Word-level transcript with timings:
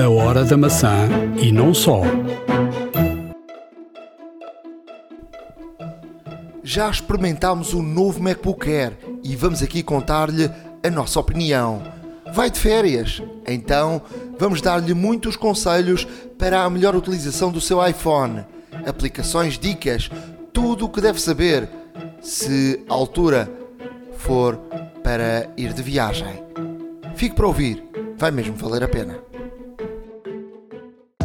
A 0.00 0.08
hora 0.08 0.46
da 0.46 0.56
maçã 0.56 1.10
e 1.42 1.52
não 1.52 1.74
só. 1.74 2.00
Já 6.64 6.88
experimentámos 6.88 7.74
o 7.74 7.82
novo 7.82 8.22
MacBook 8.22 8.66
Air 8.66 8.96
e 9.22 9.36
vamos 9.36 9.62
aqui 9.62 9.82
contar-lhe 9.82 10.50
a 10.82 10.90
nossa 10.90 11.20
opinião. 11.20 11.82
Vai 12.32 12.50
de 12.50 12.58
férias? 12.58 13.22
Então 13.46 14.00
vamos 14.38 14.62
dar-lhe 14.62 14.94
muitos 14.94 15.36
conselhos 15.36 16.06
para 16.38 16.62
a 16.62 16.70
melhor 16.70 16.96
utilização 16.96 17.52
do 17.52 17.60
seu 17.60 17.86
iPhone. 17.86 18.46
Aplicações, 18.86 19.58
dicas, 19.58 20.08
tudo 20.50 20.86
o 20.86 20.88
que 20.88 21.02
deve 21.02 21.20
saber 21.20 21.68
se 22.22 22.82
a 22.88 22.94
altura 22.94 23.52
for 24.16 24.56
para 25.04 25.46
ir 25.58 25.74
de 25.74 25.82
viagem. 25.82 26.42
Fique 27.14 27.34
para 27.34 27.46
ouvir, 27.46 27.84
vai 28.16 28.30
mesmo 28.30 28.54
valer 28.54 28.82
a 28.82 28.88
pena. 28.88 29.29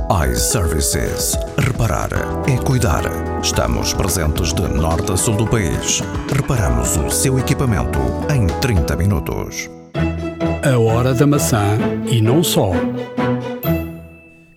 iServices. 0.10 1.34
Reparar 1.58 2.10
é 2.48 2.64
cuidar. 2.64 3.04
Estamos 3.42 3.92
presentes 3.92 4.54
de 4.54 4.62
norte 4.62 5.12
a 5.12 5.18
sul 5.18 5.36
do 5.36 5.48
país. 5.48 6.02
Reparamos 6.32 6.96
o 6.96 7.10
seu 7.10 7.40
equipamento 7.40 7.98
em 8.32 8.46
30 8.60 8.96
minutos. 8.96 9.68
A 10.64 10.78
hora 10.78 11.12
da 11.12 11.26
maçã 11.26 11.78
e 12.08 12.22
não 12.22 12.44
só. 12.44 12.72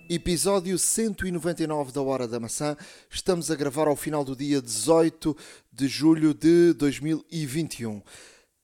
Episódio 0.07 0.77
199 0.77 1.91
da 1.93 2.01
Hora 2.03 2.27
da 2.27 2.39
Maçã. 2.39 2.77
Estamos 3.09 3.49
a 3.49 3.55
gravar 3.55 3.87
ao 3.87 3.95
final 3.95 4.23
do 4.23 4.35
dia 4.35 4.61
18 4.61 5.35
de 5.73 5.87
julho 5.87 6.35
de 6.35 6.73
2021. 6.73 8.03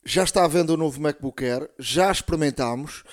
Já 0.05 0.23
está 0.23 0.45
à 0.45 0.48
venda 0.48 0.73
o 0.73 0.77
novo 0.77 1.02
MacBook 1.02 1.43
Air, 1.43 1.67
já 1.79 2.12
experimentámos 2.12 3.04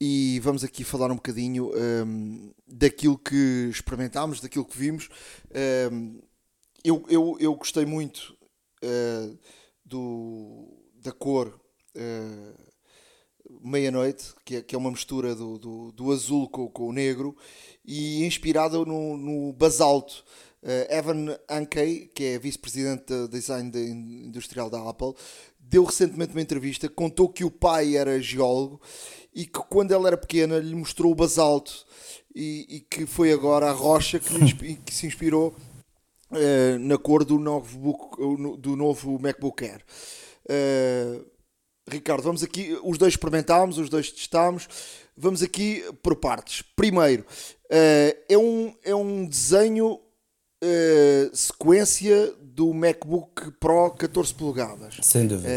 e 0.00 0.40
vamos 0.40 0.64
aqui 0.64 0.82
falar 0.82 1.12
um 1.12 1.16
bocadinho 1.16 1.70
hum, 1.76 2.50
daquilo 2.66 3.18
que 3.18 3.68
experimentámos, 3.70 4.40
daquilo 4.40 4.64
que 4.64 4.78
vimos. 4.78 5.10
Hum, 5.92 6.18
eu, 6.82 7.04
eu, 7.08 7.36
eu 7.38 7.54
gostei 7.54 7.84
muito 7.84 8.34
uh, 8.82 9.38
do, 9.84 10.68
da 10.94 11.12
cor 11.12 11.60
uh, 11.94 12.70
meia-noite, 13.62 14.32
que 14.44 14.56
é, 14.56 14.62
que 14.62 14.74
é 14.74 14.78
uma 14.78 14.90
mistura 14.90 15.34
do, 15.34 15.58
do, 15.58 15.92
do 15.92 16.12
azul 16.12 16.48
com, 16.48 16.68
com, 16.68 16.88
o 16.88 16.92
negro, 16.92 17.36
e 17.84 18.24
inspirada 18.24 18.78
no, 18.78 19.18
no 19.18 19.52
basalto. 19.52 20.24
Uh, 20.62 20.92
Evan 20.92 21.38
Ankey, 21.48 22.10
que 22.14 22.24
é 22.24 22.38
vice-presidente 22.38 23.06
de 23.06 23.28
design 23.28 23.70
de 23.70 23.80
industrial 23.80 24.70
da 24.70 24.88
Apple, 24.88 25.14
deu 25.58 25.84
recentemente 25.84 26.32
uma 26.32 26.42
entrevista, 26.42 26.88
contou 26.88 27.28
que 27.28 27.44
o 27.44 27.50
pai 27.50 27.96
era 27.96 28.20
geólogo 28.20 28.80
e 29.34 29.46
que 29.46 29.60
quando 29.68 29.92
ela 29.92 30.08
era 30.08 30.16
pequena 30.16 30.58
lhe 30.58 30.74
mostrou 30.74 31.12
o 31.12 31.14
basalto 31.14 31.86
e, 32.34 32.66
e 32.68 32.80
que 32.80 33.06
foi 33.06 33.32
agora 33.32 33.68
a 33.68 33.72
rocha 33.72 34.18
que, 34.18 34.34
lhe, 34.34 34.76
que 34.76 34.94
se 34.94 35.06
inspirou 35.06 35.54
uh, 36.30 36.78
na 36.78 36.98
cor 36.98 37.24
do 37.24 37.38
novo, 37.38 37.78
book, 37.78 38.58
do 38.58 38.76
novo 38.76 39.18
MacBook 39.18 39.64
Air. 39.64 39.82
Uh, 40.44 41.24
Ricardo, 41.88 42.22
vamos 42.22 42.42
aqui, 42.42 42.78
os 42.84 42.98
dois 42.98 43.14
experimentámos, 43.14 43.78
os 43.78 43.88
dois 43.88 44.12
testámos, 44.12 44.68
vamos 45.16 45.42
aqui 45.42 45.84
por 46.02 46.16
partes. 46.16 46.62
Primeiro, 46.76 47.22
uh, 47.24 48.16
é, 48.28 48.38
um, 48.38 48.74
é 48.84 48.94
um 48.94 49.26
desenho 49.26 50.00
sequência 51.32 52.34
do 52.38 52.74
MacBook 52.74 53.50
Pro 53.52 53.92
14 53.92 54.34
polegadas. 54.34 54.98
Sem 55.00 55.26
dúvida. 55.26 55.48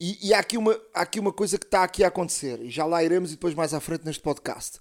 E, 0.00 0.28
e 0.28 0.34
há, 0.34 0.38
aqui 0.38 0.56
uma, 0.56 0.80
há 0.94 1.02
aqui 1.02 1.20
uma 1.20 1.32
coisa 1.32 1.58
que 1.58 1.66
está 1.66 1.84
aqui 1.84 2.02
a 2.02 2.08
acontecer, 2.08 2.60
e 2.62 2.70
já 2.70 2.86
lá 2.86 3.04
iremos 3.04 3.30
e 3.30 3.34
depois 3.34 3.54
mais 3.54 3.74
à 3.74 3.80
frente 3.80 4.04
neste 4.04 4.22
podcast. 4.22 4.80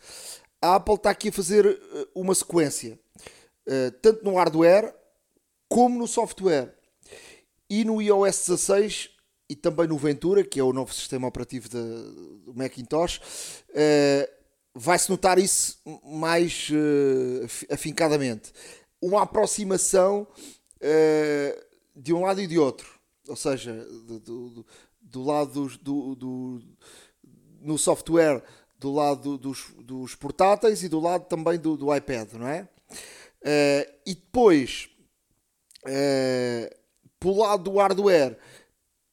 A 0.62 0.76
Apple 0.76 0.96
está 0.96 1.10
aqui 1.10 1.30
a 1.30 1.32
fazer 1.34 1.80
uma 2.16 2.34
sequência, 2.34 3.00
tanto 4.02 4.24
no 4.24 4.36
hardware 4.36 4.94
como 5.70 6.00
no 6.00 6.08
software. 6.08 6.74
E 7.70 7.86
no 7.86 8.02
iOS 8.02 8.48
16 8.48 9.10
e 9.50 9.56
também 9.56 9.88
no 9.88 9.98
Ventura, 9.98 10.44
que 10.44 10.60
é 10.60 10.64
o 10.64 10.74
novo 10.74 10.94
sistema 10.94 11.28
operativo 11.28 11.70
do 11.70 12.54
Macintosh, 12.56 13.20
uh, 13.70 14.32
vai-se 14.74 15.10
notar 15.10 15.38
isso 15.40 15.80
mais 16.04 16.70
afincadamente. 17.72 18.52
Uma 19.02 19.24
aproximação 19.24 20.28
de 21.96 22.14
um 22.14 22.22
lado 22.22 22.42
e 22.42 22.48
de 22.48 22.58
outro, 22.58 22.88
ou 23.28 23.36
seja, 23.36 23.74
do, 23.74 24.20
do, 24.20 24.66
do 25.12 25.24
lado 25.24 25.68
do, 25.82 26.16
do, 26.16 26.62
no 27.62 27.78
software, 27.78 28.44
do 28.80 28.92
lado 28.94 29.38
dos, 29.38 29.74
dos 29.80 30.16
portáteis 30.16 30.84
e 30.84 30.90
do 30.90 31.00
lado 31.00 31.26
também 31.26 31.58
do, 31.58 31.76
do 31.76 31.94
iPad, 31.96 32.34
não 32.34 32.48
é? 32.48 32.68
e 34.06 34.16
depois, 34.16 34.90
pelo 37.20 37.38
lado 37.38 37.64
do 37.64 37.78
hardware, 37.78 38.38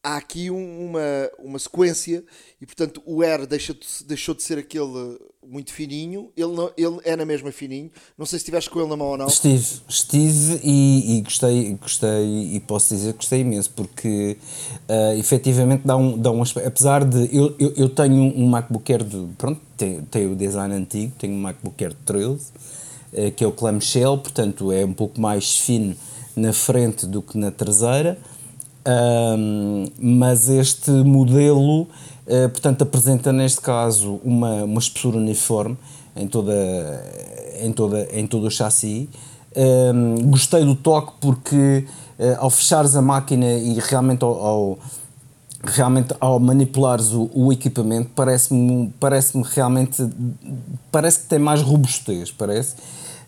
há 0.07 0.17
aqui 0.17 0.49
uma, 0.49 1.29
uma 1.37 1.59
sequência 1.59 2.23
e 2.61 2.65
portanto 2.65 3.01
o 3.05 3.21
R 3.21 3.45
deixa 3.45 3.73
de, 3.73 3.85
deixou 4.05 4.33
de 4.33 4.41
ser 4.41 4.57
aquele 4.57 5.19
muito 5.45 5.71
fininho, 5.71 6.29
ele, 6.35 6.53
não, 6.53 6.71
ele 6.77 6.99
é 7.05 7.15
na 7.15 7.25
mesma 7.25 7.51
fininho. 7.51 7.89
Não 8.17 8.25
sei 8.25 8.37
se 8.37 8.43
estiveste 8.43 8.69
com 8.69 8.79
ele 8.79 8.89
na 8.89 8.97
mão 8.97 9.07
ou 9.07 9.17
não. 9.17 9.27
Estive, 9.27 9.81
estive 9.87 10.59
e, 10.63 11.17
e 11.17 11.21
gostei, 11.21 11.73
gostei 11.75 12.55
e 12.55 12.59
posso 12.59 12.93
dizer 12.93 13.13
que 13.13 13.19
gostei 13.19 13.41
imenso 13.41 13.71
porque 13.71 14.37
uh, 14.89 15.17
efetivamente 15.17 15.83
dá 15.85 15.95
um, 15.95 16.17
dá 16.17 16.31
um 16.31 16.41
aspecto. 16.41 16.67
Apesar 16.67 17.05
de 17.05 17.35
eu, 17.35 17.55
eu, 17.57 17.73
eu 17.77 17.89
tenho 17.89 18.21
um 18.21 18.47
MacBook 18.47 18.91
Air 18.91 19.03
de. 19.03 19.27
Pronto, 19.37 19.61
tem, 19.77 20.01
tem 20.03 20.25
o 20.25 20.35
design 20.35 20.73
antigo, 20.73 21.13
tenho 21.17 21.33
um 21.33 21.39
MacBook 21.39 21.81
Air 21.83 21.93
13 22.05 22.33
uh, 22.33 23.31
que 23.31 23.43
é 23.43 23.47
o 23.47 23.51
clamshell, 23.51 24.17
portanto 24.17 24.71
é 24.71 24.85
um 24.85 24.93
pouco 24.93 25.19
mais 25.19 25.57
fino 25.57 25.95
na 26.35 26.51
frente 26.51 27.05
do 27.05 27.21
que 27.21 27.37
na 27.37 27.51
traseira 27.51 28.17
um, 28.87 29.85
mas 29.99 30.47
este 30.47 30.91
modelo, 30.91 31.81
uh, 31.81 32.49
portanto, 32.49 32.83
apresenta 32.83 33.33
neste 33.33 33.59
caso 33.59 34.21
uma, 34.23 34.63
uma 34.63 34.79
espessura 34.79 35.17
uniforme 35.17 35.77
em, 36.15 36.27
toda, 36.27 36.53
em, 37.59 37.71
toda, 37.73 38.07
em 38.11 38.25
todo 38.25 38.47
o 38.47 38.51
chassi. 38.51 39.09
Um, 39.55 40.29
gostei 40.29 40.63
do 40.63 40.75
toque 40.75 41.13
porque 41.19 41.85
uh, 42.19 42.37
ao 42.37 42.49
fechares 42.49 42.95
a 42.95 43.01
máquina 43.01 43.53
e 43.53 43.77
realmente 43.79 44.23
ao, 44.23 44.45
ao 44.45 44.79
realmente 45.63 46.13
ao 46.19 46.39
manipulares 46.39 47.11
o, 47.11 47.29
o 47.33 47.51
equipamento 47.51 48.11
parece-me 48.15 48.93
parece 48.99 49.41
realmente 49.55 50.07
parece 50.91 51.21
que 51.21 51.25
tem 51.25 51.39
mais 51.39 51.63
robustez 51.63 52.29
parece 52.29 52.75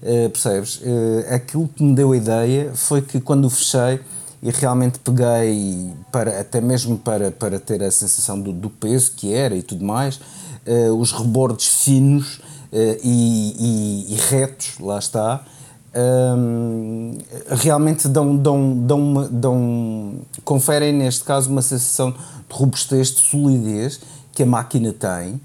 uh, 0.03 0.29
percebes 0.29 0.81
uh, 0.81 1.33
aquilo 1.33 1.67
que 1.67 1.81
me 1.81 1.95
deu 1.95 2.11
a 2.11 2.17
ideia 2.17 2.71
foi 2.75 3.01
que 3.01 3.19
quando 3.19 3.45
o 3.45 3.49
fechei 3.49 3.99
e 4.41 4.51
realmente 4.51 4.99
peguei 4.99 5.91
para 6.11 6.39
até 6.39 6.61
mesmo 6.61 6.97
para, 6.97 7.31
para 7.31 7.59
ter 7.59 7.83
a 7.83 7.91
sensação 7.91 8.39
do, 8.39 8.53
do 8.53 8.69
peso 8.69 9.11
que 9.15 9.33
era 9.33 9.55
e 9.55 9.61
tudo 9.61 9.83
mais 9.83 10.19
uh, 10.65 10.93
os 10.93 11.11
rebordes 11.11 11.67
finos 11.67 12.39
uh, 12.71 12.99
e, 13.03 14.07
e, 14.09 14.13
e, 14.13 14.17
retos 14.29 14.79
lá 14.79 14.99
está. 14.99 15.43
Um, 15.91 17.17
realmente 17.49 18.07
dão, 18.07 18.37
dão, 18.37 18.77
dão, 18.77 18.99
uma, 18.99 19.27
dão 19.27 20.19
conferem 20.45 20.93
neste 20.93 21.23
caso 21.23 21.49
uma 21.49 21.63
sensação 21.63 22.11
de 22.11 22.17
robustez, 22.51 23.07
de 23.07 23.21
solidez 23.21 23.99
que 24.31 24.43
a 24.43 24.45
máquina 24.45 24.93
tem. 24.93 25.41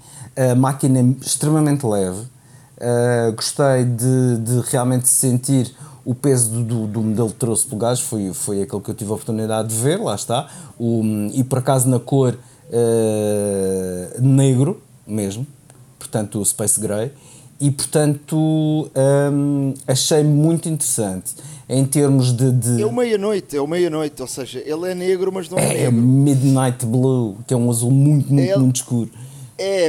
A 0.51 0.53
máquina 0.53 0.99
é 0.99 1.03
extremamente 1.25 1.85
leve. 1.85 2.21
Uh, 2.77 3.33
gostei 3.35 3.85
de, 3.85 4.37
de 4.37 4.69
realmente 4.69 5.07
sentir 5.07 5.73
o 6.05 6.13
peso 6.13 6.51
do, 6.51 6.63
do, 6.63 6.87
do 6.87 7.01
modelo 7.01 7.29
de 7.29 7.33
13 7.35 7.65
polegadas 7.65 7.99
foi, 7.99 8.31
foi 8.31 8.61
aquele 8.61 8.81
que 8.81 8.91
eu 8.91 8.93
tive 8.93 9.11
a 9.11 9.15
oportunidade 9.15 9.69
de 9.69 9.75
ver, 9.75 9.99
lá 9.99 10.13
está. 10.13 10.47
O, 10.79 11.01
e 11.33 11.43
por 11.43 11.57
acaso 11.57 11.89
na 11.89 11.99
cor 11.99 12.37
uh, 12.69 14.21
negro 14.21 14.79
mesmo, 15.07 15.45
portanto 15.97 16.39
o 16.39 16.45
Space 16.45 16.79
Gray. 16.79 17.11
E 17.59 17.71
portanto 17.71 18.37
um, 18.37 19.73
achei 19.87 20.23
muito 20.23 20.67
interessante 20.69 21.33
em 21.67 21.85
termos 21.85 22.33
de. 22.33 22.51
de... 22.51 22.81
É 22.81 22.85
o 22.85 22.91
meia-noite, 22.91 23.57
é 23.57 23.61
o 23.61 23.67
meia-noite, 23.67 24.21
ou 24.21 24.27
seja, 24.27 24.59
ele 24.59 24.91
é 24.91 24.93
negro, 24.93 25.31
mas 25.31 25.49
não 25.49 25.57
é, 25.57 25.63
é 25.63 25.67
negro. 25.73 25.87
É 25.87 25.91
Midnight 25.91 26.85
Blue, 26.85 27.37
que 27.47 27.53
é 27.53 27.57
um 27.57 27.69
azul 27.69 27.91
muito, 27.91 28.31
muito, 28.31 28.51
é, 28.51 28.57
muito 28.57 28.75
escuro. 28.75 29.09
É, 29.57 29.87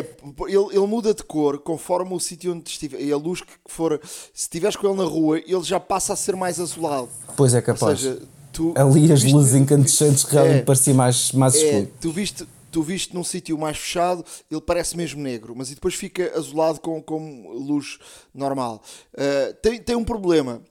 ele, 0.49 0.67
ele 0.71 0.87
muda 0.87 1.13
de 1.13 1.23
cor 1.23 1.59
conforme 1.59 2.15
o 2.15 2.21
sítio 2.21 2.53
onde 2.53 2.71
estiver. 2.71 3.01
E 3.01 3.13
a 3.13 3.17
luz 3.17 3.41
que 3.41 3.53
for. 3.67 4.01
Se 4.03 4.43
estiveres 4.43 4.77
com 4.77 4.87
ele 4.87 4.97
na 4.97 5.05
rua, 5.05 5.39
ele 5.39 5.63
já 5.63 5.81
passa 5.81 6.13
a 6.13 6.17
ser 6.17 6.37
mais 6.37 6.61
azulado. 6.61 7.09
Pois 7.37 7.55
é, 7.55 7.61
capaz. 7.61 8.01
Seja, 8.01 8.23
tu, 8.53 8.73
Ali 8.77 9.13
as 9.13 9.23
viste, 9.23 9.35
luzes 9.35 9.55
incandescentes 9.55 10.25
realmente 10.25 10.61
é, 10.61 10.63
parecia 10.63 10.95
mais, 10.95 11.33
mais 11.33 11.55
é, 11.57 11.59
escuro. 11.59 11.93
Tu 12.01 12.11
viste, 12.11 12.49
tu 12.71 12.83
viste 12.83 13.15
num 13.15 13.25
sítio 13.25 13.59
mais 13.59 13.77
fechado, 13.77 14.25
ele 14.51 14.61
parece 14.61 14.97
mesmo 14.97 15.23
negro, 15.23 15.55
mas 15.57 15.71
depois 15.71 15.95
fica 15.95 16.33
azulado 16.37 16.81
com, 16.81 17.03
com 17.03 17.49
luz 17.49 17.99
normal. 18.35 18.83
Uh, 19.15 19.55
tem, 19.63 19.81
tem 19.81 19.97
um 19.97 20.05
problema. 20.05 20.63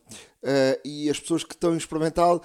Uh, 0.43 0.77
e 0.85 1.09
as 1.09 1.19
pessoas 1.19 1.43
que 1.43 1.55
estão 1.55 1.73
a 1.73 1.77
experimentá-lo, 1.77 2.39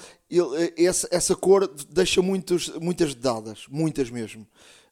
essa, 0.79 1.07
essa 1.11 1.37
cor 1.37 1.71
deixa 1.91 2.23
muitos, 2.23 2.71
muitas 2.81 3.15
dadas, 3.15 3.67
muitas 3.69 4.09
mesmo. 4.09 4.47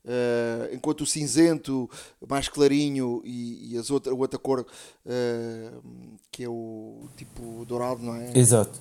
Uh, 0.05 0.75
enquanto 0.75 1.03
o 1.03 1.07
cinzento 1.07 1.91
mais 2.27 2.49
clarinho 2.49 3.21
e, 3.27 3.75
e 3.75 3.79
as 3.79 3.91
outra, 3.91 4.11
a 4.11 4.17
outra 4.17 4.39
cor 4.39 4.61
uh, 4.61 6.19
que 6.31 6.45
é 6.45 6.49
o 6.49 7.09
tipo 7.15 7.65
dourado, 7.67 8.03
não 8.03 8.15
é? 8.15 8.33
Exato. 8.35 8.81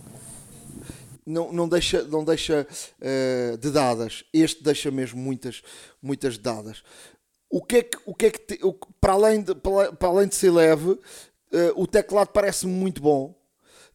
Não, 1.25 1.52
não 1.52 1.68
deixa, 1.68 2.04
não 2.04 2.24
deixa 2.24 2.66
uh, 3.02 3.58
de 3.58 3.72
dadas. 3.72 4.24
Este 4.31 4.64
deixa 4.64 4.90
mesmo 4.90 5.19
muitas, 5.19 5.62
muitas 6.02 6.38
dadas. 6.38 6.81
O 7.50 7.62
que 7.62 7.78
é 7.78 7.84
que, 7.84 7.98
o 8.06 8.14
que, 8.14 8.25
é 8.28 8.31
que 8.31 8.40
te, 8.40 8.66
o, 8.66 8.74
para, 9.02 9.14
além 9.14 9.42
de, 9.42 9.54
para, 9.56 9.92
para, 9.92 10.08
além 10.08 10.28
de 10.28 10.36
ser 10.36 10.52
leve, 10.52 10.98
o 11.75 11.88
teclado 11.88 12.30
parece 12.30 12.68
muito 12.68 13.02
bom. 13.02 13.34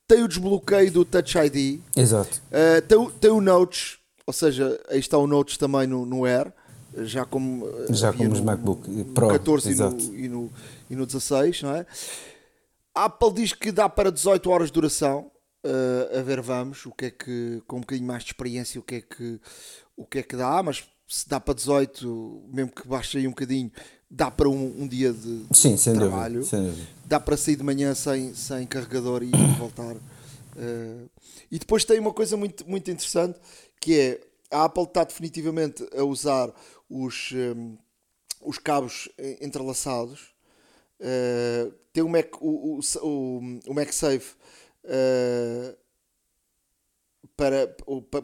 Tem 0.07 0.23
o 0.23 0.29
desbloqueio 0.29 0.91
do 0.91 1.05
Touch 1.05 1.39
ID. 1.39 1.81
Exato. 1.97 2.43
tem, 2.89 3.11
tem 3.21 3.31
o 3.31 3.41
Notes, 3.41 3.99
ou 4.27 4.33
seja, 4.33 4.81
aí 4.89 4.99
está 4.99 5.17
o 5.19 5.27
Notes 5.27 5.57
também 5.57 5.87
no, 5.87 6.05
no 6.05 6.25
Air 6.25 6.53
já 6.99 7.25
como 7.25 7.67
já 7.91 8.13
como 8.13 8.33
os 8.33 8.41
MacBook 8.41 9.05
Pro 9.15 9.29
14 9.29 9.71
e 9.71 9.75
no, 9.75 10.01
e, 10.15 10.29
no, 10.29 10.53
e 10.91 10.97
no 10.97 11.07
16 11.07 11.63
não 11.63 11.75
é? 11.75 11.87
a 12.95 13.05
Apple 13.05 13.33
diz 13.33 13.53
que 13.53 13.73
dá 13.73 13.89
para 13.89 14.11
18 14.11 14.51
horas 14.51 14.69
de 14.69 14.75
duração 14.75 15.31
uh, 15.65 16.19
a 16.19 16.23
ver 16.23 16.41
vamos 16.41 16.85
o 16.87 16.93
que 16.93 17.07
é 17.07 17.11
que 17.11 17.63
com 17.67 17.79
um 17.79 17.81
bocadinho 17.81 18.07
mais 18.07 18.23
de 18.23 18.31
experiência 18.31 18.81
o 18.81 18.83
que 18.83 18.97
é 18.97 19.01
que 19.01 19.41
o 19.97 20.05
que 20.05 20.19
é 20.19 20.23
que 20.23 20.37
dá 20.37 20.63
mas 20.63 20.85
se 21.09 21.29
dá 21.29 21.41
para 21.41 21.55
18 21.55 22.43
mesmo 22.53 22.71
que 22.73 22.87
baixe 22.87 23.19
aí 23.19 23.27
um 23.27 23.31
bocadinho 23.31 23.71
dá 24.11 24.31
para 24.31 24.49
um, 24.49 24.83
um 24.83 24.87
dia 24.87 25.13
de 25.13 25.47
Sim, 25.53 25.77
sem 25.77 25.95
trabalho 25.95 26.41
dúvida, 26.41 26.51
sem 26.51 26.67
dúvida. 26.67 26.89
dá 27.07 27.19
para 27.19 27.37
sair 27.37 27.57
de 27.57 27.63
manhã 27.63 27.95
sem, 27.95 28.35
sem 28.35 28.67
carregador 28.67 29.23
e 29.23 29.31
voltar 29.59 29.95
uh, 29.95 31.11
e 31.51 31.59
depois 31.59 31.85
tem 31.85 31.99
uma 31.99 32.13
coisa 32.13 32.37
muito, 32.37 32.69
muito 32.69 32.91
interessante 32.91 33.39
que 33.81 33.99
é 33.99 34.21
a 34.53 34.65
Apple 34.65 34.85
está 34.85 35.03
definitivamente 35.03 35.85
a 35.97 36.05
usar 36.05 36.53
os, 36.93 37.33
um, 37.33 37.79
os 38.43 38.59
cabos 38.59 39.09
entrelaçados. 39.41 40.35
Uh, 41.01 41.73
tem 41.93 42.03
o, 42.03 42.09
Mac, 42.09 42.41
o, 42.41 42.79
o, 43.03 43.39
o 43.67 43.75
MagSafe 43.75 44.37
uh, 44.85 45.77
para, 47.37 47.67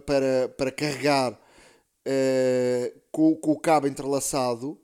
para, 0.06 0.48
para 0.50 0.70
carregar 0.70 1.32
uh, 1.32 3.00
com, 3.10 3.34
com 3.36 3.52
o 3.52 3.58
cabo 3.58 3.86
entrelaçado 3.86 4.80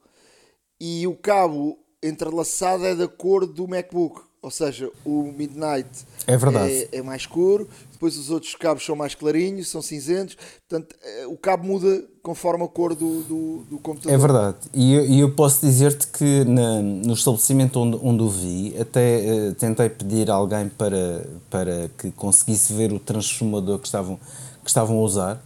e 0.80 1.06
o 1.06 1.16
cabo 1.16 1.78
entrelaçado 2.02 2.84
é 2.84 2.94
da 2.94 3.06
cor 3.06 3.46
do 3.46 3.68
MacBook. 3.68 4.22
Ou 4.44 4.50
seja, 4.50 4.90
o 5.06 5.32
Midnight 5.34 5.88
é, 6.26 6.36
verdade. 6.36 6.70
é, 6.70 6.98
é 6.98 7.02
mais 7.02 7.22
escuro, 7.22 7.66
depois 7.90 8.14
os 8.18 8.28
outros 8.28 8.54
cabos 8.54 8.84
são 8.84 8.94
mais 8.94 9.14
clarinhos, 9.14 9.70
são 9.70 9.80
cinzentos, 9.80 10.36
portanto 10.68 10.94
eh, 11.02 11.26
o 11.26 11.34
cabo 11.38 11.66
muda 11.66 12.04
conforme 12.22 12.62
a 12.62 12.68
cor 12.68 12.94
do, 12.94 13.22
do, 13.22 13.64
do 13.70 13.78
computador. 13.78 14.12
É 14.12 14.18
verdade, 14.18 14.56
e 14.74 14.92
eu, 14.92 15.04
eu 15.06 15.30
posso 15.30 15.64
dizer-te 15.64 16.08
que 16.08 16.44
na, 16.44 16.82
no 16.82 17.14
estabelecimento 17.14 17.80
onde, 17.80 17.98
onde 18.02 18.22
o 18.22 18.28
vi, 18.28 18.76
até 18.78 19.48
uh, 19.48 19.54
tentei 19.54 19.88
pedir 19.88 20.30
a 20.30 20.34
alguém 20.34 20.68
para, 20.68 21.26
para 21.48 21.88
que 21.96 22.10
conseguisse 22.10 22.70
ver 22.74 22.92
o 22.92 22.98
transformador 22.98 23.78
que 23.78 23.86
estavam, 23.86 24.20
que 24.62 24.68
estavam 24.68 24.98
a 24.98 25.00
usar. 25.00 25.42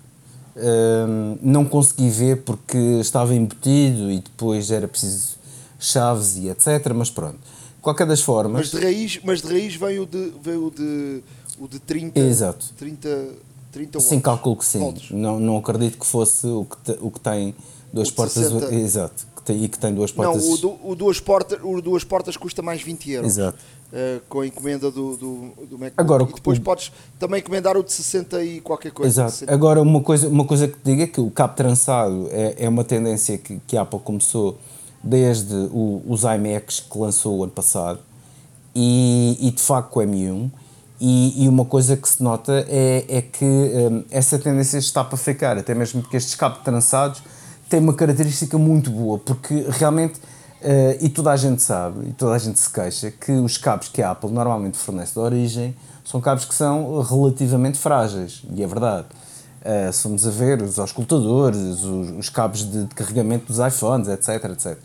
Uh, 0.56 1.38
não 1.40 1.64
consegui 1.64 2.10
ver 2.10 2.42
porque 2.42 2.76
estava 3.00 3.32
embutido 3.32 4.10
e 4.10 4.18
depois 4.18 4.72
era 4.72 4.88
preciso 4.88 5.38
chaves 5.78 6.36
e 6.36 6.48
etc. 6.48 6.92
Mas 6.92 7.10
pronto, 7.10 7.38
qualquer 7.88 8.06
das 8.06 8.20
formas. 8.20 8.60
Mas 8.60 8.70
de 8.70 8.84
raiz, 8.84 9.20
mas 9.24 9.42
de 9.42 9.48
raiz 9.48 9.74
vem 9.74 9.98
o 9.98 10.06
de, 10.06 10.32
vem 10.42 10.56
o 10.56 10.70
de 10.70 11.22
o 11.58 11.66
de 11.66 11.78
30, 11.80 12.20
Exato. 12.20 12.66
30, 12.76 13.28
30 13.72 14.00
Sim, 14.00 14.20
calculo 14.20 14.56
que 14.56 14.64
sim. 14.64 14.94
Não, 15.10 15.40
não 15.40 15.56
acredito 15.56 15.98
que 15.98 16.06
fosse 16.06 16.46
o 16.46 16.64
que, 16.64 16.76
te, 16.78 16.98
o 17.00 17.10
que 17.10 17.20
tem 17.20 17.54
duas 17.92 18.10
portas. 18.10 18.34
60. 18.34 18.74
Exato. 18.74 19.26
Que 19.36 19.42
tem, 19.42 19.64
e 19.64 19.68
que 19.68 19.78
tem 19.78 19.92
duas 19.92 20.12
portas. 20.12 20.44
Não, 20.44 20.52
o, 20.52 20.56
do, 20.58 20.78
o, 20.84 20.94
duas 20.94 21.18
portas, 21.18 21.58
o 21.62 21.80
duas 21.80 22.04
portas 22.04 22.36
custa 22.36 22.62
mais 22.62 22.80
20 22.82 23.10
euros. 23.10 23.32
Exato. 23.32 23.58
Uh, 23.88 24.20
com 24.28 24.40
a 24.40 24.46
encomenda 24.46 24.90
do, 24.90 25.16
do, 25.16 25.52
do 25.66 25.78
MacBook. 25.78 25.94
Agora, 25.96 26.22
e 26.22 26.32
depois 26.32 26.58
o... 26.58 26.62
podes 26.62 26.92
também 27.18 27.40
encomendar 27.40 27.76
o 27.76 27.82
de 27.82 27.90
60 27.90 28.44
e 28.44 28.60
qualquer 28.60 28.92
coisa. 28.92 29.10
Exato. 29.10 29.32
60. 29.32 29.52
Agora, 29.52 29.80
uma 29.80 30.02
coisa, 30.02 30.28
uma 30.28 30.44
coisa 30.44 30.68
que 30.68 30.74
te 30.74 30.84
digo 30.84 31.02
é 31.02 31.06
que 31.06 31.20
o 31.20 31.30
cabo 31.30 31.54
trançado 31.54 32.28
é, 32.30 32.54
é 32.58 32.68
uma 32.68 32.84
tendência 32.84 33.38
que, 33.38 33.58
que 33.66 33.76
a 33.76 33.82
Apple 33.82 34.00
começou 34.00 34.58
desde 35.02 35.54
o, 35.54 36.02
os 36.06 36.22
iMacs 36.22 36.80
que 36.80 36.98
lançou 36.98 37.38
o 37.38 37.42
ano 37.44 37.52
passado 37.52 38.00
e, 38.74 39.36
e 39.40 39.50
de 39.50 39.62
facto 39.62 39.96
o 39.96 40.00
M1 40.00 40.50
e, 41.00 41.44
e, 41.44 41.48
uma 41.48 41.64
coisa 41.64 41.96
que 41.96 42.08
se 42.08 42.22
nota 42.22 42.64
é, 42.68 43.04
é 43.08 43.22
que 43.22 43.44
um, 43.44 44.04
essa 44.10 44.36
tendência 44.36 44.78
está 44.78 45.04
para 45.04 45.16
ficar, 45.16 45.56
até 45.56 45.72
mesmo 45.72 46.02
porque 46.02 46.16
estes 46.16 46.34
cabos 46.34 46.58
trançados 46.64 47.22
têm 47.68 47.78
uma 47.78 47.94
característica 47.94 48.58
muito 48.58 48.90
boa, 48.90 49.18
porque 49.18 49.64
realmente, 49.68 50.18
uh, 50.18 50.98
e 51.00 51.08
toda 51.08 51.30
a 51.30 51.36
gente 51.36 51.62
sabe, 51.62 52.08
e 52.08 52.12
toda 52.12 52.34
a 52.34 52.38
gente 52.38 52.58
se 52.58 52.68
queixa, 52.68 53.12
que 53.12 53.30
os 53.30 53.56
cabos 53.56 53.88
que 53.88 54.02
a 54.02 54.10
Apple 54.10 54.30
normalmente 54.30 54.76
fornece 54.76 55.12
de 55.12 55.20
origem 55.20 55.76
são 56.04 56.20
cabos 56.20 56.44
que 56.44 56.54
são 56.54 57.00
relativamente 57.02 57.78
frágeis, 57.78 58.42
e 58.52 58.62
é 58.62 58.66
verdade. 58.66 59.06
Se 59.92 60.02
formos 60.02 60.26
a 60.26 60.30
ver 60.30 60.62
os 60.62 60.78
auscultadores, 60.78 61.82
os, 61.84 62.10
os 62.10 62.28
cabos 62.28 62.64
de, 62.70 62.84
de, 62.84 62.94
carregamento 62.94 63.52
dos 63.52 63.58
iPhones, 63.58 64.08
etc, 64.08 64.44
etc. 64.44 64.78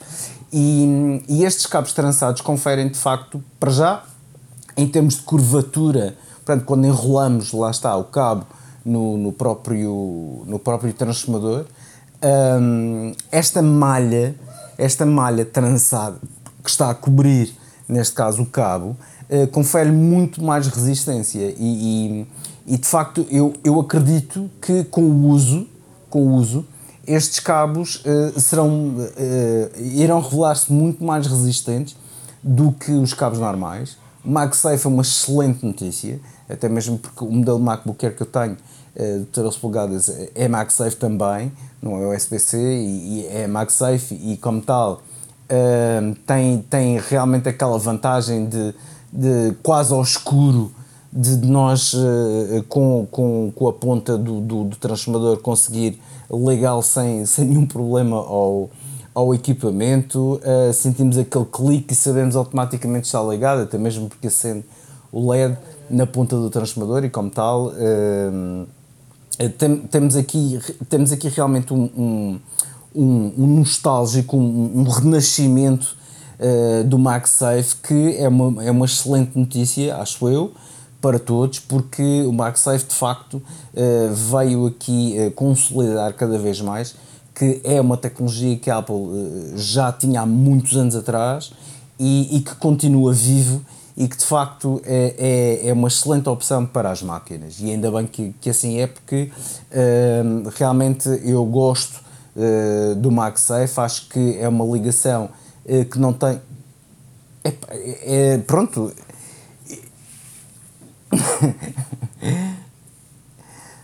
E, 0.52 1.24
e 1.28 1.44
estes 1.46 1.66
cabos 1.66 1.94
trançados 1.94 2.42
conferem 2.42 2.90
de 2.90 2.98
facto, 2.98 3.44
para 3.60 3.72
já, 3.72 4.04
em 4.76 4.88
termos 4.88 5.16
de 5.16 5.22
curvatura, 5.22 6.16
portanto, 6.44 6.66
quando 6.66 6.86
enrolamos, 6.86 7.54
lá 7.54 7.72
está, 7.72 7.96
o 7.96 8.04
cabo 8.04 8.46
no, 8.86 9.18
no, 9.18 9.32
próprio, 9.32 10.44
no 10.46 10.60
próprio 10.60 10.94
transformador, 10.94 11.66
um, 12.24 13.14
esta 13.32 13.62
malha, 13.62 14.36
esta 14.78 15.06
malha 15.06 15.46
trançada 15.46 16.18
que 16.64 16.70
está 16.70 16.90
a 16.90 16.96
cobrir, 16.96 17.54
neste 17.88 18.16
caso, 18.16 18.42
o 18.42 18.46
cabo, 18.46 18.96
uh, 19.30 19.48
confere 19.48 19.92
muito 19.92 20.44
mais 20.44 20.68
resistência 20.68 21.54
e, 21.58 21.58
e, 21.60 22.28
e, 22.66 22.78
de 22.78 22.88
facto 22.88 23.26
eu, 23.30 23.54
eu 23.64 23.80
acredito 23.80 24.50
que 24.62 24.84
com 24.86 25.02
o 25.02 25.28
uso, 25.28 25.68
com 26.10 26.28
o 26.28 26.34
uso 26.34 26.66
estes 27.06 27.40
cabos 27.40 28.02
uh, 28.06 28.40
serão, 28.40 28.96
uh, 28.96 29.82
irão 29.82 30.22
revelar-se 30.22 30.72
muito 30.72 31.04
mais 31.04 31.28
resistentes 31.28 31.96
do 32.42 32.72
que 32.72 32.92
os 32.92 33.14
cabos 33.14 33.40
normais. 33.40 33.98
MagSafe 34.24 34.86
é 34.86 34.90
uma 34.90 35.02
excelente 35.02 35.66
notícia, 35.66 36.20
até 36.50 36.70
mesmo 36.70 36.98
porque 36.98 37.24
o 37.24 37.32
modelo 37.32 37.60
MacBook 37.60 38.06
Air 38.06 38.16
que 38.16 38.24
eu 38.24 38.28
tenho 38.28 38.58
eh, 38.96 39.18
de 39.20 39.26
13 39.26 39.58
polegadas 39.58 40.30
é 40.36 40.48
MagSafe 40.48 40.96
também, 40.96 41.52
não 41.82 41.98
é 41.98 42.16
USB-C 42.16 42.58
e, 42.58 43.28
é 43.28 43.48
MagSafe 43.48 44.14
e 44.14 44.38
como 44.38 44.62
tal 44.62 45.02
uh, 45.50 46.16
tem, 46.28 46.60
tem 46.70 47.00
realmente 47.00 47.50
aquela 47.50 47.78
vantagem 47.78 48.46
de, 48.46 48.74
de 49.12 49.56
quase 49.62 49.92
ao 49.92 50.02
escuro 50.02 50.72
de 51.16 51.48
nós 51.48 51.94
uh, 51.94 52.64
com, 52.68 53.08
com, 53.12 53.52
com 53.56 53.68
a 53.68 53.74
ponta 53.74 54.18
do, 54.18 54.42
do, 54.42 54.64
do 54.64 54.76
transformador 54.78 55.38
conseguir 55.38 56.00
ligá-lo 56.32 56.82
sem, 56.82 57.26
sem 57.28 57.46
nenhum 57.46 57.68
problema 57.68 58.18
ao, 58.18 58.72
ao 59.14 59.36
equipamento, 59.36 60.42
uh, 60.44 60.74
sentimos 60.74 61.18
aquele 61.18 61.46
clique 61.46 61.94
e 61.94 61.96
sabemos 61.96 62.36
automaticamente 62.36 63.06
está 63.06 63.22
ligado, 63.22 63.62
até 63.62 63.78
mesmo 63.78 64.10
porque 64.10 64.28
acende 64.28 64.66
o 65.12 65.30
LED 65.30 65.56
na 65.90 66.08
ponta 66.08 66.36
do 66.36 66.50
transformador 66.50 67.04
e 67.04 67.10
como 67.10 67.30
tal 67.30 67.72
tem, 69.58 69.78
temos, 69.78 70.16
aqui, 70.16 70.60
temos 70.90 71.12
aqui 71.12 71.28
realmente 71.28 71.74
um, 71.74 72.40
um, 72.96 73.34
um 73.38 73.48
nostálgico, 73.58 74.38
um, 74.38 74.80
um 74.80 74.84
renascimento 74.84 75.96
uh, 76.40 76.84
do 76.84 76.98
MagSafe 77.00 77.76
que 77.78 78.16
é 78.18 78.28
uma, 78.28 78.64
é 78.64 78.72
uma 78.72 78.86
excelente 78.86 79.38
notícia, 79.38 79.96
acho 79.98 80.28
eu, 80.30 80.52
para 81.04 81.20
todos, 81.20 81.60
porque 81.60 82.24
o 82.24 82.32
MagSafe 82.32 82.86
de 82.86 82.96
facto 82.96 83.44
veio 84.32 84.68
aqui 84.68 85.16
consolidar 85.36 86.14
cada 86.14 86.40
vez 86.40 86.62
mais 86.62 86.96
que 87.34 87.62
é 87.64 87.82
uma 87.82 87.98
tecnologia 87.98 88.56
que 88.58 88.70
a 88.70 88.78
Apple 88.78 88.96
eh, 88.96 89.54
já 89.56 89.92
tinha 89.92 90.22
há 90.22 90.26
muitos 90.26 90.78
anos 90.78 90.96
atrás 90.96 91.52
e, 92.00 92.38
e 92.38 92.42
que 92.42 92.56
continua 92.56 93.12
vivo 93.14 93.62
e 93.98 94.08
que 94.08 94.18
de 94.18 94.26
facto 94.26 94.82
é, 94.86 95.62
é, 95.64 95.70
é, 95.70 95.74
uma 95.74 95.88
excelente 95.88 96.28
opção 96.30 96.66
para 96.66 96.90
as 96.90 97.02
máquinas. 97.02 97.60
E 97.60 97.70
ainda 97.72 97.92
bem 97.92 98.08
que, 98.08 98.34
que 98.42 98.50
assim 98.50 98.80
é, 98.80 98.88
porque 98.88 99.32
realmente 100.56 101.08
eu 101.24 101.46
gosto 101.46 102.02
do 102.98 103.12
MagSafe, 103.12 103.80
acho 103.80 104.10
que 104.10 104.40
é 104.40 104.48
uma 104.48 104.66
ligação 104.66 105.30
que 105.92 106.00
não 106.00 106.12
tem. 106.12 106.42
É, 107.44 107.54
é 108.34 108.38
pronto. 108.40 108.92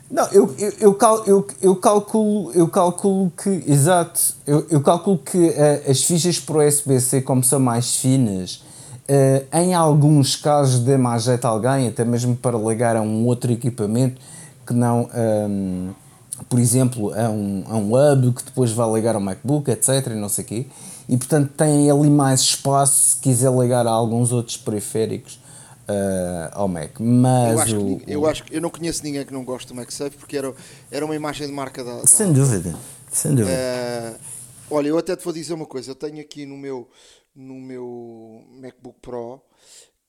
Não, 0.10 0.26
eu, 0.32 0.56
eu, 0.58 0.74
eu, 0.80 0.94
cal, 0.96 1.24
eu, 1.26 1.46
eu, 1.62 1.76
calculo, 1.76 2.52
eu 2.54 2.68
calculo 2.68 3.32
que, 3.32 3.64
exato, 3.68 4.20
eu, 4.48 4.66
eu 4.68 4.82
calculo 4.82 5.20
que 5.20 5.38
uh, 5.38 5.92
as 5.92 6.04
fichas 6.04 6.40
para 6.40 6.58
o 6.58 6.68
USB-C, 6.68 7.22
como 7.22 7.44
são 7.44 7.60
mais 7.60 7.96
finas, 7.98 8.64
uh, 9.08 9.46
em 9.56 9.76
alguns 9.76 10.36
casos 10.36 10.80
dê 10.80 10.98
mais 10.98 11.24
jeito 11.24 11.46
a 11.46 11.50
alguém, 11.50 11.88
até 11.88 12.04
mesmo 12.04 12.36
para 12.36 12.58
ligar 12.58 12.96
a 12.96 13.02
um 13.02 13.28
outro 13.28 13.52
equipamento 13.52 14.20
que 14.66 14.74
não 14.74 15.02
um, 15.04 15.10
ehm, 15.14 15.90
por 16.48 16.60
exemplo, 16.60 17.14
a 17.14 17.30
um, 17.30 17.64
a 17.68 17.76
um 17.76 17.94
hub 17.94 18.34
que 18.34 18.44
depois 18.44 18.72
vai 18.72 18.92
ligar 18.92 19.14
ao 19.14 19.22
MacBook, 19.22 19.70
etc. 19.70 20.08
E 20.08 20.16
não 20.16 20.30
sei 20.30 20.44
o 20.44 20.48
quê. 20.48 20.66
E 21.08 21.18
portanto 21.18 21.52
tem 21.56 21.90
ali 21.90 22.10
mais 22.10 22.42
espaço 22.42 23.12
se 23.12 23.16
quiser 23.18 23.52
ligar 23.52 23.86
a 23.88 23.92
alguns 23.92 24.32
outros 24.32 24.58
periféricos 24.58 25.39
uh, 25.90 26.50
ao 26.54 26.68
Mac. 26.68 27.00
Mas 27.00 27.52
eu 27.52 27.60
acho, 27.60 27.80
o, 27.80 28.00
que, 28.00 28.12
eu 28.12 28.26
acho 28.26 28.44
que 28.44 28.56
eu 28.56 28.62
não 28.62 28.70
conheço 28.70 29.04
ninguém 29.04 29.26
que 29.26 29.34
não 29.34 29.44
goste 29.44 29.68
do 29.68 29.76
MagSafe 29.76 30.18
porque 30.18 30.38
era, 30.38 30.54
era 30.92 31.04
uma 31.04 31.16
imagem 31.16 31.48
de 31.48 31.54
marca 31.54 31.84
da. 31.84 32.02
da 32.02 32.08
sem 32.08 32.32
dúvida, 32.32 32.76
sem 33.12 33.34
dúvida. 33.36 33.52
Uh, 33.52 34.20
olha, 34.72 34.88
eu 34.90 34.98
até 34.98 35.16
te 35.16 35.24
vou 35.24 35.34
dizer 35.34 35.54
uma 35.54 35.66
coisa. 35.66 35.92
Eu 35.92 35.96
tenho 35.96 36.22
aqui 36.22 36.46
no 36.46 36.58
meu, 36.58 36.88
no 37.36 37.56
meu 37.56 38.44
MacBook 38.62 39.00
Pro 39.02 39.42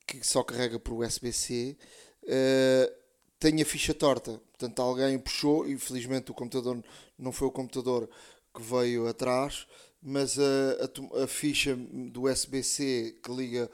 que 0.07 0.27
só 0.27 0.43
carrega 0.43 0.79
por 0.79 0.95
USB-C. 0.95 1.77
Uh, 2.25 2.93
tenho 3.39 3.63
a 3.63 3.65
ficha 3.65 3.95
torta. 3.95 4.41
Portanto, 4.51 4.83
alguém 4.83 5.19
puxou 5.19 5.67
e 5.67 5.79
felizmente 5.79 6.31
o 6.31 6.35
computador 6.35 6.83
não 7.19 7.33
foi 7.33 7.49
o 7.49 7.53
computador 7.53 8.09
que 8.55 8.61
veio 8.61 9.07
atrás, 9.07 9.67
mas 10.03 10.37
a, 10.39 10.43
a, 10.43 11.25
a 11.25 11.27
ficha 11.29 11.77
do 11.77 12.25
USB-C 12.25 13.19
que 13.23 13.33
liga 13.33 13.71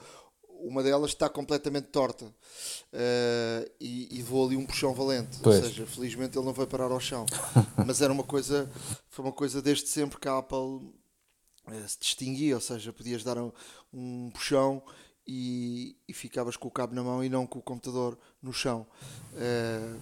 uma 0.61 0.83
delas 0.83 1.11
está 1.11 1.29
completamente 1.29 1.87
torta 1.87 2.25
uh, 2.25 3.71
e, 3.79 4.19
e 4.19 4.21
vou 4.21 4.45
ali 4.45 4.57
um 4.57 4.65
puxão 4.65 4.93
valente. 4.93 5.37
Pois. 5.41 5.57
Ou 5.57 5.63
seja, 5.63 5.85
felizmente 5.85 6.37
ele 6.37 6.45
não 6.45 6.53
vai 6.53 6.65
parar 6.65 6.91
ao 6.91 6.99
chão. 6.99 7.25
Mas 7.85 8.01
era 8.01 8.11
uma 8.11 8.23
coisa, 8.23 8.69
foi 9.09 9.25
uma 9.25 9.31
coisa 9.31 9.61
desde 9.61 9.87
sempre 9.87 10.19
que 10.19 10.27
a 10.27 10.37
Apple 10.37 10.57
uh, 10.57 11.87
se 11.87 11.99
distinguia, 11.99 12.55
ou 12.55 12.61
seja, 12.61 12.91
podias 12.93 13.23
dar 13.23 13.37
um, 13.37 13.51
um 13.93 14.29
puxão 14.31 14.81
e, 15.27 15.95
e, 16.07 16.13
ficavas 16.13 16.55
com 16.55 16.69
o 16.69 16.71
cabo 16.71 16.95
na 16.95 17.03
mão 17.03 17.21
e 17.21 17.27
não 17.27 17.45
com 17.45 17.59
o 17.59 17.61
computador 17.61 18.17
no 18.41 18.53
chão. 18.53 18.85
Uh... 19.33 19.99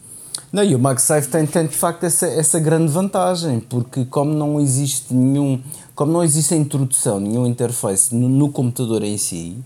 Não, 0.52 0.64
e 0.64 0.76
o 0.76 0.80
MagSafe 0.80 1.30
tem, 1.30 1.48
tem 1.48 1.66
de 1.66 1.76
facto 1.76 2.04
essa, 2.04 2.28
essa 2.28 2.60
grande 2.60 2.92
vantagem, 2.92 3.60
porque 3.60 4.06
como 4.06 4.34
não 4.34 4.60
existe 4.62 5.14
nenhum, 5.14 5.64
como 5.96 6.12
não 6.12 6.24
existe 6.24 6.54
a 6.54 6.58
introdução, 6.58 7.20
nenhum 7.20 7.48
interface 7.48 8.14
no, 8.14 8.30
no 8.30 8.52
computador 8.52 9.02
em 9.04 9.18
si, 9.18 9.58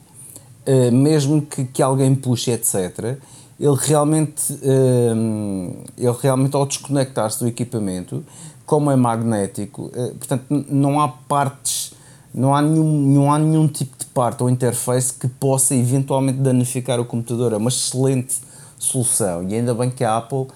uh, 0.69 0.91
mesmo 0.91 1.41
que, 1.41 1.65
que 1.65 1.81
alguém 1.81 2.13
puxe, 2.15 2.51
etc., 2.51 3.17
ele 3.59 3.77
realmente, 3.77 4.53
uh, 4.53 5.83
ele 5.97 6.17
realmente 6.21 6.55
ao 6.55 6.65
desconectar-se 6.65 7.39
do 7.39 7.47
equipamento, 7.47 8.23
como 8.65 8.91
é 8.91 8.95
magnético, 8.95 9.91
portanto, 10.19 10.43
não 10.69 11.01
há 11.01 11.07
partes 11.07 11.91
não 12.33 12.55
há 12.55 12.61
nenhum, 12.61 13.01
não 13.13 13.33
há 13.33 13.39
nenhum 13.39 13.67
tipo 13.67 13.97
de 13.97 14.05
parte 14.05 14.43
ou 14.43 14.49
interface 14.49 15.13
que 15.13 15.27
possa 15.27 15.75
eventualmente 15.75 16.39
danificar 16.39 16.99
o 16.99 17.05
computador. 17.05 17.53
É 17.53 17.57
uma 17.57 17.69
excelente 17.69 18.37
solução 18.77 19.43
e 19.49 19.55
ainda 19.55 19.73
bem 19.73 19.89
que 19.89 20.03
a 20.03 20.17
Apple 20.17 20.37
uh, 20.39 20.47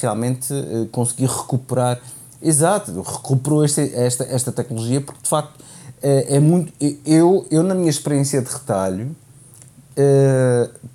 realmente 0.00 0.52
conseguiu 0.90 1.28
recuperar. 1.28 2.00
Exato, 2.42 3.00
recuperou 3.00 3.64
esta, 3.64 3.82
esta, 3.82 4.24
esta 4.24 4.52
tecnologia 4.52 5.00
porque 5.00 5.22
de 5.22 5.28
facto 5.28 5.58
uh, 5.58 5.64
é 6.02 6.40
muito. 6.40 6.72
Eu, 7.04 7.46
eu, 7.50 7.62
na 7.62 7.74
minha 7.74 7.90
experiência 7.90 8.42
de 8.42 8.50
retalho, 8.50 9.14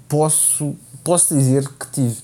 posso, 0.07 0.75
posso 1.03 1.35
dizer 1.35 1.67
que 1.67 1.87
tive 1.91 2.17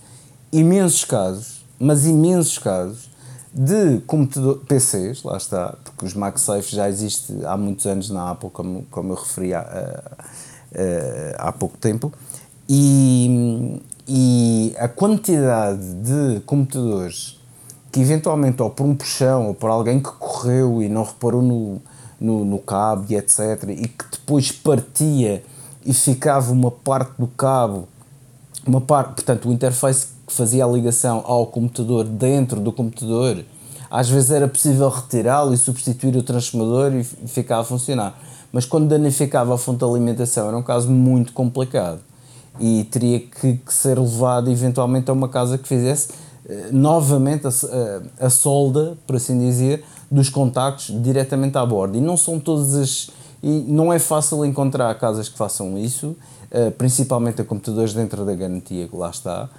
imensos 0.51 1.05
casos, 1.05 1.65
mas 1.79 2.05
imensos 2.05 2.57
casos, 2.57 3.09
de 3.53 3.99
computador, 4.05 4.61
PCs, 4.67 5.23
lá 5.23 5.37
está, 5.37 5.75
porque 5.83 6.05
os 6.05 6.13
MagSafe 6.13 6.75
já 6.75 6.87
existem 6.87 7.43
há 7.45 7.57
muitos 7.57 7.85
anos 7.87 8.09
na 8.09 8.31
Apple, 8.31 8.49
como, 8.51 8.85
como 8.91 9.13
eu 9.13 9.15
referi 9.15 9.53
há, 9.53 10.01
há 11.37 11.51
pouco 11.51 11.77
tempo, 11.77 12.13
e, 12.67 13.81
e 14.07 14.75
a 14.77 14.87
quantidade 14.87 15.93
de 15.95 16.41
computadores 16.41 17.39
que 17.91 17.99
eventualmente 17.99 18.61
ou 18.61 18.69
por 18.69 18.85
um 18.85 18.95
puxão 18.95 19.47
ou 19.47 19.53
por 19.55 19.69
alguém 19.69 19.99
que 19.99 20.11
correu 20.11 20.83
e 20.83 20.87
não 20.87 21.03
reparou 21.03 21.41
no, 21.41 21.81
no, 22.21 22.45
no 22.45 22.59
cabo 22.59 23.05
e 23.09 23.15
etc, 23.15 23.63
e 23.69 23.87
que 23.87 24.05
depois 24.11 24.51
partia 24.51 25.43
e 25.89 25.93
ficava 25.93 26.51
uma 26.51 26.69
parte 26.69 27.13
do 27.17 27.25
cabo, 27.25 27.87
uma 28.63 28.79
parte, 28.79 29.15
portanto 29.15 29.49
o 29.49 29.51
interface 29.51 30.09
que 30.27 30.31
fazia 30.31 30.63
a 30.63 30.67
ligação 30.67 31.23
ao 31.25 31.47
computador 31.47 32.03
dentro 32.03 32.59
do 32.59 32.71
computador, 32.71 33.43
às 33.89 34.07
vezes 34.07 34.29
era 34.29 34.47
possível 34.47 34.87
retirá-lo 34.87 35.51
e 35.51 35.57
substituir 35.57 36.15
o 36.15 36.21
transformador 36.21 36.93
e 36.93 37.03
ficava 37.03 37.61
a 37.61 37.63
funcionar. 37.63 38.15
Mas 38.51 38.65
quando 38.65 38.87
danificava 38.87 39.55
a 39.55 39.57
fonte 39.57 39.79
de 39.79 39.85
alimentação 39.85 40.47
era 40.47 40.55
um 40.55 40.61
caso 40.61 40.91
muito 40.91 41.33
complicado 41.33 42.01
e 42.59 42.83
teria 42.83 43.19
que, 43.19 43.53
que 43.53 43.73
ser 43.73 43.97
levado 43.97 44.51
eventualmente 44.51 45.09
a 45.09 45.13
uma 45.13 45.27
casa 45.27 45.57
que 45.57 45.67
fizesse 45.67 46.09
uh, 46.09 46.71
novamente 46.71 47.47
a, 47.47 47.49
a, 47.49 48.27
a, 48.27 48.29
solda, 48.29 48.95
por 49.07 49.15
assim 49.15 49.39
dizer, 49.39 49.83
dos 50.11 50.29
contactos 50.29 50.95
diretamente 51.01 51.57
à 51.57 51.65
bordo. 51.65 51.97
E 51.97 52.01
não 52.01 52.15
são 52.15 52.39
todas 52.39 52.75
as. 52.75 53.09
E 53.41 53.65
não 53.67 53.91
é 53.91 53.99
fácil 53.99 54.43
encontrar 54.45 54.93
casas 54.95 55.29
que 55.29 55.37
façam 55.37 55.77
isso, 55.77 56.15
uh, 56.51 56.71
principalmente 56.77 57.41
a 57.41 57.45
computadores 57.45 57.93
dentro 57.93 58.25
da 58.25 58.33
garantia 58.33 58.87
que 58.87 58.95
lá 58.95 59.09
está. 59.09 59.49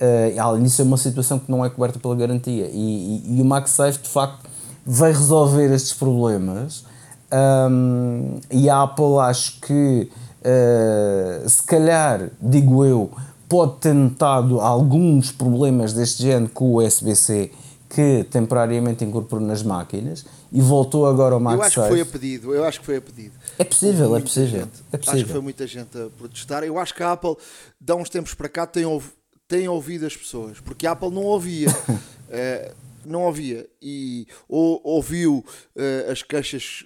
Uh, 0.00 0.40
além 0.40 0.62
disso 0.62 0.82
é 0.82 0.84
uma 0.84 0.96
situação 0.96 1.38
que 1.38 1.50
não 1.50 1.64
é 1.64 1.70
coberta 1.70 1.98
pela 1.98 2.14
garantia. 2.14 2.68
E, 2.72 3.22
e, 3.26 3.38
e 3.38 3.42
o 3.42 3.44
MagSafe 3.44 3.98
de 3.98 4.08
facto 4.08 4.48
vai 4.84 5.12
resolver 5.12 5.72
estes 5.72 5.92
problemas. 5.92 6.84
Um, 7.32 8.40
e 8.50 8.68
a 8.68 8.82
Apple 8.82 9.18
acho 9.20 9.60
que 9.60 10.10
uh, 10.40 11.48
se 11.48 11.62
calhar, 11.62 12.28
digo 12.40 12.84
eu, 12.84 13.10
pode 13.48 13.76
ter 13.76 13.94
notado 13.94 14.60
alguns 14.60 15.30
problemas 15.30 15.92
deste 15.92 16.22
género 16.22 16.50
com 16.52 16.66
o 16.66 16.84
USB-C 16.84 17.50
que 17.88 18.24
temporariamente 18.30 19.04
incorporou 19.04 19.44
nas 19.44 19.62
máquinas 19.62 20.24
e 20.52 20.60
voltou 20.60 21.06
agora 21.06 21.34
ao 21.34 21.40
MagSafe. 21.40 21.76
Eu 21.76 21.82
acho 21.82 21.82
que 21.82 21.88
foi 21.88 22.00
a 22.00 22.06
pedido, 22.06 22.54
eu 22.54 22.64
acho 22.64 22.80
que 22.80 22.86
foi 22.86 22.96
a 22.96 23.00
pedido. 23.00 23.34
É 23.58 23.64
possível, 23.64 24.16
é 24.16 24.20
possível, 24.20 24.68
é 24.92 24.96
possível. 24.96 25.18
Acho 25.18 25.24
que 25.26 25.32
foi 25.32 25.40
muita 25.40 25.66
gente 25.66 25.98
a 25.98 26.08
protestar. 26.10 26.64
Eu 26.64 26.78
acho 26.78 26.94
que 26.94 27.02
a 27.02 27.12
Apple, 27.12 27.36
de 27.80 27.92
há 27.92 27.96
uns 27.96 28.08
tempos 28.08 28.34
para 28.34 28.48
cá, 28.48 28.66
tem, 28.66 28.84
tem 29.46 29.68
ouvido 29.68 30.06
as 30.06 30.16
pessoas, 30.16 30.60
porque 30.60 30.86
a 30.86 30.92
Apple 30.92 31.10
não 31.10 31.22
ouvia. 31.22 31.68
uh, 31.70 32.74
não 33.04 33.22
ouvia. 33.22 33.68
E 33.80 34.26
ou, 34.48 34.80
ouviu 34.84 35.44
uh, 35.76 36.10
as 36.10 36.22
queixas 36.22 36.84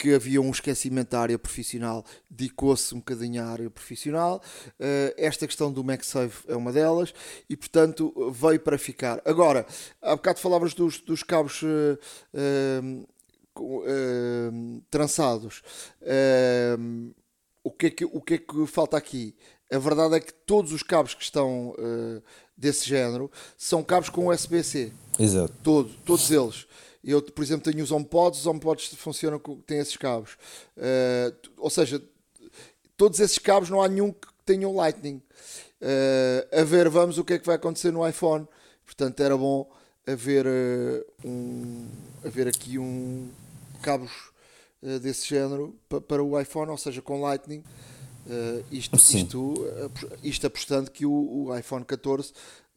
que 0.00 0.14
havia 0.14 0.40
um 0.40 0.50
esquecimento 0.50 1.10
da 1.10 1.20
área 1.20 1.38
profissional, 1.38 2.02
dedicou-se 2.30 2.94
um 2.94 2.98
bocadinho 3.00 3.42
à 3.42 3.46
área 3.46 3.68
profissional. 3.68 4.42
Uh, 4.78 5.12
esta 5.18 5.46
questão 5.46 5.70
do 5.70 5.84
MagSafe 5.84 6.42
é 6.48 6.56
uma 6.56 6.72
delas 6.72 7.12
e, 7.50 7.54
portanto, 7.54 8.14
veio 8.32 8.58
para 8.60 8.78
ficar. 8.78 9.20
Agora, 9.26 9.66
há 10.00 10.16
bocado 10.16 10.40
falavas 10.40 10.72
dos, 10.72 11.00
dos 11.00 11.22
cabos 11.22 11.60
uh, 11.62 11.98
uh, 13.58 14.82
trançados. 14.90 15.62
o, 17.62 17.70
que 17.70 17.86
é 17.86 17.90
que, 17.90 18.04
o 18.06 18.22
que 18.22 18.34
é 18.34 18.38
que 18.38 18.66
falta 18.66 18.96
aqui? 18.96 19.36
A 19.70 19.78
verdade 19.78 20.14
é 20.14 20.20
que 20.20 20.32
todos 20.32 20.72
os 20.72 20.82
cabos 20.82 21.12
que 21.12 21.22
estão 21.22 21.72
uh, 21.78 22.22
desse 22.56 22.88
género 22.88 23.30
são 23.54 23.84
cabos 23.84 24.08
com 24.08 24.28
USB-C. 24.28 24.92
Exato. 25.18 25.52
Todo, 25.62 25.90
todos 26.06 26.30
eles. 26.30 26.66
Eu, 27.02 27.22
por 27.22 27.42
exemplo, 27.42 27.70
tenho 27.70 27.82
os 27.82 27.90
HomePods, 27.90 28.40
os 28.40 28.46
HomePods 28.46 28.94
funcionam 28.94 29.38
com, 29.38 29.56
têm 29.62 29.78
esses 29.78 29.96
cabos. 29.96 30.36
Uh, 30.76 31.34
ou 31.56 31.70
seja, 31.70 32.02
todos 32.96 33.20
esses 33.20 33.38
cabos 33.38 33.70
não 33.70 33.80
há 33.80 33.88
nenhum 33.88 34.12
que 34.12 34.28
tenha 34.44 34.68
o 34.68 34.74
Lightning. 34.74 35.22
Uh, 35.80 36.60
a 36.60 36.64
ver, 36.64 36.88
vamos 36.90 37.16
o 37.16 37.24
que 37.24 37.34
é 37.34 37.38
que 37.38 37.46
vai 37.46 37.56
acontecer 37.56 37.90
no 37.90 38.06
iPhone. 38.06 38.46
Portanto, 38.84 39.20
era 39.20 39.36
bom 39.36 39.70
haver, 40.06 40.46
uh, 40.46 41.04
um, 41.24 41.88
haver 42.24 42.48
aqui 42.48 42.78
um 42.78 43.30
cabos 43.82 44.30
desse 45.02 45.28
género 45.28 45.74
para, 45.88 46.00
para 46.00 46.22
o 46.22 46.40
iPhone, 46.40 46.70
ou 46.70 46.76
seja, 46.78 47.02
com 47.02 47.20
Lightning. 47.20 47.62
Uh, 48.26 48.64
isto, 48.70 48.96
isto, 48.96 49.54
isto 50.22 50.46
apostando 50.46 50.90
que 50.90 51.06
o, 51.06 51.10
o, 51.10 51.58
iPhone 51.58 51.84
14 51.84 52.32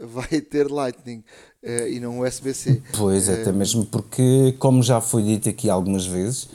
vai 0.06 0.42
ter 0.42 0.70
Lightning 0.70 1.24
uh, 1.64 1.88
e 1.88 2.00
não 2.00 2.20
USB-C. 2.20 2.82
Pois, 2.98 3.30
até 3.30 3.50
uh, 3.50 3.54
mesmo 3.54 3.86
porque, 3.86 4.56
como 4.60 4.84
já 4.84 5.00
foi 5.02 5.24
dito 5.24 5.50
aqui 5.50 5.70
algumas 5.70 6.06
vezes, 6.06 6.50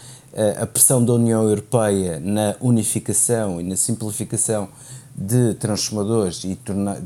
a 0.61 0.67
pressão 0.67 1.05
da 1.05 1.15
União 1.15 1.43
Europeia 1.43 2.21
na 2.21 2.55
unificação 2.61 3.61
e 3.61 3.65
na 3.65 3.75
simplificação 3.75 4.69
de 5.17 5.55
transformadores 5.55 6.45
e 6.45 6.55
tornar, 6.55 7.01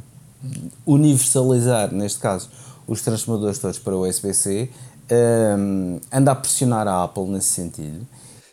universalizar, 0.85 1.95
neste 1.95 2.19
caso, 2.19 2.51
os 2.87 3.01
transformadores 3.01 3.59
todos 3.59 3.79
para 3.79 3.97
o 3.97 4.07
USB-C, 4.07 4.69
anda 6.13 6.33
a 6.33 6.35
pressionar 6.35 6.87
a 6.87 7.05
Apple 7.05 7.25
nesse 7.29 7.49
sentido 7.49 8.07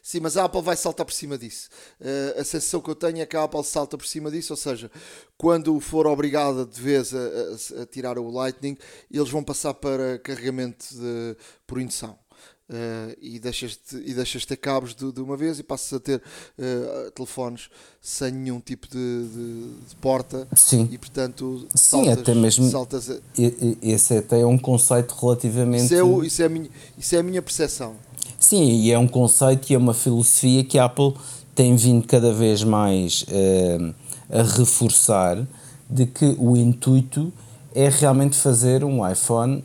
Sim, 0.10 0.22
mas 0.22 0.38
a 0.38 0.46
Apple 0.46 0.64
vai 0.64 0.76
saltar 0.76 1.06
por 1.06 1.14
cima 1.14 1.38
disso. 1.38 1.70
Uh, 2.02 2.42
a 2.42 2.44
sensação 2.44 2.82
que 2.82 2.90
eu 2.90 2.96
tenho 2.96 3.22
é 3.22 3.28
que 3.28 3.38
a 3.38 3.44
Apple 3.44 3.64
salta 3.64 3.96
por 3.96 4.08
cima 4.08 4.32
disso, 4.32 4.52
ou 4.54 4.58
seja, 4.58 4.90
quando 5.38 5.80
for 5.80 6.08
obrigada 6.08 6.66
de 6.66 6.82
vez 6.82 7.14
a, 7.14 7.20
a, 7.20 7.84
a 7.84 7.86
tirar 7.86 8.18
o 8.18 8.28
Lightning, 8.28 8.76
eles 9.12 9.30
vão 9.30 9.44
passar 9.44 9.76
para 9.76 10.18
carregamento 10.18 10.84
de, 10.96 11.38
por 11.68 11.80
indução. 11.80 12.18
Uh, 12.70 13.18
e, 13.20 13.40
deixas 13.40 13.72
de, 13.72 13.98
e 13.98 14.14
deixas 14.14 14.44
de 14.44 14.48
ter 14.50 14.58
cabos 14.58 14.94
de, 14.94 15.12
de 15.12 15.20
uma 15.20 15.36
vez 15.36 15.58
e 15.58 15.64
passas 15.64 15.92
a 15.92 16.00
ter 16.00 16.18
uh, 16.20 17.10
telefones 17.16 17.68
sem 18.00 18.32
nenhum 18.32 18.60
tipo 18.60 18.88
de, 18.88 18.96
de, 18.96 19.64
de, 19.90 19.96
porta 20.00 20.48
Sim. 20.56 20.88
e 20.92 20.96
portanto 21.00 21.68
Sim, 21.74 22.06
saltas, 22.06 22.20
até 22.20 22.36
mesmo 22.36 22.70
saltas 22.70 23.10
a... 23.10 23.18
esse 23.82 24.18
até 24.18 24.42
é 24.42 24.46
um 24.46 24.56
conceito 24.56 25.16
relativamente 25.20 25.86
isso 25.86 25.96
é, 25.96 26.04
o, 26.04 26.24
isso, 26.24 26.44
é 26.44 26.46
a 26.46 26.50
minha, 26.50 26.70
isso 26.96 27.16
é 27.16 27.18
a 27.18 27.24
minha 27.24 27.42
percepção 27.42 27.96
Sim, 28.40 28.70
e 28.70 28.92
é 28.92 29.00
um 29.00 29.08
conceito 29.08 29.72
e 29.72 29.74
é 29.74 29.78
uma 29.80 29.96
filosofia 29.96 30.64
que 30.64 30.78
a 30.78 30.86
Apple 30.86 31.16
tem 31.56 31.76
vindo 31.76 32.06
cada 32.06 32.32
vez 32.32 32.64
mais 32.64 33.24
uh, 33.24 33.96
a 34.30 34.44
reforçar 34.44 35.44
de 35.90 36.06
que 36.06 36.36
o 36.38 36.56
intuito 36.56 37.34
é 37.74 37.90
realmente 37.90 38.38
fazer 38.38 38.84
um 38.84 39.10
iPhone 39.10 39.64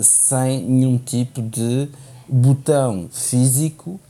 sem 0.00 0.62
nenhum 0.62 0.96
tipo 0.98 1.42
de 1.42 1.88
botão 2.28 3.08
físico 3.12 4.00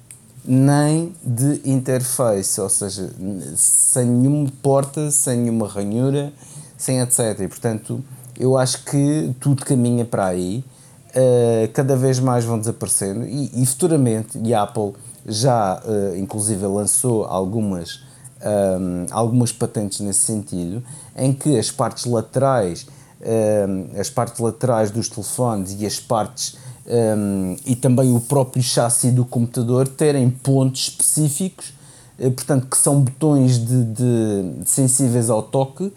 nem 0.45 1.13
de 1.25 1.61
interface, 1.65 2.61
ou 2.61 2.69
seja, 2.69 3.11
sem 3.57 4.07
nenhuma 4.07 4.49
porta, 4.63 5.11
sem 5.11 5.39
nenhuma 5.39 5.67
ranhura, 5.67 6.33
sem 6.79 7.01
etc. 7.01 7.41
E 7.41 7.49
portanto, 7.49 8.03
eu 8.39 8.57
acho 8.57 8.85
que 8.85 9.35
tudo 9.41 9.65
caminha 9.65 10.05
para 10.05 10.27
aí, 10.27 10.65
uh, 11.11 11.73
cada 11.73 11.97
vez 11.97 12.21
mais 12.21 12.45
vão 12.45 12.59
desaparecendo 12.59 13.27
e, 13.27 13.63
e 13.63 13.67
futuramente, 13.67 14.39
e 14.39 14.55
a 14.55 14.63
Apple 14.63 14.93
já 15.27 15.83
uh, 15.85 16.17
inclusive 16.17 16.65
lançou 16.67 17.25
algumas, 17.25 18.05
um, 18.41 19.05
eh, 19.05 19.07
algumas 19.11 19.51
patentes 19.51 19.99
nesse 19.99 20.21
sentido, 20.21 20.85
em 21.17 21.33
que 21.33 21.59
as 21.59 21.73
partes 21.73 22.05
laterais, 22.05 22.87
um, 23.21 23.99
as 23.99 24.09
partes 24.09 24.39
laterais 24.39 24.93
dos 24.93 25.09
telefones 25.09 25.75
e 25.81 25.85
as 25.85 25.99
partes 25.99 26.57
um, 26.87 27.57
e 27.66 27.75
também 27.75 28.14
o 28.14 28.21
próprio 28.21 28.62
chassi 28.62 29.11
do 29.11 29.25
computador 29.25 29.88
terem 29.88 30.31
pontos 30.31 30.83
específicos, 30.83 31.73
uh, 32.19 32.31
portanto, 32.31 32.69
que 32.69 32.78
são 32.78 33.00
botões 33.00 33.59
de, 33.59 33.85
de, 33.85 34.61
de, 34.61 34.71
sensíveis 34.71 35.28
ao 35.28 35.43
toque, 35.43 35.93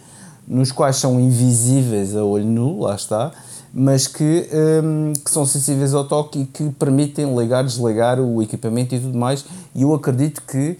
nos 0.48 0.72
quais 0.72 0.96
são 0.96 1.20
invisíveis 1.20 2.16
a 2.16 2.24
olho 2.24 2.46
nu, 2.46 2.80
lá 2.82 2.96
está, 2.96 3.32
mas 3.72 4.08
que, 4.08 4.50
um, 4.84 5.14
que 5.14 5.30
são 5.30 5.46
sensíveis 5.46 5.94
ao 5.94 6.06
toque 6.06 6.40
e 6.40 6.46
que 6.46 6.70
permitem 6.72 7.38
ligar, 7.38 7.64
desligar 7.64 8.20
o 8.20 8.42
equipamento 8.42 8.96
e 8.96 9.00
tudo 9.00 9.16
mais. 9.16 9.46
E 9.76 9.84
eu 9.84 9.94
acredito 9.94 10.42
que 10.42 10.72
uh, 10.72 10.78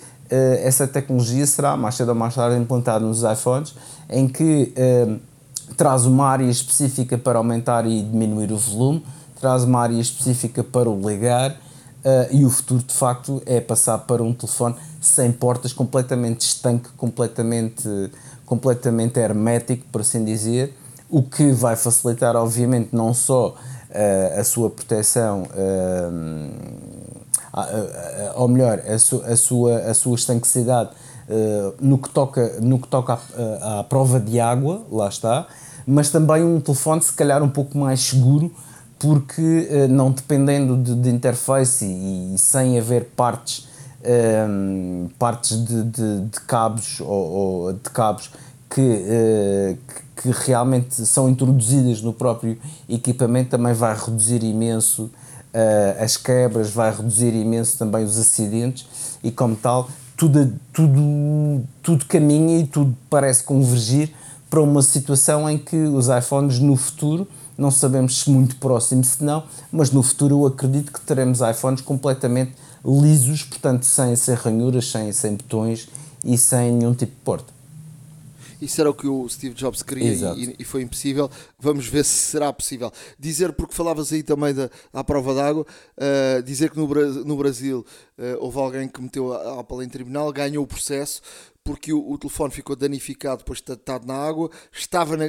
essa 0.64 0.88
tecnologia 0.88 1.46
será 1.46 1.78
mais 1.78 1.94
cedo 1.94 2.10
ou 2.10 2.16
mais 2.16 2.34
tarde 2.34 2.58
implantada 2.58 3.06
nos 3.06 3.22
iPhones, 3.22 3.76
em 4.10 4.28
que 4.28 4.74
traz 5.78 6.08
uma 6.08 6.26
área 6.26 6.46
específica 6.46 7.16
para 7.16 7.38
aumentar 7.38 7.86
e 7.86 8.02
diminuir 8.02 8.52
o 8.52 8.58
volume 8.58 9.04
traz 9.40 9.64
uma 9.64 9.80
área 9.82 10.00
específica 10.00 10.64
para 10.64 10.90
o 10.90 11.10
ligar 11.10 11.52
uh, 11.52 11.58
e 12.32 12.46
o 12.46 12.50
futuro 12.50 12.84
de 12.84 12.94
facto 12.94 13.42
é 13.46 13.60
passar 13.62 14.00
para 14.00 14.22
um 14.24 14.34
telefone 14.34 14.76
sem 15.02 15.32
portas, 15.32 15.72
completamente 15.72 16.42
estanque, 16.42 16.90
completamente, 16.98 18.12
completamente 18.46 19.20
hermético, 19.20 19.86
por 19.92 20.02
assim 20.02 20.26
dizer, 20.26 20.76
o 21.10 21.24
que 21.24 21.52
vai 21.52 21.76
facilitar, 21.76 22.36
obviamente, 22.36 22.90
não 22.92 23.14
só 23.14 23.50
uh, 23.50 24.40
a 24.40 24.44
sua 24.44 24.70
proteção, 24.70 25.44
uh, 25.44 26.50
ou 28.36 28.48
melhor, 28.48 28.80
a, 28.80 29.00
su, 29.00 29.24
a, 29.26 29.36
sua, 29.36 29.78
a 29.78 29.94
sua 29.94 30.16
estanquicidade 30.16 30.92
no 31.80 31.98
que 31.98 32.10
toca, 32.10 32.60
no 32.60 32.80
que 32.80 32.88
toca 32.88 33.20
à, 33.62 33.80
à 33.80 33.84
prova 33.84 34.20
de 34.20 34.40
água, 34.40 34.82
lá 34.92 35.08
está, 35.10 35.48
mas 35.86 36.10
também 36.10 36.44
um 36.44 36.60
telefone, 36.60 37.02
se 37.02 37.14
calhar, 37.14 37.44
um 37.44 37.50
pouco 37.50 37.78
mais 37.78 38.00
seguro 38.00 38.52
porque 39.00 39.68
eh, 39.72 39.88
não 39.88 40.12
dependendo 40.12 40.76
de, 40.76 40.94
de 40.94 41.10
interface 41.10 41.86
e, 41.86 42.36
e, 42.36 42.38
sem 42.38 42.78
haver 42.78 43.06
partes 43.16 43.68
um, 44.04 45.08
ehm, 45.08 45.10
partes 45.18 45.66
de, 45.66 45.84
de, 45.84 46.22
de, 46.26 46.42
cabos 46.42 47.00
ou, 47.00 47.08
ou, 47.08 47.74
de 47.74 47.90
cabos 47.90 48.30
que, 48.70 48.82
uh, 48.82 49.78
que, 50.16 50.30
realmente 50.46 51.06
são 51.06 51.28
introduzidas 51.28 52.02
no 52.02 52.14
próprio 52.14 52.58
equipamento 52.88 53.50
também 53.50 53.74
vai 53.74 53.98
reduzir 53.98 54.44
imenso 54.44 55.06
uh, 55.06 56.04
as 56.04 56.18
quebras, 56.18 56.70
vai 56.70 56.96
reduzir 56.96 57.34
imenso 57.34 57.78
também 57.78 58.04
os 58.04 58.18
acidentes 58.18 58.86
e 59.24 59.32
como 59.32 59.56
tal 59.56 59.90
tudo, 60.16 60.54
tudo, 60.74 61.64
tudo 61.82 62.06
caminha 62.06 62.60
e 62.60 62.68
tudo 62.68 62.96
parece 63.10 63.44
convergir 63.44 64.14
para 64.50 64.62
uma 64.62 64.82
situação 64.82 65.50
em 65.50 65.58
que 65.58 65.78
os 65.78 66.10
iPhones 66.10 66.60
no 66.60 66.76
futuro 66.76 67.28
não 67.60 67.70
sabemos 67.70 68.20
se 68.20 68.30
muito 68.30 68.56
próximo, 68.56 69.04
se 69.04 69.24
não, 69.24 69.44
mas 69.72 69.92
no 69.92 70.02
futuro 70.02 70.42
eu 70.42 70.48
acredito 70.48 70.92
que 70.92 71.02
teremos 71.02 71.42
iPhones 71.42 71.82
completamente 71.82 72.54
lisos, 72.84 73.44
portanto 73.44 73.84
sem, 73.84 74.16
sem 74.16 74.34
ranhuras, 74.36 74.90
sem, 74.90 75.12
sem 75.12 75.36
botões 75.36 75.90
e 76.24 76.38
sem 76.38 76.72
nenhum 76.72 76.94
tipo 76.94 77.12
de 77.12 77.22
porta. 77.24 77.60
Isso 78.62 78.82
era 78.82 78.90
o 78.90 78.94
que 78.94 79.08
o 79.08 79.28
Steve 79.30 79.56
Jobs 79.56 79.82
queria 79.82 80.34
e, 80.36 80.56
e, 80.60 80.64
foi 80.66 80.82
impossível. 80.82 81.32
Vamos 81.58 81.88
ver 81.88 82.04
se 82.04 82.12
será 82.12 82.52
possível. 82.52 82.92
Dizer, 83.18 83.54
porque 83.54 83.74
falavas 83.74 84.12
aí 84.12 84.22
também 84.22 84.54
da, 84.54 84.70
da 84.92 85.02
prova 85.02 85.34
d'água, 85.34 85.66
uh, 85.98 86.44
dizer 86.44 86.70
que 86.70 86.78
no, 86.78 86.86
no 87.24 87.38
Brasil 87.38 87.86
uh, 88.18 88.24
houve 88.40 88.58
alguém 88.58 88.88
que 88.90 89.02
meteu 89.02 89.32
a 89.34 89.62
Apple 89.62 89.86
em 89.86 89.88
tribunal, 89.88 90.32
ganhou 90.34 90.64
o 90.64 90.68
processo 90.68 91.22
porque 91.70 91.94
o, 91.94 92.12
o, 92.12 92.18
telefone 92.18 92.52
ficou 92.52 92.76
danificado 92.76 93.38
depois 93.38 93.62
de 93.62 93.72
estar 93.74 94.04
na 94.04 94.16
água, 94.16 94.50
estava 94.72 95.16
na, 95.16 95.26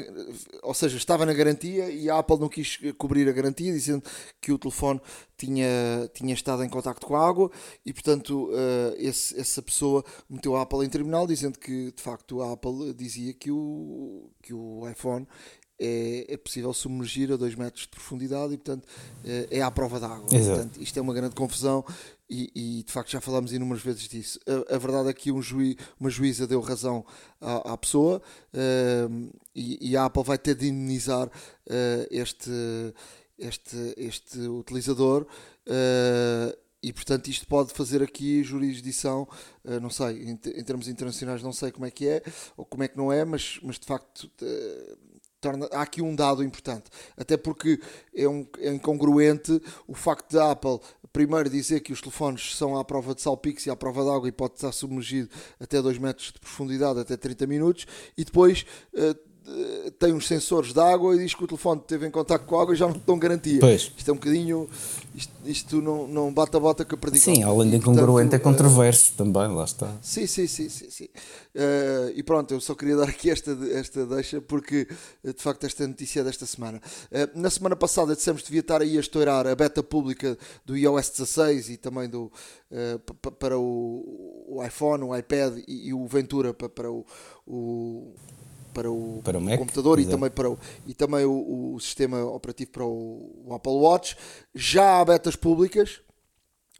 ou 0.62 0.72
seja, 0.72 0.96
estava 0.96 1.26
na 1.26 1.34
garantia 1.34 1.90
e 1.90 2.08
a 2.08 2.16
Apple 2.16 2.38
não 2.38 2.48
quis 2.48 2.78
cobrir 2.96 3.28
a 3.28 3.32
garantia, 3.32 3.70
dizendo 3.70 4.02
que 4.40 4.50
o 4.50 4.58
telefone 4.58 4.98
tinha, 5.36 5.68
tinha 6.14 6.32
estado 6.32 6.64
em 6.64 6.68
contacto 6.70 7.06
com 7.06 7.14
a 7.14 7.28
água 7.28 7.50
e, 7.84 7.92
portanto, 7.92 8.48
uh, 8.48 8.94
esse, 8.96 9.38
essa 9.38 9.60
pessoa 9.60 10.02
meteu 10.30 10.56
a 10.56 10.62
Apple 10.62 10.82
em 10.82 10.88
tribunal, 10.88 11.26
dizendo 11.26 11.58
que, 11.58 11.92
de 11.92 12.02
facto, 12.02 12.40
a 12.40 12.54
Apple 12.54 12.94
dizia 12.94 13.34
que 13.34 13.50
o, 13.50 14.30
que 14.42 14.54
o 14.54 14.88
iPhone 14.88 15.28
é, 15.78 16.24
é, 16.26 16.36
possível 16.38 16.72
submergir 16.72 17.30
a 17.32 17.36
2 17.36 17.54
metros 17.54 17.82
de 17.82 17.88
profundidade 17.88 18.54
e, 18.54 18.56
portanto, 18.56 18.88
é, 19.26 19.58
é 19.58 19.62
à 19.62 19.70
prova 19.70 20.00
d'água. 20.00 20.26
Portanto, 20.26 20.80
isto 20.80 20.98
é 20.98 21.02
uma 21.02 21.12
grande 21.12 21.34
confusão 21.34 21.84
e, 22.30 22.50
e, 22.54 22.82
de 22.84 22.92
facto 22.92 23.10
já 23.10 23.20
falámos 23.20 23.52
inúmeras 23.52 23.82
vezes 23.82 24.08
disso. 24.08 24.38
A, 24.46 24.76
a 24.76 24.78
verdade 24.78 25.08
é 25.08 25.12
que 25.12 25.32
um 25.32 25.42
juiz, 25.42 25.76
uma 25.98 26.08
juíza 26.08 26.46
deu 26.46 26.60
razão 26.60 27.04
à, 27.40 27.72
à 27.72 27.76
pessoa 27.76 28.22
uh, 28.54 29.38
e, 29.54 29.90
e, 29.90 29.96
a 29.96 30.04
Apple 30.04 30.22
vai 30.22 30.38
ter 30.38 30.54
de 30.54 30.68
indemnizar 30.68 31.26
uh, 31.26 32.06
este, 32.10 32.50
este, 33.36 33.94
este 33.96 34.38
utilizador. 34.38 35.26
Uh, 35.66 36.56
e 36.82 36.94
portanto 36.94 37.28
isto 37.28 37.46
pode 37.46 37.74
fazer 37.74 38.02
aqui 38.02 38.42
jurisdição, 38.42 39.28
uh, 39.64 39.80
não 39.80 39.90
sei, 39.90 40.22
em, 40.22 40.36
termos 40.36 40.88
internacionais 40.88 41.42
não 41.42 41.52
sei 41.52 41.70
como 41.70 41.84
é 41.84 41.90
que 41.90 42.08
é, 42.08 42.22
ou 42.56 42.64
como 42.64 42.82
é 42.82 42.88
que 42.88 42.96
não 42.96 43.12
é, 43.12 43.22
mas, 43.24 43.58
mas 43.62 43.78
de 43.78 43.86
facto 43.86 44.30
torna, 45.40 45.66
há 45.72 45.82
aqui 45.82 46.02
um 46.02 46.14
dado 46.14 46.44
importante, 46.44 46.90
até 47.16 47.36
porque 47.36 47.80
é, 48.14 48.28
um, 48.28 48.46
é 48.58 48.72
incongruente 48.72 49.60
o 49.86 49.94
facto 49.94 50.32
da 50.32 50.52
Apple 50.52 50.78
primeiro 51.12 51.50
dizer 51.50 51.80
que 51.80 51.92
os 51.92 52.00
telefones 52.00 52.54
são 52.56 52.76
à 52.76 52.84
prova 52.84 53.14
de 53.14 53.22
salpicos 53.22 53.66
e 53.66 53.70
à 53.70 53.76
prova 53.76 54.02
de 54.02 54.10
água 54.10 54.28
e 54.28 54.32
pode 54.32 54.54
estar 54.54 54.72
submergido 54.72 55.28
até 55.58 55.80
2 55.80 55.98
metros 55.98 56.32
de 56.32 56.38
profundidade, 56.38 57.00
até 57.00 57.16
30 57.16 57.46
minutos, 57.46 57.86
e 58.16 58.24
depois 58.24 58.64
uh, 58.94 59.29
tem 59.98 60.12
uns 60.12 60.26
sensores 60.26 60.72
de 60.72 60.80
água 60.80 61.14
e 61.14 61.18
diz 61.18 61.34
que 61.34 61.44
o 61.44 61.46
telefone 61.46 61.80
esteve 61.80 62.06
em 62.06 62.10
contato 62.10 62.44
com 62.44 62.58
a 62.58 62.62
água 62.62 62.74
e 62.74 62.76
já 62.76 62.86
não 62.86 63.00
dão 63.06 63.18
garantia. 63.18 63.60
Pois. 63.60 63.92
Isto 63.96 64.10
é 64.10 64.12
um 64.12 64.16
bocadinho. 64.16 64.68
Isto, 65.14 65.32
isto 65.44 65.82
não, 65.82 66.06
não 66.06 66.32
bate 66.32 66.56
a 66.56 66.60
bota 66.60 66.84
com 66.84 66.94
a 66.94 66.98
predicação. 66.98 67.34
Sim, 67.34 67.42
além 67.42 67.70
de 67.70 67.76
incongruente, 67.76 68.34
é 68.34 68.38
controverso 68.38 69.12
uh, 69.12 69.16
também, 69.16 69.48
lá 69.54 69.64
está. 69.64 69.92
Sim, 70.00 70.26
sim, 70.26 70.46
sim. 70.46 70.68
sim, 70.68 70.90
sim. 70.90 71.04
Uh, 71.04 72.12
e 72.14 72.22
pronto, 72.22 72.52
eu 72.54 72.60
só 72.60 72.74
queria 72.74 72.96
dar 72.96 73.08
aqui 73.08 73.30
esta, 73.30 73.56
esta 73.72 74.06
deixa 74.06 74.40
porque 74.40 74.86
de 75.24 75.42
facto 75.42 75.64
esta 75.64 75.86
notícia 75.86 76.20
é 76.20 76.24
desta 76.24 76.46
semana. 76.46 76.80
Uh, 77.10 77.38
na 77.38 77.50
semana 77.50 77.74
passada 77.74 78.14
dissemos 78.14 78.42
que 78.42 78.48
devia 78.48 78.60
estar 78.60 78.80
aí 78.80 78.96
a 78.96 79.00
estourar 79.00 79.46
a 79.46 79.54
beta 79.54 79.82
pública 79.82 80.38
do 80.64 80.76
iOS 80.76 81.10
16 81.10 81.70
e 81.70 81.76
também 81.76 82.08
do, 82.08 82.30
para 83.38 83.58
o, 83.58 84.46
o, 84.48 84.64
iPhone, 84.64 85.04
o 85.04 85.16
iPad 85.16 85.58
e, 85.66 85.88
e 85.88 85.94
o 85.94 86.06
Ventura 86.06 86.54
para, 86.54 86.68
para 86.68 86.90
o, 86.90 87.04
o 87.46 88.14
para 88.70 88.90
o, 88.90 89.20
para 89.22 89.38
o 89.38 89.58
computador 89.58 90.00
e 90.00 90.06
também, 90.06 90.30
para 90.30 90.50
o, 90.50 90.58
e 90.86 90.94
também 90.94 91.24
o, 91.24 91.74
o 91.74 91.80
sistema 91.80 92.24
operativo 92.24 92.70
para 92.70 92.84
o, 92.84 93.44
o, 93.46 93.54
Apple 93.54 93.72
Watch. 93.72 94.16
Já 94.54 95.00
há 95.00 95.04
betas 95.04 95.36
públicas, 95.36 96.00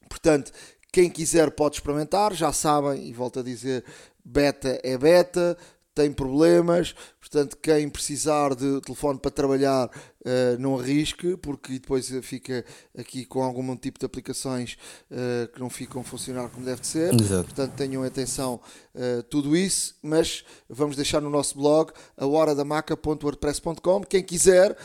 portanto, 0.09 0.53
quem 0.93 1.11
quiser 1.11 1.51
pode 1.51 1.77
experimentar, 1.77 2.33
já 2.33 2.53
sabem, 2.53 3.09
e 3.09 3.13
volto 3.13 3.41
a 3.41 3.43
dizer, 3.43 3.85
beta 4.25 4.81
é 4.83 4.97
beta, 4.97 5.57
tem 6.01 6.11
problemas, 6.11 6.95
portanto, 7.21 7.59
quem 7.59 7.87
precisar 7.91 8.55
de 8.55 8.81
telefone 8.81 9.19
para 9.19 9.31
trabalhar, 9.31 9.87
uh, 9.87 10.59
não 10.59 10.79
arrisque, 10.79 11.37
porque 11.37 11.75
depois 11.75 12.09
fica 12.23 12.65
aqui 12.97 13.27
com 13.27 13.43
algum 13.43 13.77
tipo 13.77 13.99
de 13.99 14.07
aplicações 14.07 14.79
uh, 15.11 15.47
que 15.53 15.61
não 15.61 15.69
ficam 15.69 16.01
a 16.01 16.05
funcionar 16.05 16.49
como 16.49 16.65
deve 16.65 16.87
ser. 16.87 17.13
Exato. 17.13 17.45
Portanto, 17.45 17.75
tenham 17.75 18.03
atenção 18.03 18.59
uh, 18.95 19.23
tudo 19.25 19.55
isso, 19.55 19.95
mas 20.03 20.43
vamos 20.71 20.97
deixar 20.97 21.21
no 21.21 21.29
nosso 21.29 21.59
blog 21.59 21.93
a 22.17 22.27
horadamaca.wordpress.com. 22.27 24.01
Quem 24.05 24.23
quiser 24.23 24.77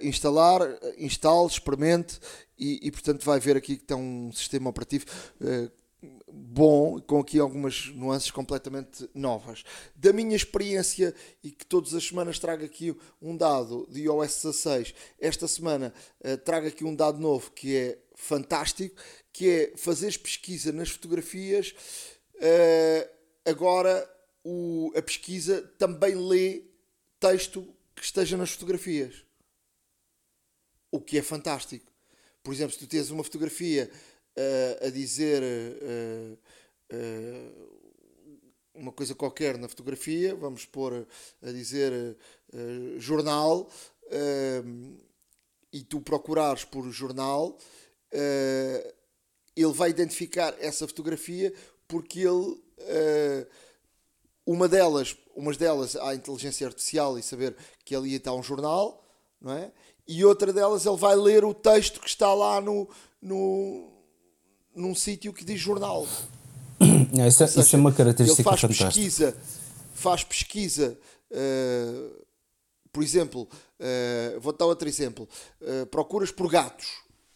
instalar, 0.00 0.60
instale, 0.96 1.48
experimente 1.48 2.20
e, 2.56 2.78
e, 2.86 2.90
portanto 2.92 3.24
vai 3.24 3.40
ver 3.40 3.56
aqui 3.56 3.76
que 3.76 3.84
tem 3.84 3.96
um 3.96 4.30
sistema 4.32 4.70
operativo 4.70 5.06
bom, 6.32 7.00
com 7.00 7.20
aqui 7.20 7.38
algumas 7.38 7.86
nuances 7.94 8.30
completamente 8.30 9.08
novas. 9.14 9.64
Da 9.94 10.12
minha 10.12 10.36
experiência, 10.36 11.14
e 11.42 11.50
que 11.50 11.66
todas 11.66 11.94
as 11.94 12.04
semanas 12.04 12.38
trago 12.38 12.64
aqui 12.64 12.96
um 13.20 13.36
dado 13.36 13.86
de 13.90 14.02
iOS 14.02 14.42
16, 14.42 14.94
esta 15.18 15.46
semana 15.48 15.92
uh, 16.24 16.36
trago 16.38 16.66
aqui 16.66 16.84
um 16.84 16.94
dado 16.94 17.18
novo 17.18 17.50
que 17.50 17.76
é 17.76 17.98
fantástico, 18.14 19.00
que 19.32 19.48
é 19.48 19.76
fazer 19.76 20.16
pesquisa 20.18 20.72
nas 20.72 20.90
fotografias. 20.90 21.74
Uh, 22.36 23.08
agora 23.44 24.08
o, 24.44 24.92
a 24.96 25.02
pesquisa 25.02 25.62
também 25.78 26.14
lê 26.14 26.64
texto 27.18 27.66
que 27.94 28.04
esteja 28.04 28.36
nas 28.36 28.50
fotografias. 28.50 29.24
O 30.90 31.00
que 31.00 31.18
é 31.18 31.22
fantástico. 31.22 31.90
Por 32.42 32.54
exemplo, 32.54 32.72
se 32.72 32.78
tu 32.78 32.86
tens 32.86 33.10
uma 33.10 33.22
fotografia 33.22 33.90
uh, 34.36 34.86
a 34.86 34.90
dizer 34.90 35.42
uh, 35.42 36.38
uh, 36.92 37.80
uma 38.74 38.92
coisa 38.92 39.14
qualquer 39.14 39.58
na 39.58 39.68
fotografia, 39.68 40.34
vamos 40.34 40.64
pôr 40.64 41.06
a 41.42 41.52
dizer 41.52 42.16
jornal, 42.96 43.68
e 45.72 45.82
tu 45.82 46.00
procurares 46.00 46.64
por 46.64 46.88
jornal, 46.90 47.58
ele 49.54 49.72
vai 49.74 49.90
identificar 49.90 50.56
essa 50.58 50.88
fotografia 50.88 51.52
porque 51.86 52.20
ele 52.20 52.58
uma 54.46 54.66
delas, 54.66 55.16
umas 55.36 55.56
delas 55.56 55.94
há 55.96 56.14
inteligência 56.14 56.66
artificial 56.66 57.18
e 57.18 57.22
saber 57.22 57.54
que 57.84 57.94
ali 57.94 58.14
está 58.14 58.32
um 58.32 58.42
jornal, 58.42 59.04
não 59.40 59.52
é? 59.52 59.70
E 60.08 60.24
outra 60.24 60.52
delas 60.52 60.86
ele 60.86 60.96
vai 60.96 61.14
ler 61.14 61.44
o 61.44 61.54
texto 61.54 62.00
que 62.00 62.08
está 62.08 62.34
lá 62.34 62.60
no, 62.60 62.88
no, 63.22 63.99
num 64.74 64.94
sítio 64.94 65.32
que 65.32 65.44
diz 65.44 65.60
jornal. 65.60 66.06
É, 67.12 67.26
isso, 67.26 67.42
é, 67.42 67.46
seja, 67.46 67.60
isso, 67.60 67.76
é, 67.76 67.78
uma 67.78 67.92
característica 67.92 68.40
ele 68.40 68.48
faz 68.48 68.60
fantástica. 68.60 68.86
pesquisa, 68.86 69.36
faz 69.94 70.24
pesquisa, 70.24 70.98
uh, 71.32 72.24
por 72.92 73.02
exemplo, 73.02 73.48
uh, 73.80 74.40
vou 74.40 74.52
dar 74.52 74.66
outro 74.66 74.88
exemplo, 74.88 75.28
uh, 75.60 75.86
procuras 75.86 76.30
por 76.30 76.48
gatos. 76.48 76.86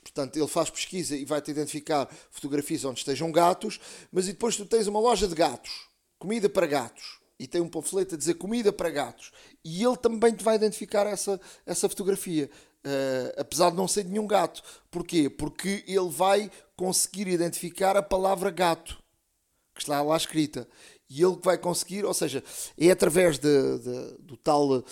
Portanto, 0.03 0.37
ele 0.37 0.47
faz 0.47 0.71
pesquisa 0.71 1.17
e 1.17 1.25
vai-te 1.25 1.51
identificar 1.51 2.09
fotografias 2.31 2.85
onde 2.85 3.01
estejam 3.01 3.33
gatos, 3.33 3.81
mas 4.13 4.29
e 4.29 4.33
depois 4.33 4.57
tu 4.57 4.65
tens 4.65 4.87
uma 4.87 5.01
loja 5.01 5.27
de 5.27 5.35
gatos, 5.35 5.89
comida 6.19 6.49
para 6.49 6.67
gatos, 6.67 7.19
e 7.39 7.47
tem 7.47 7.61
um 7.61 7.69
panfleto 7.69 8.15
a 8.15 8.19
dizer 8.19 8.35
comida 8.35 8.73
para 8.73 8.91
gatos, 8.91 9.33
e 9.65 9.83
ele 9.83 9.97
também 9.97 10.35
te 10.35 10.45
vai 10.45 10.55
identificar 10.55 11.07
essa, 11.07 11.41
essa 11.67 11.89
fotografia. 11.89 12.51
Uh, 12.87 13.41
apesar 13.41 13.71
de 13.71 13.77
não 13.77 13.89
ser 13.89 14.05
nenhum 14.05 14.27
gato. 14.27 14.63
Porquê? 14.91 15.31
Porque 15.31 15.83
ele 15.87 16.11
vai 16.11 16.51
conseguir 16.77 17.29
identificar 17.29 17.97
a 17.97 18.03
palavra 18.03 18.51
gato 18.51 19.03
que 19.75 19.81
está 19.83 20.01
lá 20.03 20.17
escrita. 20.17 20.69
E 21.11 21.23
ele 21.23 21.39
vai 21.43 21.59
conseguir, 21.59 22.05
ou 22.05 22.15
seja, 22.15 22.43
é 22.79 22.91
através 22.91 23.39
de, 23.39 23.79
de 23.79 24.17
do 24.21 24.37
tal, 24.37 24.79
uh, 24.79 24.85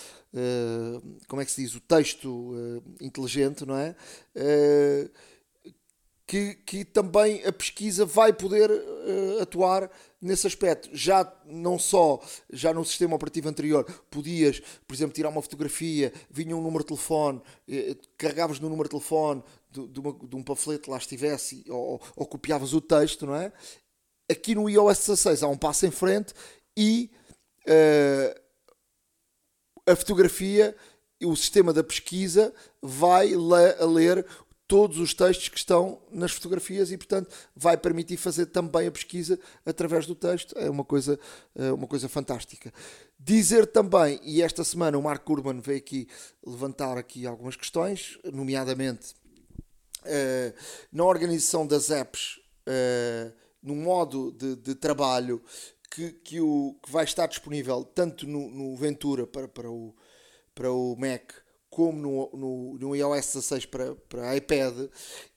como 1.27 1.41
é 1.41 1.45
que 1.45 1.51
se 1.51 1.63
diz, 1.63 1.73
o 1.75 1.81
texto 1.81 2.29
uh, 2.29 2.83
inteligente, 3.01 3.65
não 3.65 3.75
é? 3.75 3.95
Que, 6.25 6.55
que 6.55 6.85
também 6.85 7.45
a 7.45 7.51
pesquisa 7.51 8.05
vai 8.05 8.31
poder 8.31 8.71
uh, 8.71 9.41
atuar 9.41 9.89
nesse 10.21 10.47
aspecto. 10.47 10.89
Já 10.93 11.31
não 11.45 11.77
só, 11.77 12.21
já 12.51 12.73
no 12.73 12.85
sistema 12.85 13.15
operativo 13.15 13.49
anterior, 13.49 13.83
podias, 14.09 14.61
por 14.87 14.93
exemplo, 14.93 15.13
tirar 15.13 15.29
uma 15.29 15.41
fotografia, 15.41 16.13
vinha 16.29 16.55
um 16.55 16.61
número 16.61 16.83
de 16.83 16.87
telefone, 16.87 17.39
uh, 17.39 17.97
carregavas 18.17 18.59
no 18.59 18.69
número 18.69 18.87
de 18.87 18.91
telefone 18.91 19.43
de, 19.69 19.87
de, 19.87 19.99
uma, 19.99 20.13
de 20.13 20.35
um 20.35 20.43
panfleto 20.43 20.89
lá 20.89 20.97
estivesse 20.97 21.65
ou, 21.69 22.01
ou, 22.15 22.25
copiavas 22.25 22.73
o 22.73 22.81
texto, 22.81 23.25
não 23.25 23.35
é? 23.35 23.51
Aqui 24.29 24.55
no 24.55 24.69
iOS 24.69 24.99
16 24.99 25.43
há 25.43 25.47
um 25.47 25.57
passo 25.57 25.85
em 25.85 25.91
frente 25.91 26.33
e 26.77 27.11
uh, 27.67 28.41
a 29.85 29.95
fotografia 29.95 30.75
o 31.25 31.35
sistema 31.35 31.71
da 31.71 31.83
pesquisa 31.83 32.53
vai 32.81 33.33
ler 33.35 34.25
todos 34.73 34.97
os 34.97 35.13
textos 35.13 35.49
que 35.49 35.57
estão 35.59 36.01
nas 36.11 36.31
fotografias 36.31 36.91
e, 36.91 36.97
portanto, 36.97 37.29
vai 37.55 37.77
permitir 37.77 38.17
fazer 38.17 38.47
também 38.47 38.87
a 38.87 38.91
pesquisa 38.91 39.39
através 39.63 40.07
do 40.07 40.15
texto. 40.15 40.57
É 40.57 40.67
uma 40.67 40.83
coisa, 40.83 41.19
é 41.53 41.71
uma 41.71 41.85
coisa 41.85 42.09
fantástica. 42.09 42.73
Dizer 43.19 43.67
também, 43.67 44.19
e 44.23 44.41
esta 44.41 44.63
semana 44.63 44.97
o 44.97 45.03
Marco 45.03 45.31
Urban 45.31 45.59
veio 45.59 45.77
aqui 45.77 46.07
levantar 46.43 46.97
aqui 46.97 47.27
algumas 47.27 47.55
questões, 47.55 48.17
nomeadamente 48.33 49.13
uh, 50.05 50.59
na 50.91 51.05
organização 51.05 51.67
das 51.67 51.91
apps, 51.91 52.39
uh, 52.67 53.31
no 53.61 53.75
modo 53.75 54.31
de, 54.31 54.55
de 54.55 54.73
trabalho 54.73 55.39
que, 55.91 56.13
que, 56.13 56.41
o, 56.41 56.75
que 56.81 56.91
vai 56.91 57.03
estar 57.03 57.27
disponível 57.27 57.83
tanto 57.83 58.25
no, 58.25 58.49
no 58.49 58.75
Ventura 58.75 59.27
para, 59.27 59.47
para, 59.47 59.69
o, 59.69 59.93
para 60.55 60.71
o 60.71 60.95
Mac 60.95 61.42
como 61.73 61.99
no, 61.99 62.29
no, 62.33 62.77
no 62.77 62.95
iOS 62.95 63.33
16 63.33 63.65
para, 63.65 63.95
para 64.07 64.37
iPad, 64.37 64.89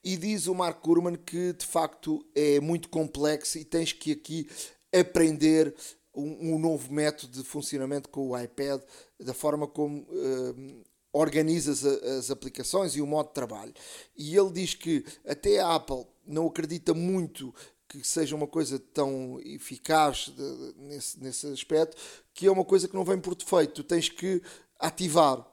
e 0.05 0.17
diz 0.17 0.47
o 0.47 0.55
Mark 0.55 0.85
Gurman 0.85 1.17
que 1.17 1.55
de 1.55 1.65
facto 1.65 2.25
é 2.35 2.61
muito 2.61 2.91
complexo 2.91 3.59
e 3.59 3.65
tens 3.65 3.93
que 3.93 4.13
aqui 4.13 4.47
aprender 4.95 5.75
um, 6.15 6.55
um 6.55 6.59
novo 6.59 6.93
método 6.93 7.33
de 7.33 7.49
funcionamento 7.49 8.11
com 8.11 8.29
o 8.29 8.39
iPad, 8.39 8.83
da 9.19 9.33
forma 9.33 9.67
como 9.67 10.01
uh, 10.01 10.85
organizas 11.11 11.87
a, 11.87 12.19
as 12.19 12.31
aplicações 12.31 12.95
e 12.97 13.01
o 13.01 13.07
modo 13.07 13.29
de 13.29 13.35
trabalho. 13.35 13.73
E 14.15 14.37
ele 14.37 14.51
diz 14.51 14.75
que 14.75 15.05
até 15.27 15.61
a 15.61 15.75
Apple 15.75 16.07
não 16.27 16.47
acredita 16.47 16.93
muito 16.93 17.55
que 17.89 18.07
seja 18.07 18.37
uma 18.37 18.47
coisa 18.47 18.79
tão 18.79 19.41
eficaz 19.43 20.33
de, 20.37 20.73
de, 20.73 20.81
nesse, 20.81 21.23
nesse 21.23 21.47
aspecto, 21.47 21.97
que 22.35 22.47
é 22.47 22.51
uma 22.51 22.65
coisa 22.65 22.89
que 22.89 22.95
não 22.95 23.05
vem 23.05 23.19
por 23.19 23.35
defeito, 23.35 23.75
tu 23.75 23.85
tens 23.85 24.09
que 24.09 24.43
ativar 24.79 25.47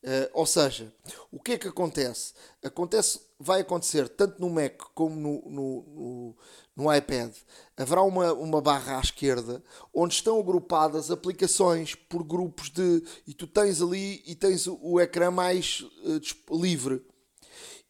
Uh, 0.00 0.30
ou 0.32 0.46
seja, 0.46 0.92
o 1.30 1.40
que 1.40 1.52
é 1.52 1.58
que 1.58 1.66
acontece? 1.66 2.32
acontece? 2.62 3.20
Vai 3.38 3.62
acontecer 3.62 4.08
tanto 4.08 4.40
no 4.40 4.48
Mac 4.48 4.78
como 4.94 5.16
no, 5.16 5.50
no, 5.50 5.82
no, 5.88 6.36
no, 6.76 6.94
iPad. 6.94 7.34
Haverá 7.76 8.02
uma, 8.02 8.32
uma 8.32 8.60
barra 8.60 8.98
à 8.98 9.00
esquerda 9.00 9.62
onde 9.92 10.14
estão 10.14 10.38
agrupadas 10.38 11.10
aplicações 11.10 11.96
por 11.96 12.22
grupos 12.22 12.70
de. 12.70 13.02
E 13.26 13.34
tu 13.34 13.46
tens 13.48 13.82
ali 13.82 14.22
e 14.24 14.36
tens 14.36 14.68
o, 14.68 14.78
o 14.80 15.00
ecrã 15.00 15.32
mais 15.32 15.80
uh, 16.04 16.56
livre. 16.56 17.04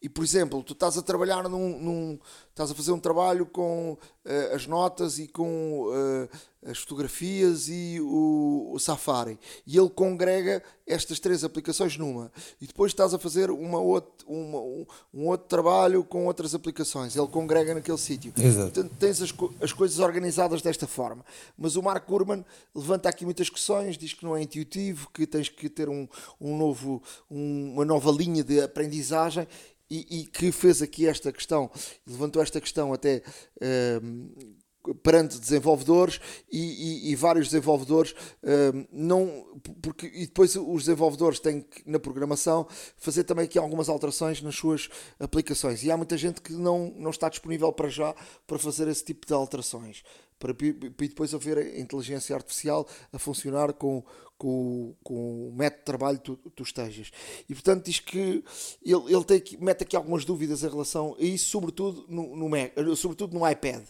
E 0.01 0.07
por 0.07 0.23
exemplo, 0.23 0.63
tu 0.63 0.73
estás 0.73 0.97
a 0.97 1.01
trabalhar 1.01 1.49
num, 1.49 1.77
num 1.77 2.19
estás 2.49 2.71
a 2.71 2.75
fazer 2.75 2.91
um 2.91 2.99
trabalho 2.99 3.45
com 3.45 3.97
uh, 4.25 4.55
as 4.55 4.65
notas 4.65 5.19
e 5.19 5.27
com 5.27 5.87
uh, 5.87 6.29
as 6.65 6.77
fotografias 6.77 7.67
e 7.69 7.99
o, 8.01 8.71
o, 8.73 8.79
Safari. 8.79 9.39
E 9.65 9.77
ele 9.77 9.89
congrega 9.89 10.61
estas 10.85 11.19
três 11.19 11.43
aplicações 11.43 11.97
numa. 11.97 12.31
E 12.61 12.67
depois 12.67 12.91
estás 12.91 13.13
a 13.13 13.19
fazer 13.19 13.49
uma 13.49 13.79
outra, 13.79 14.25
uma, 14.27 14.59
um, 14.59 14.85
um, 15.13 15.27
outro 15.27 15.47
trabalho 15.47 16.03
com 16.03 16.25
outras 16.25 16.53
aplicações. 16.53 17.15
Ele 17.15 17.27
congrega 17.27 17.73
naquele 17.73 17.97
sítio. 17.97 18.33
Portanto 18.33 18.91
tens 18.99 19.21
as, 19.21 19.33
as 19.61 19.73
coisas 19.73 19.99
organizadas 19.99 20.61
desta 20.61 20.87
forma. 20.87 21.25
Mas 21.57 21.75
o 21.75 21.83
Mark 21.83 22.07
Gurman 22.07 22.43
levanta 22.75 23.09
aqui 23.09 23.25
muitas 23.25 23.49
questões 23.49 23.97
diz 23.97 24.13
que 24.13 24.23
não 24.23 24.35
é 24.35 24.41
intuitivo 24.41 25.09
que 25.13 25.25
tens 25.25 25.49
que 25.49 25.69
ter 25.69 25.89
um, 25.89 26.07
um 26.39 26.57
novo 26.57 27.01
um, 27.29 27.73
uma 27.73 27.85
nova 27.85 28.11
linha 28.11 28.43
de 28.43 28.61
aprendizagem 28.61 29.47
e, 29.89 30.21
e, 30.21 30.25
que 30.25 30.51
fez 30.51 30.81
aqui 30.81 31.07
esta 31.07 31.31
questão, 31.31 31.69
levantou 32.05 32.41
esta 32.41 32.61
questão 32.61 32.93
até 32.93 33.23
uh, 33.57 34.93
perante 35.03 35.39
desenvolvedores 35.39 36.19
e, 36.51 37.09
e, 37.09 37.11
e 37.11 37.15
vários 37.15 37.47
desenvolvedores 37.47 38.11
uh, 38.11 38.87
não 38.91 39.45
porque 39.81 40.07
e 40.07 40.25
depois 40.25 40.55
os 40.55 40.85
desenvolvedores 40.85 41.39
têm 41.39 41.61
que 41.61 41.89
na 41.89 41.99
programação 41.99 42.67
fazer 42.97 43.23
também 43.23 43.45
aqui 43.45 43.59
algumas 43.59 43.89
alterações 43.89 44.41
nas 44.41 44.55
suas 44.55 44.89
aplicações. 45.19 45.83
E 45.83 45.91
há 45.91 45.97
muita 45.97 46.17
gente 46.17 46.41
que 46.41 46.53
não, 46.53 46.93
não 46.95 47.11
está 47.11 47.29
disponível 47.29 47.71
para 47.73 47.89
já 47.89 48.15
para 48.47 48.57
fazer 48.57 48.87
esse 48.87 49.03
tipo 49.03 49.27
de 49.27 49.33
alterações 49.33 50.03
para, 50.39 50.53
para 50.53 51.07
depois 51.07 51.33
haver 51.33 51.57
a 51.57 51.79
inteligência 51.79 52.35
artificial 52.35 52.87
a 53.11 53.19
funcionar 53.19 53.73
com, 53.73 54.03
com, 54.37 54.95
com 55.03 55.49
o 55.49 55.53
método 55.53 55.79
de 55.79 55.85
trabalho 55.85 56.17
que 56.17 56.23
tu, 56.23 56.35
tu 56.55 56.63
estejas. 56.63 57.11
E 57.47 57.53
portanto 57.53 57.85
diz 57.85 57.99
que 57.99 58.43
ele, 58.83 59.13
ele 59.13 59.23
tem, 59.25 59.43
mete 59.59 59.83
aqui 59.83 59.95
algumas 59.95 60.23
dúvidas 60.23 60.63
em 60.63 60.69
relação 60.69 61.15
a 61.19 61.23
isso, 61.23 61.49
sobretudo 61.49 62.05
no, 62.07 62.35
no, 62.35 62.49
Mac, 62.49 62.71
sobretudo 62.95 63.37
no 63.37 63.47
iPad. 63.47 63.83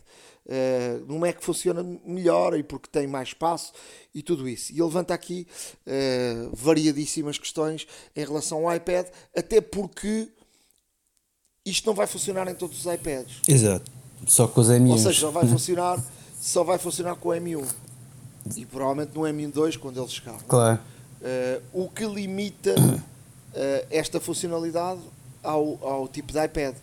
Uh, 0.46 1.06
no 1.06 1.20
Mac 1.20 1.40
funciona 1.42 1.84
melhor 2.04 2.58
e 2.58 2.64
porque 2.64 2.90
tem 2.92 3.06
mais 3.06 3.28
espaço 3.28 3.72
e 4.16 4.24
tudo 4.24 4.50
isso. 4.50 4.72
E 4.72 4.76
ele 4.76 4.84
levanta 4.84 5.14
aqui 5.14 5.48
uh, 5.86 6.56
variadíssimas 6.56 7.38
questões 7.38 7.86
em 8.16 8.26
relação 8.26 8.68
ao 8.68 8.76
iPad, 8.76 9.06
até 9.36 9.62
porque 9.62 10.28
isto 11.64 11.86
não 11.86 11.94
vai 11.94 12.08
funcionar 12.08 12.48
em 12.48 12.56
todos 12.56 12.84
os 12.84 12.92
iPads. 12.92 13.42
Exato. 13.48 13.92
Só 14.26 14.48
com 14.48 14.62
os 14.62 14.68
M1. 14.68 14.90
Ou 14.90 14.98
seja, 14.98 15.20
só 15.20 15.32
vai 15.32 15.48
funcionar, 15.48 16.04
só 16.40 16.64
vai 16.64 16.78
funcionar 16.78 17.16
com 17.16 17.30
o 17.30 17.32
M1. 17.32 17.66
E 18.56 18.66
provavelmente 18.66 19.12
no 19.14 19.22
M2 19.22 19.78
quando 19.78 20.00
ele 20.00 20.10
chegar. 20.10 20.38
Claro. 20.48 20.80
Uh, 21.22 21.84
o 21.84 21.90
que 21.90 22.06
limita 22.06 22.74
uh, 22.80 23.88
esta 23.90 24.20
funcionalidade 24.20 25.02
ao, 25.44 25.78
ao 25.86 26.08
tipo 26.08 26.32
de 26.32 26.44
iPad. 26.44 26.76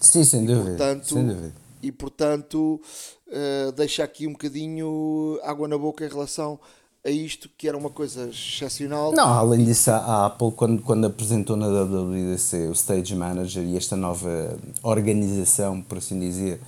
Sim, 0.00 0.24
sem 0.24 0.44
dúvida. 0.44 0.62
E 0.62 0.76
portanto, 0.76 1.14
sem 1.14 1.26
dúvida. 1.26 1.52
E 1.82 1.92
portanto 1.92 2.80
uh, 3.28 3.72
deixa 3.72 4.04
aqui 4.04 4.26
um 4.26 4.32
bocadinho 4.32 5.38
água 5.42 5.66
na 5.66 5.76
boca 5.76 6.04
em 6.04 6.08
relação 6.08 6.58
a 7.04 7.10
isto, 7.10 7.48
que 7.56 7.66
era 7.66 7.76
uma 7.76 7.90
coisa 7.90 8.28
excepcional. 8.28 9.12
Não, 9.12 9.26
além 9.26 9.64
disso, 9.64 9.90
a 9.90 10.26
Apple, 10.26 10.52
quando, 10.52 10.82
quando 10.82 11.06
apresentou 11.06 11.56
na 11.56 11.66
WWDC 11.66 12.68
o 12.68 12.72
Stage 12.72 13.14
Manager 13.14 13.64
e 13.64 13.76
esta 13.76 13.96
nova 13.96 14.58
organização, 14.82 15.80
por 15.80 15.98
assim 15.98 16.20
dizer, 16.20 16.60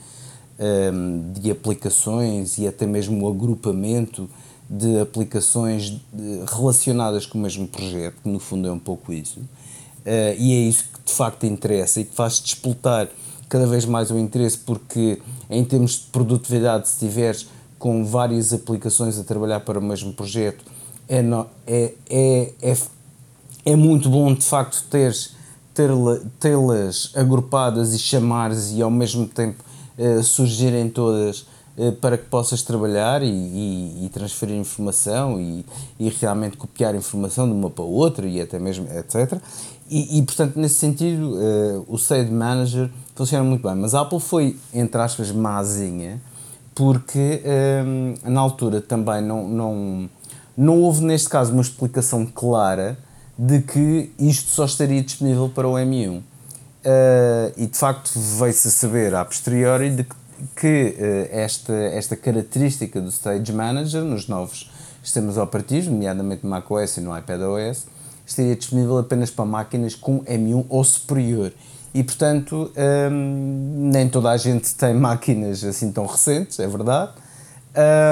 um, 0.58 1.32
de 1.32 1.50
aplicações 1.50 2.58
e 2.58 2.66
até 2.66 2.86
mesmo 2.86 3.24
o 3.24 3.28
agrupamento 3.28 4.28
de 4.68 5.00
aplicações 5.00 6.00
relacionadas 6.50 7.26
com 7.26 7.38
o 7.38 7.42
mesmo 7.42 7.68
projeto, 7.68 8.16
que 8.22 8.28
no 8.28 8.38
fundo 8.38 8.68
é 8.68 8.72
um 8.72 8.78
pouco 8.78 9.12
isso, 9.12 9.40
uh, 9.40 10.34
e 10.38 10.52
é 10.52 10.60
isso 10.60 10.84
que 10.84 11.04
de 11.04 11.12
facto 11.12 11.44
interessa 11.44 12.00
e 12.00 12.04
que 12.04 12.14
faz 12.14 12.40
despoltar 12.40 13.08
cada 13.48 13.66
vez 13.66 13.84
mais 13.84 14.10
o 14.10 14.18
interesse, 14.18 14.56
porque 14.56 15.20
em 15.50 15.62
termos 15.62 15.92
de 15.92 16.06
produtividade, 16.10 16.88
se 16.88 16.98
tiveres 17.00 17.46
com 17.78 18.04
várias 18.04 18.52
aplicações 18.52 19.18
a 19.18 19.24
trabalhar 19.24 19.60
para 19.60 19.78
o 19.78 19.82
mesmo 19.82 20.12
projeto, 20.12 20.64
é, 21.06 21.20
no, 21.20 21.46
é, 21.66 21.92
é, 22.08 22.52
é, 22.62 22.76
é 23.66 23.76
muito 23.76 24.08
bom 24.08 24.32
de 24.32 24.44
facto 24.44 24.82
teres 24.88 25.34
tê-las 26.38 27.10
agrupadas 27.14 27.92
e 27.92 27.98
chamares 27.98 28.72
e 28.72 28.80
ao 28.80 28.90
mesmo 28.90 29.26
tempo 29.26 29.62
uh, 29.98 30.22
surgirem 30.22 30.88
todas 30.88 31.46
uh, 31.76 31.92
para 32.00 32.16
que 32.18 32.24
possas 32.24 32.62
trabalhar 32.62 33.22
e, 33.22 33.28
e, 33.28 34.06
e 34.06 34.08
transferir 34.08 34.56
informação 34.56 35.40
e, 35.40 35.64
e, 35.98 36.08
realmente 36.08 36.56
copiar 36.56 36.94
informação 36.94 37.46
de 37.46 37.52
uma 37.52 37.70
para 37.70 37.84
outra 37.84 38.26
e 38.26 38.40
até 38.40 38.58
mesmo 38.58 38.86
etc. 38.96 39.40
E, 39.94 40.22
portanto, 40.22 40.58
nesse 40.58 40.76
sentido, 40.76 41.34
uh, 41.34 41.84
o 41.86 41.98
Sage 41.98 42.30
Manager 42.30 42.88
funciona 43.14 43.44
muito 43.44 43.62
bem. 43.62 43.76
Mas 43.76 43.94
a 43.94 44.00
Apple 44.00 44.20
foi, 44.20 44.56
entre 44.72 44.98
aspas, 44.98 45.30
mazinha 45.30 46.18
porque 46.74 47.42
na 48.24 48.40
altura 48.40 48.80
também 48.80 49.20
não, 49.20 49.46
não, 49.46 50.08
não 50.56 50.80
houve, 50.80 51.04
neste 51.04 51.28
caso, 51.28 51.52
uma 51.52 51.60
explicação 51.60 52.24
clara 52.24 52.96
de 53.38 53.60
que 53.60 54.10
isto 54.18 54.50
só 54.50 54.64
estaria 54.64 55.02
disponível 55.02 55.48
para 55.48 55.68
o 55.68 55.74
M1. 55.74 56.22
Uh, 56.84 57.52
e 57.56 57.66
de 57.66 57.78
facto 57.78 58.10
veio-se 58.38 58.66
a 58.66 58.70
saber 58.72 59.14
a 59.14 59.24
posteriori 59.24 59.90
de 59.90 60.02
que, 60.02 60.16
que 60.56 60.96
uh, 60.98 61.28
esta, 61.30 61.72
esta 61.72 62.16
característica 62.16 63.00
do 63.00 63.08
Stage 63.08 63.52
Manager 63.52 64.02
nos 64.02 64.26
novos 64.26 64.68
sistemas 65.00 65.36
operativos, 65.36 65.86
nomeadamente 65.86 66.42
no 66.42 66.50
macOS 66.50 66.96
e 66.96 67.00
no 67.00 67.16
iPadOS, 67.16 67.86
estaria 68.26 68.56
disponível 68.56 68.98
apenas 68.98 69.30
para 69.30 69.44
máquinas 69.44 69.94
com 69.94 70.24
M1 70.24 70.66
ou 70.68 70.82
superior 70.82 71.52
e 71.94 72.02
portanto 72.02 72.72
hum, 73.10 73.90
nem 73.92 74.08
toda 74.08 74.30
a 74.30 74.36
gente 74.36 74.74
tem 74.74 74.94
máquinas 74.94 75.62
assim 75.62 75.92
tão 75.92 76.06
recentes, 76.06 76.58
é 76.58 76.66
verdade. 76.66 77.12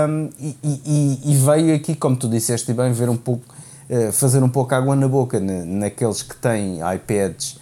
Um, 0.09 0.31
e, 0.39 0.57
e, 0.65 1.21
e, 1.33 1.37
veio 1.37 1.75
aqui, 1.75 1.95
como 1.95 2.17
tu 2.17 2.29
disseste 2.29 2.73
bem, 2.73 2.93
ver 2.93 3.11
um 3.11 3.17
pouco, 3.17 3.45
uh, 3.91 4.11
fazer 4.11 4.43
um 4.43 4.49
pouco 4.49 4.75
água 4.75 4.97
na 4.97 5.07
boca 5.07 5.39
na, 5.39 5.65
naqueles 5.65 6.23
que 6.23 6.35
têm 6.37 6.79
iPads 6.95 7.59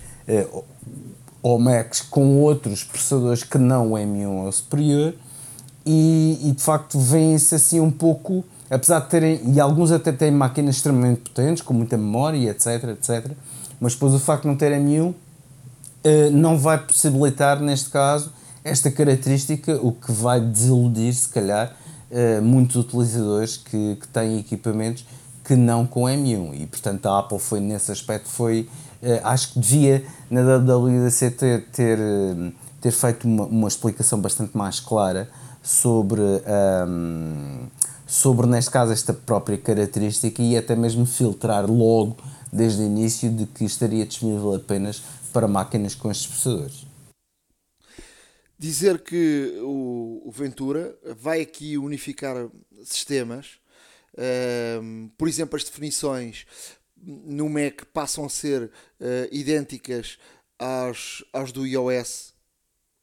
ou 1.42 1.58
Macs 1.58 2.00
com 2.00 2.38
outros 2.40 2.84
processadores 2.84 3.42
que 3.42 3.58
não 3.58 3.92
o 3.92 3.94
M1 3.96 4.44
ou 4.44 4.52
superior, 4.52 5.14
e, 5.86 6.38
e 6.42 6.52
de 6.52 6.62
facto 6.62 6.98
vêm-se 6.98 7.54
assim 7.54 7.80
um 7.80 7.90
pouco, 7.90 8.44
apesar 8.68 9.00
de 9.00 9.08
terem, 9.08 9.40
e 9.52 9.60
alguns 9.60 9.90
até 9.90 10.12
têm 10.12 10.30
máquinas 10.30 10.76
extremamente 10.76 11.20
potentes, 11.20 11.62
com 11.62 11.72
muita 11.72 11.96
memória, 11.96 12.50
etc, 12.50 12.84
etc, 12.90 13.32
mas 13.80 13.94
depois 13.94 14.12
o 14.12 14.18
facto 14.18 14.42
de 14.42 14.48
não 14.48 14.56
ter 14.56 14.72
M1 14.72 15.14
eh, 16.04 16.30
não 16.30 16.58
vai 16.58 16.78
possibilitar, 16.78 17.60
neste 17.60 17.90
caso, 17.90 18.32
esta 18.62 18.90
característica, 18.90 19.78
o 19.82 19.92
que 19.92 20.12
vai 20.12 20.40
desiludir, 20.40 21.12
se 21.14 21.28
calhar, 21.28 21.74
uh, 22.10 22.42
muitos 22.42 22.76
utilizadores 22.76 23.56
que, 23.56 23.96
que 23.96 24.08
têm 24.08 24.38
equipamentos 24.38 25.06
que 25.44 25.56
não 25.56 25.86
com 25.86 26.02
M1 26.02 26.60
e, 26.60 26.66
portanto, 26.66 27.06
a 27.06 27.18
Apple 27.18 27.38
foi, 27.38 27.60
nesse 27.60 27.90
aspecto, 27.90 28.28
foi, 28.28 28.68
acho 29.22 29.52
que 29.52 29.60
devia, 29.60 30.04
na 30.30 30.42
WWDC, 30.42 31.30
ter, 31.32 31.66
ter, 31.66 31.98
ter 32.80 32.90
feito 32.90 33.26
uma, 33.26 33.44
uma 33.44 33.68
explicação 33.68 34.20
bastante 34.20 34.56
mais 34.56 34.80
clara 34.80 35.28
sobre, 35.62 36.20
um, 36.20 36.40
ehm, 36.46 37.66
sobre, 38.06 38.46
neste 38.46 38.70
caso, 38.70 38.92
esta 38.92 39.12
própria 39.12 39.58
característica 39.58 40.42
e 40.42 40.56
até 40.56 40.74
mesmo 40.74 41.04
filtrar 41.06 41.70
logo, 41.70 42.16
desde 42.52 42.82
o 42.82 42.86
início, 42.86 43.30
de 43.30 43.46
que 43.46 43.64
estaria 43.64 44.06
disponível 44.06 44.54
apenas 44.54 45.02
para 45.32 45.46
máquinas 45.46 45.94
com 45.94 46.10
estes 46.10 46.26
processadores. 46.26 46.86
Dizer 48.58 49.02
que 49.02 49.60
o, 49.62 50.22
o 50.24 50.32
Ventura 50.32 50.96
vai 51.20 51.40
aqui 51.42 51.78
unificar 51.78 52.48
sistemas, 52.82 53.58
uh, 54.14 55.10
por 55.16 55.28
exemplo, 55.28 55.56
as 55.56 55.62
definições 55.62 56.44
no 57.02 57.48
Mac 57.48 57.84
passam 57.92 58.24
a 58.24 58.28
ser 58.28 58.64
uh, 58.64 58.70
idênticas 59.30 60.18
às, 60.58 61.24
às 61.32 61.52
do 61.52 61.66
iOS. 61.66 62.34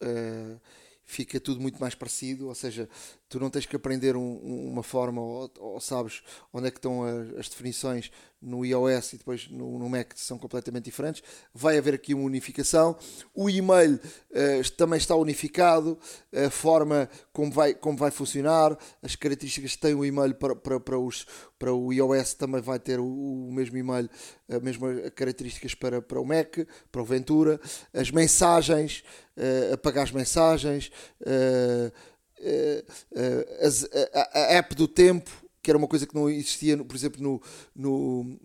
Uh, 0.03 0.59
fica 1.03 1.39
tudo 1.39 1.61
muito 1.61 1.79
mais 1.79 1.95
parecido, 1.95 2.47
ou 2.47 2.55
seja, 2.55 2.89
tu 3.35 3.39
não 3.39 3.49
tens 3.49 3.65
que 3.65 3.75
aprender 3.75 4.15
um, 4.15 4.37
uma 4.71 4.81
forma 4.81 5.21
ou, 5.21 5.51
ou, 5.59 5.81
sabes 5.81 6.23
onde 6.53 6.67
é 6.67 6.71
que 6.71 6.77
estão 6.77 7.03
as, 7.03 7.39
as 7.39 7.49
definições 7.49 8.09
no 8.41 8.63
iOS 8.63 9.11
e 9.11 9.17
depois 9.17 9.49
no, 9.49 9.77
no, 9.77 9.89
Mac 9.89 10.13
são 10.15 10.37
completamente 10.37 10.85
diferentes. 10.85 11.21
Vai 11.53 11.77
haver 11.77 11.95
aqui 11.95 12.13
uma 12.13 12.23
unificação. 12.23 12.95
O 13.33 13.49
e-mail 13.49 13.95
uh, 13.95 14.71
também 14.77 14.97
está 14.97 15.17
unificado, 15.17 15.99
a 16.33 16.49
forma 16.49 17.09
como 17.33 17.51
vai, 17.51 17.73
como 17.73 17.97
vai 17.97 18.09
funcionar, 18.09 18.77
as 19.03 19.17
características 19.17 19.73
que 19.73 19.79
tem 19.79 19.93
o 19.93 20.05
e-mail 20.05 20.33
para, 20.35 20.55
para, 20.55 20.79
para, 20.79 20.97
os, 20.97 21.25
para 21.59 21.73
o 21.73 21.91
iOS 21.91 22.35
também 22.35 22.61
vai 22.61 22.79
ter 22.79 23.01
o, 23.01 23.05
o 23.05 23.51
mesmo 23.51 23.77
e-mail, 23.77 24.09
as 24.47 24.61
mesmas 24.61 25.09
características 25.09 25.75
para, 25.75 26.01
para 26.01 26.21
o 26.21 26.25
Mac, 26.25 26.59
para 26.89 27.01
o 27.01 27.05
Ventura, 27.05 27.59
as 27.93 28.11
mensagens, 28.11 29.03
uh, 29.35 29.73
apagar 29.73 30.05
as 30.05 30.11
mensagens. 30.11 30.89
Uh, 31.19 32.14
a, 32.39 34.19
a, 34.19 34.39
a, 34.39 34.53
app 34.53 34.75
do 34.75 34.87
tempo, 34.87 35.31
que 35.61 35.71
era 35.71 35.77
uma 35.77 35.87
coisa 35.87 36.05
que 36.05 36.15
não 36.15 36.29
existia, 36.29 36.77
por 36.83 36.95
exemplo, 36.95 37.21
no, 37.21 37.41
no, 37.75 38.39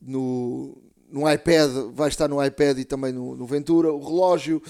no, 0.00 0.82
no 1.08 1.30
iPad, 1.30 1.70
vai 1.92 2.08
estar 2.08 2.28
no 2.28 2.44
iPad 2.44 2.78
e 2.78 2.84
também 2.84 3.12
no, 3.12 3.34
no 3.34 3.46
Ventura, 3.46 3.92
o 3.92 4.02
relógio, 4.04 4.62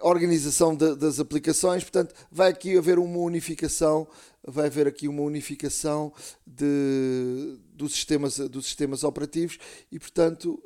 a 0.00 0.08
organização 0.08 0.74
de, 0.74 0.94
das 0.96 1.20
aplicações, 1.20 1.82
portanto, 1.82 2.14
vai 2.30 2.50
aqui 2.50 2.76
haver 2.76 2.98
uma 2.98 3.18
unificação, 3.18 4.06
vai 4.46 4.66
haver 4.66 4.86
aqui 4.86 5.08
uma 5.08 5.22
unificação 5.22 6.12
de, 6.46 7.56
dos, 7.72 7.92
sistemas, 7.92 8.36
dos 8.36 8.66
sistemas 8.66 9.04
operativos 9.04 9.58
e, 9.90 9.98
portanto, 9.98 10.62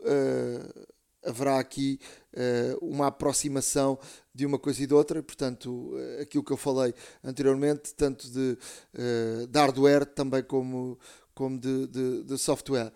haverá 1.24 1.58
aqui 1.58 2.00
uma 2.80 3.08
aproximação 3.08 3.98
de 4.38 4.46
uma 4.46 4.56
coisa 4.56 4.80
e 4.84 4.86
de 4.86 4.94
outra, 4.94 5.20
portanto, 5.20 5.68
uh, 5.68 6.22
aquilo 6.22 6.44
que 6.44 6.52
eu 6.52 6.56
falei 6.56 6.94
anteriormente, 7.24 7.92
tanto 7.92 8.30
de, 8.30 8.56
uh, 8.94 9.48
de 9.48 9.58
hardware 9.58 10.06
também 10.06 10.44
como, 10.44 10.96
como 11.34 11.58
de, 11.58 11.88
de, 11.88 12.22
de, 12.22 12.38
software. 12.38 12.92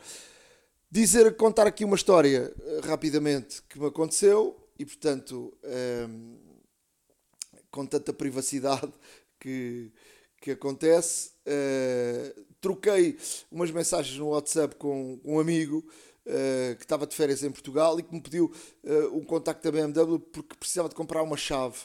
Dizer, 0.88 1.34
contar 1.36 1.66
aqui 1.66 1.84
uma 1.84 1.96
história 1.96 2.54
rapidamente 2.84 3.60
que 3.68 3.76
me 3.76 3.86
aconteceu 3.86 4.56
e, 4.78 4.86
portanto, 4.86 5.52
um, 6.08 6.38
com 7.72 7.86
tanta 7.86 8.12
privacidade 8.12 8.92
que, 9.40 9.90
que 10.40 10.52
acontece, 10.52 11.32
troquei 12.60 13.18
umas 13.50 13.72
mensagens 13.72 14.16
no 14.16 14.28
WhatsApp 14.28 14.76
com 14.76 15.18
um 15.24 15.40
amigo 15.40 15.84
uh, 16.26 16.76
que 16.76 16.84
estava 16.84 17.06
de 17.06 17.14
férias 17.14 17.42
em 17.42 17.50
Portugal 17.50 17.98
e 17.98 18.02
que 18.02 18.14
me 18.14 18.20
pediu 18.20 18.52
uh, 18.84 19.16
um 19.16 19.24
contacto 19.24 19.62
da 19.62 19.70
BMW 19.70 20.18
porque 20.18 20.56
precisava 20.56 20.88
de 20.88 20.94
comprar 20.94 21.22
uma 21.22 21.36
chave 21.36 21.78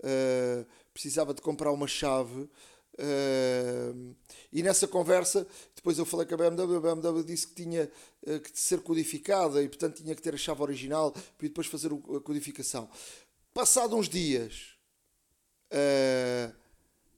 uh, 0.00 0.66
precisava 0.92 1.34
de 1.34 1.42
comprar 1.42 1.72
uma 1.72 1.86
chave. 1.88 2.48
E 4.52 4.62
nessa 4.62 4.86
conversa, 4.86 5.44
depois 5.74 5.98
eu 5.98 6.04
falei 6.06 6.24
com 6.26 6.34
a 6.34 6.36
BMW, 6.36 6.76
a 6.76 6.80
BMW 6.80 7.24
disse 7.24 7.48
que 7.48 7.54
tinha 7.56 7.90
que 8.22 8.50
ser 8.54 8.82
codificada 8.82 9.60
e 9.60 9.68
portanto 9.68 10.00
tinha 10.00 10.14
que 10.14 10.22
ter 10.22 10.32
a 10.32 10.36
chave 10.36 10.62
original 10.62 11.10
para 11.10 11.48
depois 11.48 11.66
fazer 11.66 11.90
a 11.92 12.20
codificação. 12.20 12.88
Passado 13.52 13.96
uns 13.96 14.08
dias, 14.08 14.76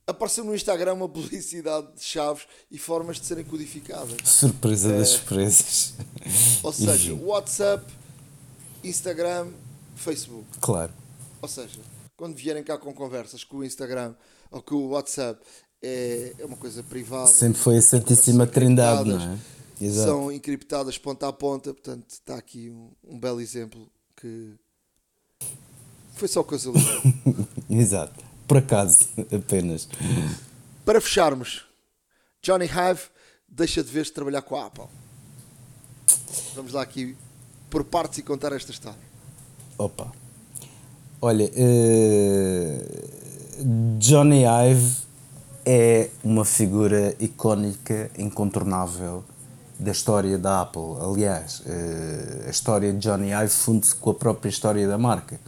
apareceu 0.06 0.44
no 0.44 0.54
Instagram 0.54 0.94
uma 0.94 1.08
publicidade 1.08 1.88
de 1.96 2.02
chaves 2.02 2.46
e 2.70 2.78
formas 2.78 3.18
de 3.18 3.26
serem 3.26 3.44
codificadas. 3.44 4.16
Surpresa 4.24 4.96
das 4.96 5.08
surpresas. 5.08 5.94
Ou 6.62 6.72
seja, 6.72 7.14
WhatsApp, 7.14 7.92
Instagram, 8.84 9.48
Facebook. 9.96 10.46
Claro. 10.60 10.92
Ou 11.42 11.48
seja, 11.48 11.80
quando 12.16 12.36
vierem 12.36 12.62
cá 12.62 12.78
com 12.78 12.94
conversas 12.94 13.42
com 13.42 13.58
o 13.58 13.64
Instagram 13.64 14.14
ou 14.50 14.62
com 14.62 14.76
o 14.76 14.88
WhatsApp, 14.90 15.40
é, 15.82 16.34
é 16.38 16.44
uma 16.44 16.56
coisa 16.56 16.82
privada. 16.82 17.26
Sempre 17.26 17.58
foi 17.58 17.78
a 17.78 17.82
Santíssima 17.82 18.46
Trindade, 18.46 19.10
não 19.10 19.20
é? 19.20 19.38
Exato. 19.80 20.08
São 20.08 20.32
encriptadas 20.32 20.96
ponta 20.96 21.28
a 21.28 21.32
ponta, 21.32 21.74
portanto 21.74 22.08
está 22.08 22.36
aqui 22.36 22.70
um, 22.70 22.90
um 23.04 23.18
belo 23.18 23.40
exemplo 23.40 23.90
que 24.16 24.54
foi 26.14 26.28
só 26.28 26.42
coisa 26.42 26.70
Exato. 27.68 28.25
Por 28.46 28.58
acaso, 28.58 28.98
apenas. 29.34 29.88
Para 30.84 31.00
fecharmos, 31.00 31.64
Johnny 32.42 32.66
Hive 32.66 33.02
deixa 33.48 33.82
de 33.82 33.90
vez 33.90 34.06
de 34.06 34.12
trabalhar 34.12 34.42
com 34.42 34.56
a 34.56 34.66
Apple. 34.66 34.84
Vamos 36.54 36.72
lá 36.72 36.82
aqui 36.82 37.16
por 37.70 37.84
partes 37.84 38.18
e 38.18 38.22
contar 38.22 38.52
esta 38.52 38.70
história. 38.70 38.98
Opa. 39.78 40.12
Olha, 41.20 41.46
uh, 41.46 41.50
Johnny 43.98 44.44
Ive 44.44 44.96
é 45.64 46.10
uma 46.22 46.44
figura 46.44 47.16
icónica, 47.18 48.10
incontornável 48.16 49.24
da 49.78 49.90
história 49.90 50.38
da 50.38 50.60
Apple. 50.60 50.96
Aliás, 51.00 51.60
uh, 51.60 52.46
a 52.46 52.50
história 52.50 52.92
de 52.92 52.98
Johnny 52.98 53.32
Ive 53.32 53.48
funde-se 53.48 53.94
com 53.94 54.10
a 54.10 54.14
própria 54.14 54.48
história 54.50 54.86
da 54.86 54.96
marca, 54.96 55.40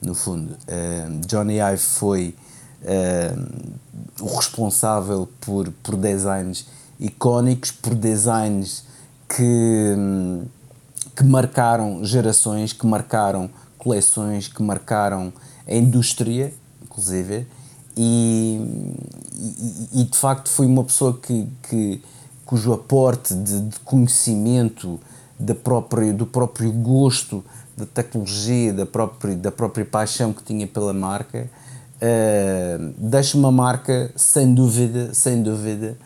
no 0.00 0.14
fundo. 0.14 0.52
Uh, 0.52 1.26
Johnny 1.26 1.58
Ive 1.60 1.78
foi 1.78 2.34
o 4.20 4.36
responsável 4.36 5.28
por, 5.40 5.68
por 5.82 5.96
designs 5.96 6.64
icónicos, 7.00 7.72
por 7.72 7.92
designs 7.92 8.84
que, 9.28 9.96
que 11.16 11.24
marcaram 11.24 12.04
gerações, 12.04 12.72
que 12.72 12.86
marcaram 12.86 13.50
coleções, 13.76 14.46
que 14.46 14.62
marcaram 14.62 15.32
a 15.66 15.74
indústria 15.74 16.54
inclusive, 16.98 17.46
e, 17.96 18.60
e, 19.34 20.00
e, 20.00 20.04
de 20.04 20.16
facto 20.16 20.48
foi 20.48 20.66
uma 20.66 20.84
pessoa 20.84 21.18
que, 21.20 21.48
que 21.68 22.02
cujo 22.44 22.72
aporte 22.72 23.34
de, 23.34 23.60
de, 23.60 23.80
conhecimento 23.80 25.00
da 25.38 25.54
própria, 25.54 26.12
do 26.12 26.26
próprio 26.26 26.72
gosto 26.72 27.44
da 27.78 27.86
tecnologia, 27.86 28.72
da 28.72 28.84
própria, 28.84 29.36
da 29.36 29.52
própria 29.52 29.84
paixão 29.84 30.32
que 30.32 30.42
tinha 30.42 30.66
pela 30.66 30.92
marca, 30.92 31.48
uh, 32.02 32.94
deixa 32.98 33.38
uma 33.38 33.52
marca 33.52 34.10
sem 34.16 34.52
dúvida, 34.52 35.14
sem 35.14 35.40
dúvida, 35.42 35.96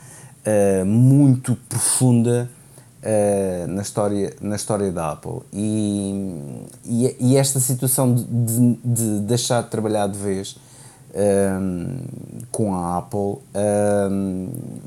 uh, 0.46 0.85
muito 0.85 1.56
profunda 1.68 2.50
uh, 3.02 3.66
na, 3.68 3.80
história, 3.80 4.37
na 4.40 4.56
história 4.56 4.92
da 4.92 5.12
Apple. 5.12 5.40
E, 5.50 6.66
e, 6.85 7.16
e 7.18 7.37
esta 7.38 7.58
situação 7.58 8.14
de, 8.14 8.24
de, 8.24 8.78
de, 8.85 9.20
deixar 9.20 9.62
de 9.62 9.70
trabalhar 9.70 10.06
de 10.06 10.18
vez 10.18 10.56
com 12.50 12.74
a 12.74 12.96
Apple 12.96 13.37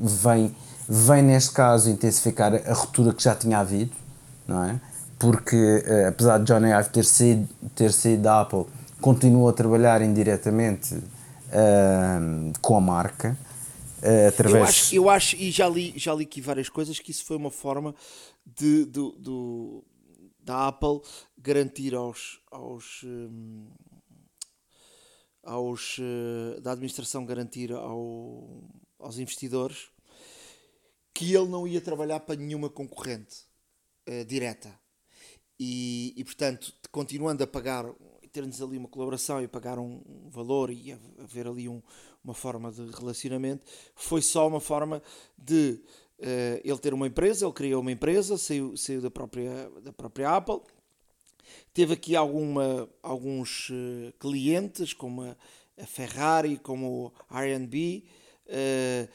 vem, 0.00 0.52
vem, 0.88 1.22
neste 1.22 1.52
caso, 1.52 1.88
intensificar 1.88 2.52
a 2.52 2.72
ruptura 2.72 3.14
que 3.14 3.22
já 3.22 3.32
tinha 3.32 3.60
havido, 3.60 3.92
não 4.44 4.64
é? 4.64 4.80
Porque, 5.18 5.56
uh, 5.56 6.08
apesar 6.08 6.38
de 6.38 6.44
Johnny 6.44 6.70
Ive 6.70 6.90
ter 6.90 7.04
saído, 7.04 7.48
ter 7.74 7.92
saído 7.92 8.22
da 8.22 8.42
Apple, 8.42 8.66
continua 9.00 9.50
a 9.50 9.52
trabalhar 9.52 10.02
indiretamente 10.02 10.94
uh, 10.94 12.52
com 12.60 12.76
a 12.76 12.80
marca. 12.80 13.38
Uh, 14.02 14.28
através... 14.28 14.54
eu, 14.54 14.64
acho, 14.64 14.94
eu 14.94 15.10
acho, 15.10 15.36
e 15.36 15.50
já 15.50 15.68
li, 15.68 15.92
já 15.96 16.14
li 16.14 16.24
aqui 16.24 16.40
várias 16.40 16.68
coisas, 16.68 16.98
que 16.98 17.10
isso 17.10 17.24
foi 17.24 17.36
uma 17.36 17.50
forma 17.50 17.94
de, 18.44 18.84
de, 18.86 19.12
de 19.18 19.82
da 20.40 20.68
Apple 20.68 21.00
garantir 21.38 21.94
aos, 21.94 22.40
aos, 22.50 23.02
um, 23.04 23.66
aos, 25.42 25.98
uh, 25.98 26.60
da 26.60 26.72
administração 26.72 27.24
garantir 27.24 27.72
ao, 27.72 28.62
aos 29.00 29.18
investidores 29.18 29.88
que 31.12 31.34
ele 31.34 31.48
não 31.48 31.66
ia 31.66 31.80
trabalhar 31.80 32.20
para 32.20 32.36
nenhuma 32.36 32.68
concorrente 32.68 33.46
direta. 34.28 34.70
E, 35.58 36.12
e, 36.16 36.24
portanto, 36.24 36.72
continuando 36.90 37.42
a 37.42 37.46
pagar, 37.46 37.84
ter-nos 38.32 38.60
ali 38.60 38.76
uma 38.76 38.88
colaboração 38.88 39.42
e 39.42 39.48
pagar 39.48 39.78
um, 39.78 40.02
um 40.06 40.28
valor 40.30 40.70
e 40.70 40.92
haver 41.18 41.46
ali 41.46 41.68
um, 41.68 41.82
uma 42.22 42.34
forma 42.34 42.70
de 42.70 42.90
relacionamento, 42.90 43.64
foi 43.94 44.20
só 44.20 44.46
uma 44.46 44.60
forma 44.60 45.02
de 45.38 45.80
uh, 46.18 46.60
ele 46.62 46.78
ter 46.78 46.92
uma 46.92 47.06
empresa, 47.06 47.46
ele 47.46 47.54
criou 47.54 47.80
uma 47.80 47.92
empresa, 47.92 48.36
saiu, 48.36 48.76
saiu 48.76 49.00
da, 49.00 49.10
própria, 49.10 49.70
da 49.82 49.92
própria 49.92 50.36
Apple, 50.36 50.60
Teve 51.72 51.94
aqui 51.94 52.16
alguma, 52.16 52.88
alguns 53.02 53.70
uh, 53.70 54.12
clientes, 54.18 54.92
como 54.92 55.22
a, 55.22 55.36
a, 55.78 55.86
Ferrari, 55.86 56.58
como 56.58 57.12
a 57.28 57.44
R&B, 57.44 58.04
uh, 58.46 59.08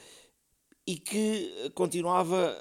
e 0.86 0.98
que 0.98 1.72
continuava 1.76 2.58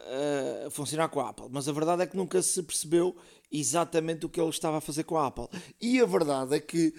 a 0.67 0.71
funcionar 0.71 1.09
com 1.09 1.21
a 1.21 1.31
Apple. 1.31 1.47
Mas 1.51 1.67
a 1.67 1.73
verdade 1.73 2.03
é 2.03 2.07
que 2.07 2.17
nunca 2.17 2.41
se 2.43 2.63
percebeu 2.63 3.17
exatamente 3.51 4.27
o 4.27 4.29
que 4.29 4.41
ele 4.41 4.51
estava 4.51 4.79
a 4.79 4.81
fazer 4.81 5.05
com 5.05 5.17
a 5.17 5.27
Apple. 5.27 5.49
E 5.81 6.01
a 6.01 6.07
verdade 6.07 6.57
é 6.57 6.61
que 6.61 6.95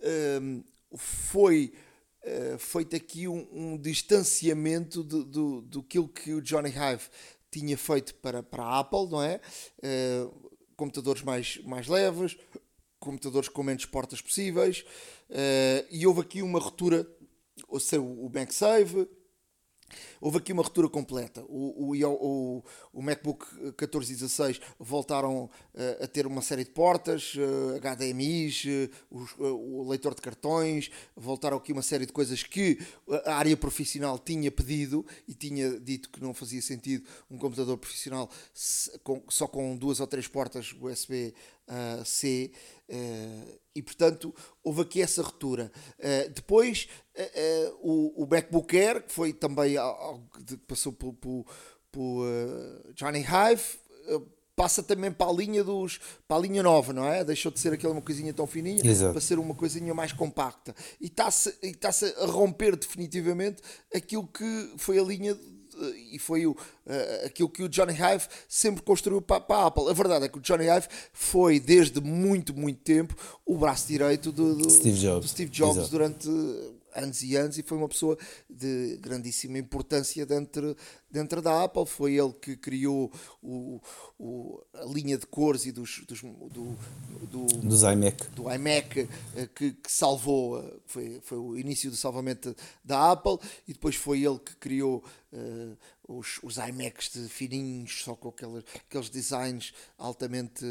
ehm, 0.00 0.62
foi 0.96 1.72
uh, 2.24 2.58
feito 2.58 2.96
aqui 2.96 3.28
um, 3.28 3.46
um 3.52 3.78
distanciamento 3.78 5.02
do, 5.02 5.24
do, 5.24 5.60
do 5.62 5.82
que 5.82 5.98
o 5.98 6.40
Johnny 6.40 6.70
Hive 6.70 7.08
tinha 7.50 7.76
feito 7.76 8.14
para, 8.16 8.42
para 8.42 8.64
a 8.64 8.80
Apple, 8.80 9.08
não 9.10 9.22
é? 9.22 9.40
Uh, 9.78 10.50
computadores 10.76 11.22
mais, 11.22 11.58
mais 11.64 11.86
leves, 11.86 12.36
computadores 12.98 13.48
com 13.48 13.62
menos 13.62 13.84
portas 13.84 14.20
possíveis, 14.20 14.84
uh, 15.30 15.86
e 15.90 16.06
houve 16.06 16.22
aqui 16.22 16.42
uma 16.42 16.58
ruptura, 16.58 17.06
ou 17.68 17.78
seja, 17.78 18.00
o 18.00 18.30
MagSafe, 18.32 19.06
Houve 20.20 20.38
aqui 20.38 20.52
uma 20.52 20.62
ruptura 20.62 20.88
completa. 20.88 21.42
O, 21.48 21.92
o, 21.92 22.06
o, 22.06 22.64
o 22.92 23.02
MacBook 23.02 23.72
14 23.76 24.12
e 24.12 24.16
16 24.16 24.60
voltaram 24.78 25.44
uh, 25.44 26.04
a 26.04 26.06
ter 26.06 26.26
uma 26.26 26.42
série 26.42 26.64
de 26.64 26.70
portas, 26.70 27.34
uh, 27.34 27.78
HDMIs, 27.80 28.64
uh, 28.64 28.90
o, 29.10 29.44
o, 29.44 29.88
leitor 29.88 30.14
de 30.14 30.20
cartões, 30.20 30.90
voltaram 31.16 31.56
aqui 31.56 31.72
uma 31.72 31.82
série 31.82 32.06
de 32.06 32.12
coisas 32.12 32.42
que 32.42 32.78
a 33.24 33.34
área 33.34 33.56
profissional 33.56 34.18
tinha 34.18 34.50
pedido 34.50 35.04
e 35.26 35.34
tinha 35.34 35.78
dito 35.80 36.10
que 36.10 36.22
não 36.22 36.32
fazia 36.32 36.62
sentido 36.62 37.04
um 37.30 37.36
computador 37.38 37.76
profissional 37.76 38.30
com, 39.02 39.22
só 39.28 39.46
com 39.46 39.76
duas 39.76 40.00
ou 40.00 40.06
três 40.06 40.28
portas 40.28 40.74
USB-C. 40.80 41.34
Uh, 42.88 43.58
e 43.74 43.82
portanto 43.82 44.34
houve 44.62 44.82
aqui 44.82 45.00
essa 45.00 45.22
ruptura. 45.22 45.72
Uh, 45.98 46.30
depois 46.34 46.88
uh, 47.16 47.78
o, 47.80 48.24
o 48.24 48.26
MacBook 48.26 48.76
Air, 48.76 49.02
que 49.02 49.12
foi 49.12 49.32
também 49.32 49.76
algo 49.76 50.28
que 50.46 50.56
passou 50.58 50.92
por, 50.92 51.14
por, 51.14 51.46
por 51.90 52.26
Johnny 52.94 53.20
Hive, 53.20 53.62
passa 54.54 54.82
também 54.82 55.10
para 55.10 55.30
a 55.30 55.32
linha 55.32 55.64
dos 55.64 55.98
para 56.28 56.36
a 56.36 56.40
linha 56.40 56.62
nova, 56.62 56.92
não 56.92 57.06
é? 57.06 57.24
Deixou 57.24 57.50
de 57.50 57.58
ser 57.58 57.72
aquela 57.72 57.92
uma 57.92 58.02
coisinha 58.02 58.34
tão 58.34 58.46
fininha 58.46 58.84
Exato. 58.84 59.12
para 59.12 59.20
ser 59.20 59.38
uma 59.38 59.54
coisinha 59.54 59.94
mais 59.94 60.12
compacta. 60.12 60.74
E 61.00 61.06
está-se 61.06 61.56
está 61.62 61.90
a 62.22 62.26
romper 62.26 62.76
definitivamente 62.76 63.62
aquilo 63.94 64.26
que 64.26 64.74
foi 64.76 64.98
a 64.98 65.02
linha 65.02 65.36
e 65.84 66.18
foi 66.18 66.46
o, 66.46 66.52
uh, 66.52 67.26
aquilo 67.26 67.48
que 67.48 67.62
o 67.62 67.68
Johnny 67.68 67.92
Hive 67.92 68.26
sempre 68.48 68.82
construiu 68.82 69.20
para, 69.20 69.40
para, 69.40 69.62
a 69.62 69.66
Apple. 69.66 69.88
A 69.88 69.92
verdade 69.92 70.24
é 70.24 70.28
que 70.28 70.38
o 70.38 70.40
Johnny 70.40 70.64
Hive 70.64 70.86
foi, 71.12 71.58
desde 71.60 72.00
muito, 72.00 72.54
muito 72.54 72.80
tempo, 72.80 73.14
o 73.44 73.56
braço 73.56 73.88
direito 73.88 74.32
do, 74.32 74.54
do 74.54 74.70
Steve 74.70 74.98
Jobs, 74.98 75.24
do 75.24 75.28
Steve 75.28 75.50
Jobs 75.50 75.88
durante 75.88 76.28
anos 76.94 77.22
e 77.22 77.36
anos 77.36 77.58
e 77.58 77.62
foi 77.62 77.78
uma 77.78 77.88
pessoa 77.88 78.16
de 78.48 78.98
grandíssima 79.00 79.58
importância 79.58 80.24
dentro, 80.26 80.76
dentro 81.10 81.42
da 81.42 81.64
Apple. 81.64 81.86
Foi 81.86 82.14
ele 82.14 82.32
que 82.32 82.56
criou 82.56 83.10
o, 83.42 83.80
o 84.18 84.62
a 84.74 84.84
linha 84.84 85.18
de 85.18 85.26
cores 85.26 85.66
e 85.66 85.72
dos, 85.72 86.02
dos 86.06 86.20
do, 86.22 86.76
do, 87.30 87.46
dos 87.46 87.82
iMac, 87.82 88.30
do 88.30 88.50
iMac 88.50 89.08
eh, 89.36 89.48
que, 89.54 89.72
que, 89.72 89.92
salvou, 89.92 90.58
eh, 90.58 90.74
foi, 90.86 91.20
foi 91.22 91.38
o 91.38 91.56
início 91.56 91.90
do 91.90 91.96
salvamento 91.96 92.54
da 92.84 93.12
Apple 93.12 93.38
e 93.66 93.72
depois 93.72 93.96
foi 93.96 94.24
ele 94.24 94.38
que 94.38 94.56
criou 94.56 95.04
uh, 95.32 95.76
os, 96.18 96.38
os 96.42 96.56
iMacs 96.56 97.10
de 97.12 97.28
fininhos, 97.28 98.02
só 98.02 98.14
com 98.14 98.28
aqueles, 98.28 98.64
aqueles 98.88 99.08
designs 99.08 99.72
altamente 99.96 100.64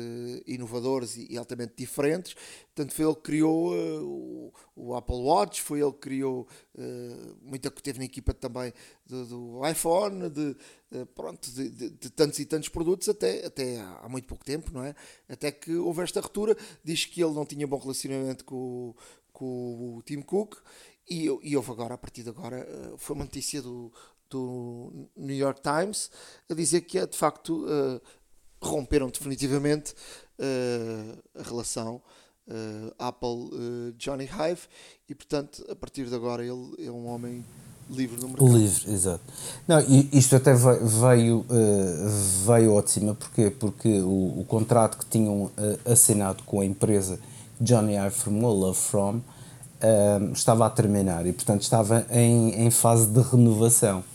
inovadores 0.45 1.15
e, 1.17 1.27
e 1.31 1.37
altamente 1.37 1.73
diferentes. 1.77 2.35
Portanto, 2.73 2.93
foi 2.93 3.05
ele 3.05 3.15
que 3.15 3.21
criou 3.21 3.73
uh, 3.73 4.03
o, 4.03 4.53
o, 4.75 4.95
Apple 4.95 5.15
Watch, 5.15 5.61
foi 5.61 5.81
ele 5.81 5.91
que 5.91 5.99
criou 5.99 6.47
uh, 6.75 7.37
muita 7.41 7.69
que 7.69 7.83
teve 7.83 7.99
na 7.99 8.05
equipa 8.05 8.33
também 8.33 8.73
do, 9.05 9.25
do 9.25 9.67
iPhone, 9.67 10.29
de, 10.29 10.55
uh, 10.91 11.05
pronto, 11.07 11.51
de, 11.51 11.69
de, 11.69 11.89
de, 11.89 12.09
tantos 12.09 12.39
e 12.39 12.45
tantos 12.45 12.69
produtos 12.69 13.09
até, 13.09 13.45
até 13.45 13.79
há, 13.79 14.01
há, 14.03 14.09
muito 14.09 14.27
pouco 14.27 14.45
tempo, 14.45 14.71
não 14.73 14.83
é? 14.83 14.95
Até 15.27 15.51
que 15.51 15.75
houve 15.75 16.01
esta 16.01 16.21
ruptura. 16.21 16.55
Diz 16.83 17.05
que 17.05 17.21
ele 17.21 17.33
não 17.33 17.45
tinha 17.45 17.67
bom 17.67 17.77
relacionamento 17.77 18.45
com, 18.45 18.95
com 19.33 19.97
o 19.97 20.01
Tim 20.03 20.21
Cook 20.21 20.57
e, 21.09 21.25
e 21.43 21.57
houve 21.57 21.71
agora, 21.71 21.95
a 21.95 21.97
partir 21.97 22.23
de 22.23 22.29
agora, 22.29 22.65
foi 22.97 23.15
uma 23.15 23.25
notícia 23.25 23.61
do, 23.61 23.91
do 24.31 25.09
New 25.15 25.35
York 25.35 25.61
Times 25.61 26.09
a 26.49 26.53
dizer 26.53 26.81
que 26.81 27.05
de 27.05 27.17
facto 27.17 27.65
uh, 27.65 28.01
romperam 28.61 29.09
definitivamente 29.09 29.93
uh, 30.39 31.39
a 31.39 31.43
relação 31.43 32.01
uh, 32.47 32.93
Apple-Johnny 32.97 34.25
Hive 34.25 34.61
e 35.07 35.13
portanto 35.13 35.65
a 35.69 35.75
partir 35.75 36.05
de 36.05 36.15
agora 36.15 36.43
ele 36.43 36.73
é 36.79 36.89
um 36.89 37.07
homem 37.07 37.45
livre 37.89 38.21
no 38.21 38.29
mercado. 38.29 38.57
Livre, 38.57 38.93
exato. 38.93 39.23
Não, 39.67 39.79
isto 40.13 40.37
até 40.37 40.53
veio, 40.53 41.45
veio 42.45 42.71
ao 42.71 42.81
de 42.81 42.89
cima 42.89 43.13
porque, 43.13 43.49
porque 43.49 43.99
o, 43.99 44.39
o 44.39 44.45
contrato 44.47 44.97
que 44.97 45.05
tinham 45.07 45.51
assinado 45.83 46.41
com 46.43 46.61
a 46.61 46.65
empresa 46.65 47.19
Johnny 47.59 47.97
Ive 47.97 48.15
formou, 48.15 48.57
Love 48.57 48.79
From, 48.79 49.19
estava 50.33 50.67
a 50.67 50.69
terminar 50.69 51.25
e 51.25 51.33
portanto 51.33 51.63
estava 51.63 52.05
em, 52.11 52.65
em 52.65 52.71
fase 52.71 53.07
de 53.07 53.19
renovação. 53.19 54.05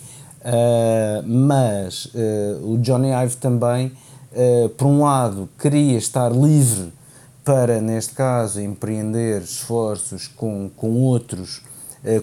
Uh, 0.46 1.26
mas 1.26 2.04
uh, 2.06 2.72
o 2.72 2.78
Johnny 2.78 3.10
Ive 3.10 3.36
também, 3.36 3.92
uh, 4.30 4.68
por 4.68 4.86
um 4.86 5.02
lado, 5.02 5.48
queria 5.58 5.98
estar 5.98 6.30
livre 6.30 6.92
para, 7.44 7.80
neste 7.80 8.14
caso, 8.14 8.60
empreender 8.60 9.42
esforços 9.42 10.28
com, 10.28 10.70
com 10.76 11.02
outros 11.02 11.64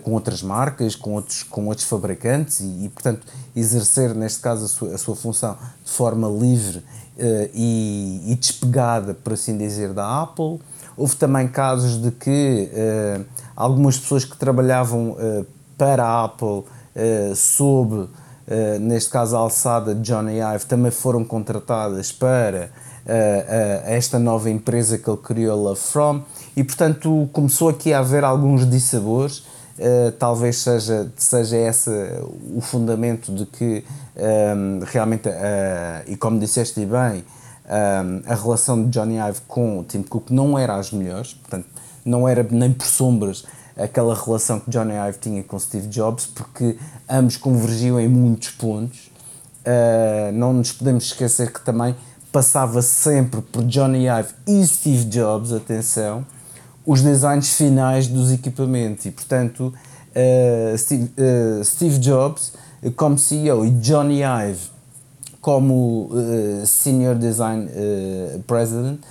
com 0.01 0.13
outras 0.13 0.41
marcas, 0.41 0.95
com 0.95 1.15
outros, 1.15 1.43
com 1.43 1.67
outros 1.67 1.85
fabricantes 1.85 2.61
e, 2.61 2.85
e 2.85 2.89
portanto, 2.89 3.27
exercer, 3.53 4.15
neste 4.15 4.39
caso, 4.39 4.63
a 4.63 4.67
sua, 4.69 4.95
a 4.95 4.97
sua 4.97 5.13
função 5.13 5.57
de 5.83 5.91
forma 5.91 6.25
livre 6.29 6.81
e, 7.53 8.23
e, 8.27 8.35
despegada, 8.35 9.13
por 9.13 9.33
assim 9.33 9.57
dizer, 9.57 9.91
da 9.91 10.21
Apple. 10.21 10.61
Houve 10.95 11.17
também 11.17 11.49
casos 11.49 12.01
de 12.01 12.11
que 12.11 12.69
algumas 13.57 13.99
pessoas 13.99 14.23
que 14.23 14.37
trabalhavam 14.37 15.17
para 15.77 16.05
a 16.05 16.23
Apple 16.23 16.63
uh, 16.95 17.35
sob, 17.35 17.95
uh, 17.95 18.09
neste 18.79 19.09
caso 19.09 19.35
a 19.35 19.39
alçada 19.39 19.93
de 19.93 20.01
Johnny 20.01 20.39
Ive, 20.39 20.65
também 20.65 20.91
foram 20.91 21.23
contratadas 21.23 22.11
para 22.11 22.69
uh, 23.05 23.83
esta 23.85 24.19
nova 24.19 24.49
empresa 24.49 24.97
que 24.97 25.09
ele 25.09 25.17
criou, 25.17 25.61
Love 25.61 25.79
From, 25.79 26.21
e 26.55 26.63
portanto 26.63 27.29
começou 27.33 27.69
aqui 27.69 27.93
a 27.93 27.99
haver 27.99 28.23
alguns 28.23 28.69
dissabores. 28.69 29.51
Talvez 30.19 30.57
seja, 30.57 31.11
seja 31.17 31.57
esse 31.57 31.89
o 32.55 32.61
fundamento 32.61 33.33
de 33.33 33.43
que 33.43 33.83
um, 34.15 34.81
realmente, 34.85 35.27
e 36.05 36.15
como 36.15 36.39
disseste 36.39 36.79
bem, 36.85 37.25
um, 37.65 38.31
a 38.31 38.35
relação 38.35 38.83
de 38.83 38.91
Johnny 38.91 39.17
Ive 39.17 39.41
com 39.47 39.79
o 39.79 39.83
Tim 39.83 40.03
Cook 40.03 40.29
não 40.29 40.59
era 40.59 40.75
as 40.75 40.91
melhores, 40.91 41.33
portanto, 41.33 41.65
não 42.05 42.27
era 42.27 42.45
nem 42.51 42.71
por 42.71 42.85
sombras 42.85 43.45
aquela 43.77 44.15
relação 44.15 44.59
que 44.59 44.69
Johnny 44.69 44.93
Ive 44.93 45.17
tinha 45.19 45.43
com 45.43 45.57
Steve 45.57 45.87
Jobs, 45.87 46.25
porque 46.27 46.77
ambos 47.09 47.37
convergiam 47.37 47.99
em 47.99 48.07
muitos 48.07 48.49
pontos. 48.49 49.11
Uh, 49.65 50.31
não 50.33 50.53
nos 50.53 50.71
podemos 50.71 51.05
esquecer 51.05 51.51
que 51.51 51.61
também 51.61 51.95
passava 52.31 52.81
sempre 52.81 53.41
por 53.41 53.63
Johnny 53.63 54.07
Ive 54.07 54.29
e 54.45 54.65
Steve 54.65 55.05
Jobs, 55.05 55.53
atenção, 55.53 56.25
os 56.85 57.01
designs 57.01 57.53
finais 57.53 58.07
dos 58.07 58.31
equipamentos 58.31 59.05
e, 59.05 59.11
portanto, 59.11 59.73
uh, 60.09 60.77
Steve, 60.77 61.11
uh, 61.17 61.63
Steve, 61.63 61.97
Jobs 61.99 62.53
como 62.97 63.17
CEO 63.17 63.65
e 63.65 63.69
Johnny 63.71 64.21
Ive 64.21 64.73
como 65.39 66.09
Senior 66.65 67.15
Design 67.15 67.69
President 68.47 69.01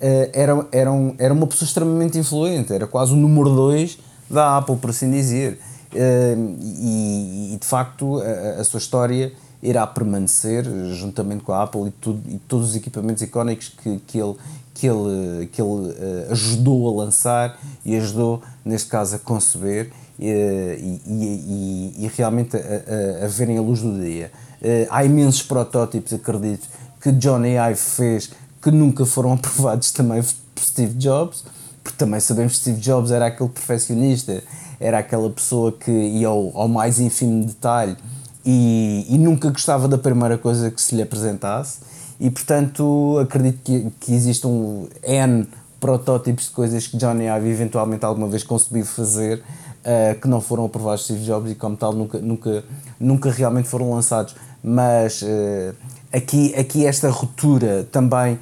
era, 0.00 0.66
era, 0.70 0.92
um, 0.92 1.16
era 1.18 1.34
uma 1.34 1.48
pessoa 1.48 1.66
extremamente 1.66 2.16
influente, 2.16 2.72
era 2.72 2.86
quase 2.86 3.12
o 3.12 3.16
número 3.16 3.50
2 3.50 3.98
da 4.30 4.58
Apple, 4.58 4.76
por 4.76 4.90
assim 4.90 5.10
dizer. 5.10 5.58
E, 5.92 7.54
e, 7.54 7.58
de 7.60 7.66
facto 7.66 8.22
a, 8.22 8.60
a, 8.60 8.64
sua 8.64 8.78
história 8.78 9.32
irá 9.60 9.84
permanecer 9.88 10.64
juntamente 10.94 11.42
com 11.42 11.52
a 11.52 11.64
Apple 11.64 11.88
e, 11.88 11.90
tudo, 11.90 12.22
e 12.30 12.38
todos 12.38 12.70
os 12.70 12.76
equipamentos 12.76 13.22
icónicos 13.22 13.68
que, 13.70 13.98
que 14.06 14.18
ele, 14.18 14.36
que 14.72 14.86
ele, 14.86 15.46
que 15.48 15.60
ele 15.60 15.88
uh, 15.88 16.30
ajudou 16.30 16.88
a 16.88 17.04
lançar 17.04 17.58
e 17.84 17.96
ajudou, 17.96 18.40
neste 18.64 18.88
caso, 18.88 19.16
a 19.16 19.18
conceber 19.18 19.86
uh, 19.86 20.22
e, 20.22 21.02
e, 21.06 22.04
e, 22.04 22.10
realmente 22.16 22.56
a, 22.56 22.60
a, 22.60 23.24
a, 23.24 23.28
verem 23.28 23.58
a 23.58 23.60
luz 23.60 23.82
do 23.82 24.00
dia. 24.00 24.30
há 24.90 25.04
imensos 25.04 25.42
protótipos, 25.42 26.12
acredito, 26.12 26.68
que 27.00 27.10
Johnny 27.10 27.56
Ive 27.56 27.80
fez 27.80 28.30
que 28.62 28.70
nunca 28.70 29.04
foram 29.04 29.32
aprovados 29.34 29.90
também 29.90 30.22
por 30.22 30.62
Steve 30.62 30.94
Jobs 30.94 31.44
porque 31.82 31.96
também 31.98 32.20
sabemos 32.20 32.54
que 32.54 32.58
Steve 32.60 32.80
Jobs 32.80 33.10
era 33.10 33.26
aquele 33.26 33.48
perfeccionista, 33.48 34.42
era 34.78 34.98
aquela 34.98 35.28
pessoa 35.30 35.72
que 35.72 35.90
ia 35.90 36.28
ao, 36.28 36.56
ao 36.56 36.68
mais 36.68 37.00
ínfimo 37.00 37.44
detalhe 37.44 37.96
e, 38.44 39.06
e, 39.08 39.18
nunca 39.18 39.50
gostava 39.50 39.86
da 39.86 39.98
primeira 39.98 40.38
coisa 40.38 40.70
que 40.70 40.80
se 40.80 40.94
lhe 40.94 41.02
apresentasse. 41.02 41.80
E 42.18 42.30
portanto 42.30 43.18
acredito 43.18 43.60
que, 43.64 43.90
que 43.98 44.14
existam 44.14 44.86
N 45.02 45.46
protótipos 45.78 46.44
de 46.44 46.50
coisas 46.50 46.86
que 46.86 46.96
Johnny 46.96 47.24
Ive 47.24 47.48
eventualmente 47.48 48.04
alguma 48.04 48.28
vez 48.28 48.42
conseguiu 48.42 48.84
fazer 48.84 49.38
uh, 49.38 50.20
que 50.20 50.28
não 50.28 50.40
foram 50.40 50.66
aprovados 50.66 51.04
Steve 51.04 51.24
Jobs 51.24 51.50
e 51.50 51.54
como 51.54 51.76
tal 51.76 51.94
nunca, 51.94 52.18
nunca, 52.18 52.64
nunca 52.98 53.30
realmente 53.30 53.68
foram 53.68 53.90
lançados. 53.90 54.34
Mas 54.62 55.22
uh, 55.22 55.74
aqui, 56.12 56.54
aqui 56.54 56.86
esta 56.86 57.08
ruptura 57.08 57.88
também 57.90 58.38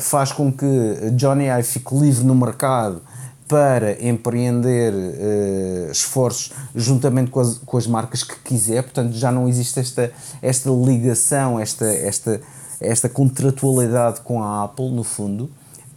faz 0.00 0.32
com 0.32 0.50
que 0.50 1.10
Johnny 1.12 1.46
Ive 1.48 1.62
fique 1.64 1.94
livre 1.94 2.24
no 2.24 2.34
mercado 2.34 3.02
para 3.50 4.00
empreender 4.06 4.94
uh, 4.94 5.90
esforços 5.90 6.52
juntamente 6.72 7.32
com 7.32 7.40
as, 7.40 7.58
com 7.58 7.76
as 7.76 7.84
marcas 7.84 8.22
que 8.22 8.36
quiser, 8.44 8.84
portanto 8.84 9.12
já 9.14 9.32
não 9.32 9.48
existe 9.48 9.80
esta, 9.80 10.12
esta 10.40 10.70
ligação, 10.70 11.58
esta, 11.58 11.84
esta, 11.84 12.40
esta 12.80 13.08
contratualidade 13.08 14.20
com 14.20 14.40
a 14.40 14.62
Apple, 14.62 14.92
no 14.92 15.02
fundo, 15.02 15.50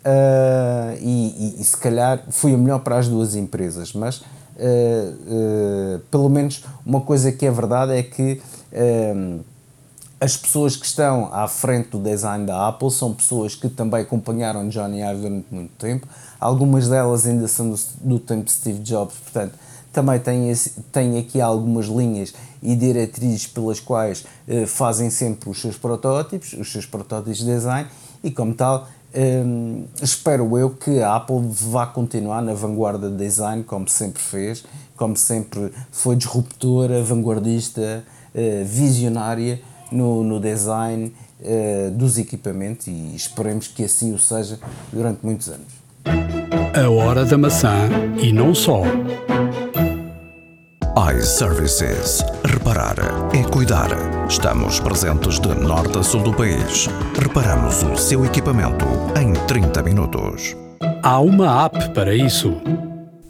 uh, 0.04 0.98
e, 1.00 1.56
e, 1.58 1.62
e, 1.62 1.64
se 1.64 1.78
calhar 1.78 2.24
foi 2.32 2.56
o 2.56 2.58
melhor 2.58 2.80
para 2.80 2.98
as 2.98 3.08
duas 3.08 3.36
empresas, 3.36 3.94
mas 3.94 4.18
uh, 4.58 6.00
pelo 6.10 6.30
menos 6.30 6.66
uma 6.84 7.02
coisa 7.02 7.32
que 7.32 7.46
é 7.46 7.52
verdade 7.52 7.94
é 7.94 8.02
que 8.02 8.42
as 10.24 10.38
pessoas 10.38 10.78
que 10.78 10.86
estão 10.86 11.30
à 11.34 11.50
frente 11.50 11.90
do 11.90 12.00
design 12.00 12.46
da 12.46 12.70
Apple 12.70 12.90
são 12.90 13.14
pessoas 13.14 13.56
que 13.56 13.68
também 13.68 14.04
acompanharam 14.04 14.70
Johnny 14.70 15.02
Ive 15.02 15.20
durante 15.20 15.48
muito 15.52 15.72
tempo. 15.72 16.08
Algumas 16.40 16.88
delas 16.88 17.26
ainda 17.26 17.46
são 17.46 17.70
do, 17.70 17.80
do 18.00 18.20
tempo 18.20 18.46
de 18.46 18.54
Steve 18.54 18.80
Jobs, 18.80 19.18
portanto, 19.18 19.56
também 19.92 20.18
têm, 20.20 20.50
esse, 20.50 20.80
têm 20.94 21.20
aqui 21.20 21.42
algumas 21.42 21.88
linhas 21.88 22.34
e 22.62 22.74
diretrizes 22.74 23.48
pelas 23.48 23.82
quais 23.82 24.26
eh, 24.48 24.66
fazem 24.66 25.10
sempre 25.10 25.50
os 25.50 25.60
seus 25.60 25.76
protótipos, 25.76 26.54
os 26.54 26.72
seus 26.72 26.86
protótipos 26.86 27.40
de 27.40 27.46
design, 27.46 27.90
e 28.24 28.32
como 28.32 28.54
tal, 28.54 28.88
eh, 29.14 29.44
espero 30.02 30.58
eu 30.58 30.70
que 30.70 31.02
a 31.02 31.18
Apple 31.18 31.42
vá 31.50 31.86
continuar 31.86 32.42
na 32.42 32.54
vanguarda 32.54 33.10
de 33.10 33.18
design, 33.18 33.62
como 33.62 33.90
sempre 33.90 34.24
fez, 34.24 34.64
como 34.96 35.18
sempre 35.18 35.70
foi 35.92 36.16
disruptora, 36.16 37.04
vanguardista, 37.04 38.06
eh, 38.34 38.64
visionária 38.66 39.60
no, 39.94 40.24
no 40.24 40.40
design 40.40 41.14
uh, 41.40 41.92
dos 41.92 42.18
equipamentos 42.18 42.88
e 42.88 43.16
esperemos 43.16 43.68
que 43.68 43.84
assim 43.84 44.14
o 44.14 44.20
seja 44.20 44.60
durante 44.92 45.20
muitos 45.24 45.50
anos. 45.50 45.84
A 46.06 46.90
hora 46.90 47.24
da 47.24 47.38
maçã 47.38 47.90
e 48.22 48.34
não 48.34 48.54
só. 48.54 48.82
iServices. 51.16 52.24
Reparar 52.44 52.96
é 53.34 53.44
cuidar. 53.50 53.90
Estamos 54.28 54.80
presentes 54.80 55.40
de 55.40 55.50
norte 55.50 55.98
a 55.98 56.04
sul 56.04 56.24
do 56.24 56.34
país. 56.34 56.88
Reparamos 57.20 57.84
o 57.84 57.96
seu 57.96 58.26
equipamento 58.26 58.86
em 59.20 59.34
30 59.48 59.84
minutos. 59.84 60.56
Há 61.02 61.20
uma 61.20 61.66
app 61.66 61.90
para 61.90 62.16
isso. 62.16 62.62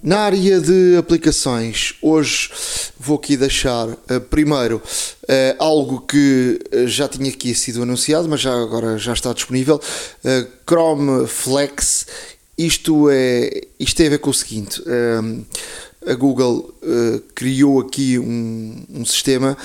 Na 0.04 0.20
área 0.20 0.60
de 0.60 0.97
aplicações, 0.97 1.95
hoje 2.01 2.51
vou 2.99 3.16
aqui 3.16 3.38
deixar 3.38 3.88
uh, 3.88 4.20
primeiro 4.30 4.76
uh, 5.24 5.56
algo 5.58 6.01
que 6.01 6.60
uh, 6.74 6.86
já 6.86 7.08
tinha 7.08 7.30
aqui 7.30 7.56
sido 7.56 7.82
anunciado, 7.82 8.28
mas 8.28 8.41
já 8.41 8.51
agora 8.51 8.97
já 8.97 9.14
está 9.14 9.32
disponível, 9.32 9.80
Chrome 10.68 11.26
Flex. 11.26 12.06
Isto 12.58 13.10
é 13.10 13.62
isto 13.80 13.95
tem 13.95 14.08
a 14.08 14.10
ver 14.10 14.18
com 14.18 14.30
o 14.30 14.34
seguinte: 14.34 14.84
a 16.06 16.14
Google 16.16 16.76
criou 17.34 17.80
aqui 17.80 18.20
um, 18.20 18.86
um 18.89 19.06
sistema 19.06 19.58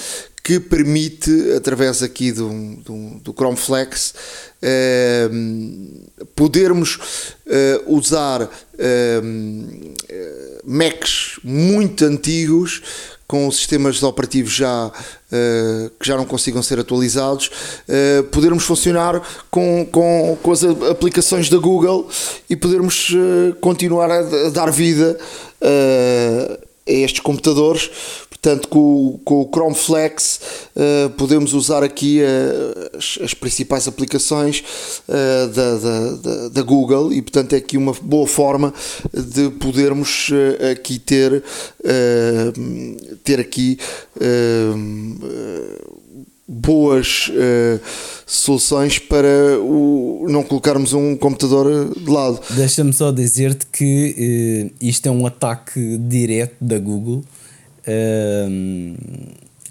que 0.49 0.59
permite, 0.59 1.53
através 1.55 2.03
aqui 2.03 2.33
do, 2.33 2.49
do, 2.77 3.21
do 3.23 3.33
Chrome 3.35 3.59
Flex, 3.59 4.15
eh, 4.63 5.29
podermos 6.35 6.99
eh, 7.47 7.83
usar 7.87 8.49
eh, 8.79 9.21
Macs 10.65 11.39
muito 11.45 12.03
antigos 12.07 12.81
com 13.27 13.51
sistemas 13.51 14.03
operativos 14.03 14.55
já 14.55 14.87
uh, 14.87 15.91
que 16.01 16.07
já 16.07 16.17
não 16.17 16.25
consigam 16.25 16.63
ser 16.63 16.79
atualizados, 16.79 17.51
uh, 17.87 18.23
podermos 18.29 18.65
funcionar 18.65 19.21
com, 19.51 19.87
com, 19.93 20.39
com 20.43 20.51
as 20.51 20.65
aplicações 20.65 21.51
da 21.51 21.59
Google 21.59 22.09
e 22.49 22.57
podermos 22.57 23.11
uh, 23.11 23.55
continuar 23.61 24.11
a, 24.11 24.49
dar 24.49 24.71
vida 24.73 25.19
a 25.61 26.91
estes 26.91 27.21
computadores. 27.21 27.91
Portanto, 28.41 28.69
com, 28.69 29.19
com 29.25 29.43
o 29.43 29.49
Chrome 29.51 29.75
Flex 29.75 30.41
uh, 30.77 31.11
podemos 31.11 31.55
usar 31.55 31.83
aqui 31.83 32.21
uh, 32.21 32.97
as, 32.97 33.19
as, 33.21 33.35
principais 33.35 33.89
aplicações 33.89 34.63
uh, 35.09 35.49
da, 35.49 35.77
da, 35.77 36.49
da, 36.49 36.63
Google 36.63 37.13
e, 37.13 37.21
portanto, 37.21 37.55
é 37.55 37.57
aqui 37.57 37.77
uma 37.77 37.93
boa 38.01 38.29
forma 38.29 38.73
de 39.13 39.51
podermos 39.51 40.31
aqui 40.71 40.99
ter, 40.99 41.43
ter 43.25 43.41
aqui 43.41 43.79
boas 46.47 47.31
soluções 48.27 48.99
para 48.99 49.59
o, 49.61 50.27
não 50.29 50.43
colocarmos 50.43 50.93
um 50.93 51.17
computador 51.17 51.93
de 51.95 52.11
lado. 52.11 52.41
Deixa-me 52.51 52.93
só 52.93 53.11
dizer-te 53.11 53.67
que 53.67 54.71
isto 54.81 55.07
é 55.07 55.11
um 55.11 55.27
ataque 55.27 55.99
direto 55.99 56.57
da 56.61 56.79
Google 56.79 57.19
uh, 57.19 57.38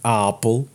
à 0.04 0.30
Apple, 0.30 0.52
uh, 0.52 0.68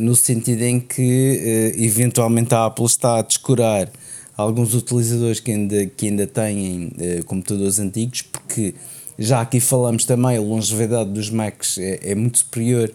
no 0.00 0.14
sentido 0.14 0.62
em 0.62 0.78
que 0.78 1.72
uh, 1.76 1.82
eventualmente 1.82 2.54
a 2.54 2.66
Apple 2.66 2.84
está 2.84 3.18
a 3.18 3.22
descurar 3.22 3.90
alguns 4.36 4.74
utilizadores 4.74 5.40
que 5.40 5.52
ainda, 5.52 5.86
que 5.86 6.06
ainda 6.06 6.26
têm 6.26 6.90
eh, 6.98 7.22
computadores 7.26 7.78
antigos, 7.78 8.22
porque 8.22 8.74
já 9.18 9.42
aqui 9.42 9.60
falamos 9.60 10.06
também, 10.06 10.38
a 10.38 10.40
longevidade 10.40 11.10
dos 11.10 11.28
Macs 11.28 11.76
é, 11.76 12.00
é 12.12 12.14
muito 12.14 12.38
superior 12.38 12.90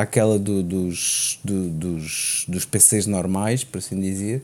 àquela 0.00 0.40
do, 0.40 0.60
dos, 0.60 1.38
do, 1.44 1.68
dos, 1.68 2.46
dos 2.48 2.64
PCs 2.64 3.06
normais, 3.06 3.62
por 3.62 3.78
assim 3.78 4.00
dizer. 4.00 4.42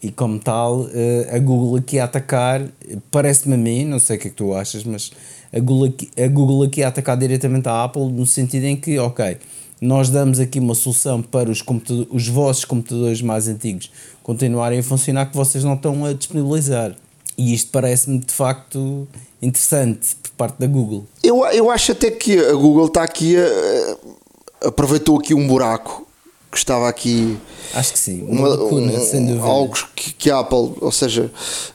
E 0.00 0.12
como 0.12 0.38
tal, 0.38 0.86
a 1.32 1.38
Google 1.40 1.76
aqui 1.78 1.98
a 1.98 2.04
atacar, 2.04 2.62
parece-me 3.10 3.54
a 3.54 3.58
mim, 3.58 3.84
não 3.84 3.98
sei 3.98 4.18
o 4.18 4.20
que 4.20 4.28
é 4.28 4.30
que 4.30 4.36
tu 4.36 4.54
achas, 4.54 4.84
mas 4.84 5.10
a 5.52 5.60
Google, 5.60 5.88
aqui, 5.88 6.10
a 6.16 6.28
Google 6.28 6.62
aqui 6.62 6.82
a 6.82 6.88
atacar 6.88 7.16
diretamente 7.16 7.68
a 7.68 7.84
Apple 7.84 8.10
no 8.10 8.24
sentido 8.24 8.64
em 8.64 8.76
que, 8.76 8.98
ok, 8.98 9.36
nós 9.80 10.08
damos 10.08 10.38
aqui 10.38 10.58
uma 10.58 10.74
solução 10.74 11.20
para 11.20 11.50
os, 11.50 11.62
os 12.10 12.28
vossos 12.28 12.64
computadores 12.64 13.20
mais 13.20 13.48
antigos 13.48 13.90
continuarem 14.22 14.78
a 14.78 14.82
funcionar 14.82 15.26
que 15.26 15.36
vocês 15.36 15.64
não 15.64 15.74
estão 15.74 16.04
a 16.04 16.12
disponibilizar. 16.12 16.94
E 17.36 17.54
isto 17.54 17.70
parece-me 17.70 18.18
de 18.18 18.32
facto 18.32 19.08
interessante 19.40 20.14
por 20.22 20.30
parte 20.32 20.58
da 20.58 20.66
Google. 20.66 21.06
Eu, 21.22 21.44
eu 21.46 21.70
acho 21.70 21.92
até 21.92 22.10
que 22.10 22.38
a 22.38 22.52
Google 22.52 22.86
está 22.86 23.02
aqui 23.02 23.36
a, 23.36 24.68
aproveitou 24.68 25.18
aqui 25.18 25.34
um 25.34 25.48
buraco 25.48 26.06
que 26.52 26.58
estava 26.58 26.86
aqui. 26.86 27.38
Acho 27.72 27.94
que 27.94 27.98
sim, 27.98 28.22
uma, 28.22 28.40
uma 28.40 28.48
lacuna, 28.48 28.92
um. 28.92 29.42
Algo 29.42 29.74
que, 29.96 30.12
que 30.12 30.30
a 30.30 30.40
Apple, 30.40 30.74
ou 30.80 30.92
seja, 30.92 31.30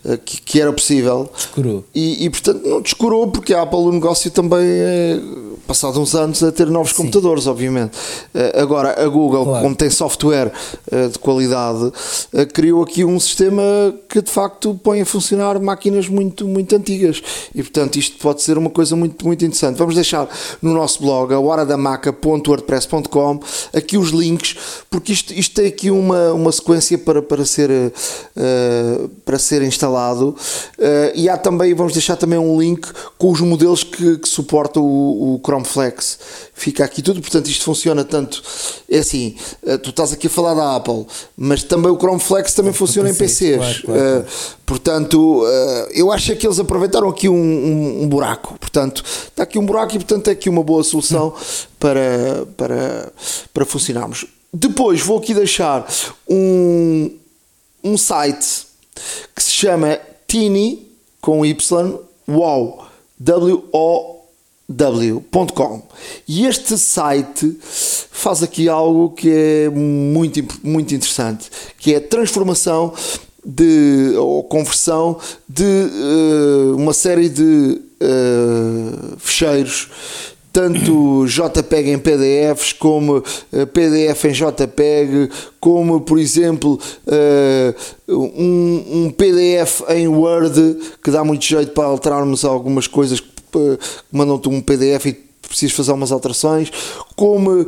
eh, 0.05 0.17
que, 0.23 0.39
que 0.39 0.61
era 0.61 0.71
possível. 0.71 1.28
Descurou. 1.36 1.84
E, 1.95 2.23
e, 2.25 2.30
portanto 2.30 2.61
não 2.63 2.80
descurou, 2.80 3.28
porque 3.32 3.55
a 3.55 3.63
Apple 3.63 3.80
o 3.80 3.91
negócio 3.91 4.30
também 4.30 4.59
é 4.61 5.19
passado 5.68 5.99
uns 5.99 6.15
anos 6.15 6.41
a 6.41 6.51
ter 6.51 6.68
novos 6.68 6.91
Sim. 6.91 7.03
computadores, 7.03 7.45
obviamente. 7.45 7.91
Eh, 8.34 8.59
agora, 8.59 9.03
a 9.03 9.07
Google, 9.07 9.43
claro. 9.43 9.63
como 9.63 9.76
tem 9.76 9.89
software 9.89 10.51
eh, 10.89 11.09
de 11.09 11.20
qualidade, 11.20 11.91
eh, 12.34 12.45
criou 12.45 12.82
aqui 12.82 13.03
um 13.03 13.20
sistema 13.20 13.61
que 14.07 14.22
de 14.22 14.32
facto 14.32 14.80
põe 14.82 15.01
a 15.01 15.05
funcionar 15.05 15.59
máquinas 15.59 16.07
muito, 16.07 16.47
muito 16.47 16.76
antigas. 16.76 17.22
E 17.53 17.61
portanto, 17.61 17.97
isto 17.97 18.18
pode 18.18 18.41
ser 18.41 18.57
uma 18.57 18.70
coisa 18.70 18.95
muito, 18.95 19.26
muito 19.26 19.43
interessante. 19.43 19.78
Vamos 19.78 19.95
deixar 19.95 20.28
no 20.61 20.74
nosso 20.74 21.01
blog, 21.01 21.34
a 21.34 21.39
horadamaca.wordpress.com, 21.39 23.39
aqui 23.74 23.97
os 23.97 24.09
links, 24.09 24.55
porque 24.89 25.11
isto, 25.11 25.34
isto 25.34 25.55
tem 25.55 25.68
aqui 25.68 25.91
uma, 25.91 26.32
uma 26.32 26.51
sequência 26.51 26.97
para, 26.97 27.22
para, 27.22 27.43
ser, 27.43 27.70
uh, 27.70 29.09
para 29.26 29.38
ser 29.38 29.61
instalado. 29.61 30.36
Uh, 30.78 31.11
e 31.13 31.28
há 31.28 31.38
também, 31.38 31.74
vamos 31.74 31.93
deixar 31.93 32.15
também 32.15 32.39
um 32.39 32.59
link 32.59 32.88
com 33.18 33.32
os 33.32 33.41
modelos 33.41 33.84
que, 33.84 34.18
que 34.18 34.30
suportam 34.30 34.84
o, 34.84 35.36
o 35.36 35.41
Chrome 35.43 35.57
Chrome 35.58 35.66
Flex, 35.66 36.20
fica 36.53 36.84
aqui 36.84 37.01
tudo, 37.01 37.22
portanto 37.22 37.47
isto 37.47 37.64
funciona 37.64 38.03
tanto, 38.03 38.41
é 38.89 38.99
assim, 38.99 39.36
eh, 39.66 39.78
tu 39.78 39.89
estás 39.89 40.14
aqui 40.14 40.28
a 40.28 40.30
falar 40.30 40.53
da 40.53 40.76
Apple, 40.76 41.05
mas 41.36 41.64
também 41.64 41.91
o 41.91 41.97
Chrome 41.97 42.20
Flex 42.20 42.53
também 42.53 42.74
funciona 42.74 43.10
em 43.10 43.16
PCs, 43.16 43.58
claro, 43.58 43.82
claro. 43.84 44.20
Uh, 44.20 44.26
portanto 44.66 45.43
uh, 45.43 45.89
eu 45.91 46.12
acho 46.12 46.36
que 46.36 46.45
eles 46.45 46.60
aproveitaram 46.60 47.10
aqui 47.10 47.28
um, 47.28 47.36
um, 47.36 48.03
um, 48.03 48.08
buraco, 48.08 48.58
portanto 48.60 49.03
está 49.03 49.43
aqui 49.43 49.58
um 49.58 49.66
buraco 49.66 49.95
e 49.95 49.99
portanto 49.99 50.28
é 50.28 50.32
aqui 50.32 50.49
uma 50.49 50.64
boa 50.64 50.84
solução 50.84 51.34
para, 51.80 52.45
para, 52.55 53.12
para 53.53 53.66
funcionarmos. 53.66 54.26
Depois 54.53 55.01
vou 55.01 55.18
aqui 55.18 55.34
deixar 55.34 55.88
um, 56.30 57.12
um 57.84 57.97
site 57.97 58.68
que 59.36 59.43
se 59.43 59.51
chama 59.51 59.99
Tini 60.28 60.88
com 61.20 61.45
Y, 61.45 61.99
wow, 62.28 62.86
W-O 63.20 64.16
w.com 64.70 65.82
e 66.28 66.45
este 66.45 66.78
site 66.78 67.57
faz 67.61 68.43
aqui 68.43 68.68
algo 68.68 69.11
que 69.11 69.30
é 69.30 69.70
muito, 69.70 70.43
muito 70.61 70.93
interessante 70.93 71.49
que 71.78 71.93
é 71.93 71.97
a 71.97 72.01
transformação 72.01 72.93
de 73.45 74.13
ou 74.18 74.43
conversão 74.43 75.18
de 75.47 75.63
uh, 75.63 76.76
uma 76.76 76.91
série 76.91 77.30
de 77.30 77.80
uh, 78.01 79.18
fecheiros 79.18 79.89
tanto 80.51 81.26
JPEG 81.28 81.91
em 81.91 81.99
PDFs 81.99 82.74
como 82.74 83.20
uh, 83.20 83.68
PDF 83.68 84.26
em 84.26 84.34
JPEG 84.34 85.30
como 85.61 86.01
por 86.01 86.20
exemplo 86.20 86.78
um, 88.09 89.05
um 89.05 89.11
PDF 89.11 89.84
em 89.89 90.09
Word 90.09 90.78
que 91.01 91.09
dá 91.09 91.24
muito 91.24 91.45
jeito 91.45 91.72
para 91.72 91.86
alterarmos 91.86 92.43
algumas 92.43 92.86
coisas 92.86 93.22
mandam-te 94.12 94.50
um 94.50 94.62
PDF 94.62 95.06
e 95.06 95.28
precisas 95.48 95.76
fazer 95.76 95.91
umas 95.91 96.12
alterações, 96.12 96.72
como 97.16 97.62
uh, 97.62 97.68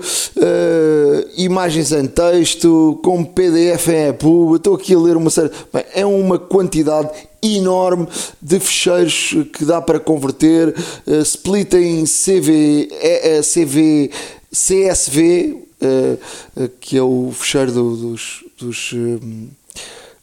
imagens 1.38 1.92
em 1.92 2.06
texto, 2.06 3.00
como 3.04 3.26
PDF 3.26 3.88
em 3.88 4.08
EPUB, 4.10 4.58
estou 4.58 4.76
aqui 4.76 4.94
a 4.94 5.00
ler 5.00 5.18
uma 5.18 5.30
série. 5.30 5.50
Bem, 5.74 5.84
é 5.94 6.06
uma 6.06 6.38
quantidade 6.38 7.10
enorme 7.42 8.08
de 8.42 8.60
ficheiros 8.60 9.36
que 9.54 9.66
dá 9.66 9.82
para 9.82 10.00
converter, 10.00 10.76
uh, 11.08 11.22
split 11.22 11.74
em 11.74 12.04
CV, 12.04 12.90
uh, 12.92 13.42
CV, 13.42 14.12
CSV, 14.52 15.64
uh, 15.82 16.70
que 16.80 16.98
é 16.98 17.02
o 17.02 17.32
ficheiro 17.34 17.72
do, 17.72 17.96
dos, 17.96 18.44
dos, 18.60 18.94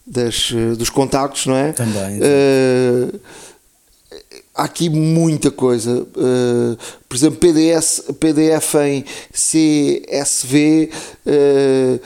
das, 0.07 0.53
dos 0.77 0.91
contactos, 0.91 1.47
não 1.47 1.57
é? 1.57 1.73
Também 1.73 2.21
há 4.57 4.65
aqui 4.65 4.89
muita 4.89 5.51
coisa. 5.51 6.03
Uh, 6.17 6.77
por 7.09 7.17
exemplo, 7.17 7.39
PDS, 7.39 8.05
PDF 8.19 8.75
em 8.77 9.05
CSV. 9.33 10.91
Uh, 11.27 12.01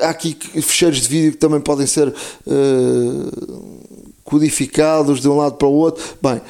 há 0.00 0.10
aqui 0.10 0.36
fecheiros 0.62 1.00
de 1.00 1.08
vídeo 1.08 1.32
que 1.32 1.38
também 1.38 1.60
podem 1.60 1.86
ser 1.86 2.08
uh, 2.08 2.14
codificados 4.22 5.20
de 5.20 5.28
um 5.28 5.36
lado 5.36 5.56
para 5.56 5.66
o 5.66 5.72
outro. 5.72 6.04
Bem, 6.22 6.40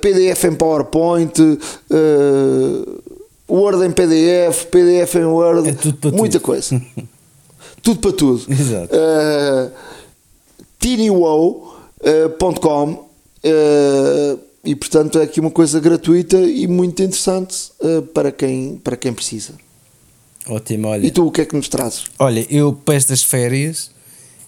PDF 0.00 0.44
em 0.44 0.54
PowerPoint. 0.54 1.38
Word 3.48 3.84
em 3.84 3.90
PDF, 3.90 4.64
PDF 4.70 5.16
em 5.16 5.24
Word, 5.24 5.68
é 5.68 5.72
muita 6.10 6.38
tudo. 6.38 6.44
coisa. 6.44 6.80
tudo 7.82 8.00
para 8.00 8.12
tudo. 8.12 8.50
Exato. 8.50 8.96
Uh, 8.96 9.70
tinywow.com 10.80 11.72
e 14.64 14.76
portanto 14.76 15.18
é 15.18 15.24
aqui 15.24 15.40
uma 15.40 15.50
coisa 15.50 15.80
gratuita 15.80 16.38
e 16.38 16.66
muito 16.66 17.02
interessante 17.02 17.70
uh, 17.80 18.02
para, 18.02 18.30
quem, 18.30 18.76
para 18.76 18.96
quem 18.96 19.12
precisa. 19.12 19.54
Ótimo, 20.48 20.88
olha. 20.88 21.06
E 21.06 21.10
tu 21.10 21.26
o 21.26 21.30
que 21.30 21.40
é 21.40 21.44
que 21.44 21.56
nos 21.56 21.68
trazes? 21.68 22.04
Olha, 22.18 22.46
eu 22.50 22.72
para 22.72 22.94
estas 22.94 23.22
férias 23.22 23.90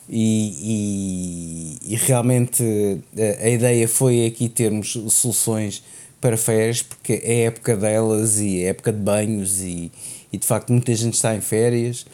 e, 0.09 1.79
e, 1.83 1.95
e 1.95 1.97
realmente 1.97 2.63
a, 2.63 3.21
eh, 3.21 3.39
a, 3.43 3.49
ideia 3.49 3.89
foi 3.89 4.27
aqui 4.27 4.49
termos 4.49 4.99
soluções 5.11 5.83
para 6.21 6.37
férias 6.37 6.83
porque 6.83 7.21
é 7.23 7.45
época 7.45 7.77
delas 7.77 8.39
e 8.39 8.63
é 8.63 8.69
época 8.69 8.93
de 8.93 8.99
banhos 8.99 9.61
e, 9.63 9.91
e 10.33 10.39
de 10.39 10.47
facto 10.47 10.73
muita 10.73 10.95
gente 10.95 11.15
está 11.15 11.35
em 11.35 11.41
férias. 11.41 12.07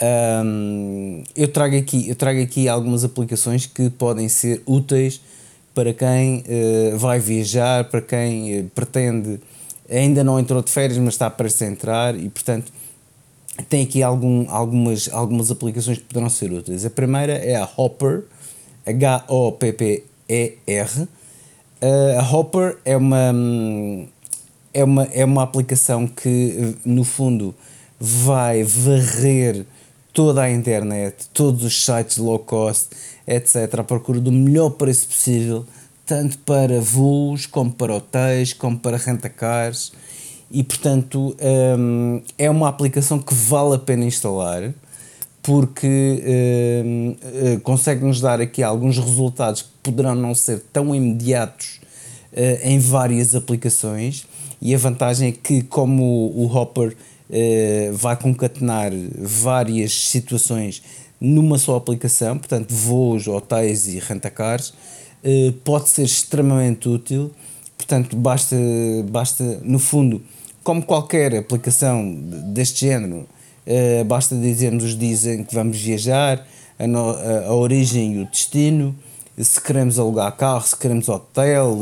Um, 0.00 1.24
eu, 1.34 1.48
trago 1.48 1.76
aqui, 1.76 2.08
eu 2.08 2.14
trago 2.14 2.40
aqui 2.40 2.68
algumas 2.68 3.04
aplicações 3.04 3.66
que 3.66 3.90
podem 3.90 4.28
ser 4.28 4.62
úteis 4.64 5.20
para 5.78 5.94
quem 5.94 6.38
uh, 6.40 6.98
vai 6.98 7.20
viajar, 7.20 7.84
para 7.84 8.02
quem 8.02 8.58
uh, 8.58 8.64
pretende 8.74 9.38
ainda 9.88 10.24
não 10.24 10.40
entrou 10.40 10.60
de 10.60 10.72
férias, 10.72 10.98
mas 10.98 11.14
está 11.14 11.30
para 11.30 11.48
se 11.48 11.64
entrar 11.64 12.18
e, 12.18 12.28
portanto, 12.28 12.72
tem 13.68 13.84
aqui 13.84 14.02
algum, 14.02 14.50
algumas, 14.50 15.08
algumas 15.12 15.52
aplicações 15.52 15.98
que 15.98 16.04
poderão 16.04 16.28
ser 16.28 16.50
úteis. 16.50 16.84
A 16.84 16.90
primeira 16.90 17.34
é 17.34 17.54
a 17.54 17.68
Hopper, 17.76 18.24
H-O-P-P-E-R. 18.84 20.02
Uh, 21.00 22.18
a 22.18 22.28
Hopper 22.28 22.78
é 22.84 22.96
uma, 22.96 23.32
é, 24.74 24.82
uma, 24.82 25.04
é 25.04 25.24
uma 25.24 25.44
aplicação 25.44 26.08
que, 26.08 26.74
no 26.84 27.04
fundo, 27.04 27.54
vai 28.00 28.64
varrer 28.64 29.64
toda 30.18 30.42
a 30.42 30.50
internet, 30.50 31.28
todos 31.32 31.62
os 31.62 31.84
sites 31.84 32.16
low 32.16 32.40
cost, 32.40 32.88
etc., 33.24 33.78
à 33.78 33.84
procura 33.84 34.18
do 34.18 34.32
melhor 34.32 34.70
preço 34.70 35.06
possível, 35.06 35.64
tanto 36.04 36.36
para 36.38 36.80
voos, 36.80 37.46
como 37.46 37.70
para 37.70 37.94
hotéis, 37.94 38.52
como 38.52 38.76
para 38.76 38.96
rentacars 38.96 39.92
e 40.50 40.64
portanto 40.64 41.36
um, 41.78 42.20
é 42.36 42.50
uma 42.50 42.68
aplicação 42.68 43.20
que 43.20 43.32
vale 43.32 43.76
a 43.76 43.78
pena 43.78 44.06
instalar 44.06 44.74
porque 45.40 46.24
um, 46.84 47.10
uh, 47.10 47.60
consegue-nos 47.60 48.20
dar 48.20 48.40
aqui 48.40 48.60
alguns 48.60 48.98
resultados 48.98 49.62
que 49.62 49.68
poderão 49.84 50.16
não 50.16 50.34
ser 50.34 50.64
tão 50.72 50.92
imediatos 50.92 51.78
uh, 52.32 52.66
em 52.66 52.80
várias 52.80 53.36
aplicações 53.36 54.26
e 54.60 54.74
a 54.74 54.78
vantagem 54.78 55.28
é 55.28 55.32
que 55.32 55.62
como 55.62 56.02
o, 56.02 56.44
o 56.44 56.56
Hopper 56.56 56.96
uh, 57.30 57.92
vai 57.94 58.16
concatenar 58.16 58.90
várias 59.18 59.92
situações 60.08 60.82
numa 61.20 61.58
só 61.58 61.76
aplicação, 61.76 62.38
portanto 62.38 62.72
voos, 62.72 63.26
hotéis 63.26 63.88
e 63.88 63.98
rentacars, 63.98 64.72
pode 65.64 65.88
ser 65.88 66.04
extremamente 66.04 66.88
útil 66.88 67.32
portanto 67.78 68.16
basta, 68.16 68.56
basta 69.08 69.60
no 69.62 69.78
fundo 69.78 70.20
como 70.62 70.82
qualquer 70.82 71.34
aplicação 71.34 72.14
deste 72.52 72.86
género, 72.86 73.26
uh, 73.66 74.04
basta 74.04 74.36
dizermos 74.36 74.84
os 74.84 74.98
dias 74.98 75.24
em 75.24 75.42
que 75.42 75.54
vamos 75.54 75.80
viajar, 75.80 76.46
a, 76.78 76.86
no, 76.86 77.10
a, 77.10 77.54
origem 77.54 78.16
e 78.16 78.18
o 78.18 78.26
destino, 78.26 78.94
se 79.38 79.58
queremos 79.58 79.98
alugar 79.98 80.36
carro, 80.36 80.60
se 80.60 80.76
queremos 80.76 81.08
hotel, 81.08 81.78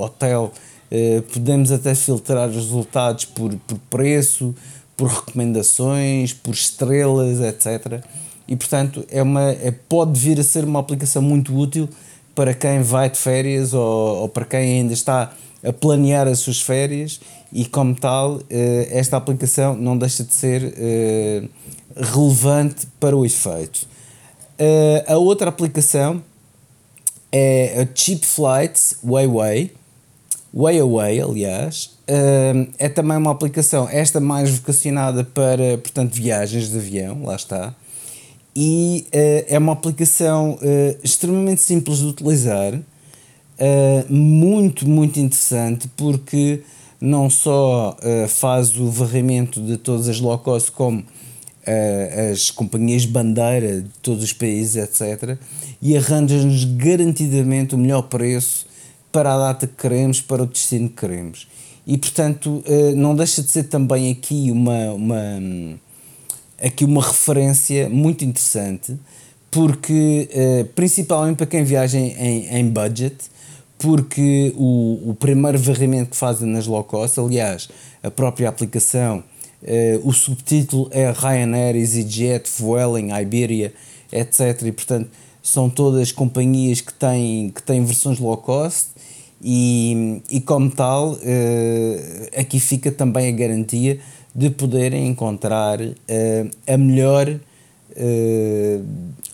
hotel, 0.00 0.52
podemos 1.32 1.72
até 1.72 1.94
filtrar 1.96 2.48
os 2.48 2.54
resultados 2.54 3.24
por, 3.24 3.52
por 3.66 3.78
preço, 3.90 4.54
por 5.02 5.10
recomendações, 5.10 6.32
por 6.32 6.54
estrelas, 6.54 7.40
etc. 7.40 8.04
E 8.46 8.54
portanto 8.54 9.04
é 9.10 9.20
uma, 9.20 9.50
é, 9.50 9.72
pode 9.72 10.16
vir 10.20 10.38
a 10.38 10.44
ser 10.44 10.64
uma 10.64 10.78
aplicação 10.78 11.20
muito 11.20 11.52
útil 11.58 11.88
para 12.36 12.54
quem 12.54 12.82
vai 12.82 13.10
de 13.10 13.18
férias 13.18 13.74
ou, 13.74 14.20
ou 14.20 14.28
para 14.28 14.44
quem 14.44 14.60
ainda 14.60 14.92
está 14.92 15.32
a 15.64 15.72
planear 15.72 16.28
as 16.28 16.38
suas 16.38 16.60
férias 16.60 17.20
e, 17.52 17.64
como 17.64 17.96
tal, 17.96 18.40
eh, 18.48 18.90
esta 18.92 19.16
aplicação 19.16 19.74
não 19.74 19.98
deixa 19.98 20.22
de 20.22 20.34
ser 20.34 20.72
eh, 20.76 21.42
relevante 21.96 22.86
para 23.00 23.16
o 23.16 23.26
efeito. 23.26 23.88
Eh, 24.56 25.04
a 25.08 25.18
outra 25.18 25.48
aplicação 25.48 26.22
é 27.32 27.82
a 27.82 27.88
Cheap 27.92 28.24
Flights 28.24 28.98
Wayway, 29.04 29.72
Wayaway, 30.54 31.20
aliás, 31.20 31.90
é 32.06 32.88
também 32.88 33.16
uma 33.16 33.30
aplicação, 33.30 33.88
esta 33.88 34.20
mais 34.20 34.50
vocacionada 34.50 35.24
para, 35.24 35.78
portanto, 35.78 36.12
viagens 36.12 36.70
de 36.70 36.76
avião, 36.78 37.24
lá 37.24 37.36
está, 37.36 37.74
e 38.54 39.06
é 39.12 39.56
uma 39.58 39.72
aplicação 39.72 40.58
extremamente 41.02 41.62
simples 41.62 41.98
de 41.98 42.06
utilizar, 42.06 42.78
muito, 44.08 44.88
muito 44.88 45.20
interessante, 45.20 45.88
porque 45.96 46.62
não 47.00 47.30
só 47.30 47.96
faz 48.28 48.78
o 48.78 48.90
varrimento 48.90 49.60
de 49.60 49.76
todas 49.76 50.08
as 50.08 50.20
low 50.20 50.38
cost, 50.38 50.70
como 50.72 51.04
as 52.32 52.50
companhias 52.50 53.04
bandeira 53.04 53.82
de 53.82 53.88
todos 54.02 54.24
os 54.24 54.32
países, 54.32 54.76
etc. 54.76 55.38
E 55.80 55.96
arranja-nos 55.96 56.64
garantidamente 56.64 57.74
o 57.74 57.78
melhor 57.78 58.02
preço 58.02 58.66
para 59.12 59.32
a 59.32 59.38
data 59.38 59.66
que 59.66 59.74
queremos, 59.74 60.20
para 60.20 60.42
o 60.42 60.46
destino 60.46 60.88
que 60.88 60.96
queremos. 60.96 61.46
E 61.86 61.98
portanto, 61.98 62.62
uh, 62.66 62.96
não 62.96 63.14
deixa 63.14 63.42
de 63.42 63.50
ser 63.50 63.64
também 63.64 64.10
aqui 64.10 64.50
uma, 64.50 64.92
uma, 64.92 65.78
aqui 66.62 66.84
uma 66.84 67.02
referência 67.02 67.88
muito 67.88 68.24
interessante, 68.24 68.96
porque 69.50 70.30
principalmente 70.74 71.36
para 71.36 71.46
quem 71.46 71.62
viaja 71.62 71.98
em, 71.98 72.48
em 72.56 72.66
budget 72.66 73.30
porque 73.82 74.54
o, 74.56 75.10
o 75.10 75.14
primeiro 75.14 75.58
varrimento 75.58 76.10
que 76.10 76.16
fazem 76.16 76.48
nas 76.48 76.68
low 76.68 76.84
cost, 76.84 77.18
aliás, 77.18 77.68
a 78.00 78.10
própria 78.12 78.48
aplicação, 78.48 79.24
eh, 79.64 79.98
o 80.04 80.12
subtítulo 80.12 80.88
é 80.92 81.10
Ryanair, 81.10 81.74
EasyJet, 81.74 82.48
Vueling, 82.58 83.10
Iberia, 83.12 83.74
etc. 84.12 84.62
E 84.62 84.72
portanto 84.72 85.10
são 85.42 85.68
todas 85.68 86.12
companhias 86.12 86.80
que 86.80 86.94
têm, 86.94 87.50
que 87.50 87.60
têm 87.60 87.84
versões 87.84 88.20
low 88.20 88.36
cost 88.36 88.90
e, 89.42 90.22
e 90.30 90.40
como 90.40 90.70
tal, 90.70 91.18
eh, 91.22 92.30
aqui 92.36 92.60
fica 92.60 92.92
também 92.92 93.28
a 93.28 93.36
garantia 93.36 93.98
de 94.32 94.50
poderem 94.50 95.08
encontrar 95.08 95.80
eh, 96.06 96.46
a 96.66 96.76
melhor 96.76 97.38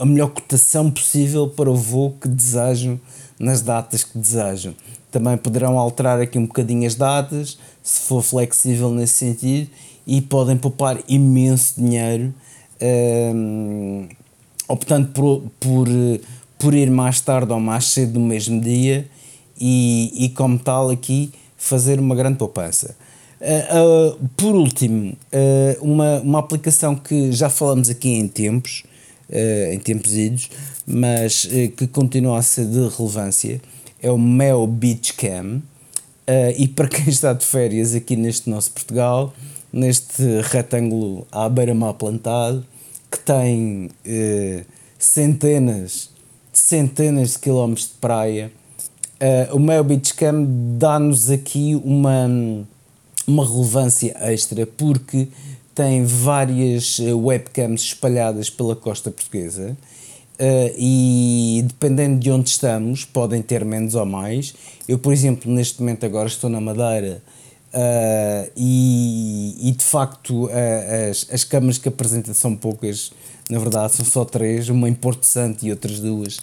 a 0.00 0.04
melhor 0.04 0.30
cotação 0.30 0.90
possível 0.90 1.48
para 1.48 1.70
o 1.70 1.76
voo 1.76 2.16
que 2.20 2.26
desejam 2.26 2.98
nas 3.38 3.62
datas 3.62 4.02
que 4.02 4.18
desejam. 4.18 4.74
Também 5.12 5.36
poderão 5.36 5.78
alterar 5.78 6.20
aqui 6.20 6.40
um 6.40 6.46
bocadinho 6.46 6.84
as 6.84 6.96
datas, 6.96 7.56
se 7.84 8.00
for 8.00 8.20
flexível 8.20 8.90
nesse 8.90 9.14
sentido, 9.14 9.70
e 10.04 10.20
podem 10.20 10.56
poupar 10.56 10.98
imenso 11.06 11.74
dinheiro, 11.76 12.34
optando 14.66 15.06
por, 15.08 15.44
por, 15.60 15.86
por 16.58 16.74
ir 16.74 16.90
mais 16.90 17.20
tarde 17.20 17.52
ou 17.52 17.60
mais 17.60 17.84
cedo 17.84 18.18
no 18.18 18.26
mesmo 18.26 18.60
dia, 18.60 19.08
e, 19.60 20.12
e 20.24 20.28
como 20.30 20.58
tal 20.58 20.90
aqui 20.90 21.30
fazer 21.56 21.98
uma 21.98 22.14
grande 22.14 22.38
poupança. 22.38 22.96
Uh, 23.40 24.16
uh, 24.16 24.28
por 24.36 24.54
último, 24.54 25.12
uh, 25.32 25.84
uma, 25.84 26.20
uma 26.20 26.38
aplicação 26.40 26.96
que 26.96 27.30
já 27.30 27.48
falamos 27.48 27.88
aqui 27.88 28.10
em 28.10 28.26
tempos, 28.26 28.84
em 29.70 29.78
tempos 29.78 30.16
idos, 30.16 30.48
mas 30.86 31.44
que 31.76 31.86
continua 31.86 32.38
a 32.38 32.42
ser 32.42 32.64
de 32.64 32.88
relevância, 32.96 33.60
é 34.02 34.10
o 34.10 34.16
Mel 34.16 34.66
Beach 34.66 35.12
Cam. 35.12 35.60
E 36.56 36.66
para 36.66 36.88
quem 36.88 37.04
está 37.12 37.34
de 37.34 37.44
férias 37.44 37.94
aqui 37.94 38.16
neste 38.16 38.48
nosso 38.48 38.70
Portugal, 38.70 39.34
neste 39.70 40.22
retângulo 40.44 41.26
à 41.30 41.46
beira-mar 41.46 41.92
plantado, 41.92 42.64
que 43.10 43.18
tem 43.18 43.90
centenas, 44.98 46.08
centenas 46.50 47.32
de 47.32 47.38
quilómetros 47.40 47.88
de 47.88 47.94
praia, 48.00 48.50
o 49.52 49.58
Mel 49.58 49.82
Beach 49.82 50.14
Cam 50.14 50.46
dá-nos 50.78 51.30
aqui 51.30 51.74
uma, 51.84 52.26
uma 53.26 53.44
relevância 53.44 54.16
extra, 54.20 54.66
porque 54.66 55.28
tem 55.74 56.04
várias 56.04 56.98
webcams 57.00 57.82
espalhadas 57.82 58.48
pela 58.50 58.76
costa 58.76 59.10
portuguesa 59.10 59.76
Uh, 60.38 60.70
e 60.78 61.64
dependendo 61.66 62.20
de 62.20 62.30
onde 62.30 62.48
estamos, 62.48 63.04
podem 63.04 63.42
ter 63.42 63.64
menos 63.64 63.96
ou 63.96 64.06
mais. 64.06 64.54
Eu, 64.86 64.96
por 64.96 65.12
exemplo, 65.12 65.52
neste 65.52 65.80
momento 65.80 66.06
agora 66.06 66.28
estou 66.28 66.48
na 66.48 66.60
Madeira 66.60 67.20
uh, 67.74 68.50
e, 68.56 69.68
e, 69.68 69.72
de 69.72 69.82
facto 69.82 70.44
uh, 70.44 71.10
as, 71.10 71.26
as 71.32 71.42
câmaras 71.42 71.76
que 71.76 71.88
apresentam 71.88 72.32
são 72.34 72.54
poucas, 72.54 73.10
na 73.50 73.58
verdade 73.58 73.94
são 73.94 74.04
só 74.04 74.24
três, 74.24 74.68
uma 74.68 74.88
em 74.88 74.94
Porto 74.94 75.26
Santo 75.26 75.66
e 75.66 75.72
outras 75.72 75.98
duas 75.98 76.38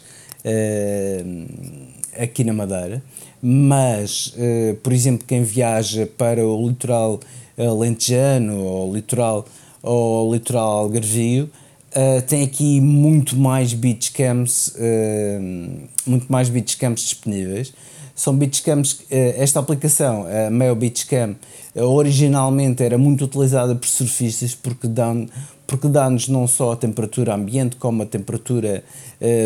aqui 2.18 2.44
na 2.44 2.54
Madeira. 2.54 3.04
Mas, 3.42 4.34
por 4.82 4.92
exemplo, 4.92 5.26
quem 5.28 5.44
viaja 5.44 6.08
para 6.18 6.44
o 6.44 6.68
litoral 6.68 7.20
lentejano 7.58 8.58
ou 8.60 8.94
litoral, 8.94 9.46
ou 9.84 10.34
litoral 10.34 10.80
algarvio, 10.80 11.50
Uh, 11.96 12.22
tem 12.24 12.44
aqui 12.44 12.82
muito 12.82 13.38
mais 13.38 13.74
beach 13.74 14.12
cams, 14.12 14.68
uh, 14.76 15.88
muito 16.06 16.30
mais 16.30 16.50
beach 16.50 16.76
cams 16.76 17.00
disponíveis. 17.02 17.74
São 18.14 18.36
beach 18.36 18.64
cams, 18.64 19.00
uh, 19.00 19.06
esta 19.38 19.62
aplicação, 19.62 20.26
a 20.28 20.50
Mail 20.50 20.76
Beach 20.76 21.06
Cam, 21.06 21.38
originalmente 21.74 22.84
era 22.84 22.98
muito 22.98 23.24
utilizada 23.24 23.74
por 23.76 23.88
surfistas 23.88 24.54
porque 24.54 24.90
dá 24.90 25.16
porque 25.66 25.88
dá-nos 25.88 26.28
não 26.28 26.46
só 26.48 26.74
a 26.74 26.76
temperatura 26.76 27.34
ambiente, 27.34 27.78
como 27.78 28.04
a 28.04 28.06
temperatura 28.06 28.84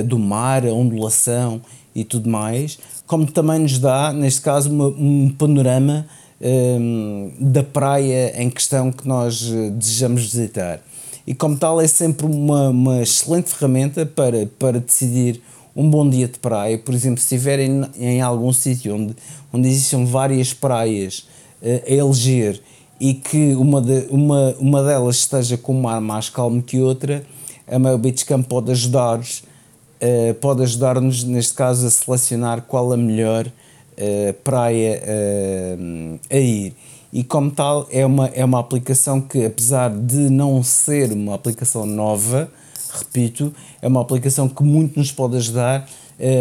do 0.05 0.19
mar, 0.19 0.67
a 0.67 0.73
ondulação 0.73 1.61
e 1.93 2.03
tudo 2.03 2.29
mais, 2.29 2.77
como 3.05 3.25
também 3.25 3.59
nos 3.59 3.79
dá, 3.79 4.13
neste 4.13 4.41
caso, 4.41 4.69
uma, 4.71 4.87
um 4.87 5.29
panorama 5.37 6.05
da 7.37 7.61
praia 7.61 8.41
em 8.41 8.49
questão 8.49 8.93
que 8.93 9.05
nós 9.05 9.41
desejamos 9.73 10.21
visitar 10.21 10.81
e 11.29 11.35
como 11.35 11.55
tal 11.55 11.79
é 11.79 11.85
sempre 11.85 12.25
uma, 12.25 12.69
uma 12.69 13.03
excelente 13.03 13.53
ferramenta 13.53 14.03
para, 14.03 14.47
para 14.57 14.79
decidir 14.79 15.39
um 15.75 15.87
bom 15.87 16.09
dia 16.09 16.27
de 16.27 16.39
praia. 16.39 16.75
Por 16.75 16.91
exemplo, 16.91 17.19
se 17.19 17.35
estiverem 17.35 17.83
em, 17.99 18.19
algum 18.19 18.51
sítio 18.51 18.95
onde, 18.95 19.15
onde 19.53 19.67
existam 19.67 20.05
várias 20.05 20.55
praias 20.55 21.27
a 21.61 21.93
eleger 21.93 22.59
e 22.99 23.13
que 23.13 23.53
uma, 23.53 23.79
de, 23.79 24.07
uma, 24.09 24.55
uma 24.59 24.83
delas 24.83 25.17
esteja 25.17 25.55
com 25.55 25.77
um 25.77 25.81
mar 25.81 26.01
mais 26.01 26.29
calmo 26.29 26.63
que 26.63 26.79
outra, 26.79 27.23
a 27.67 27.77
Mayo 27.77 27.99
Beach 27.99 28.25
Camp 28.25 28.47
pode 28.47 28.71
ajudar-nos, 28.71 29.43
uh, 30.01 30.33
pode 30.35 30.63
ajudar-nos 30.63 31.23
neste 31.23 31.53
caso 31.53 31.85
a 31.85 31.89
selecionar 31.89 32.61
qual 32.63 32.91
a 32.91 32.97
melhor 32.97 33.45
uh, 33.47 34.33
praia 34.43 35.01
uh, 35.03 36.19
a 36.29 36.37
ir. 36.37 36.73
E 37.11 37.23
como 37.23 37.49
tal, 37.49 37.87
é 37.91 38.05
uma, 38.05 38.27
é 38.27 38.45
uma 38.45 38.59
aplicação 38.59 39.19
que, 39.19 39.45
apesar 39.45 39.89
de 39.89 40.29
não 40.29 40.61
ser 40.61 41.11
uma 41.11 41.33
aplicação 41.33 41.85
nova, 41.85 42.49
repito, 42.93 43.53
é 43.81 43.87
uma 43.87 44.01
aplicação 44.01 44.47
que 44.47 44.63
muito 44.63 44.99
nos 44.99 45.11
pode 45.11 45.35
ajudar 45.37 45.89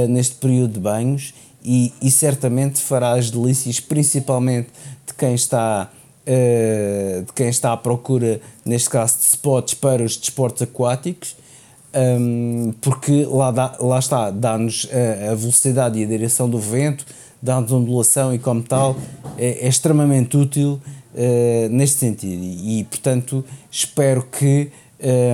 neste 0.09 0.35
período 0.35 0.73
de 0.73 0.81
banhos 0.81 1.33
e, 1.65 1.93
e 2.03 2.11
certamente 2.11 2.81
fará 2.81 3.13
as 3.13 3.31
delícias, 3.31 3.81
principalmente 3.81 4.69
de 5.07 5.15
quem 5.15 5.35
está 5.35 5.89
de 6.27 7.33
quem 7.33 7.49
está 7.49 7.73
à 7.73 7.77
procura, 7.79 8.39
neste 8.63 8.91
caso, 8.91 9.17
de 9.17 9.25
spots 9.25 9.73
para 9.73 10.03
os 10.03 10.15
desportos 10.15 10.61
aquáticos, 10.61 11.35
um, 11.99 12.73
porque 12.81 13.25
lá, 13.25 13.51
dá, 13.51 13.77
lá 13.81 13.99
está, 13.99 14.31
dá-nos 14.31 14.89
a, 14.93 15.33
a, 15.33 15.35
velocidade 15.35 15.99
e 15.99 16.05
a 16.05 16.07
direção 16.07 16.49
do 16.49 16.59
vento, 16.59 17.05
dá-nos 17.43 17.73
ondulação 17.73 18.33
e, 18.35 18.39
como 18.39 18.63
tal, 18.63 18.97
é, 19.37 19.67
é 19.67 19.69
extremamente 19.69 20.37
útil 20.37 20.81
uh, 21.15 21.69
neste 21.71 21.99
sentido. 21.99 22.43
E, 22.43 22.85
portanto, 22.85 23.45
espero 23.71 24.23
que, 24.23 24.71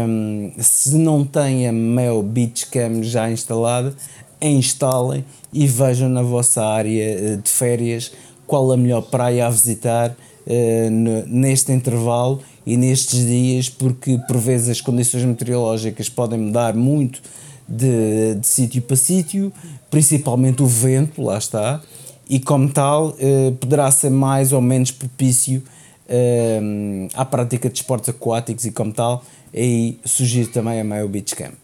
um, 0.08 0.52
se 0.58 0.96
não 0.96 1.24
têm 1.24 1.68
a 1.68 1.72
Mel 1.72 2.22
Beach 2.22 2.66
Cam 2.66 3.02
já 3.02 3.30
instalada, 3.30 3.94
a 4.40 4.46
instalem 4.46 5.24
e 5.52 5.66
vejam 5.66 6.08
na 6.08 6.22
vossa 6.22 6.62
área 6.62 7.02
eh, 7.02 7.36
de 7.36 7.48
férias 7.48 8.12
qual 8.46 8.70
a 8.72 8.76
melhor 8.76 9.02
praia 9.02 9.46
a 9.46 9.50
visitar 9.50 10.14
uh, 10.46 10.90
neste 11.26 11.72
intervalo 11.72 12.40
e 12.66 12.76
nestes 12.76 13.26
dias, 13.26 13.68
porque 13.68 14.18
por 14.26 14.38
vezes 14.38 14.68
as 14.68 14.80
condições 14.80 15.24
meteorológicas 15.24 16.08
podem 16.08 16.38
mudar 16.38 16.74
muito 16.74 17.20
de, 17.68 18.34
de 18.34 18.46
sítio 18.46 18.82
para 18.82 18.96
sítio, 18.96 19.52
principalmente 19.90 20.62
o 20.62 20.66
vento, 20.66 21.22
lá 21.22 21.38
está, 21.38 21.82
e 22.28 22.40
como 22.40 22.68
tal 22.68 23.08
uh, 23.08 23.52
poderá 23.60 23.90
ser 23.90 24.10
mais 24.10 24.52
ou 24.52 24.60
menos 24.60 24.90
propício 24.90 25.62
uh, 26.08 27.08
à 27.14 27.24
prática 27.24 27.68
de 27.68 27.76
esportes 27.76 28.08
aquáticos 28.08 28.64
e 28.64 28.70
como 28.70 28.92
tal, 28.92 29.24
aí 29.54 29.98
sugiro 30.04 30.48
também 30.48 30.80
a 30.80 30.84
Mayo 30.84 31.08
Beach 31.08 31.34
Camp. 31.36 31.54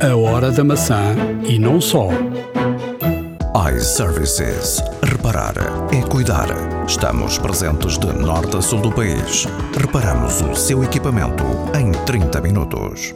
A 0.00 0.16
hora 0.16 0.50
da 0.50 0.64
maçã 0.64 1.14
e 1.46 1.58
não 1.58 1.80
só 1.80 2.08
iServices. 3.54 4.80
Reparar 5.02 5.54
é 5.92 6.00
cuidar. 6.08 6.46
Estamos 6.86 7.36
presentes 7.36 7.98
de 7.98 8.06
norte 8.06 8.56
a 8.56 8.62
sul 8.62 8.80
do 8.80 8.92
país. 8.92 9.44
Reparamos 9.76 10.40
o 10.40 10.54
seu 10.54 10.84
equipamento 10.84 11.42
em 11.76 11.90
30 12.04 12.40
minutos. 12.40 13.12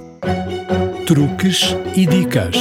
Truques 1.06 1.76
e 1.94 2.04
dicas. 2.04 2.56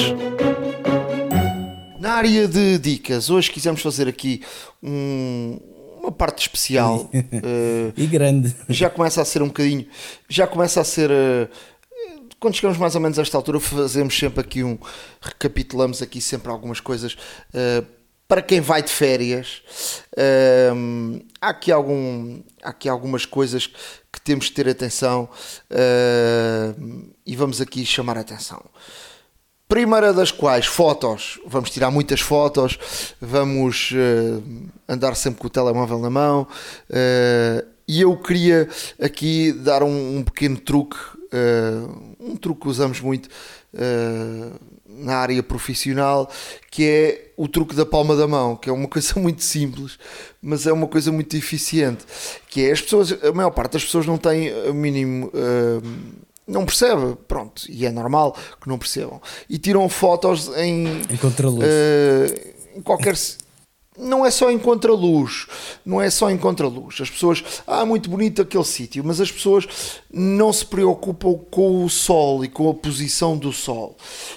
Na 2.00 2.14
área 2.14 2.48
de 2.48 2.78
dicas, 2.78 3.32
hoje 3.32 3.50
quisemos 3.52 3.82
fazer 3.82 4.08
aqui 4.08 4.44
um, 4.82 5.58
uma 6.00 6.12
parte 6.12 6.42
especial 6.42 7.10
uh, 7.12 7.94
e 7.98 8.06
grande. 8.06 8.56
Já 8.70 8.88
começa 8.88 9.20
a 9.20 9.26
ser 9.26 9.42
um 9.42 9.48
bocadinho, 9.48 9.88
já 10.30 10.46
começa 10.46 10.80
a 10.80 10.84
ser 10.84 11.10
uh, 11.10 11.50
quando 12.44 12.56
chegamos 12.56 12.78
mais 12.78 12.94
ou 12.94 13.00
menos 13.00 13.18
a 13.18 13.22
esta 13.22 13.38
altura, 13.38 13.58
fazemos 13.58 14.20
sempre 14.20 14.42
aqui 14.42 14.66
um. 14.66 14.78
recapitulamos 15.22 16.02
aqui 16.02 16.20
sempre 16.20 16.52
algumas 16.52 16.82
coisas. 16.82 17.14
Uh, 17.14 17.86
para 18.28 18.42
quem 18.42 18.60
vai 18.60 18.84
de 18.84 18.92
férias, 18.92 19.62
uh, 20.18 21.26
há, 21.40 21.48
aqui 21.48 21.72
algum, 21.72 22.42
há 22.62 22.72
aqui 22.72 22.90
algumas 22.90 23.26
coisas 23.26 23.68
que 24.12 24.20
temos 24.20 24.48
de 24.48 24.52
ter 24.52 24.68
atenção 24.68 25.30
uh, 25.72 27.14
e 27.26 27.34
vamos 27.34 27.62
aqui 27.62 27.86
chamar 27.86 28.18
a 28.18 28.22
atenção. 28.22 28.62
Primeira 29.66 30.12
das 30.12 30.30
quais, 30.30 30.66
fotos. 30.66 31.40
Vamos 31.48 31.70
tirar 31.70 31.92
muitas 31.92 32.20
fotos, 32.20 32.78
vamos 33.22 33.94
andar 34.86 35.16
sempre 35.16 35.40
com 35.40 35.48
o 35.48 35.50
telemóvel 35.50 35.98
na 35.98 36.10
mão. 36.10 36.46
e 37.88 38.02
eu 38.02 38.18
queria 38.18 38.68
aqui 39.02 39.54
dar 39.54 39.82
um, 39.82 40.18
um 40.18 40.24
pequeno 40.24 40.58
truque 40.58 40.98
uh, 41.34 42.16
um 42.20 42.36
truque 42.36 42.62
que 42.62 42.68
usamos 42.68 43.02
muito 43.02 43.28
uh, 43.74 44.60
na 44.88 45.16
área 45.16 45.42
profissional, 45.42 46.30
que 46.70 46.86
é 46.86 47.32
o 47.36 47.48
truque 47.48 47.76
da 47.76 47.86
palma 47.86 48.16
da 48.16 48.28
mão, 48.28 48.56
que 48.56 48.70
é 48.70 48.74
uma 48.74 48.88
coisa 48.90 49.20
muito 49.20 49.44
simples, 49.44 49.98
mas 50.42 50.68
é 50.68 50.72
uma 50.72 50.88
coisa 50.88 51.12
muito 51.12 51.36
eficiente, 51.36 52.06
que 52.48 52.66
é 52.66 52.72
as 52.72 52.82
pessoas, 52.82 53.12
a 53.24 53.32
maior 53.32 53.52
parte 53.52 53.74
das 53.74 53.84
pessoas 53.84 54.06
não 54.06 54.18
tem 54.18 54.54
o 54.70 54.74
mínimo 54.74 55.28
uh, 55.28 56.24
não 56.46 56.66
percebe, 56.66 57.16
pronto, 57.28 57.64
e 57.70 57.86
é 57.86 57.90
normal 57.90 58.36
que 58.62 58.68
não 58.68 58.78
percebam. 58.78 59.22
E 59.50 59.58
tiram 59.58 59.88
fotos 59.88 60.50
em, 60.58 61.02
em 61.10 61.18
contraluz. 61.18 61.64
Uh, 61.64 62.78
em 62.78 62.82
qualquer 62.82 63.16
não 63.98 64.26
é 64.26 64.32
só 64.32 64.52
em 64.52 64.58
contraluz, 64.58 65.48
não 65.86 66.02
é 66.02 66.10
só 66.10 66.30
em 66.30 66.38
contraluz. 66.38 67.00
As 67.02 67.10
pessoas, 67.10 67.44
ah, 67.68 67.86
muito 67.86 68.10
bonito 68.10 68.42
aquele 68.42 68.64
sítio, 68.64 69.04
mas 69.04 69.22
as 69.22 69.32
pessoas 69.32 69.68
não 70.12 70.52
se 70.52 70.66
preocupam 70.66 71.36
com 71.52 71.84
o 71.84 71.90
sol 71.90 72.44
e 72.44 72.48
com 72.48 72.70
a 72.70 72.74
posição 72.74 73.38
do 73.38 73.52
sol. 73.52 73.96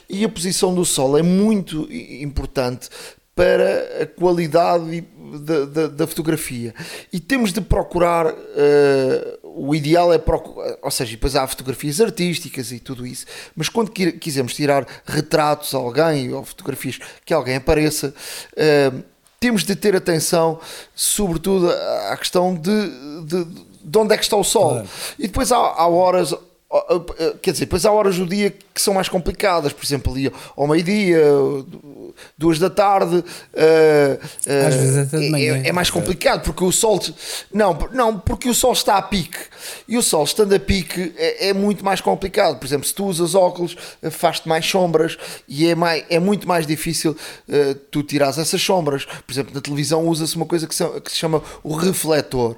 E 0.09 0.25
a 0.25 0.29
posição 0.29 0.75
do 0.75 0.85
sol 0.85 1.17
é 1.17 1.23
muito 1.23 1.89
importante 1.91 2.89
para 3.37 4.03
a 4.03 4.07
qualidade 4.07 5.05
da, 5.41 5.67
da, 5.67 5.87
da 5.89 6.07
fotografia. 6.07 6.75
E 7.13 7.21
temos 7.21 7.53
de 7.53 7.61
procurar, 7.61 8.33
uh, 8.33 8.35
o 9.43 9.75
ideal 9.75 10.11
é 10.11 10.17
procurar, 10.17 10.79
ou 10.83 10.91
seja, 10.91 11.11
depois 11.11 11.37
há 11.37 11.47
fotografias 11.47 12.01
artísticas 12.01 12.73
e 12.73 12.81
tudo 12.81 13.07
isso, 13.07 13.27
mas 13.55 13.69
quando 13.69 13.91
quisermos 13.91 14.55
tirar 14.55 14.87
retratos 15.05 15.75
a 15.75 15.79
alguém 15.79 16.33
ou 16.33 16.45
fotografias 16.45 16.99
que 17.27 17.35
alguém 17.35 17.57
apareça. 17.57 18.15
Uh, 18.55 19.16
temos 19.47 19.63
de 19.63 19.77
ter 19.77 19.95
atenção, 19.95 20.59
sobretudo, 20.93 21.71
à 21.71 22.17
questão 22.17 22.53
de, 22.53 22.91
de, 23.25 23.45
de 23.81 23.99
onde 23.99 24.13
é 24.13 24.17
que 24.17 24.25
está 24.25 24.37
o 24.37 24.43
sol. 24.43 24.71
Claro. 24.71 24.89
E 25.21 25.29
depois 25.29 25.53
há, 25.53 25.57
há 25.57 25.87
horas 25.87 26.35
quer 27.43 27.53
dizer, 27.53 27.65
depois 27.65 27.85
há 27.85 27.93
horas 27.93 28.17
do 28.17 28.27
dia 28.27 28.51
que 28.51 28.81
são 28.81 28.93
mais 28.93 29.09
complicadas, 29.09 29.73
por 29.73 29.85
exemplo, 29.85 30.13
ali 30.13 30.33
ao 30.57 30.67
meio-dia, 30.67 31.23
duas 32.37 32.59
da 32.59 32.71
tarde, 32.71 33.17
uh, 33.17 33.23
uh, 33.23 34.67
Às 34.67 34.75
vezes 34.75 34.97
até 34.99 35.19
de 35.19 35.31
manhã. 35.31 35.63
É, 35.65 35.69
é, 35.69 35.73
mais 35.73 35.91
complicado 35.91 36.43
porque 36.43 36.65
o 36.65 36.73
sol 36.73 37.01
não, 37.53 37.77
não, 37.93 38.19
porque 38.19 38.49
o 38.49 38.55
sol 38.55 38.73
está 38.73 38.97
a 38.97 39.03
pique 39.03 39.39
e 39.89 39.97
o 39.97 40.03
sol 40.03 40.25
estando 40.25 40.55
a 40.55 40.59
pique 40.59 41.15
é, 41.17 41.49
é 41.49 41.53
muito 41.53 41.85
mais 41.85 42.01
complicado. 42.01 42.59
Por 42.59 42.67
exemplo, 42.67 42.87
se 42.87 42.95
tu 42.95 43.07
usas 43.07 43.35
óculos, 43.35 43.77
faz-te 44.11 44.49
mais 44.49 44.67
sombras 44.67 45.17
e 45.49 45.69
é, 45.69 45.75
mais, 45.75 46.05
é 46.09 46.19
muito 46.19 46.47
mais 46.47 46.67
difícil 46.67 47.13
uh, 47.13 47.75
tu 47.91 48.03
tirares 48.03 48.39
essas 48.39 48.61
sombras. 48.61 49.05
Por 49.05 49.33
exemplo, 49.33 49.55
na 49.55 49.61
televisão 49.61 50.07
usa-se 50.07 50.37
uma 50.37 50.47
coisa 50.47 50.67
que 50.67 50.75
se, 50.75 50.85
que 51.01 51.11
se 51.11 51.17
chama 51.17 51.43
o 51.63 51.75
refletor, 51.75 52.57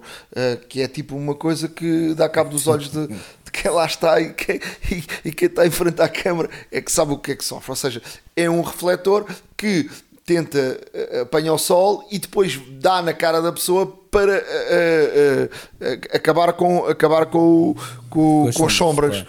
que 0.69 0.83
é 0.83 0.89
tipo 0.89 1.17
uma 1.17 1.35
coisa 1.35 1.69
que 1.69 2.15
dá 2.15 2.29
cabo 2.29 2.51
dos 2.51 2.67
olhos 2.67 2.91
de 2.91 3.09
de 3.49 3.63
quem 3.63 3.71
lá 3.71 3.87
está 3.87 4.08
e 4.17 4.33
quem, 4.33 4.61
e, 4.91 5.05
e 5.29 5.33
quem 5.33 5.49
está 5.49 5.67
em 5.67 5.71
frente 5.71 6.01
à 6.01 6.09
câmara 6.09 6.49
é 6.71 6.81
que 6.81 6.91
sabe 6.91 7.13
o 7.13 7.19
que 7.19 7.33
é 7.33 7.37
que 7.37 7.45
sofre. 7.45 7.71
Ou 7.71 7.77
seja, 7.77 8.01
é 8.37 8.49
um 8.49 8.63
refletor 8.63 9.27
que 9.57 9.89
tenta 10.29 10.59
uh, 10.59 11.23
apanhar 11.23 11.55
o 11.55 11.59
sol 11.59 12.07
e 12.11 12.19
depois 12.19 12.61
dá 12.73 13.01
na 13.01 13.15
cara 13.15 13.41
da 13.41 13.51
pessoa 13.51 13.87
para 14.11 14.35
uh, 14.35 15.85
uh, 15.85 16.01
acabar 16.13 16.53
com, 16.53 16.85
acabar 16.85 17.27
com, 17.27 17.75
com, 18.11 18.51
com, 18.55 18.67
as 18.67 18.73
sombras. 18.75 19.25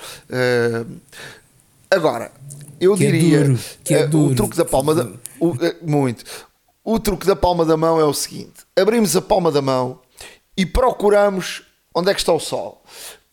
agora, 1.90 2.32
eu 2.82 2.96
que 2.96 3.06
é 3.06 3.12
diria 3.12 3.38
é 3.38 3.44
duro, 3.44 3.60
que 3.84 3.94
é 3.94 4.06
o 4.06 4.36
truque 4.36 4.58
da 4.58 4.66
palma 4.66 4.94
da, 4.94 5.10
o, 5.40 5.56
muito. 5.82 6.26
O 6.84 7.00
truque 7.00 7.26
da 7.26 7.36
palma 7.36 7.66
da 7.66 7.78
mão 7.78 8.00
é 8.00 8.04
o 8.04 8.14
seguinte: 8.14 8.66
abrimos 8.76 9.16
a 9.16 9.22
palma 9.22 9.52
da 9.52 9.62
mão 9.62 10.00
e 10.58 10.66
procuramos 10.66 11.64
onde 11.96 12.12
é 12.12 12.14
que 12.14 12.20
está 12.20 12.34
o 12.34 12.40
sol. 12.40 12.79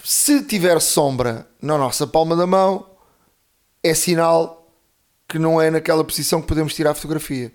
Se 0.09 0.41
tiver 0.45 0.81
sombra 0.81 1.49
na 1.61 1.77
nossa 1.77 2.07
palma 2.07 2.37
da 2.37 2.47
mão, 2.47 2.87
é 3.83 3.93
sinal 3.93 4.71
que 5.29 5.37
não 5.37 5.61
é 5.61 5.69
naquela 5.69 6.05
posição 6.05 6.41
que 6.41 6.47
podemos 6.47 6.73
tirar 6.73 6.93
a 6.93 6.95
fotografia. 6.95 7.53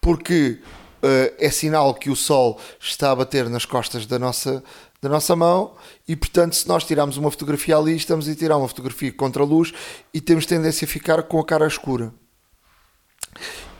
Porque 0.00 0.58
uh, 1.00 1.32
é 1.38 1.48
sinal 1.48 1.94
que 1.94 2.10
o 2.10 2.16
sol 2.16 2.58
está 2.80 3.12
a 3.12 3.14
bater 3.14 3.48
nas 3.48 3.64
costas 3.64 4.04
da 4.04 4.18
nossa, 4.18 4.64
da 5.00 5.08
nossa 5.08 5.36
mão 5.36 5.76
e, 6.08 6.16
portanto, 6.16 6.56
se 6.56 6.66
nós 6.66 6.82
tirarmos 6.82 7.16
uma 7.18 7.30
fotografia 7.30 7.76
ali, 7.76 7.94
estamos 7.94 8.28
a 8.28 8.34
tirar 8.34 8.56
uma 8.56 8.66
fotografia 8.66 9.12
contra 9.12 9.44
a 9.44 9.46
luz 9.46 9.72
e 10.12 10.20
temos 10.20 10.44
tendência 10.44 10.84
a 10.84 10.88
ficar 10.88 11.22
com 11.22 11.38
a 11.38 11.46
cara 11.46 11.68
escura. 11.68 12.12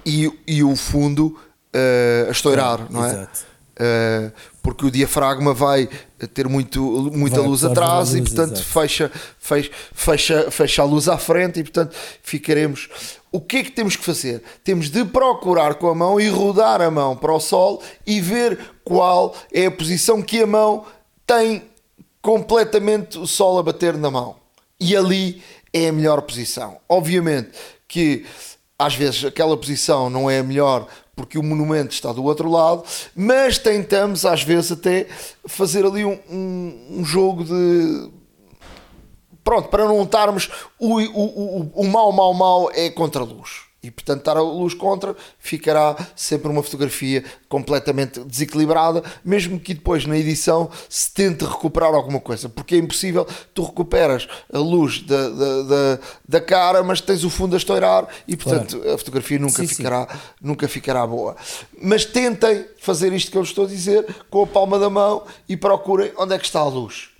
E, 0.06 0.30
e 0.46 0.62
o 0.62 0.76
fundo 0.76 1.36
uh, 1.74 2.28
a 2.28 2.30
estourar, 2.30 2.86
não 2.88 3.04
é? 3.04 3.08
Exato. 3.08 3.46
uh, 3.80 4.32
porque 4.62 4.86
o 4.86 4.90
diafragma 4.90 5.52
vai 5.52 5.88
ter 6.32 6.48
muito, 6.48 6.80
muita 7.12 7.40
Vai 7.40 7.48
luz 7.48 7.64
atrás 7.64 8.14
e 8.14 8.20
luz, 8.20 8.28
portanto 8.28 8.52
exato. 8.52 8.68
fecha, 8.68 9.12
fecha, 9.38 9.70
fecha, 9.92 10.50
fecha 10.50 10.82
a 10.82 10.84
luz 10.84 11.08
à 11.08 11.18
frente 11.18 11.58
e 11.60 11.62
portanto 11.64 11.96
ficaremos. 12.22 12.88
O 13.32 13.40
que 13.40 13.56
é 13.58 13.64
que 13.64 13.72
temos 13.72 13.96
que 13.96 14.04
fazer? 14.04 14.42
Temos 14.62 14.88
de 14.90 15.04
procurar 15.04 15.74
com 15.74 15.88
a 15.88 15.94
mão 15.94 16.20
e 16.20 16.28
rodar 16.28 16.80
a 16.80 16.90
mão 16.90 17.16
para 17.16 17.32
o 17.32 17.40
sol 17.40 17.82
e 18.06 18.20
ver 18.20 18.58
qual 18.84 19.34
é 19.52 19.66
a 19.66 19.70
posição 19.70 20.22
que 20.22 20.42
a 20.42 20.46
mão 20.46 20.84
tem 21.26 21.64
completamente 22.20 23.18
o 23.18 23.26
sol 23.26 23.58
a 23.58 23.62
bater 23.62 23.96
na 23.96 24.10
mão. 24.10 24.36
E 24.78 24.96
ali 24.96 25.42
é 25.72 25.88
a 25.88 25.92
melhor 25.92 26.22
posição. 26.22 26.76
Obviamente 26.88 27.50
que 27.88 28.24
às 28.78 28.94
vezes 28.94 29.24
aquela 29.24 29.56
posição 29.56 30.10
não 30.10 30.30
é 30.30 30.40
a 30.40 30.42
melhor 30.42 30.86
porque 31.14 31.38
o 31.38 31.42
monumento 31.42 31.92
está 31.92 32.12
do 32.12 32.24
outro 32.24 32.50
lado, 32.50 32.84
mas 33.14 33.58
tentamos 33.58 34.24
às 34.24 34.42
vezes 34.42 34.72
até 34.72 35.06
fazer 35.46 35.84
ali 35.84 36.04
um, 36.04 36.18
um, 36.30 36.86
um 36.98 37.04
jogo 37.04 37.44
de 37.44 38.10
pronto, 39.44 39.68
para 39.68 39.84
não 39.84 40.02
estarmos 40.02 40.48
o, 40.78 41.00
o, 41.00 41.60
o, 41.60 41.72
o 41.74 41.84
mau, 41.88 42.12
mau, 42.12 42.32
mau 42.32 42.70
é 42.72 42.90
contra 42.90 43.22
a 43.22 43.24
luz. 43.24 43.71
E 43.82 43.90
portanto, 43.90 44.20
estar 44.20 44.36
a 44.36 44.42
luz 44.42 44.74
contra 44.74 45.16
ficará 45.38 45.96
sempre 46.14 46.48
uma 46.48 46.62
fotografia 46.62 47.24
completamente 47.48 48.20
desequilibrada, 48.20 49.02
mesmo 49.24 49.58
que 49.58 49.74
depois 49.74 50.06
na 50.06 50.16
edição 50.16 50.70
se 50.88 51.12
tente 51.12 51.44
recuperar 51.44 51.92
alguma 51.92 52.20
coisa, 52.20 52.48
porque 52.48 52.76
é 52.76 52.78
impossível, 52.78 53.26
tu 53.52 53.64
recuperas 53.64 54.28
a 54.52 54.58
luz 54.58 55.02
da, 55.02 55.28
da, 55.28 55.62
da, 55.62 55.98
da 56.28 56.40
cara, 56.40 56.82
mas 56.82 57.00
tens 57.00 57.24
o 57.24 57.30
fundo 57.30 57.54
a 57.54 57.58
estourar 57.58 58.06
e 58.26 58.36
portanto 58.36 58.80
a 58.88 58.96
fotografia 58.96 59.38
nunca 59.38 59.62
Sim, 59.62 59.66
sim. 59.66 59.74
ficará, 59.74 60.08
nunca 60.40 60.68
ficará 60.68 61.06
boa. 61.06 61.36
Mas 61.80 62.04
tentem 62.04 62.64
fazer 62.78 63.12
isto 63.12 63.30
que 63.30 63.38
eu 63.38 63.42
estou 63.42 63.64
a 63.64 63.68
dizer 63.68 64.06
com 64.30 64.42
a 64.42 64.46
palma 64.46 64.78
da 64.78 64.88
mão 64.88 65.24
e 65.48 65.56
procurem 65.56 66.12
onde 66.16 66.34
é 66.34 66.38
que 66.38 66.44
está 66.44 66.60
a 66.60 66.68
luz 66.68 67.11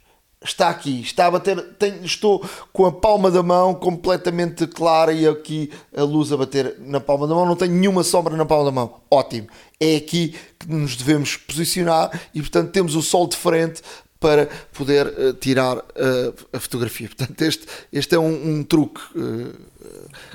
está 0.44 0.68
aqui, 0.68 1.00
está 1.00 1.26
a 1.26 1.30
bater, 1.30 1.60
tenho- 1.78 2.04
estou 2.04 2.44
com 2.72 2.86
a 2.86 2.92
palma 2.92 3.30
da 3.30 3.42
mão 3.42 3.74
completamente 3.74 4.66
clara 4.66 5.12
e 5.12 5.26
aqui 5.26 5.70
a 5.96 6.02
luz 6.02 6.32
a 6.32 6.36
bater 6.36 6.76
na 6.80 7.00
palma 7.00 7.26
da 7.26 7.34
mão, 7.34 7.46
não 7.46 7.56
tenho 7.56 7.72
nenhuma 7.72 8.02
sombra 8.02 8.36
na 8.36 8.44
palma 8.44 8.64
da 8.66 8.70
mão. 8.72 8.94
Ótimo. 9.10 9.48
É 9.80 9.96
aqui 9.96 10.34
que 10.58 10.68
nos 10.72 10.96
devemos 10.96 11.36
posicionar 11.36 12.10
e 12.34 12.40
portanto 12.40 12.70
temos 12.70 12.94
o 12.94 13.02
sol 13.02 13.26
de 13.26 13.36
frente 13.36 13.82
para 14.20 14.48
poder 14.72 15.12
eh, 15.18 15.32
tirar 15.40 15.78
eh, 15.96 16.32
a 16.52 16.60
fotografia. 16.60 17.08
Portanto, 17.08 17.42
este, 17.42 17.66
este 17.92 18.14
é 18.14 18.18
um, 18.20 18.58
um 18.58 18.62
truque 18.62 19.00
eh, 19.16 19.52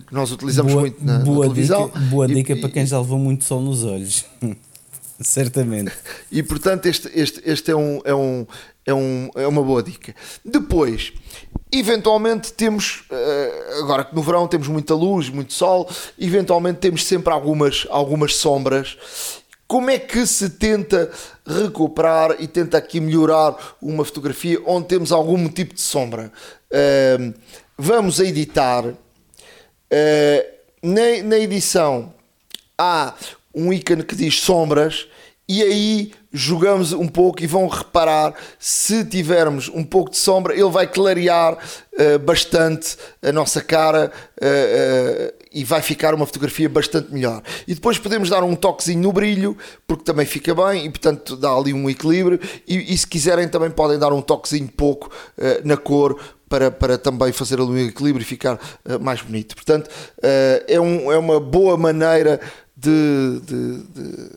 que 0.05 0.13
nós 0.13 0.29
utilizamos 0.29 0.73
boa, 0.73 0.81
muito 0.81 1.05
na, 1.05 1.19
na 1.19 1.23
boa 1.23 1.43
televisão. 1.45 1.85
dica, 1.87 1.99
boa 2.01 2.25
E- 2.29 2.33
dica 2.35 2.51
e- 2.53 2.59
para 2.59 2.69
quem 2.69 2.85
já 2.85 2.99
levou 2.99 3.17
muito 3.17 3.45
sol 3.45 3.61
nos 3.61 3.85
olhos. 3.85 4.25
Certamente. 5.21 5.91
E 6.31 6.43
portanto, 6.43 6.85
este, 6.85 7.09
este, 7.13 7.41
este 7.43 7.71
é, 7.71 7.75
um, 7.75 8.01
é, 8.03 8.13
um, 8.13 8.47
é, 8.85 8.93
um, 8.93 9.29
é 9.35 9.47
uma 9.47 9.63
boa 9.63 9.81
dica. 9.81 10.15
Depois, 10.45 11.13
eventualmente 11.71 12.53
temos, 12.53 13.03
eh, 13.09 13.79
agora 13.79 14.05
que 14.05 14.15
no 14.15 14.21
verão 14.21 14.47
temos 14.47 14.67
muita 14.67 14.93
luz, 14.93 15.29
muito 15.29 15.53
sol, 15.53 15.89
eventualmente 16.19 16.79
temos 16.79 17.03
sempre 17.05 17.33
algumas, 17.33 17.87
algumas 17.89 18.35
sombras. 18.35 18.97
Como 19.67 19.89
é 19.89 19.99
que 19.99 20.25
se 20.25 20.51
tenta 20.51 21.11
recuperar 21.45 22.37
e 22.39 22.47
tenta 22.47 22.77
aqui 22.77 23.01
melhorar 23.01 23.55
uma 23.81 24.05
fotografia 24.05 24.61
onde 24.65 24.87
temos 24.87 25.11
algum 25.11 25.49
tipo 25.49 25.73
de 25.73 25.81
sombra? 25.81 26.31
Eh, 26.71 27.33
vamos 27.77 28.19
a 28.19 28.25
editar. 28.25 28.93
Eh, 29.89 30.53
na, 30.81 31.23
na 31.23 31.37
edição 31.37 32.13
há 32.77 33.13
um 33.57 33.73
ícone 33.73 34.03
que 34.03 34.15
diz 34.15 34.39
sombras 34.39 35.07
e 35.49 35.63
aí 35.63 36.11
jogamos 36.31 36.91
um 36.91 37.07
pouco 37.07 37.41
e 37.41 37.47
vão 37.47 37.67
reparar 37.67 38.33
se 38.59 39.05
tivermos 39.05 39.69
um 39.69 39.83
pouco 39.83 40.11
de 40.11 40.17
sombra 40.17 40.53
ele 40.53 40.69
vai 40.69 40.85
clarear 40.85 41.57
eh, 41.97 42.17
bastante 42.17 42.97
a 43.21 43.31
nossa 43.31 43.61
cara 43.61 44.11
eh, 44.41 45.33
eh, 45.39 45.45
e 45.53 45.63
vai 45.63 45.81
ficar 45.81 46.13
uma 46.13 46.25
fotografia 46.25 46.67
bastante 46.67 47.13
melhor 47.13 47.41
e 47.65 47.73
depois 47.73 47.97
podemos 47.97 48.29
dar 48.29 48.43
um 48.43 48.55
toquezinho 48.55 49.01
no 49.01 49.13
brilho 49.13 49.57
porque 49.87 50.03
também 50.03 50.25
fica 50.25 50.53
bem 50.53 50.85
e 50.85 50.89
portanto 50.89 51.37
dá 51.37 51.49
ali 51.49 51.73
um 51.73 51.89
equilíbrio 51.89 52.39
e, 52.67 52.93
e 52.93 52.97
se 52.97 53.07
quiserem 53.07 53.47
também 53.47 53.71
podem 53.71 53.97
dar 53.97 54.11
um 54.11 54.21
toquezinho 54.21 54.67
pouco 54.67 55.09
na 55.63 55.77
cor 55.77 56.19
para, 56.49 56.69
para 56.69 56.97
também 56.97 57.31
fazer 57.31 57.55
ali 57.55 57.69
um 57.69 57.87
equilíbrio 57.87 58.21
e 58.21 58.25
ficar 58.25 58.57
mais 59.01 59.21
bonito. 59.21 59.53
Portanto, 59.53 59.89
é, 60.21 60.79
um, 60.79 61.11
é 61.11 61.17
uma 61.17 61.41
boa 61.41 61.75
maneira 61.75 62.39
de, 62.77 63.39
de, 63.41 63.83
de- 63.87 64.29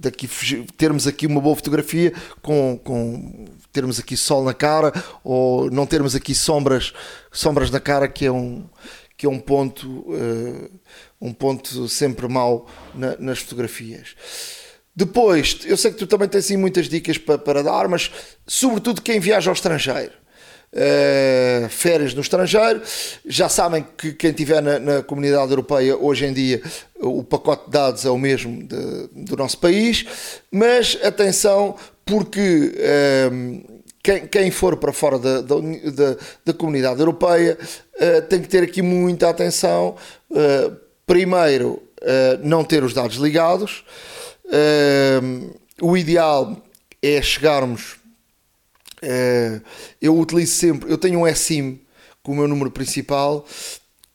de 0.00 0.08
aqui 0.08 0.28
termos 0.76 1.06
aqui 1.06 1.26
uma 1.26 1.40
boa 1.40 1.56
fotografia 1.56 2.12
com, 2.42 2.78
com 2.82 3.46
termos 3.72 3.98
aqui 3.98 4.16
sol 4.16 4.44
na 4.44 4.54
cara 4.54 4.92
ou 5.24 5.70
não 5.70 5.86
termos 5.86 6.14
aqui 6.14 6.34
sombras, 6.34 6.92
sombras 7.32 7.70
na 7.70 7.80
cara 7.80 8.08
que 8.08 8.26
é 8.26 8.32
um 8.32 8.68
que 9.16 9.26
é 9.26 9.28
um 9.28 9.40
ponto 9.40 10.04
eh, 10.14 10.70
um 11.20 11.32
ponto 11.32 11.88
sempre 11.88 12.28
mau 12.28 12.68
na- 12.94 13.16
nas 13.18 13.40
fotografias. 13.40 14.14
Depois, 14.94 15.60
eu 15.64 15.76
sei 15.76 15.90
que 15.92 15.98
tu 15.98 16.06
também 16.06 16.28
tens 16.28 16.44
assim 16.44 16.56
muitas 16.56 16.88
dicas 16.88 17.18
para, 17.18 17.38
para 17.38 17.62
dar, 17.62 17.88
mas 17.88 18.10
sobretudo 18.46 19.02
quem 19.02 19.18
viaja 19.20 19.50
ao 19.50 19.54
estrangeiro. 19.54 20.12
Uh, 20.70 21.66
férias 21.70 22.12
no 22.12 22.20
estrangeiro, 22.20 22.82
já 23.26 23.48
sabem 23.48 23.86
que 23.96 24.12
quem 24.12 24.30
estiver 24.30 24.60
na, 24.60 24.78
na 24.78 25.02
comunidade 25.02 25.50
europeia 25.50 25.96
hoje 25.96 26.26
em 26.26 26.32
dia 26.34 26.60
o 27.00 27.24
pacote 27.24 27.64
de 27.64 27.70
dados 27.70 28.04
é 28.04 28.10
o 28.10 28.18
mesmo 28.18 28.62
de- 28.64 29.08
do 29.14 29.34
nosso 29.34 29.56
país, 29.58 30.04
mas 30.52 30.98
atenção, 31.02 31.74
porque 32.04 32.74
um, 33.32 33.62
quem, 34.02 34.26
quem 34.26 34.50
for 34.50 34.76
para 34.76 34.92
fora 34.92 35.18
da, 35.18 35.40
da, 35.40 35.54
da- 35.56 36.16
da 36.44 36.52
comunidade 36.52 37.00
europeia 37.00 37.56
uh, 37.94 38.22
tem 38.28 38.42
que 38.42 38.48
ter 38.48 38.62
aqui 38.62 38.82
muita 38.82 39.30
atenção. 39.30 39.96
Primeiro, 41.06 41.82
não 42.42 42.62
ter 42.62 42.84
os 42.84 42.92
dados 42.92 43.16
ligados. 43.16 43.82
O 45.80 45.96
ideal 45.96 46.62
é 47.02 47.22
chegarmos. 47.22 47.97
Uh, 49.02 49.62
eu 50.00 50.18
utilizo 50.18 50.52
sempre. 50.52 50.90
Eu 50.90 50.98
tenho 50.98 51.20
um 51.20 51.26
eSIM 51.26 51.80
com 52.22 52.32
o 52.32 52.36
meu 52.36 52.48
número 52.48 52.70
principal 52.70 53.46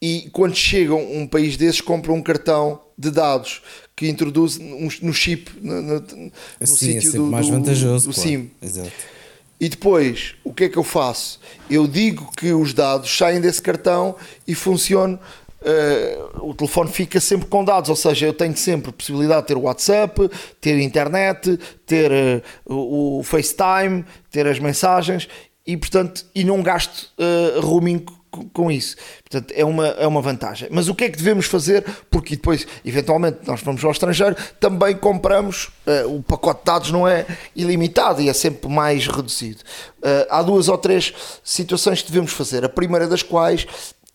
e 0.02 0.30
quando 0.32 0.56
chegam 0.56 1.00
a 1.00 1.02
um 1.02 1.26
país 1.28 1.56
desses 1.58 1.82
compram 1.82 2.16
um 2.16 2.22
cartão 2.22 2.80
de 2.98 3.10
dados 3.10 3.62
que 3.96 4.08
introduz 4.08 4.58
um- 4.58 4.90
no 5.02 5.14
chip 5.14 5.50
no, 5.62 5.82
no, 5.82 6.00
no 6.00 6.32
Assim 6.60 6.90
é 6.90 6.94
sítio 6.94 7.02
sempre 7.04 7.18
do, 7.20 7.26
mais 7.28 7.48
do- 7.48 7.54
vantajoso. 7.54 8.08
do. 8.10 8.14
SIM. 8.14 8.52
Exato. 8.62 8.92
E 9.60 9.70
depois, 9.70 10.36
o 10.44 10.54
que 10.54 10.66
é 10.66 10.70
que 10.70 10.78
eu 10.78 10.84
faço? 10.84 11.40
Eu 11.70 11.88
digo 11.88 12.30
que 12.36 12.52
os 12.52 12.74
dados 12.74 13.16
saem 13.16 13.40
desse 13.40 13.62
cartão 13.62 14.16
e 14.46 14.54
funciona. 14.54 15.18
Eh, 15.66 16.20
o 16.40 16.54
telefone 16.54 16.90
fica 16.92 17.20
sempre 17.20 17.48
com 17.48 17.64
dados, 17.64 17.90
ou 17.90 17.96
seja, 17.96 18.26
eu 18.26 18.34
tenho 18.34 18.56
sempre 18.58 18.92
possibilidade 18.92 19.42
de 19.42 19.48
ter 19.48 19.58
WhatsApp, 19.58 20.30
ter 20.60 20.80
internet, 20.80 21.58
ter 21.86 22.12
eh, 22.12 22.42
o, 22.66 23.20
o 23.20 23.24
FaceTime, 23.24 24.06
ter 24.32 24.48
as 24.48 24.60
mensagens 24.60 25.28
e, 25.66 25.78
portanto, 25.78 26.26
e 26.36 26.44
não 26.44 26.62
gasto 26.62 27.10
eh, 27.18 27.60
roaming 27.60 28.00
co- 28.00 28.46
com 28.52 28.72
isso. 28.72 28.96
Portanto, 29.30 29.54
é 29.56 29.64
uma, 29.64 29.88
é 29.90 30.08
uma 30.08 30.22
vantagem. 30.22 30.68
Mas 30.72 30.90
o 30.90 30.96
que 30.96 31.04
é 31.06 31.10
que 31.10 31.18
devemos 31.18 31.46
fazer? 31.46 31.86
Porque 32.10 32.36
depois, 32.36 32.66
eventualmente, 32.84 33.40
nós 33.46 33.62
vamos 33.62 33.84
ao 33.86 33.92
estrangeiro, 33.92 34.36
também 34.60 34.96
compramos, 34.98 35.70
eh, 35.86 36.04
o 36.06 36.22
pacote 36.22 36.62
de 36.62 36.66
dados 36.66 36.92
não 36.92 37.08
é 37.08 37.26
ilimitado 37.56 38.22
e 38.22 38.28
é 38.28 38.34
sempre 38.34 38.70
mais 38.70 39.08
reduzido. 39.08 39.62
Eh, 40.02 40.28
há 40.30 40.42
duas 40.42 40.68
ou 40.68 40.78
três 40.78 41.14
situações 41.44 42.02
que 42.02 42.12
devemos 42.12 42.32
fazer. 42.34 42.66
A 42.66 42.70
primeira 42.70 43.08
das 43.08 43.22
quais 43.24 43.66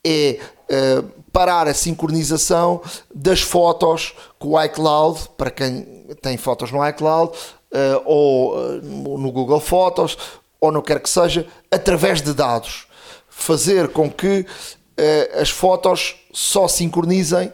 é 0.09 0.41
eh, 0.71 1.05
parar 1.31 1.69
a 1.69 1.75
sincronização 1.75 2.81
das 3.15 3.43
fotos 3.43 4.15
com 4.39 4.51
o 4.51 4.65
iCloud, 4.65 5.29
para 5.37 5.51
quem 5.51 5.83
tem 6.23 6.37
fotos 6.39 6.73
no 6.73 6.87
iCloud, 6.89 7.37
eh, 7.71 8.01
ou 8.07 8.59
eh, 8.59 8.81
no 8.83 9.31
Google 9.31 9.61
Fotos, 9.61 10.17
ou 10.59 10.73
no 10.73 10.83
que 10.83 10.93
quer 10.93 11.01
que 11.01 11.11
seja, 11.11 11.47
através 11.71 12.23
de 12.23 12.33
dados 12.33 12.87
fazer 13.29 13.89
com 13.89 14.11
que 14.11 14.45
as 15.41 15.49
fotos 15.49 16.17
só 16.33 16.67
sincronizem 16.67 17.53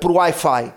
por 0.00 0.12
Wi-Fi. 0.12 0.72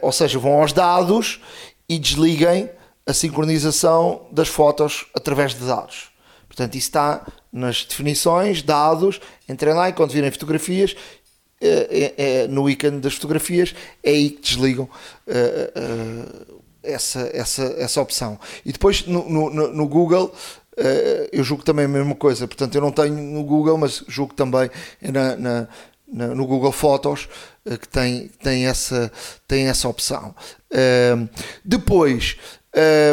Ou 0.00 0.12
seja, 0.12 0.38
vão 0.38 0.60
aos 0.60 0.72
dados 0.72 1.40
e 1.88 1.98
desliguem 1.98 2.70
a 3.04 3.12
sincronização 3.12 4.28
das 4.30 4.46
fotos 4.46 5.06
através 5.12 5.56
de 5.56 5.66
dados. 5.66 6.09
Portanto, 6.50 6.74
isso 6.74 6.88
está 6.88 7.24
nas 7.52 7.84
definições, 7.84 8.60
dados, 8.60 9.20
entrem 9.48 9.72
lá 9.72 9.88
e 9.88 9.92
quando 9.92 10.10
virem 10.10 10.30
fotografias, 10.32 10.96
eh, 11.60 12.14
eh, 12.18 12.46
no 12.48 12.68
ícone 12.68 12.98
das 13.00 13.14
fotografias, 13.14 13.72
é 14.02 14.10
aí 14.10 14.30
que 14.30 14.40
desligam 14.42 14.88
essa, 16.82 17.30
essa, 17.32 17.62
essa 17.78 18.00
opção. 18.00 18.38
E 18.66 18.72
depois 18.72 19.06
no, 19.06 19.28
no- 19.30 19.50
no- 19.72 19.88
Google 19.88 20.34
eu 21.32 21.44
julgo 21.44 21.62
também 21.62 21.84
a 21.84 21.88
mesma 21.88 22.14
coisa. 22.14 22.48
Portanto, 22.48 22.74
eu 22.74 22.80
não 22.80 22.90
tenho 22.90 23.14
no 23.14 23.44
Google, 23.44 23.76
mas 23.78 24.02
julgo 24.08 24.32
também 24.34 24.70
na, 25.02 25.36
na- 25.36 25.68
na- 26.12 26.34
no 26.34 26.46
Google 26.46 26.72
Fotos 26.72 27.28
que 27.80 27.86
tem, 27.88 28.28
tem, 28.42 28.66
essa, 28.66 29.12
tem 29.46 29.66
essa 29.68 29.88
opção. 29.88 30.34
Depois, 31.64 32.36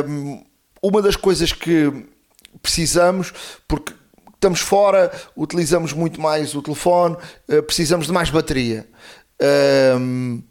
Um, 0.07 0.43
uma 0.83 1.01
das 1.01 1.15
coisas 1.15 1.51
que 1.51 1.91
precisamos, 2.61 3.33
porque 3.67 3.93
estamos 4.33 4.59
fora, 4.59 5.11
utilizamos 5.35 5.93
muito 5.93 6.21
mais 6.21 6.53
o 6.55 6.61
telefone, 6.61 7.15
uh, 7.49 7.63
precisamos 7.63 8.05
de 8.07 8.11
mais 8.13 8.29
bateria. 8.29 8.87
Um, 9.99 10.41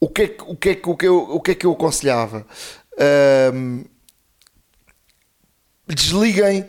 o, 0.00 0.08
que 0.08 0.22
é, 0.22 0.28
que- 0.28 0.42
o, 0.44 0.56
que 0.56 0.68
é, 0.70 0.80
o, 0.84 0.96
que 0.96 1.06
eu, 1.06 1.16
o 1.18 1.40
que 1.40 1.50
é 1.50 1.54
que 1.54 1.66
eu 1.66 1.72
aconselhava? 1.72 2.46
Um, 3.54 3.84
desliguem 5.86 6.68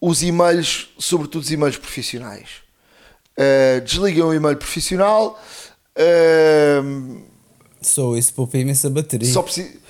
os 0.00 0.22
e-mails, 0.22 0.90
sobretudo 0.98 1.42
os 1.42 1.50
e-mails 1.50 1.76
profissionais. 1.76 2.62
Uh, 3.38 3.80
desliguem 3.80 4.22
o 4.22 4.32
e-mail 4.34 4.56
profissional. 4.56 5.40
um, 6.84 7.22
Só 7.80 8.16
isso 8.16 8.32
poupa 8.34 8.58
imensa 8.58 8.88
bateria. 8.90 9.32
só 9.32 9.42
precisa. 9.42 9.83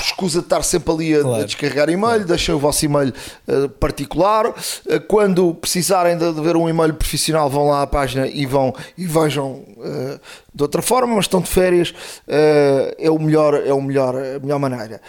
Escusa 0.00 0.40
de 0.40 0.46
estar 0.46 0.62
sempre 0.62 0.92
ali 0.92 1.14
a, 1.14 1.20
Claro. 1.22 1.42
a 1.42 1.46
descarregar 1.46 1.88
e-mail, 1.90 2.24
deixem 2.24 2.54
o 2.54 2.58
vosso 2.58 2.84
e-mail 2.84 3.12
eh, 3.46 3.68
particular. 3.78 4.52
Eh, 4.88 4.98
quando 4.98 5.54
precisarem 5.54 6.16
de, 6.16 6.32
de 6.32 6.40
ver 6.40 6.56
um 6.56 6.68
e-mail 6.68 6.94
profissional, 6.94 7.48
vão 7.50 7.68
lá 7.68 7.82
à 7.82 7.86
página 7.86 8.26
e 8.26 8.46
vão 8.46 8.74
e 8.96 9.06
vejam 9.06 9.64
eh, 9.82 10.18
de 10.54 10.62
outra 10.62 10.82
forma, 10.82 11.14
mas 11.14 11.26
estão 11.26 11.40
de 11.40 11.48
férias, 11.48 11.94
é 12.26 13.08
o 13.10 13.18
melhor, 13.18 13.54
é 13.54 13.72
o 13.72 13.80
melhor, 13.80 14.16
a 14.16 14.38
melhor 14.40 14.58
maneira. 14.58 15.00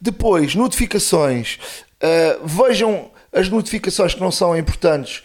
Depois, 0.00 0.54
notificações. 0.54 1.58
Vejam 2.44 3.10
as 3.32 3.48
notificações 3.48 4.12
que 4.14 4.20
não 4.20 4.30
são 4.30 4.56
importantes 4.56 5.22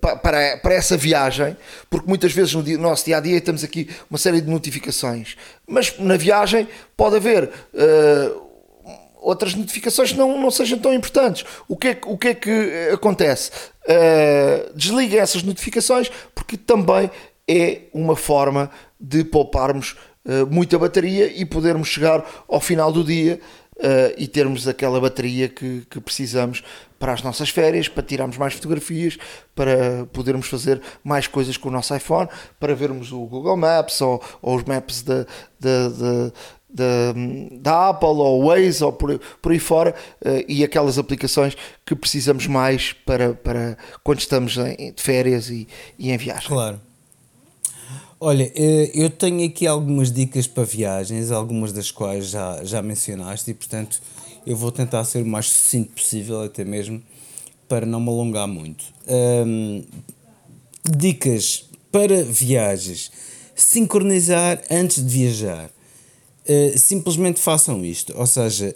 pa- 0.00 0.16
para, 0.16 0.58
para 0.58 0.74
essa 0.74 0.96
viagem, 0.96 1.56
porque 1.88 2.06
muitas 2.06 2.32
vezes 2.32 2.52
no, 2.54 2.62
dia- 2.62 2.76
no 2.76 2.82
nosso 2.82 3.04
dia 3.04 3.16
a 3.16 3.20
dia 3.20 3.40
temos 3.40 3.64
aqui 3.64 3.88
uma 4.10 4.18
série 4.18 4.40
de 4.40 4.50
notificações, 4.50 5.36
mas 5.66 5.98
na 5.98 6.16
viagem 6.16 6.68
pode 6.96 7.16
haver 7.16 7.48
eh, 7.74 8.30
outras 9.20 9.54
notificações 9.54 10.12
que 10.12 10.18
não, 10.18 10.38
não 10.40 10.50
sejam 10.50 10.78
tão 10.78 10.92
importantes. 10.92 11.44
O 11.68 11.76
que 11.76 11.88
é, 11.88 11.98
o 12.04 12.18
que, 12.18 12.28
é 12.28 12.34
que 12.34 12.50
eh, 12.50 12.90
acontece? 12.92 13.50
Desliguem 14.74 15.18
essas 15.18 15.42
notificações 15.42 16.10
porque 16.34 16.56
também 16.56 17.10
é 17.48 17.82
uma 17.92 18.16
forma 18.16 18.70
de 19.00 19.24
pouparmos 19.24 19.96
eh, 20.26 20.44
muita 20.44 20.78
bateria 20.78 21.26
e 21.26 21.44
podermos 21.44 21.88
chegar 21.88 22.24
ao 22.48 22.60
final 22.60 22.92
do 22.92 23.02
dia 23.02 23.40
eh, 23.82 24.14
e 24.16 24.28
termos 24.28 24.68
aquela 24.68 25.00
bateria 25.00 25.48
que, 25.48 25.84
que 25.90 26.00
precisamos 26.00 26.62
para 27.00 27.12
as 27.12 27.22
nossas 27.22 27.48
férias, 27.48 27.88
para 27.88 28.04
tirarmos 28.04 28.38
mais 28.38 28.54
fotografias, 28.54 29.18
para 29.56 30.06
podermos 30.12 30.46
fazer 30.46 30.80
mais 31.02 31.26
coisas 31.26 31.56
com 31.56 31.68
o 31.68 31.72
nosso 31.72 31.92
iPhone, 31.94 32.28
para 32.60 32.76
vermos 32.76 33.10
o 33.10 33.26
Google 33.26 33.56
Maps 33.56 34.00
ou, 34.00 34.22
ou 34.40 34.56
os 34.56 34.62
maps 34.62 35.02
da, 35.02 35.26
da, 35.58 35.88
da, 35.88 36.32
da, 36.72 37.14
da 37.60 37.88
Apple 37.88 38.08
ou 38.08 38.46
Waze 38.46 38.84
ou 38.84 38.92
por, 38.92 39.18
por 39.18 39.50
aí 39.50 39.58
fora 39.58 39.96
eh, 40.24 40.44
e 40.46 40.62
aquelas 40.62 40.96
aplicações 40.96 41.56
que 41.84 41.96
precisamos 41.96 42.46
mais 42.46 42.92
para, 42.92 43.34
para 43.34 43.76
quando 44.04 44.20
estamos 44.20 44.56
em, 44.58 44.92
de 44.92 45.02
férias 45.02 45.50
e, 45.50 45.66
e 45.98 46.12
em 46.12 46.16
viagem. 46.16 46.46
Claro. 46.46 46.80
Olha, 48.24 48.52
eh, 48.54 48.92
eu 48.94 49.10
tenho 49.10 49.44
aqui 49.44 49.66
algumas 49.66 50.12
dicas 50.12 50.46
para 50.46 50.62
viagens, 50.62 51.32
algumas 51.32 51.72
das 51.72 51.90
quais 51.90 52.28
já, 52.28 52.62
já 52.62 52.80
mencionaste, 52.80 53.50
e 53.50 53.54
portanto 53.54 54.00
eu 54.46 54.56
vou 54.56 54.70
tentar 54.70 55.02
ser 55.02 55.24
o 55.24 55.26
mais 55.26 55.46
sucinto 55.48 55.90
possível, 55.90 56.40
até 56.40 56.64
mesmo 56.64 57.02
para 57.68 57.84
não 57.84 57.98
me 57.98 58.10
alongar 58.10 58.46
muito. 58.46 58.84
Dicas 60.88 61.68
para 61.90 62.22
viagens: 62.22 63.10
sincronizar 63.56 64.62
antes 64.70 65.04
de 65.04 65.12
viajar. 65.12 65.68
Eh, 66.46 66.74
simplesmente 66.76 67.40
façam 67.40 67.84
isto, 67.84 68.16
ou 68.16 68.26
seja, 68.28 68.72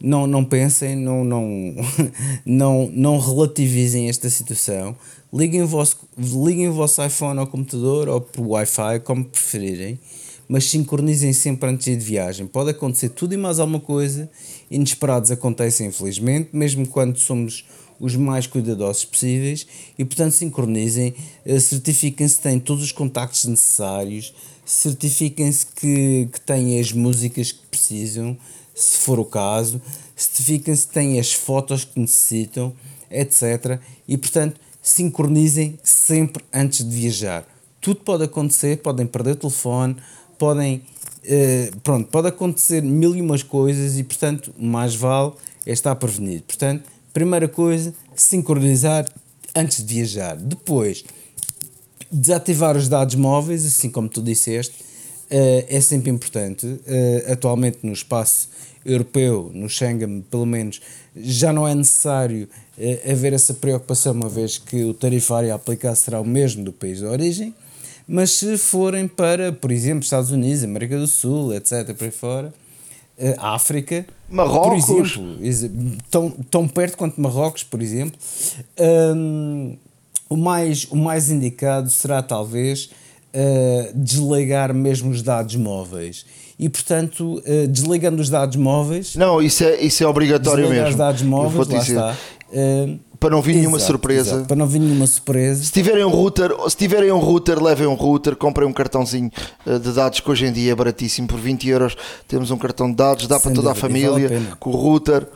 não, 0.00 0.28
não 0.28 0.44
pensem, 0.44 0.94
não, 0.94 1.24
não, 1.24 1.74
não, 2.46 2.90
não 2.92 3.18
relativizem 3.18 4.08
esta 4.08 4.30
situação. 4.30 4.96
Liguem 5.32 5.62
o, 5.62 5.66
vosso, 5.66 6.05
liguem 6.18 6.68
o 6.68 6.72
vosso 6.72 7.04
iPhone 7.04 7.38
ao 7.38 7.46
computador 7.46 8.08
ou 8.08 8.20
por 8.20 8.46
Wi-Fi, 8.46 9.00
como 9.04 9.24
preferirem, 9.24 9.98
mas 10.48 10.70
sincronizem 10.70 11.32
sempre 11.32 11.68
antes 11.68 11.86
de 11.86 12.04
viagem. 12.04 12.46
Pode 12.46 12.70
acontecer 12.70 13.10
tudo 13.10 13.34
e 13.34 13.36
mais 13.36 13.58
alguma 13.58 13.80
coisa. 13.80 14.30
Inesperados 14.70 15.30
acontecem, 15.30 15.88
infelizmente, 15.88 16.50
mesmo 16.52 16.86
quando 16.86 17.18
somos 17.18 17.64
os 17.98 18.14
mais 18.14 18.46
cuidadosos 18.46 19.04
possíveis 19.04 19.66
e, 19.98 20.04
portanto, 20.04 20.32
sincronizem, 20.32 21.14
eh, 21.44 21.58
certifiquem-se 21.58 22.36
que 22.36 22.42
têm 22.42 22.60
todos 22.60 22.84
os 22.84 22.92
contactos 22.92 23.44
necessários, 23.46 24.34
certifiquem-se 24.64 25.66
que, 25.66 26.28
que 26.32 26.40
têm 26.40 26.78
as 26.78 26.92
músicas 26.92 27.52
que 27.52 27.66
precisam, 27.70 28.36
se 28.74 28.98
for 28.98 29.18
o 29.18 29.24
caso, 29.24 29.80
certifiquem-se 30.14 30.86
que 30.86 30.92
têm 30.92 31.18
as 31.18 31.32
fotos 31.32 31.84
que 31.84 31.98
necessitam, 31.98 32.74
etc. 33.10 33.80
E, 34.06 34.18
portanto, 34.18 34.60
sincronizem 34.86 35.76
sempre 35.82 36.44
antes 36.54 36.88
de 36.88 36.94
viajar. 36.94 37.44
Tudo 37.80 38.00
pode 38.00 38.22
acontecer, 38.22 38.78
podem 38.78 39.04
perder 39.04 39.32
o 39.32 39.36
telefone, 39.36 39.96
podem. 40.38 40.82
eh, 41.24 41.72
pronto, 41.82 42.08
pode 42.08 42.28
acontecer 42.28 42.82
mil 42.82 43.14
e 43.16 43.20
umas 43.20 43.42
coisas 43.42 43.98
e, 43.98 44.04
portanto, 44.04 44.54
mais 44.56 44.94
vale 44.94 45.32
é 45.66 45.72
estar 45.72 45.94
prevenido. 45.96 46.44
Portanto, 46.44 46.84
primeira 47.12 47.48
coisa, 47.48 47.92
sincronizar 48.14 49.04
antes 49.56 49.84
de 49.84 49.92
viajar. 49.92 50.36
Depois, 50.36 51.04
desativar 52.10 52.76
os 52.76 52.88
dados 52.88 53.16
móveis, 53.16 53.66
assim 53.66 53.90
como 53.90 54.08
tu 54.08 54.22
disseste, 54.22 54.76
eh, 55.28 55.66
é 55.68 55.80
sempre 55.80 56.10
importante. 56.10 56.80
Eh, 56.86 57.26
atualmente 57.32 57.78
no 57.82 57.92
espaço 57.92 58.48
europeu, 58.84 59.50
no 59.52 59.68
Schengen, 59.68 60.22
pelo 60.30 60.46
menos, 60.46 60.80
já 61.16 61.52
não 61.52 61.66
é 61.66 61.74
necessário 61.74 62.48
haver 63.10 63.32
essa 63.32 63.54
preocupação, 63.54 64.12
uma 64.12 64.28
vez 64.28 64.58
que 64.58 64.84
o 64.84 64.92
tarifário 64.94 65.50
a 65.52 65.56
aplicar 65.56 65.94
será 65.94 66.20
o 66.20 66.24
mesmo 66.24 66.62
do 66.64 66.72
país 66.72 66.98
de 66.98 67.06
origem. 67.06 67.54
Mas 68.08 68.30
se 68.32 68.56
forem 68.56 69.08
para, 69.08 69.52
por 69.52 69.72
exemplo, 69.72 70.04
Estados 70.04 70.30
Unidos, 70.30 70.62
América 70.62 70.96
do 70.98 71.06
Sul, 71.06 71.52
etc., 71.54 71.92
por 71.94 72.04
aí 72.04 72.10
fora, 72.10 72.54
eh, 73.18 73.34
África, 73.38 74.06
Marrocos. 74.30 75.16
por 75.16 75.44
exemplo, 75.44 75.96
tão, 76.10 76.30
tão 76.30 76.68
perto 76.68 76.96
quanto 76.96 77.20
Marrocos, 77.20 77.64
por 77.64 77.82
exemplo, 77.82 78.16
hum, 79.16 79.76
o, 80.28 80.36
mais, 80.36 80.84
o 80.90 80.96
mais 80.96 81.30
indicado 81.30 81.90
será 81.90 82.22
talvez 82.22 82.90
eh, 83.32 83.90
desligar 83.94 84.72
mesmo 84.72 85.10
os 85.10 85.22
dados 85.22 85.56
móveis. 85.56 86.24
E 86.58 86.68
portanto, 86.68 87.42
eh, 87.44 87.66
desligando 87.66 88.20
os 88.22 88.30
dados 88.30 88.56
móveis, 88.56 89.14
Não, 89.16 89.42
isso 89.42 89.62
é, 89.64 89.80
isso 89.82 90.02
é 90.02 90.06
obrigatório 90.06 90.68
mesmo. 90.70 90.88
os 90.88 90.94
dados 90.94 91.22
móveis, 91.22 91.68
lá 91.68 91.78
está. 91.80 92.16
Para 93.18 93.30
não 93.30 93.40
vir 93.42 93.54
nenhuma 93.56 93.78
exato, 93.78 93.92
surpresa. 93.92 94.30
exato, 94.30 94.46
para 94.46 94.56
não 94.56 94.66
vir 94.66 94.78
nenhuma 94.78 95.06
surpresa. 95.06 95.64
Se 95.64 95.72
tiverem 95.72 96.04
um 96.04 96.10
router, 96.10 96.50
se 96.68 96.76
tiverem 96.76 97.10
um 97.10 97.18
router, 97.18 97.62
levem 97.62 97.86
um 97.86 97.94
router, 97.94 98.36
comprem 98.36 98.68
um 98.68 98.72
cartãozinho 98.72 99.30
eh, 99.66 99.78
de 99.78 99.92
dados 99.92 100.20
que 100.20 100.30
hoje 100.30 100.46
em 100.46 100.52
dia 100.52 100.72
é 100.72 100.74
baratíssimo, 100.74 101.26
por 101.26 101.40
20 101.40 101.68
euros 101.68 101.96
temos 102.28 102.50
um 102.50 102.58
cartão 102.58 102.90
de 102.90 102.96
dados, 102.96 103.26
dá 103.26 103.36
Sem 103.38 103.44
para 103.44 103.54
toda 103.54 103.70
a 103.70 103.72
dúvida, 103.72 103.88
vale 103.88 104.04
a 104.04 104.10
família, 104.18 104.28
pena. 104.28 104.56
com 104.60 104.70
o 104.70 104.76
router 104.76 105.26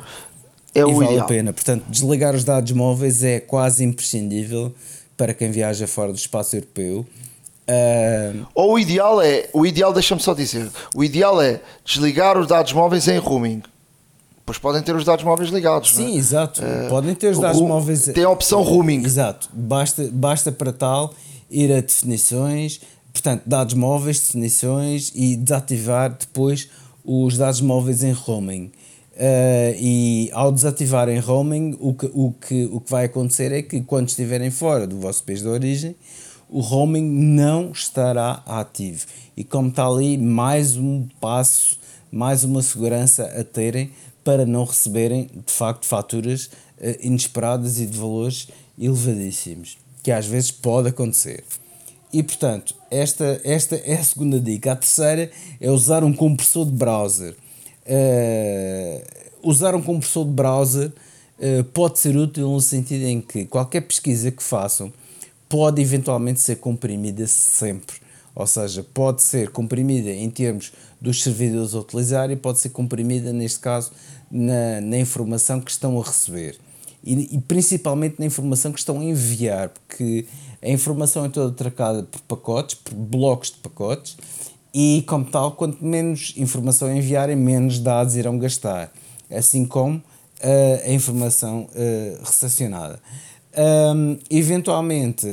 é 0.74 0.80
e 0.80 0.84
o 0.84 0.94
vale 0.94 1.06
ideal. 1.06 1.24
a 1.24 1.28
pena. 1.28 1.52
Portanto, 1.52 1.84
desligar 1.88 2.34
os 2.34 2.44
dados 2.44 2.70
móveis 2.72 3.24
é 3.24 3.40
quase 3.40 3.82
imprescindível 3.82 4.72
para 5.16 5.32
quem 5.34 5.50
viaja 5.50 5.86
fora 5.86 6.12
do 6.12 6.18
espaço 6.18 6.56
europeu. 6.56 7.06
Ah, 7.66 8.32
Ou 8.54 8.74
o 8.74 8.78
ideal 8.78 9.20
é, 9.22 9.48
o 9.52 9.64
ideal, 9.64 9.92
deixa-me 9.92 10.20
só 10.20 10.34
dizer, 10.34 10.68
o 10.94 11.02
ideal 11.02 11.40
é 11.40 11.61
desligar 11.84 12.38
os 12.38 12.46
dados 12.46 12.72
móveis 12.72 13.08
em 13.08 13.18
roaming. 13.18 13.62
Pois 14.51 14.59
podem 14.59 14.82
ter 14.82 14.96
os 14.96 15.05
dados 15.05 15.24
móveis 15.24 15.51
ligados. 15.51 15.92
é? 15.92 15.94
sim, 15.94 16.18
exato. 16.18 16.61
Podem 16.88 17.14
ter 17.14 17.30
os 17.30 17.38
dados 17.38 17.61
móveis. 17.61 18.07
tem 18.07 18.24
a 18.24 18.30
opção 18.30 18.62
roaming. 18.62 19.05
Exato. 19.05 19.48
Basta, 19.53 20.11
basta 20.12 20.51
para 20.51 20.72
tal 20.72 21.14
ir 21.48 21.72
a 21.72 21.80
definições, 21.80 22.80
portanto, 23.12 23.44
dados 23.46 23.74
móveis, 23.74 24.18
definições 24.18 25.12
e 25.14 25.36
desativar 25.36 26.16
depois 26.18 26.68
os 27.05 27.38
dados 27.38 27.61
móveis 27.61 28.03
em 28.03 28.11
roaming. 28.11 28.72
Ah, 29.16 29.72
e 29.78 30.28
ao 30.32 30.51
desativar 30.51 31.09
em 31.09 31.20
roaming, 31.20 31.76
o 31.78 31.94
que, 31.94 32.11
o, 32.12 32.32
que, 32.32 32.68
o 32.72 32.80
que 32.80 32.90
vai 32.90 33.05
acontecer 33.05 33.53
é 33.53 33.62
que 33.62 33.80
quando 33.82 34.09
estiverem 34.09 34.51
fora 34.51 34.84
do 34.84 34.98
vosso 34.98 35.22
país 35.22 35.42
de 35.42 35.48
origem, 35.48 35.94
o 36.48 36.59
roaming 36.59 37.09
não 37.09 37.70
estará 37.70 38.42
ativo. 38.44 39.07
E 39.36 39.44
como 39.44 39.68
está 39.68 39.86
ali, 39.86 40.18
mais 40.18 40.76
um 40.76 41.07
passo, 41.20 41.78
mais 42.11 42.42
uma 42.42 42.61
segurança 42.62 43.32
a 43.38 43.44
terem 43.44 43.92
para 44.31 44.47
não 44.47 44.62
receberem, 44.62 45.28
de 45.45 45.53
facto, 45.53 45.87
faturas 45.87 46.51
eh, 46.81 47.01
inesperadas 47.03 47.81
e 47.81 47.87
de 47.87 47.99
valores 47.99 48.47
elevadíssimos, 48.78 49.76
que 50.05 50.12
às 50.12 50.24
vezes 50.24 50.53
pode 50.53 50.89
acontecer. 50.89 51.43
E 52.12 52.22
portanto, 52.22 52.72
esta, 52.93 53.41
esta 53.43 53.74
é 53.74 53.95
a 53.95 54.05
segunda 54.05 54.39
dica. 54.39 54.70
A 54.70 54.76
terceira 54.76 55.33
é 55.61 55.68
usar 55.68 56.05
um 56.05 56.12
compressor 56.12 56.64
de 56.64 56.70
browser. 56.70 57.35
Eh, 57.85 59.05
usar 59.43 59.74
um 59.74 59.83
compressor 59.83 60.24
de 60.24 60.31
browser 60.31 60.93
eh, 61.41 61.64
pode 61.74 61.99
ser 61.99 62.16
útil 62.16 62.51
no 62.51 62.61
sentido 62.61 63.07
em 63.07 63.20
que 63.20 63.47
qualquer 63.47 63.81
pesquisa 63.81 64.31
que 64.31 64.45
façam 64.45 64.93
pode 65.49 65.83
eventualmente 65.83 66.39
ser 66.39 66.55
comprimida 66.55 67.26
sempre. 67.26 67.97
ou 68.33 68.47
seja, 68.47 68.87
pode 68.95 69.22
ser 69.24 69.51
comprimida 69.51 70.09
em 70.09 70.31
termos 70.31 70.72
dos 71.01 71.22
servidores 71.22 71.74
a 71.74 71.81
utilizar 71.81 72.31
e 72.31 72.37
pode 72.37 72.59
ser 72.59 72.70
comprimida, 72.70 73.33
neste 73.33 73.59
caso, 73.59 73.91
na, 74.31 74.81
na 74.81 74.99
informação 74.99 75.61
que 75.61 75.70
estão 75.70 76.01
a 76.01 76.05
receber. 76.05 76.57
E, 77.03 77.37
e, 77.37 77.41
principalmente 77.41 78.16
na 78.18 78.26
informação 78.26 78.72
que 78.72 78.78
estão 78.78 79.01
a 79.01 79.05
enviar, 79.05 79.70
porque 79.70 80.26
a 80.62 80.68
informação 80.68 81.24
é 81.24 81.28
toda 81.28 81.55
tracada 81.55 82.03
por 82.03 82.20
pacotes, 82.22 82.74
por 82.76 82.95
blocos 82.95 83.51
de 83.51 83.57
pacotes, 83.57 84.16
e 84.72 85.03
como 85.07 85.24
tal, 85.24 85.53
quanto 85.53 85.85
menos 85.85 86.35
informação 86.37 86.95
enviarem, 86.95 87.35
menos 87.35 87.78
dados 87.78 88.16
irão 88.16 88.39
gastar, 88.39 88.93
assim 89.31 89.64
como 89.64 89.97
uh, 89.97 90.03
a 90.87 90.93
informação 90.93 91.62
uh, 91.62 92.24
recepcionada. 92.24 93.01
Um, 93.57 94.16
eventualmente 94.31 95.26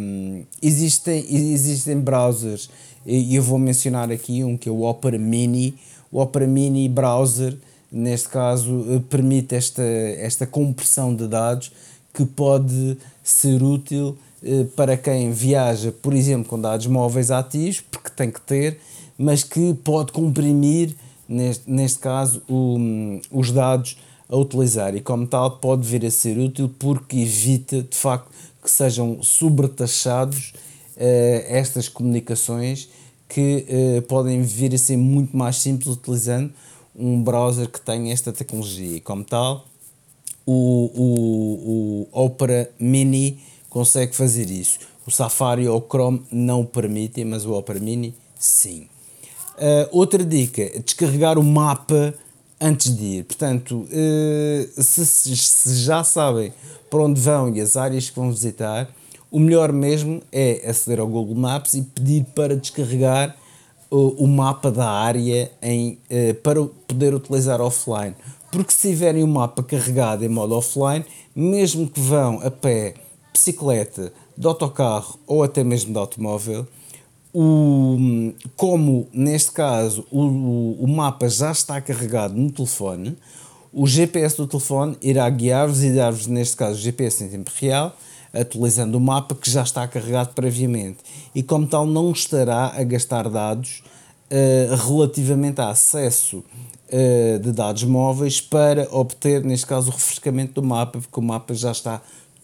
um, 0.00 0.44
existem, 0.62 1.26
existem 1.28 1.98
browsers 1.98 2.70
e 3.04 3.34
eu 3.34 3.42
vou 3.42 3.58
mencionar 3.58 4.12
aqui 4.12 4.44
um 4.44 4.56
que 4.56 4.68
é 4.68 4.72
o 4.72 4.82
Opera 4.82 5.18
Mini. 5.18 5.74
O 6.12 6.20
Opera 6.20 6.46
Mini 6.46 6.88
browser, 6.88 7.56
neste 7.96 8.28
caso, 8.28 8.84
eh, 8.88 9.00
permite 9.08 9.54
esta, 9.54 9.82
esta 9.82 10.46
compressão 10.46 11.14
de 11.14 11.26
dados 11.26 11.72
que 12.12 12.24
pode 12.24 12.98
ser 13.22 13.62
útil 13.62 14.16
eh, 14.42 14.66
para 14.76 14.96
quem 14.96 15.30
viaja, 15.30 15.90
por 15.90 16.12
exemplo, 16.14 16.48
com 16.48 16.60
dados 16.60 16.86
móveis 16.86 17.30
ativos, 17.30 17.80
porque 17.80 18.10
tem 18.10 18.30
que 18.30 18.40
ter, 18.40 18.78
mas 19.16 19.42
que 19.42 19.74
pode 19.82 20.12
comprimir, 20.12 20.94
neste, 21.28 21.70
neste 21.70 21.98
caso, 21.98 22.42
o, 22.48 22.78
os 23.30 23.50
dados 23.50 23.96
a 24.28 24.36
utilizar. 24.36 24.94
E, 24.94 25.00
como 25.00 25.26
tal, 25.26 25.58
pode 25.58 25.86
vir 25.86 26.04
a 26.04 26.10
ser 26.10 26.38
útil 26.38 26.70
porque 26.78 27.16
evita, 27.18 27.82
de 27.82 27.96
facto, 27.96 28.30
que 28.62 28.70
sejam 28.70 29.22
sobretaxados 29.22 30.52
uh, 30.96 31.44
estas 31.48 31.88
comunicações 31.88 32.88
que 33.28 33.64
uh, 33.68 34.02
podem 34.02 34.42
vir 34.42 34.74
a 34.74 34.78
ser 34.78 34.96
muito 34.96 35.36
mais 35.36 35.56
simples 35.56 35.88
utilizando 35.88 36.52
um 36.98 37.22
browser 37.22 37.68
que 37.68 37.80
tem 37.80 38.12
esta 38.12 38.32
tecnologia. 38.32 38.96
E, 38.96 39.00
como 39.00 39.24
tal, 39.24 39.66
o, 40.44 40.90
o, 40.94 42.08
o 42.12 42.24
Opera 42.24 42.70
Mini 42.78 43.38
consegue 43.68 44.14
fazer 44.14 44.50
isso. 44.50 44.78
O 45.06 45.10
Safari 45.10 45.68
ou 45.68 45.78
o 45.78 45.88
Chrome 45.88 46.24
não 46.30 46.62
o 46.62 46.66
permitem, 46.66 47.24
mas 47.24 47.44
o 47.44 47.52
Opera 47.52 47.78
Mini 47.78 48.14
sim. 48.38 48.88
Uh, 49.56 49.88
outra 49.90 50.24
dica: 50.24 50.70
descarregar 50.80 51.38
o 51.38 51.42
mapa 51.42 52.14
antes 52.60 52.94
de 52.94 53.04
ir. 53.04 53.24
Portanto, 53.24 53.86
uh, 53.86 54.82
se, 54.82 55.06
se, 55.06 55.76
já 55.76 56.02
sabem 56.02 56.52
para 56.90 57.02
onde 57.02 57.20
vão 57.20 57.54
e 57.54 57.60
as 57.60 57.76
áreas 57.76 58.10
que 58.10 58.16
vão 58.16 58.30
visitar, 58.30 58.88
o 59.30 59.38
melhor 59.38 59.72
mesmo 59.72 60.22
é 60.32 60.62
aceder 60.68 61.00
ao 61.00 61.06
Google 61.06 61.34
Maps 61.34 61.74
e 61.74 61.82
pedir 61.82 62.24
para 62.34 62.56
descarregar 62.56 63.36
o, 63.90 64.24
o 64.24 64.26
mapa 64.26 64.70
da 64.70 64.88
área 64.88 65.50
em, 65.62 65.98
uh, 66.10 66.34
para 66.42 66.64
poder 66.86 67.14
utilizar 67.14 67.60
offline. 67.60 68.14
Porque 68.50 68.72
se 68.72 68.88
tiverem 68.88 69.22
o 69.22 69.28
mapa 69.28 69.62
carregado 69.62 70.24
em 70.24 70.28
modo 70.28 70.54
offline, 70.54 71.04
mesmo 71.34 71.88
que 71.88 72.00
vão 72.00 72.40
a 72.42 72.50
pé, 72.50 72.94
bicicleta, 73.32 74.12
de 74.36 74.46
autocarro 74.46 75.18
ou 75.26 75.42
até 75.42 75.64
mesmo 75.64 75.92
de 75.92 75.98
automóvel, 75.98 76.66
o, 77.34 78.32
como 78.56 79.06
neste 79.12 79.52
caso 79.52 80.06
o, 80.10 80.82
o 80.82 80.88
mapa 80.88 81.28
já 81.28 81.52
está 81.52 81.80
carregado 81.80 82.34
no 82.34 82.50
telefone, 82.50 83.16
o 83.72 83.86
GPS 83.86 84.38
do 84.38 84.46
telefone 84.46 84.96
irá 85.02 85.28
guiar-vos 85.28 85.84
e 85.84 85.92
dar-vos, 85.92 86.26
neste 86.26 86.56
caso, 86.56 86.78
o 86.78 86.82
GPS 86.82 87.22
em 87.24 87.28
tempo 87.28 87.50
real, 87.60 87.94
atualizando 88.40 88.98
o 88.98 89.00
mapa 89.00 89.34
que 89.34 89.50
já 89.50 89.62
está 89.62 89.86
carregado 89.86 90.34
previamente. 90.34 90.98
E 91.34 91.42
como 91.42 91.66
tal, 91.66 91.86
não 91.86 92.12
estará 92.12 92.72
a 92.76 92.82
gastar 92.84 93.28
dados 93.28 93.82
uh, 94.30 94.74
relativamente 94.88 95.60
a 95.60 95.70
acesso 95.70 96.38
uh, 96.38 97.38
de 97.38 97.52
dados 97.52 97.84
móveis 97.84 98.40
para 98.40 98.88
obter, 98.90 99.44
neste 99.44 99.66
caso, 99.66 99.90
o 99.90 99.94
refrescamento 99.94 100.60
do 100.60 100.62
mapa, 100.62 101.00
porque 101.00 101.20
o 101.20 101.22
mapa 101.22 101.54
já 101.54 101.72
está 101.72 102.00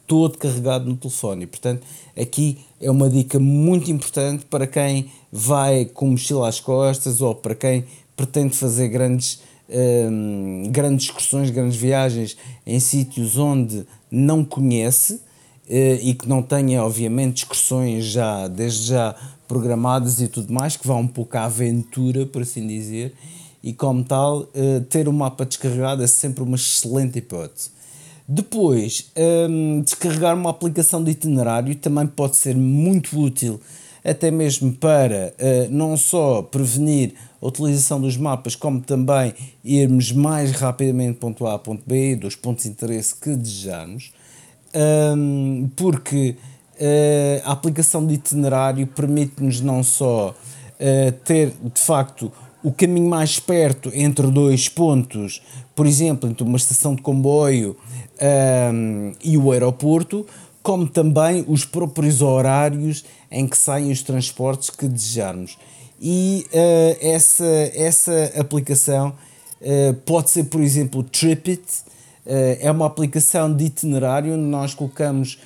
todo 0.07 0.39
carregado 0.39 0.89
no 0.89 0.97
telefone. 0.97 1.47
Portanto, 1.47 1.83
aqui 2.21 2.59
é 2.81 2.91
uma 2.91 3.09
dica 3.09 3.39
muito 3.39 3.91
importante 3.91 4.45
para 4.45 4.67
quem 4.67 5.11
vai 5.31 5.85
com 5.87 6.09
mochila 6.09 6.49
às 6.49 6.61
costas 6.61 7.21
ou 7.21 7.35
para 7.35 7.55
quem 7.55 7.85
pretende 8.17 8.55
fazer 8.57 8.89
grandes, 8.89 9.41
um, 9.71 10.65
grandes 10.71 11.07
excursões, 11.07 11.51
grandes 11.51 11.77
viagens 11.77 12.37
em 12.67 12.79
sítios 12.79 13.39
onde 13.39 13.87
não 14.11 14.45
conhece 14.45 15.21
e 15.69 16.15
que 16.15 16.29
não 16.29 16.43
tenha, 16.43 16.83
obviamente, 16.83 17.39
excursões 17.39 18.05
já, 18.07 18.49
desde 18.49 18.89
já 18.89 19.15
programadas 19.47 20.21
e 20.21 20.29
tudo 20.29 20.53
mais, 20.53 20.77
que 20.77 20.87
vá 20.87 20.95
um 20.97 21.07
pouco 21.07 21.37
à 21.37 21.45
aventura, 21.45 22.25
por 22.25 22.43
assim 22.43 22.67
dizer, 22.67 23.15
e 23.63 23.73
como 23.73 24.03
tal, 24.03 24.41
uh, 24.41 24.81
ter 24.89 25.07
o 25.07 25.13
mapa 25.13 25.45
descarregado 25.45 26.03
é 26.03 26.07
sempre 26.07 26.43
uma 26.43 26.57
excelente 26.57 27.19
hipótese. 27.19 27.71
Depois, 28.27 29.11
um, 29.49 29.83
descarregar 29.83 30.35
uma 30.35 30.51
aplicação 30.51 31.03
de 31.05 31.11
itinerário 31.11 31.75
também 31.75 32.07
pode 32.07 32.37
ser 32.37 32.57
muito 32.57 33.21
útil, 33.21 33.61
até 34.05 34.31
mesmo 34.31 34.73
para 34.73 35.35
uh, 35.39 35.71
não 35.71 35.97
só 35.97 36.43
prevenir 36.43 37.15
a 37.41 37.47
utilização 37.47 38.01
dos 38.01 38.17
mapas, 38.17 38.57
como 38.57 38.81
também 38.81 39.35
irmos 39.63 40.13
mais 40.13 40.51
rapidamente 40.53 41.19
ponto 41.19 41.47
A 41.47 41.55
a 41.55 41.59
ponto 41.59 41.83
B, 41.87 42.17
dos 42.17 42.35
pontos 42.35 42.65
de 42.65 42.71
interesse 42.71 43.15
que 43.15 43.37
desejamos, 43.37 44.13
um, 44.75 45.71
porque 45.77 46.37
uh, 46.75 47.43
a 47.45 47.53
aplicação 47.53 48.07
de 48.07 48.15
itinerário 48.15 48.87
permite-nos 48.87 49.61
não 49.61 49.83
só 49.83 50.31
uh, 50.31 51.13
ter 51.25 51.53
de 51.63 51.81
facto 51.81 52.33
o 52.63 52.73
caminho 52.73 53.09
mais 53.09 53.41
perto 53.41 53.91
entre 53.93 54.27
dois 54.29 54.69
pontos, 54.69 55.43
por 55.75 55.87
exemplo, 55.87 56.31
entre 56.31 56.45
uma 56.45 56.57
estação 56.57 56.95
de 56.95 57.03
comboio 57.03 57.77
um, 58.73 59.13
e 59.23 59.37
o 59.37 59.51
aeroporto, 59.51 60.25
como 60.63 60.87
também 60.87 61.45
os 61.49 61.65
próprios 61.65 62.23
horários 62.23 63.05
em 63.31 63.49
que 63.49 63.59
saem 63.59 63.91
os 63.91 64.03
transportes 64.03 64.71
que 64.71 64.87
desejarmos. 64.87 65.59
E 66.01 66.47
uh, 66.53 66.99
essa, 67.01 67.45
essa 67.75 68.33
aplicação 68.39 69.13
uh, 69.61 69.95
pode 70.07 70.31
ser, 70.31 70.45
por 70.45 70.61
exemplo, 70.61 71.03
Tripit, 71.03 71.63
é 72.25 72.71
uma 72.71 72.87
aplicação 72.87 73.53
de 73.53 73.65
itinerário 73.65 74.35
onde 74.35 74.45
nós 74.45 74.75
colocamos 74.75 75.39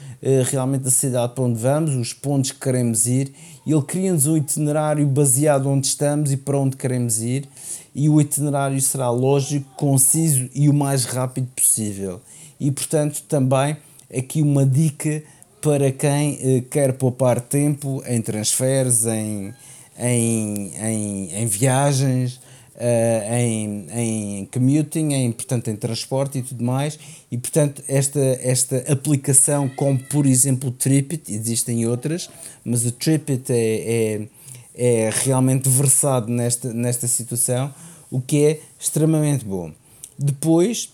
realmente 0.50 0.88
a 0.88 0.90
cidade 0.90 1.34
para 1.34 1.44
onde 1.44 1.58
vamos, 1.58 1.94
os 1.94 2.12
pontos 2.12 2.52
que 2.52 2.60
queremos 2.60 3.06
ir, 3.06 3.32
e 3.64 3.72
ele 3.72 3.82
cria-nos 3.82 4.26
um 4.26 4.36
itinerário 4.36 5.06
baseado 5.06 5.68
onde 5.68 5.86
estamos 5.86 6.32
e 6.32 6.36
para 6.36 6.58
onde 6.58 6.76
queremos 6.76 7.22
ir, 7.22 7.48
e 7.94 8.08
o 8.08 8.20
itinerário 8.20 8.80
será 8.80 9.10
lógico, 9.10 9.66
conciso 9.74 10.50
e 10.54 10.68
o 10.68 10.74
mais 10.74 11.04
rápido 11.04 11.48
possível. 11.56 12.20
E, 12.60 12.70
portanto, 12.70 13.22
também 13.28 13.76
aqui 14.14 14.42
uma 14.42 14.66
dica 14.66 15.22
para 15.60 15.90
quem 15.90 16.38
eh, 16.40 16.62
quer 16.70 16.92
poupar 16.92 17.40
tempo 17.40 18.02
em 18.06 18.20
transferes, 18.20 19.06
em, 19.06 19.52
em, 19.98 20.72
em, 20.76 21.34
em 21.34 21.46
viagens, 21.46 22.40
uh, 22.76 23.34
em, 23.34 23.86
em 23.92 24.44
commuting, 24.46 25.12
em, 25.12 25.32
portanto, 25.32 25.68
em 25.68 25.76
transporte 25.76 26.38
e 26.38 26.42
tudo 26.42 26.62
mais. 26.64 26.98
E, 27.30 27.38
portanto, 27.38 27.82
esta, 27.88 28.20
esta 28.42 28.92
aplicação, 28.92 29.68
como 29.68 29.98
por 29.98 30.26
exemplo 30.26 30.68
o 30.68 30.72
Tripit, 30.72 31.32
existem 31.32 31.86
outras, 31.86 32.30
mas 32.64 32.84
o 32.84 32.92
Tripit 32.92 33.50
é, 33.50 34.28
é, 34.74 35.06
é 35.06 35.10
realmente 35.24 35.68
versado 35.68 36.30
nesta, 36.30 36.72
nesta 36.72 37.06
situação, 37.06 37.74
o 38.10 38.20
que 38.20 38.44
é 38.44 38.60
extremamente 38.78 39.44
bom. 39.44 39.72
Depois, 40.18 40.90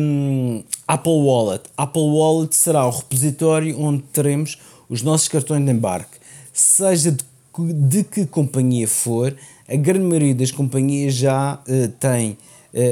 um, 0.00 0.62
Apple 0.86 1.12
Wallet. 1.12 1.64
Apple 1.76 2.02
Wallet 2.02 2.54
será 2.54 2.86
o 2.86 2.90
repositório 2.90 3.80
onde 3.80 4.02
teremos 4.12 4.58
os 4.88 5.02
nossos 5.02 5.28
cartões 5.28 5.64
de 5.64 5.70
embarque. 5.70 6.18
Seja 6.52 7.12
de, 7.12 7.24
de 7.72 8.04
que 8.04 8.26
companhia 8.26 8.86
for, 8.88 9.34
a 9.68 9.76
grande 9.76 10.04
maioria 10.04 10.34
das 10.34 10.50
companhias 10.50 11.14
já 11.14 11.54
uh, 11.54 11.88
tem, 12.00 12.32
uh, 12.32 12.36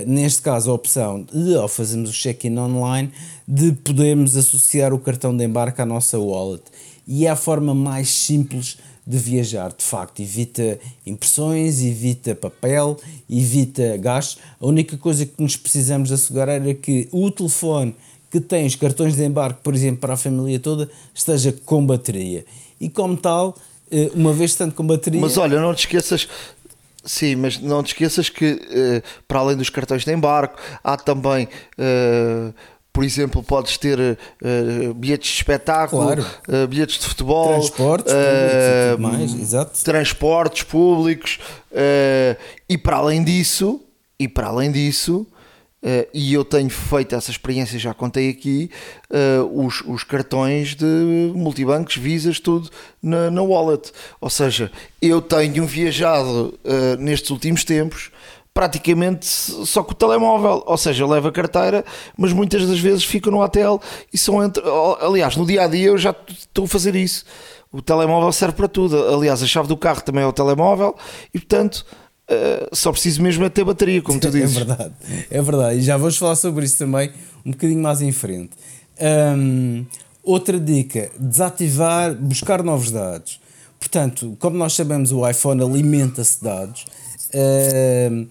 neste 0.06 0.42
caso, 0.42 0.70
a 0.70 0.74
opção 0.74 1.22
de, 1.22 1.56
ao 1.56 1.68
fazermos 1.68 2.10
o 2.10 2.12
check-in 2.12 2.58
online, 2.58 3.10
de 3.48 3.72
podermos 3.72 4.36
associar 4.36 4.92
o 4.92 4.98
cartão 4.98 5.34
de 5.36 5.44
embarque 5.44 5.80
à 5.80 5.86
nossa 5.86 6.18
wallet. 6.18 6.64
E 7.08 7.26
é 7.26 7.30
a 7.30 7.36
forma 7.36 7.74
mais 7.74 8.10
simples 8.10 8.76
de 9.06 9.16
viajar, 9.16 9.72
de 9.72 9.84
facto, 9.84 10.20
evita 10.20 10.78
impressões, 11.06 11.80
evita 11.80 12.34
papel, 12.34 12.98
evita 13.30 13.96
gastos. 13.96 14.38
A 14.60 14.66
única 14.66 14.98
coisa 14.98 15.24
que 15.24 15.40
nos 15.40 15.56
precisamos 15.56 16.10
assegurar 16.10 16.48
era 16.48 16.74
que 16.74 17.08
o 17.12 17.30
telefone 17.30 17.94
que 18.30 18.40
tem 18.40 18.66
os 18.66 18.74
cartões 18.74 19.14
de 19.14 19.24
embarque, 19.24 19.60
por 19.62 19.74
exemplo, 19.74 20.00
para 20.00 20.14
a 20.14 20.16
família 20.16 20.58
toda, 20.58 20.90
esteja 21.14 21.54
com 21.64 21.86
bateria. 21.86 22.44
E 22.80 22.88
como 22.88 23.16
tal, 23.16 23.56
eh, 23.90 24.10
uma 24.14 24.32
vez 24.32 24.50
estando 24.50 24.74
com 24.74 24.84
bateria. 24.84 25.20
Mas 25.20 25.38
olha, 25.38 25.60
não 25.60 25.72
te 25.72 25.80
esqueças. 25.80 26.28
Sim, 27.06 27.36
mas 27.36 27.58
não 27.58 27.82
te 27.82 27.88
esqueças 27.88 28.28
que, 28.28 28.60
eh, 28.68 29.02
para 29.26 29.38
além 29.38 29.56
dos 29.56 29.70
cartões 29.70 30.04
de 30.04 30.12
embarque, 30.12 30.60
há 30.82 30.96
também. 30.96 31.48
Uh 31.78 32.52
por 32.96 33.04
exemplo, 33.04 33.42
podes 33.42 33.76
ter 33.76 33.98
uh, 34.00 34.94
bilhetes 34.94 35.28
de 35.28 35.36
espetáculo, 35.36 36.02
claro. 36.02 36.26
uh, 36.48 36.66
bilhetes 36.66 36.98
de 36.98 37.06
futebol, 37.06 37.50
transportes 37.50 38.10
uh, 38.10 38.96
públicos 38.96 39.18
mais, 39.18 39.34
exato. 39.34 39.84
transportes 39.84 40.62
públicos 40.62 41.38
e 42.66 42.78
para 42.78 42.96
além 42.96 43.22
disso, 43.22 43.82
e 44.18 44.26
para 44.26 44.46
além 44.46 44.72
disso, 44.72 45.26
Uh, 45.86 46.04
e 46.12 46.34
eu 46.34 46.44
tenho 46.44 46.68
feito 46.68 47.14
essa 47.14 47.30
experiência, 47.30 47.78
já 47.78 47.94
contei 47.94 48.28
aqui, 48.28 48.68
uh, 49.08 49.64
os, 49.64 49.82
os, 49.86 50.02
cartões 50.02 50.74
de 50.74 51.30
multibancos, 51.32 51.96
visas, 51.96 52.40
tudo 52.40 52.68
na, 53.00 53.30
na 53.30 53.40
wallet. 53.40 53.92
Ou 54.20 54.28
seja, 54.28 54.72
eu 55.00 55.22
tenho 55.22 55.64
viajado 55.64 56.58
uh, 56.64 57.00
nestes 57.00 57.30
últimos 57.30 57.62
tempos 57.62 58.10
praticamente 58.52 59.26
só 59.26 59.84
com 59.84 59.92
o 59.92 59.94
telemóvel, 59.94 60.64
ou 60.66 60.78
seja, 60.78 61.06
levo 61.06 61.28
a 61.28 61.32
carteira, 61.32 61.84
mas 62.16 62.32
muitas 62.32 62.66
das 62.66 62.80
vezes 62.80 63.04
fico 63.04 63.30
no 63.30 63.40
hotel 63.40 63.80
e 64.10 64.18
são 64.18 64.42
entre. 64.42 64.64
Aliás, 65.00 65.36
no 65.36 65.46
dia 65.46 65.62
a 65.62 65.68
dia 65.68 65.88
eu 65.88 65.98
já 65.98 66.12
estou 66.26 66.64
a 66.64 66.68
fazer 66.68 66.96
isso. 66.96 67.24
O 67.70 67.80
telemóvel 67.80 68.32
serve 68.32 68.56
para 68.56 68.66
tudo. 68.66 69.14
Aliás, 69.14 69.40
a 69.42 69.46
chave 69.46 69.68
do 69.68 69.76
carro 69.76 70.00
também 70.00 70.24
é 70.24 70.26
o 70.26 70.32
telemóvel 70.32 70.96
e 71.34 71.38
portanto 71.38 71.84
Uh, 72.28 72.74
só 72.74 72.90
preciso 72.90 73.22
mesmo 73.22 73.44
é 73.44 73.48
ter 73.48 73.64
bateria, 73.64 74.02
como 74.02 74.18
tu 74.18 74.26
é 74.28 74.30
dizes. 74.30 74.56
É 74.56 74.64
verdade, 74.64 74.94
é 75.30 75.42
verdade. 75.42 75.78
E 75.78 75.82
já 75.82 75.96
vamos 75.96 76.16
falar 76.16 76.34
sobre 76.34 76.64
isso 76.64 76.78
também 76.78 77.10
um 77.44 77.52
bocadinho 77.52 77.80
mais 77.80 78.02
em 78.02 78.12
frente. 78.12 78.50
Um, 79.00 79.86
outra 80.22 80.58
dica: 80.58 81.10
desativar, 81.18 82.14
buscar 82.14 82.62
novos 82.62 82.90
dados. 82.90 83.40
Portanto, 83.78 84.36
como 84.40 84.56
nós 84.56 84.72
sabemos, 84.72 85.12
o 85.12 85.28
iPhone 85.28 85.62
alimenta-se 85.62 86.38
de 86.38 86.44
dados. 86.44 86.86
Um, 87.32 88.26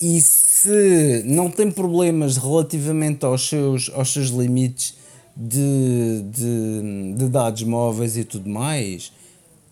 e 0.00 0.20
se 0.20 1.22
não 1.24 1.50
tem 1.50 1.70
problemas 1.70 2.36
relativamente 2.36 3.24
aos 3.24 3.48
seus, 3.48 3.90
aos 3.94 4.12
seus 4.12 4.28
limites 4.28 4.94
de, 5.36 6.22
de, 6.30 7.14
de 7.16 7.28
dados 7.28 7.62
móveis 7.62 8.16
e 8.16 8.24
tudo 8.24 8.48
mais, 8.48 9.12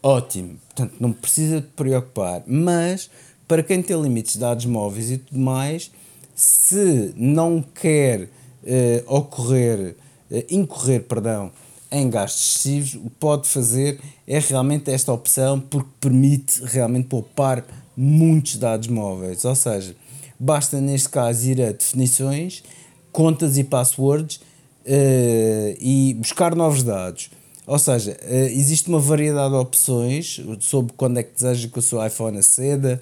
ótimo. 0.02 0.56
Portanto, 0.68 0.94
não 1.00 1.12
precisa 1.12 1.60
de 1.60 1.66
preocupar. 1.68 2.42
Mas 2.46 3.10
para 3.46 3.62
quem 3.62 3.82
tem 3.82 4.00
limites 4.00 4.34
de 4.34 4.40
dados 4.40 4.66
móveis 4.66 5.10
e 5.10 5.18
tudo 5.18 5.38
mais, 5.38 5.90
se 6.34 7.12
não 7.16 7.62
quer 7.62 8.28
eh, 8.64 9.04
ocorrer, 9.06 9.94
eh, 10.30 10.46
incorrer, 10.50 11.02
perdão, 11.02 11.52
em 11.92 12.10
gastos 12.10 12.42
excessivos, 12.42 12.94
o 12.94 13.10
que 13.10 13.16
pode 13.20 13.48
fazer 13.48 14.00
é 14.26 14.38
realmente 14.38 14.90
esta 14.90 15.12
opção 15.12 15.60
porque 15.60 15.88
permite 16.00 16.60
realmente 16.64 17.06
poupar 17.06 17.64
muitos 17.96 18.56
dados 18.56 18.88
móveis. 18.88 19.44
Ou 19.44 19.54
seja, 19.54 19.94
basta 20.38 20.80
neste 20.80 21.08
caso 21.08 21.48
ir 21.48 21.62
a 21.62 21.72
definições, 21.72 22.64
contas 23.12 23.56
e 23.58 23.62
passwords 23.62 24.36
uh, 24.36 25.76
e 25.78 26.14
buscar 26.18 26.56
novos 26.56 26.82
dados. 26.82 27.30
Ou 27.66 27.78
seja, 27.78 28.18
existe 28.50 28.88
uma 28.88 28.98
variedade 28.98 29.50
de 29.50 29.56
opções 29.56 30.38
sobre 30.60 30.92
quando 30.98 31.18
é 31.18 31.22
que 31.22 31.32
deseja 31.32 31.66
que 31.66 31.78
o 31.78 31.82
seu 31.82 32.04
iPhone 32.04 32.36
aceda, 32.36 33.00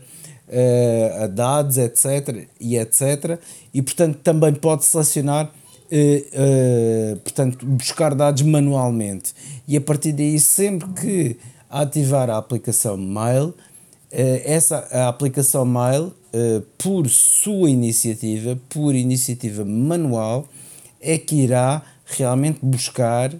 uh, 0.48 1.24
a 1.24 1.26
dados, 1.26 1.78
etc. 1.78 2.46
e 2.60 2.76
etc. 2.76 3.38
E 3.72 3.82
portanto 3.82 4.18
também 4.22 4.52
pode 4.54 4.84
selecionar, 4.84 5.46
uh, 5.46 7.14
uh, 7.14 7.16
portanto, 7.20 7.64
buscar 7.66 8.14
dados 8.14 8.42
manualmente. 8.42 9.34
E 9.66 9.76
a 9.76 9.80
partir 9.80 10.12
daí, 10.12 10.38
sempre 10.38 10.88
que 10.90 11.36
ativar 11.70 12.28
a 12.28 12.36
aplicação 12.36 12.96
Mail, 12.96 13.54
essa 14.10 14.86
a 14.90 15.08
aplicação 15.08 15.64
Mail, 15.64 16.12
por 16.76 17.08
sua 17.08 17.70
iniciativa, 17.70 18.58
por 18.68 18.94
iniciativa 18.94 19.64
manual, 19.64 20.46
é 21.00 21.16
que 21.16 21.36
irá 21.36 21.80
realmente 22.04 22.58
buscar 22.62 23.32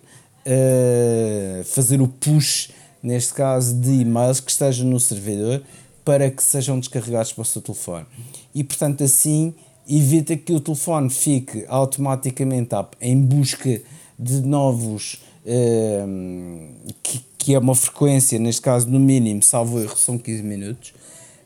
fazer 1.66 2.01
o 2.01 2.09
push, 2.09 2.70
neste 3.03 3.35
caso, 3.35 3.79
de 3.79 3.91
e-mails 4.01 4.41
que 4.41 4.51
estejam 4.51 4.87
no 4.87 4.99
servidor 4.99 5.62
para 6.05 6.31
que 6.31 6.43
sejam 6.43 6.79
descarregados 6.79 7.33
para 7.33 7.43
o 7.43 7.45
seu 7.45 7.62
telefone. 7.62 8.07
E 8.55 8.65
portanto, 8.65 9.05
assim 9.05 9.55
evita 9.89 10.37
que 10.37 10.53
o 10.53 10.61
telefone 10.61 11.11
fique 11.11 11.65
automaticamente 11.69 12.74
em 13.01 13.20
busca 13.20 13.81
de 14.19 14.41
novos. 14.41 15.20
Uh, 15.45 16.69
que, 17.03 17.20
que, 17.37 17.55
é 17.55 17.59
uma 17.59 17.74
frequência, 17.74 18.39
neste 18.39 18.62
caso 18.62 18.89
no 18.89 19.01
mínimo, 19.01 19.43
salvo 19.43 19.81
erro, 19.81 19.97
são 19.97 20.16
15 20.16 20.43
minutos. 20.43 20.95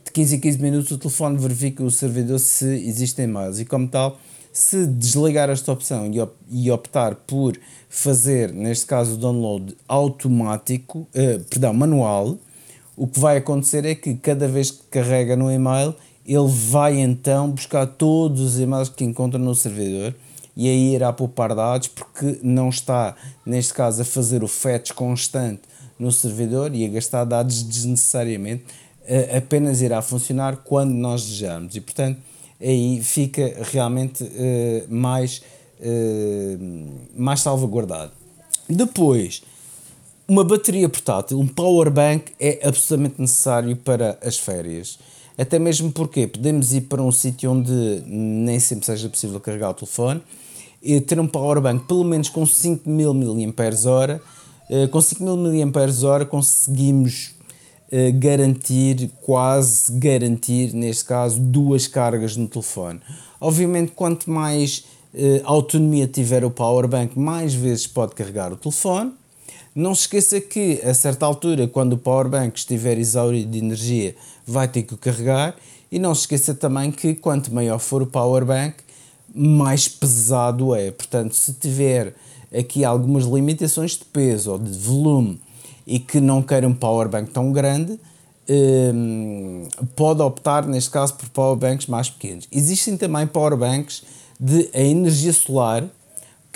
De 0.04 0.12
15 0.12 0.36
a 0.36 0.38
15 0.38 0.58
minutos 0.58 0.90
o 0.90 0.98
telefone 0.98 1.38
verifica 1.38 1.82
o 1.82 1.90
servidor 1.90 2.38
se 2.38 2.66
existem 2.66 3.24
e-mails 3.24 3.58
e, 3.58 3.64
como 3.64 3.88
tal, 3.88 4.18
se 4.52 4.86
desligar 4.86 5.48
esta 5.48 5.72
opção 5.72 6.10
e 6.50 6.70
optar 6.70 7.14
por 7.14 7.58
fazer, 7.88 8.52
neste 8.52 8.84
caso, 8.84 9.14
o 9.14 9.16
download 9.16 9.74
automático, 9.88 11.00
uh, 11.14 11.44
perdão, 11.48 11.72
manual, 11.72 12.38
o 12.96 13.06
que 13.06 13.20
vai 13.20 13.36
acontecer 13.36 13.84
é 13.84 13.94
que 13.94 14.14
cada 14.14 14.48
vez 14.48 14.70
que 14.70 14.84
carrega 14.90 15.36
no 15.36 15.50
e-mail, 15.50 15.94
ele 16.24 16.48
vai 16.48 16.98
então 16.98 17.50
buscar 17.50 17.86
todos 17.86 18.40
os 18.40 18.58
e-mails 18.58 18.88
que 18.88 19.04
encontra 19.04 19.38
no 19.38 19.54
servidor 19.54 20.14
e 20.56 20.68
aí 20.68 20.94
irá 20.94 21.12
poupar 21.12 21.54
dados 21.54 21.88
porque 21.88 22.38
não 22.42 22.70
está, 22.70 23.14
neste 23.44 23.74
caso, 23.74 24.00
a 24.00 24.04
fazer 24.04 24.42
o 24.42 24.48
fetch 24.48 24.92
constante 24.92 25.62
no 25.98 26.10
servidor 26.10 26.74
e 26.74 26.84
a 26.84 26.88
gastar 26.88 27.24
dados 27.24 27.62
desnecessariamente, 27.62 28.64
eh, 29.06 29.36
apenas 29.36 29.82
irá 29.82 30.00
funcionar 30.00 30.56
quando 30.58 30.92
nós 30.92 31.22
desejamos 31.22 31.76
e, 31.76 31.80
portanto, 31.80 32.18
aí 32.60 33.00
fica 33.02 33.54
realmente 33.70 34.24
uh, 34.24 34.86
mais, 34.88 35.42
uh, 35.80 36.88
mais 37.14 37.40
salvaguardado. 37.40 38.12
Depois, 38.68 39.42
uma 40.28 40.42
bateria 40.42 40.88
portátil, 40.88 41.38
um 41.38 41.46
power 41.46 41.90
bank, 41.90 42.32
é 42.40 42.66
absolutamente 42.66 43.20
necessário 43.20 43.76
para 43.76 44.18
as 44.22 44.38
férias. 44.38 44.98
Até 45.38 45.58
mesmo 45.58 45.92
porque 45.92 46.26
podemos 46.26 46.72
ir 46.72 46.82
para 46.82 47.02
um 47.02 47.12
sítio 47.12 47.52
onde 47.52 48.02
nem 48.06 48.58
sempre 48.58 48.86
seja 48.86 49.08
possível 49.08 49.38
carregar 49.38 49.70
o 49.70 49.74
telefone 49.74 50.22
e 50.82 51.00
ter 51.00 51.20
um 51.20 51.26
power 51.26 51.60
bank 51.60 51.84
pelo 51.86 52.04
menos 52.04 52.28
com 52.28 52.44
5000 52.44 53.14
mAh. 53.14 54.20
Com 54.90 55.00
5000 55.00 55.66
mAh 55.66 56.24
conseguimos 56.24 57.34
eh, 57.92 58.10
garantir, 58.10 59.10
quase 59.20 59.92
garantir, 59.92 60.72
neste 60.72 61.04
caso, 61.04 61.38
duas 61.38 61.86
cargas 61.86 62.36
no 62.36 62.48
telefone. 62.48 63.00
Obviamente, 63.40 63.92
quanto 63.92 64.28
mais 64.30 64.86
eh, 65.14 65.42
autonomia 65.44 66.08
tiver 66.08 66.44
o 66.44 66.50
power 66.50 66.88
bank, 66.88 67.16
mais 67.16 67.54
vezes 67.54 67.86
pode 67.86 68.14
carregar 68.14 68.52
o 68.52 68.56
telefone 68.56 69.12
não 69.76 69.94
se 69.94 70.02
esqueça 70.02 70.40
que, 70.40 70.80
a 70.82 70.94
certa 70.94 71.26
altura, 71.26 71.68
quando 71.68 71.92
o 71.92 71.98
powerbank 71.98 72.58
estiver 72.58 72.96
exaurido 72.96 73.50
de 73.50 73.58
energia, 73.58 74.16
vai 74.46 74.66
ter 74.66 74.82
que 74.82 74.94
o 74.94 74.96
carregar. 74.96 75.54
E 75.92 75.98
não 75.98 76.14
se 76.14 76.22
esqueça 76.22 76.54
também 76.54 76.90
que, 76.90 77.14
quanto 77.14 77.54
maior 77.54 77.78
for 77.78 78.00
o 78.00 78.06
powerbank, 78.06 78.76
mais 79.34 79.86
pesado 79.86 80.74
é. 80.74 80.90
Portanto, 80.90 81.34
se 81.34 81.52
tiver 81.52 82.14
aqui 82.56 82.86
algumas 82.86 83.24
limitações 83.24 83.92
de 83.92 84.04
peso 84.06 84.52
ou 84.52 84.58
de 84.58 84.72
volume 84.72 85.38
e 85.86 85.98
que 85.98 86.20
não 86.20 86.42
queira 86.42 86.66
um 86.66 86.74
powerbank 86.74 87.30
tão 87.30 87.52
grande, 87.52 88.00
um, 88.48 89.68
pode 89.94 90.22
optar, 90.22 90.66
neste 90.66 90.88
caso, 90.88 91.14
por 91.14 91.28
powerbanks 91.28 91.86
mais 91.86 92.08
pequenos. 92.08 92.48
Existem 92.50 92.96
também 92.96 93.26
powerbanks 93.26 94.02
de 94.40 94.70
energia 94.72 95.34
solar 95.34 95.84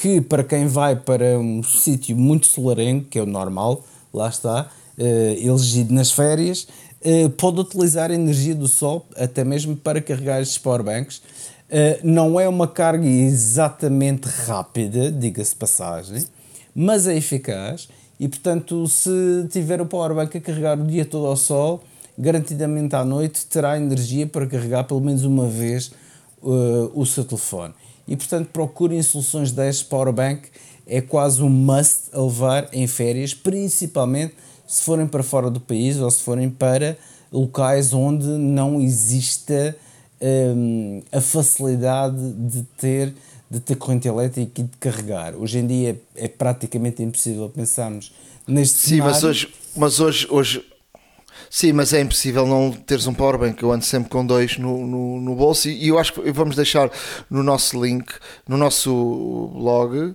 que 0.00 0.18
para 0.18 0.42
quem 0.42 0.66
vai 0.66 0.96
para 0.96 1.38
um 1.38 1.62
sítio 1.62 2.16
muito 2.16 2.46
solarengo, 2.46 3.04
que 3.04 3.18
é 3.18 3.22
o 3.22 3.26
normal, 3.26 3.84
lá 4.14 4.30
está, 4.30 4.70
uh, 4.96 5.02
elegido 5.02 5.92
nas 5.92 6.10
férias, 6.10 6.66
uh, 7.04 7.28
pode 7.28 7.60
utilizar 7.60 8.10
a 8.10 8.14
energia 8.14 8.54
do 8.54 8.66
sol 8.66 9.04
até 9.14 9.44
mesmo 9.44 9.76
para 9.76 10.00
carregar 10.00 10.40
estes 10.40 10.56
powerbanks. 10.56 11.18
Uh, 11.18 12.00
não 12.02 12.40
é 12.40 12.48
uma 12.48 12.66
carga 12.66 13.06
exatamente 13.06 14.26
rápida, 14.26 15.12
diga-se 15.12 15.54
passagem, 15.54 16.24
mas 16.74 17.06
é 17.06 17.14
eficaz 17.14 17.86
e, 18.18 18.26
portanto, 18.26 18.88
se 18.88 19.10
tiver 19.50 19.82
o 19.82 19.86
powerbank 19.86 20.34
a 20.34 20.40
carregar 20.40 20.80
o 20.80 20.86
dia 20.86 21.04
todo 21.04 21.26
ao 21.26 21.36
sol, 21.36 21.84
garantidamente 22.18 22.96
à 22.96 23.04
noite 23.04 23.44
terá 23.44 23.76
energia 23.76 24.26
para 24.26 24.46
carregar 24.46 24.84
pelo 24.84 25.02
menos 25.02 25.26
uma 25.26 25.46
vez 25.46 25.92
uh, 26.42 26.90
o 26.94 27.04
seu 27.04 27.22
telefone 27.22 27.74
e 28.10 28.16
portanto 28.16 28.48
procurem 28.48 29.00
soluções 29.02 29.52
destas 29.52 29.86
powerbank 29.86 30.48
é 30.86 31.00
quase 31.00 31.40
um 31.40 31.48
must 31.48 32.10
a 32.12 32.20
levar 32.20 32.68
em 32.72 32.86
férias, 32.88 33.32
principalmente 33.32 34.34
se 34.66 34.82
forem 34.82 35.06
para 35.06 35.22
fora 35.22 35.48
do 35.48 35.60
país 35.60 35.98
ou 35.98 36.10
se 36.10 36.20
forem 36.20 36.50
para 36.50 36.98
locais 37.32 37.94
onde 37.94 38.26
não 38.26 38.80
exista 38.80 39.76
hum, 40.20 41.00
a 41.12 41.20
facilidade 41.20 42.32
de 42.32 42.64
ter 42.76 43.14
de 43.50 43.58
ter 43.58 43.74
corrente 43.74 44.06
elétrica 44.06 44.60
e 44.60 44.64
de 44.64 44.76
carregar. 44.76 45.34
Hoje 45.34 45.58
em 45.58 45.66
dia 45.66 46.00
é 46.14 46.28
praticamente 46.28 47.02
impossível 47.02 47.48
pensarmos 47.48 48.12
neste 48.46 48.76
Sim, 48.76 48.88
cenário. 48.88 49.12
mas 49.12 49.24
hoje, 49.24 49.48
mas 49.74 50.00
hoje, 50.00 50.26
hoje 50.30 50.64
Sim, 51.52 51.72
mas 51.72 51.92
é 51.92 52.00
impossível 52.00 52.46
não 52.46 52.70
teres 52.70 53.08
um 53.08 53.12
powerbank. 53.12 53.60
Eu 53.60 53.72
ando 53.72 53.84
sempre 53.84 54.08
com 54.08 54.24
dois 54.24 54.56
no, 54.56 54.86
no, 54.86 55.20
no 55.20 55.34
bolso 55.34 55.68
e, 55.68 55.84
e, 55.84 55.88
eu 55.88 55.98
acho 55.98 56.12
que 56.12 56.30
vamos 56.30 56.54
deixar 56.54 56.88
no 57.28 57.42
nosso 57.42 57.84
link, 57.84 58.06
no 58.48 58.56
nosso 58.56 59.50
blog, 59.52 59.98
uh, 59.98 60.14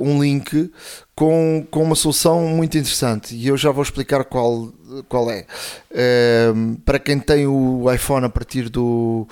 um 0.00 0.20
link 0.20 0.72
com, 1.14 1.64
com 1.70 1.84
uma 1.84 1.94
solução 1.94 2.48
muito 2.48 2.76
interessante 2.76 3.36
e 3.36 3.46
eu 3.46 3.56
já 3.56 3.70
vou 3.70 3.84
explicar 3.84 4.24
qual, 4.24 4.72
qual 5.08 5.30
é. 5.30 5.46
Uh, 5.92 6.76
para 6.84 6.98
quem 6.98 7.20
tem 7.20 7.46
o 7.46 7.88
iPhone 7.92 8.26
a 8.26 8.30
partir 8.30 8.68
do. 8.68 9.28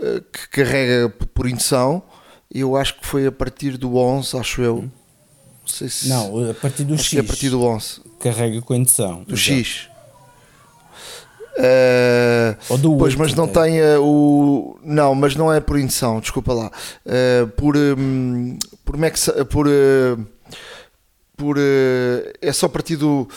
Uh, 0.00 0.20
que 0.32 0.48
carrega 0.48 1.08
por 1.32 1.48
indução, 1.48 2.02
eu 2.52 2.76
acho 2.76 2.98
que 2.98 3.06
foi 3.06 3.24
a 3.24 3.32
partir 3.32 3.78
do 3.78 3.96
11, 3.96 4.36
acho 4.36 4.60
eu. 4.60 4.82
Não, 4.82 4.90
sei 5.64 5.88
se, 5.88 6.08
não 6.08 6.50
a 6.50 6.54
partir 6.54 6.82
do 6.82 6.98
X. 6.98 7.14
É 7.14 7.20
a 7.20 7.24
partir 7.24 7.50
do 7.50 7.62
11. 7.62 8.00
Carrega 8.18 8.60
com 8.60 8.74
indução. 8.74 9.22
Do 9.22 9.34
Exato. 9.34 9.64
X. 9.64 9.91
Uh, 11.58 12.56
Ou 12.70 12.78
do 12.78 12.96
pois, 12.96 13.14
mas 13.14 13.34
não 13.34 13.46
tem 13.46 13.80
uh, 13.80 14.02
o. 14.02 14.78
Não, 14.82 15.14
mas 15.14 15.36
não 15.36 15.52
é 15.52 15.60
por 15.60 15.78
indução, 15.78 16.20
desculpa 16.20 16.52
lá. 16.52 16.70
Uh, 17.04 17.46
por. 17.48 17.76
Um, 17.76 18.58
por. 18.84 18.96
Max, 18.96 19.30
por 19.50 19.66
por 21.36 21.56
é 21.58 22.52
só 22.52 22.66
a 22.66 22.68
partir 22.68 22.94
do 22.94 23.28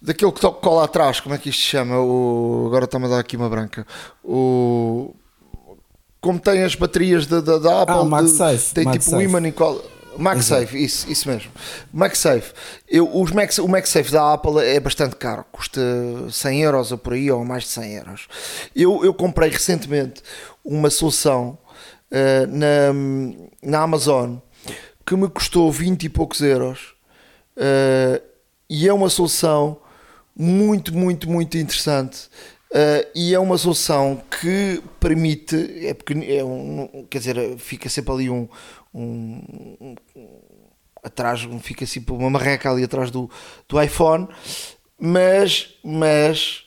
daquele 0.00 0.32
que 0.32 0.40
cola 0.40 0.84
atrás, 0.84 1.20
como 1.20 1.34
é 1.34 1.38
que 1.38 1.50
isto 1.50 1.60
se 1.60 1.68
chama? 1.68 2.00
O, 2.00 2.64
agora 2.66 2.86
está-me 2.86 3.04
a 3.04 3.08
dar 3.08 3.18
aqui 3.18 3.36
uma 3.36 3.50
branca. 3.50 3.86
O, 4.24 5.14
como 6.20 6.38
tem 6.38 6.62
as 6.62 6.74
baterias 6.74 7.26
da, 7.26 7.40
da, 7.40 7.58
da 7.58 7.82
Apple, 7.82 7.96
ah, 7.96 8.04
MagSafe, 8.04 8.74
tem 8.74 8.90
tipo 8.90 9.16
o 9.16 9.22
imã 9.22 9.40
em 9.46 9.52
qual. 9.52 9.80
MagSafe, 10.18 10.82
isso, 10.82 11.10
isso 11.10 11.28
mesmo. 11.28 11.50
MagSafe. 11.92 12.52
Eu, 12.88 13.08
os 13.16 13.30
Mac, 13.30 13.50
o 13.58 13.68
MagSafe 13.68 14.10
da 14.10 14.34
Apple 14.34 14.58
é 14.58 14.78
bastante 14.80 15.16
caro, 15.16 15.44
custa 15.50 15.80
100 16.30 16.62
euros 16.62 16.92
ou 16.92 16.98
por 16.98 17.12
aí, 17.12 17.30
ou 17.30 17.44
mais 17.44 17.64
de 17.64 17.70
100 17.70 17.94
euros. 17.94 18.28
Eu, 18.74 19.04
eu 19.04 19.14
comprei 19.14 19.50
recentemente 19.50 20.22
uma 20.64 20.90
solução 20.90 21.58
uh, 22.10 22.46
na, 22.46 22.92
na 23.62 23.82
Amazon 23.82 24.36
que 25.06 25.16
me 25.16 25.28
custou 25.28 25.70
20 25.72 26.04
e 26.04 26.08
poucos 26.08 26.40
euros 26.40 26.94
uh, 27.56 28.22
e 28.68 28.86
é 28.86 28.92
uma 28.92 29.08
solução 29.08 29.78
muito, 30.36 30.94
muito, 30.94 31.28
muito 31.28 31.58
interessante. 31.58 32.28
Uh, 32.70 33.02
e 33.16 33.34
é 33.34 33.38
uma 33.40 33.58
solução 33.58 34.22
que 34.40 34.80
permite, 35.00 35.84
é 35.84 35.92
porque 35.92 36.14
é 36.32 36.44
um, 36.44 37.04
quer 37.10 37.18
dizer, 37.18 37.58
fica 37.58 37.88
sempre 37.88 38.12
ali 38.12 38.30
um, 38.30 38.48
um, 38.92 39.42
um 39.80 39.94
atrás, 41.02 41.46
fica 41.60 41.86
sempre 41.86 42.14
uma 42.14 42.30
marreca 42.30 42.70
ali 42.70 42.84
atrás 42.84 43.10
do, 43.10 43.30
do 43.68 43.80
iPhone, 43.80 44.28
mas, 44.98 45.74
mas 45.82 46.64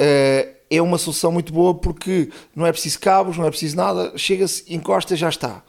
uh, 0.00 0.56
é 0.70 0.82
uma 0.82 0.98
solução 0.98 1.30
muito 1.30 1.52
boa 1.52 1.74
porque 1.74 2.30
não 2.54 2.66
é 2.66 2.72
preciso 2.72 2.98
cabos, 3.00 3.36
não 3.36 3.46
é 3.46 3.50
preciso 3.50 3.76
nada, 3.76 4.12
chega-se, 4.16 4.64
encosta 4.72 5.14
já 5.16 5.28
está. 5.28 5.62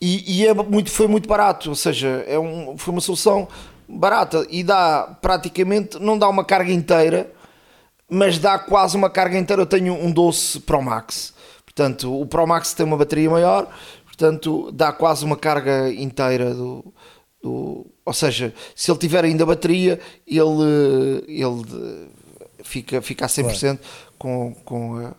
E, 0.00 0.40
e, 0.40 0.46
é 0.46 0.52
muito, 0.52 0.90
foi 0.90 1.06
muito 1.06 1.28
barato, 1.28 1.68
ou 1.68 1.76
seja, 1.76 2.24
é 2.26 2.36
um, 2.38 2.76
foi 2.76 2.92
uma 2.92 3.00
solução 3.00 3.46
barata 3.88 4.44
e 4.50 4.64
dá 4.64 5.16
praticamente, 5.20 5.98
não 6.00 6.18
dá 6.18 6.28
uma 6.28 6.44
carga 6.44 6.72
inteira, 6.72 7.30
mas 8.10 8.36
dá 8.38 8.58
quase 8.58 8.96
uma 8.96 9.08
carga 9.08 9.38
inteira. 9.38 9.62
Eu 9.62 9.66
tenho 9.66 9.94
um 9.94 10.10
doce 10.10 10.58
Pro 10.58 10.82
Max, 10.82 11.32
portanto, 11.64 12.20
o 12.20 12.26
Pro 12.26 12.46
Max 12.46 12.74
tem 12.74 12.84
uma 12.84 12.96
bateria 12.96 13.30
maior, 13.30 13.72
portanto, 14.12 14.70
dá 14.72 14.92
quase 14.92 15.24
uma 15.24 15.36
carga 15.36 15.90
inteira 15.90 16.52
do, 16.54 16.84
do 17.42 17.86
ou 18.04 18.12
seja, 18.12 18.52
se 18.76 18.90
ele 18.90 18.98
tiver 18.98 19.24
ainda 19.24 19.46
bateria, 19.46 19.98
ele, 20.26 21.24
ele 21.26 22.10
fica, 22.62 23.00
fica 23.00 23.24
a 23.24 23.28
100% 23.28 23.60
claro. 23.60 23.78
com, 24.18 24.54
com, 24.64 25.14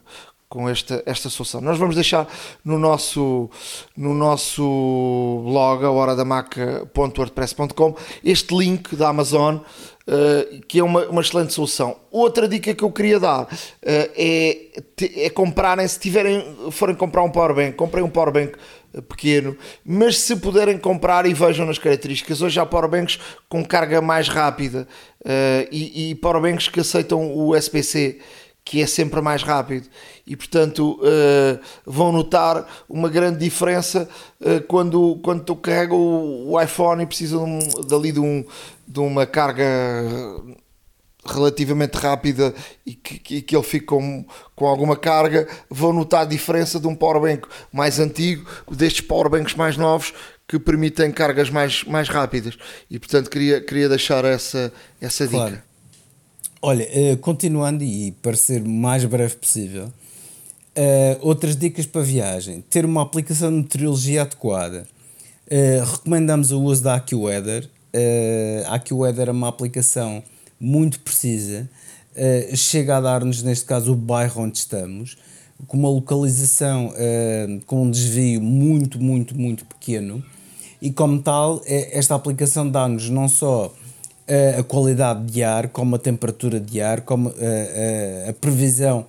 com 0.53 0.69
esta, 0.69 1.01
esta 1.07 1.31
solução. 1.31 1.59
Nós 1.61 1.80
vamos 1.80 1.95
deixar 1.95 2.27
no 2.63 2.77
nosso, 2.77 3.49
no 3.97 4.13
nosso 4.13 5.41
blog, 5.43 5.84
a 5.84 5.89
horadamaca.wordpress.com, 5.89 7.95
este 8.23 8.55
link 8.55 8.95
da 8.95 9.09
Amazon 9.09 9.57
Uh, 10.05 10.59
que 10.67 10.80
é 10.80 10.84
uma, 10.84 11.05
uma 11.05 11.21
excelente 11.21 11.53
solução. 11.53 11.95
Outra 12.11 12.45
dica 12.45 12.75
que 12.75 12.84
eu 12.84 12.91
queria 12.91 13.21
dar 13.21 13.43
uh, 13.43 13.47
é, 13.84 14.71
é 15.15 15.30
comprarem, 15.30 15.88
se 15.88 15.97
tiverem, 15.97 16.43
forem 16.71 16.93
comprar 16.93 17.23
um 17.23 17.30
powerbank, 17.30 17.77
comprem 17.77 18.03
um 18.03 18.09
powerbank 18.09 18.51
eh, 18.93 18.99
pequeno, 18.99 19.55
mas 19.85 20.19
se 20.19 20.35
puderem 20.35 20.77
comprar 20.77 21.25
e 21.25 21.34
vejam 21.34 21.65
nas 21.65 21.80
características, 21.80 22.41
hoje 22.41 22.59
há 22.59 22.65
powerbanks 22.65 23.17
com 23.47 23.63
carga 23.63 24.01
mais 24.01 24.27
rápida 24.27 24.85
uh, 25.21 25.67
e, 25.71 26.11
e 26.11 26.15
powerbanks 26.15 26.67
que 26.67 26.81
aceitam 26.81 27.34
o 27.34 27.55
SPC 27.55 28.19
que 28.65 28.81
é 28.81 28.88
sempre 28.88 29.22
mais 29.22 29.44
rápido. 29.44 29.88
E 30.26 30.35
portanto 30.35 30.99
uh, 31.02 31.60
vão 31.85 32.11
notar 32.11 32.65
uma 32.88 33.10
grande 33.10 33.40
diferença 33.40 34.07
uh, 34.40 34.61
quando, 34.68 35.19
quando 35.23 35.44
tu 35.44 35.56
carrega 35.56 35.94
o, 35.94 36.52
o 36.52 36.61
iPhone 36.61 37.03
e 37.03 37.06
precisa 37.06 37.38
de 37.38 37.44
um, 37.44 37.60
dali 37.88 38.11
de, 38.11 38.19
um, 38.19 38.45
de 38.88 38.99
uma 38.99 39.26
carga 39.26 39.64
relativamente 41.26 41.95
rápida 41.95 42.53
e 42.85 42.94
que, 42.94 43.18
que, 43.18 43.41
que 43.41 43.56
ele 43.56 43.64
fica 43.64 43.88
com, 43.88 44.26
com 44.56 44.68
alguma 44.68 44.95
carga, 44.98 45.48
vão 45.69 45.94
notar 45.94 46.22
a 46.22 46.26
diferença 46.26 46.80
de 46.80 46.88
um 46.88 46.95
powerbank 46.95 47.48
mais 47.72 47.99
antigo 47.99 48.49
destes 48.72 49.02
powerbanks 49.02 49.56
mais 49.56 49.77
novos 49.77 50.14
que 50.48 50.60
permitem 50.60 51.11
cargas 51.11 51.49
mais, 51.49 51.84
mais 51.85 52.10
rápidas. 52.10 52.57
E 52.90 52.99
portanto 52.99 53.30
queria, 53.30 53.61
queria 53.61 53.88
deixar 53.88 54.26
essa, 54.26 54.72
essa 54.99 55.26
dica. 55.26 55.64
Olha, 56.65 56.88
uh, 56.88 57.18
continuando 57.18 57.84
e 57.84 58.14
para 58.22 58.38
ser 58.38 58.64
mais 58.64 59.03
breve 59.03 59.35
possível, 59.35 59.88
uh, 59.88 61.18
outras 61.19 61.57
dicas 61.57 61.85
para 61.85 62.02
viagem: 62.02 62.64
ter 62.69 62.85
uma 62.85 63.02
aplicação 63.02 63.49
de 63.49 63.57
meteorologia 63.57 64.22
adequada. 64.22 64.88
Uh, 65.45 65.84
recomendamos 65.84 66.53
o 66.53 66.61
uso 66.61 66.81
da 66.81 66.95
AccuWeather. 66.95 67.65
Uh, 67.94 68.65
a 68.68 68.76
AccuWeather 68.76 69.27
é 69.27 69.31
uma 69.34 69.49
aplicação 69.49 70.23
muito 70.57 71.02
precisa, 71.02 71.69
chega 72.56 72.95
a 72.95 73.02
dar-nos, 73.02 73.44
neste 73.44 73.65
caso, 73.65 73.91
o 73.91 73.95
bairro 73.98 74.44
onde 74.44 74.60
estamos, 74.60 75.18
com 75.68 75.76
uma 75.76 75.90
localização 75.90 76.94
com 77.65 77.84
um 77.84 77.91
desvio 77.91 78.40
muito, 78.40 78.98
muito, 79.03 79.38
muito 79.38 79.65
pequeno. 79.65 80.23
E 80.81 80.90
como 80.90 81.22
tal, 81.22 81.61
esta 81.65 82.15
aplicação 82.15 82.69
dá-nos 82.69 83.10
não 83.10 83.27
só 83.27 83.73
a, 84.59 84.63
qualidade 84.63 85.25
de 85.25 85.43
ar, 85.43 85.69
como 85.69 85.95
a 85.95 85.99
temperatura 85.99 86.59
de 86.59 86.81
ar, 86.81 87.01
como 87.01 87.29
a, 87.29 88.27
a, 88.27 88.29
a 88.29 88.33
previsão 88.33 89.05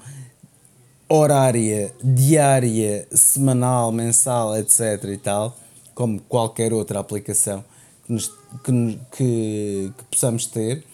horária, 1.09 1.93
diária, 2.03 3.07
semanal, 3.11 3.93
mensal, 3.93 4.57
etc. 4.57 5.05
e 5.13 5.17
tal, 5.19 5.57
como 5.95 6.21
qualquer 6.21 6.73
outra 6.73 6.99
aplicação 6.99 7.65
que, 8.05 8.13
nos, 8.13 8.29
que, 8.65 8.99
que, 9.17 9.93
que 9.97 10.05
possamos 10.11 10.47
ter. 10.47 10.85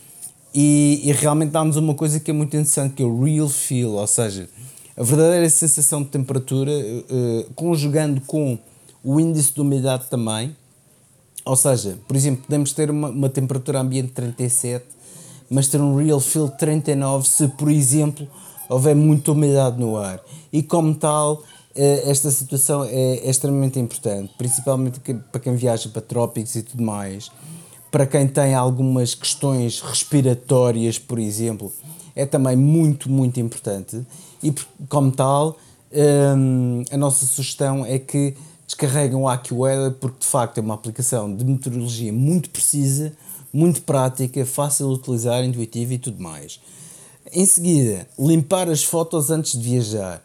E, 0.53 1.01
e 1.05 1.13
realmente 1.13 1.51
dá-nos 1.51 1.77
uma 1.77 1.95
coisa 1.95 2.19
que 2.19 2.31
é 2.31 2.35
muito 2.35 2.55
interessante, 2.55 2.95
que 2.95 3.03
é 3.03 3.07
o 3.07 3.23
real 3.23 3.49
feel, 3.49 3.93
ou 3.93 4.07
seja, 4.07 4.49
a 4.97 5.03
verdadeira 5.03 5.49
sensação 5.49 6.03
de 6.03 6.09
temperatura, 6.09 6.73
uh, 6.73 7.51
conjugando 7.55 8.21
com 8.23 8.59
o 9.03 9.21
índice 9.21 9.55
de 9.55 9.61
umidade 9.61 10.09
também, 10.11 10.55
ou 11.45 11.57
seja, 11.57 11.99
por 12.07 12.17
exemplo, 12.17 12.45
podemos 12.47 12.73
ter 12.73 12.91
uma, 12.91 13.09
uma 13.09 13.29
temperatura 13.29 13.81
ambiente 13.81 14.09
de 14.09 14.13
37, 14.13 14.85
mas 15.49 15.69
ter 15.69 15.81
um 15.81 15.97
real 15.97 16.21
feel 16.21 16.49
de 16.49 16.59
39 16.59 17.29
se, 17.29 17.49
por 17.49 17.71
exemplo, 17.71 18.29
houver 18.69 18.95
muita 18.95 19.33
umidade 19.33 19.79
no 19.79 19.97
ar. 19.97 20.21
E 20.53 20.63
como 20.63 20.95
tal, 20.95 21.43
eh, 21.75 22.03
esta 22.11 22.31
situação 22.31 22.85
é, 22.85 23.17
é 23.17 23.31
extremamente 23.31 23.79
importante, 23.79 24.33
principalmente 24.37 25.01
para 25.33 25.41
quem 25.41 25.55
viaja 25.57 25.89
para 25.89 26.03
trópicos 26.03 26.55
e 26.55 26.63
tudo 26.63 26.83
mais. 26.83 27.31
Para 27.91 28.07
quem 28.07 28.29
tem 28.29 28.55
algumas 28.55 29.15
questões 29.15 29.81
respiratórias, 29.81 30.99
por 30.99 31.19
exemplo, 31.19 31.73
é 32.15 32.25
também 32.25 32.55
muito, 32.55 33.11
muito 33.11 33.41
importante. 33.41 34.07
E 34.43 34.55
como 34.89 35.11
tal, 35.11 35.57
hum, 36.37 36.85
a 36.91 36.97
nossa 36.97 37.27
sugestão 37.27 37.85
é 37.85 37.99
que 37.99 38.35
descarregam 38.71 39.23
o 39.23 39.29
AccuWeather 39.29 39.93
porque 39.99 40.21
de 40.21 40.27
facto 40.27 40.59
é 40.59 40.61
uma 40.61 40.75
aplicação 40.75 41.35
de 41.35 41.45
meteorologia 41.45 42.13
muito 42.13 42.51
precisa, 42.51 43.13
muito 43.53 43.83
prática, 43.83 44.47
fácil 44.47 44.89
de 44.89 44.95
utilizar, 44.95 45.45
intuitiva 45.45 45.95
e 45.95 45.99
tudo 45.99 46.23
mais. 46.23 46.61
Em 47.33 47.45
seguida, 47.45 48.07
limpar 48.17 48.69
as 48.69 48.85
fotos 48.85 49.29
antes 49.31 49.59
de 49.59 49.69
viajar. 49.69 50.23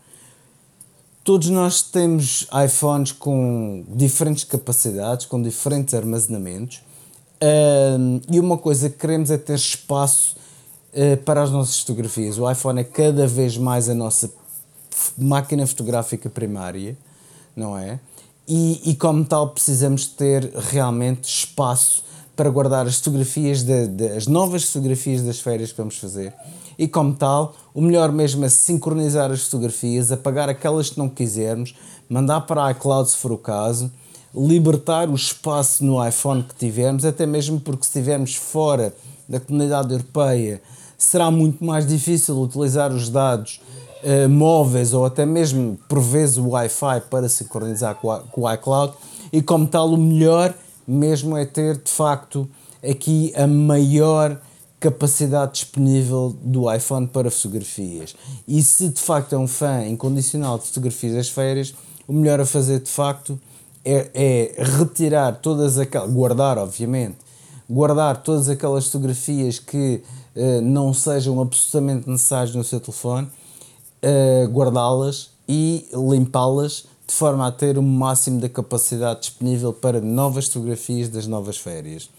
Todos 1.23 1.49
nós 1.49 1.81
temos 1.81 2.47
iPhones 2.65 3.11
com 3.11 3.84
diferentes 3.89 4.43
capacidades, 4.43 5.26
com 5.26 5.41
diferentes 5.41 5.95
armazenamentos, 5.95 6.84
um, 7.41 8.22
e 8.31 8.39
uma 8.39 8.59
coisa 8.59 8.91
que 8.91 8.97
queremos 8.97 9.31
é 9.31 9.38
ter 9.39 9.55
espaço 9.55 10.38
uh, 10.93 11.17
para 11.23 11.41
as 11.41 11.49
nossas 11.49 11.80
fotografias. 11.80 12.38
O 12.38 12.49
iPhone 12.49 12.80
é 12.80 12.84
cada 12.84 13.26
vez 13.26 13.57
mais 13.57 13.89
a 13.89 13.95
nossa 13.95 14.31
máquina 15.17 15.65
fotográfica 15.65 16.30
primária, 16.30 16.95
não 17.55 17.76
é? 17.76 17.99
E, 18.47 18.91
e 18.91 18.95
como 18.95 19.26
tal 19.26 19.49
precisamos 19.49 20.05
ter 20.05 20.51
realmente 20.55 21.23
espaço 21.23 22.03
para 22.35 22.49
guardar 22.49 22.85
as 22.85 22.97
fotografias, 22.97 23.63
de, 23.63 23.88
de, 23.88 24.07
as 24.09 24.27
novas 24.27 24.65
fotografias 24.65 25.22
das 25.22 25.39
férias 25.39 25.72
que 25.72 25.77
vamos 25.77 25.97
fazer. 25.97 26.34
E, 26.77 26.88
como 26.88 27.13
tal, 27.13 27.55
o 27.73 27.81
melhor 27.81 28.11
mesmo 28.11 28.43
é 28.43 28.49
sincronizar 28.49 29.31
as 29.31 29.43
fotografias, 29.43 30.11
apagar 30.11 30.49
aquelas 30.49 30.89
que 30.89 30.97
não 30.97 31.07
quisermos, 31.07 31.73
mandar 32.09 32.41
para 32.41 32.65
a 32.65 32.72
iCloud 32.72 33.09
se 33.09 33.17
for 33.17 33.31
o 33.31 33.38
caso, 33.38 33.89
libertar 34.35 35.09
o 35.09 35.15
espaço 35.15 35.84
no 35.85 36.05
iPhone 36.05 36.43
que 36.43 36.53
tivermos, 36.55 37.05
até 37.05 37.26
mesmo 37.26 37.59
porque 37.59 37.84
se 37.84 37.89
estivermos 37.89 38.35
fora 38.35 38.93
da 39.30 39.39
comunidade 39.39 39.93
europeia, 39.93 40.61
será 40.97 41.31
muito 41.31 41.63
mais 41.63 41.88
difícil 41.88 42.38
utilizar 42.41 42.91
os 42.91 43.09
dados 43.09 43.61
uh, 44.06 44.30
móveis 44.30 44.94
ou 44.94 45.06
até 45.06 45.26
mesmo 45.26 45.77
por 45.90 45.99
vezes 45.99 46.38
o 46.38 46.49
Wi-Fi 46.49 47.02
para 47.10 47.27
sincronizar 47.27 47.95
com, 47.95 48.18
com 48.32 48.41
o 48.41 48.53
iCloud 48.53 48.94
e 49.34 49.41
como 49.41 49.68
tal 49.68 49.90
o 49.90 49.98
melhor 49.98 50.53
mesmo 50.88 51.36
é 51.36 51.45
ter 51.45 51.77
de 51.77 51.91
facto 51.91 52.48
aqui 52.88 53.34
a 53.36 53.48
maior 53.48 54.40
capacidade 54.80 55.53
disponível 55.53 56.36
do 56.44 56.72
iPhone 56.72 57.07
para 57.07 57.32
fotografias. 57.32 58.15
E 58.48 58.61
se 58.61 58.90
de 58.90 59.02
facto 59.02 59.34
é 59.34 59.38
um 59.38 59.48
fã 59.48 59.84
incondicional 59.84 60.60
de 60.60 60.65
fotografias 60.65 61.15
das 61.15 61.30
férias, 61.30 61.73
o 62.07 62.14
melhor 62.14 62.40
a 62.40 62.45
fazer 62.45 62.82
de 62.82 62.90
facto 62.90 63.40
é, 63.84 64.10
é 64.14 64.64
retirar 64.77 65.40
todas 65.41 65.80
aquelas, 65.80 66.11
guardar 66.11 66.60
obviamente, 66.60 67.18
guardar 67.68 68.22
todas 68.22 68.48
aquelas 68.48 68.86
fotografias 68.86 69.57
que 69.57 70.03
uh, 70.36 70.61
não 70.61 70.94
sejam 70.94 71.41
absolutamente 71.41 72.07
necessárias 72.07 72.53
no 72.53 72.64
seu 72.64 72.80
telefone, 72.80 73.27
uh, 74.06 74.48
guardá-las 74.49 75.32
e 75.48 75.88
limpá-las 75.94 76.86
de 77.07 77.14
forma 77.14 77.48
a 77.48 77.52
ter 77.52 77.77
o 77.77 77.84
máximo 77.84 78.40
da 78.40 78.49
capacidade 78.49 79.22
disponível 79.22 79.72
para 79.73 80.02
novas 80.02 80.48
fotografias 80.48 81.10
das 81.10 81.27
novas 81.27 81.57
férias. 81.57 82.10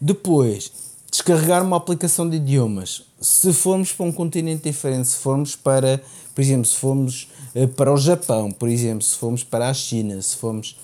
Depois, 0.00 0.70
descarregar 1.10 1.64
uma 1.64 1.76
aplicação 1.76 2.28
de 2.28 2.36
idiomas. 2.36 3.02
Se 3.20 3.52
formos 3.52 3.92
para 3.92 4.06
um 4.06 4.12
continente 4.12 4.64
diferente, 4.64 5.08
se 5.08 5.16
formos 5.16 5.56
para, 5.56 6.00
por 6.34 6.40
exemplo, 6.40 6.66
se 6.66 6.76
formos 6.76 7.28
uh, 7.54 7.66
para 7.68 7.92
o 7.92 7.96
Japão, 7.96 8.50
por 8.50 8.68
exemplo, 8.68 9.02
se 9.02 9.16
formos 9.16 9.42
para 9.42 9.68
a 9.68 9.74
China, 9.74 10.20
se 10.22 10.36
formos 10.36 10.78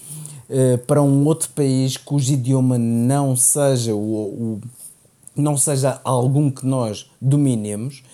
uh, 0.48 0.78
para 0.86 1.02
um 1.02 1.24
outro 1.26 1.50
país 1.50 1.96
cujo 1.96 2.32
idioma 2.32 2.76
não 2.78 3.36
seja 3.36 3.94
o, 3.94 3.98
o 3.98 4.60
não 5.36 5.56
seja 5.56 6.00
algum 6.04 6.48
que 6.48 6.64
nós 6.64 7.10
dominemos 7.20 8.04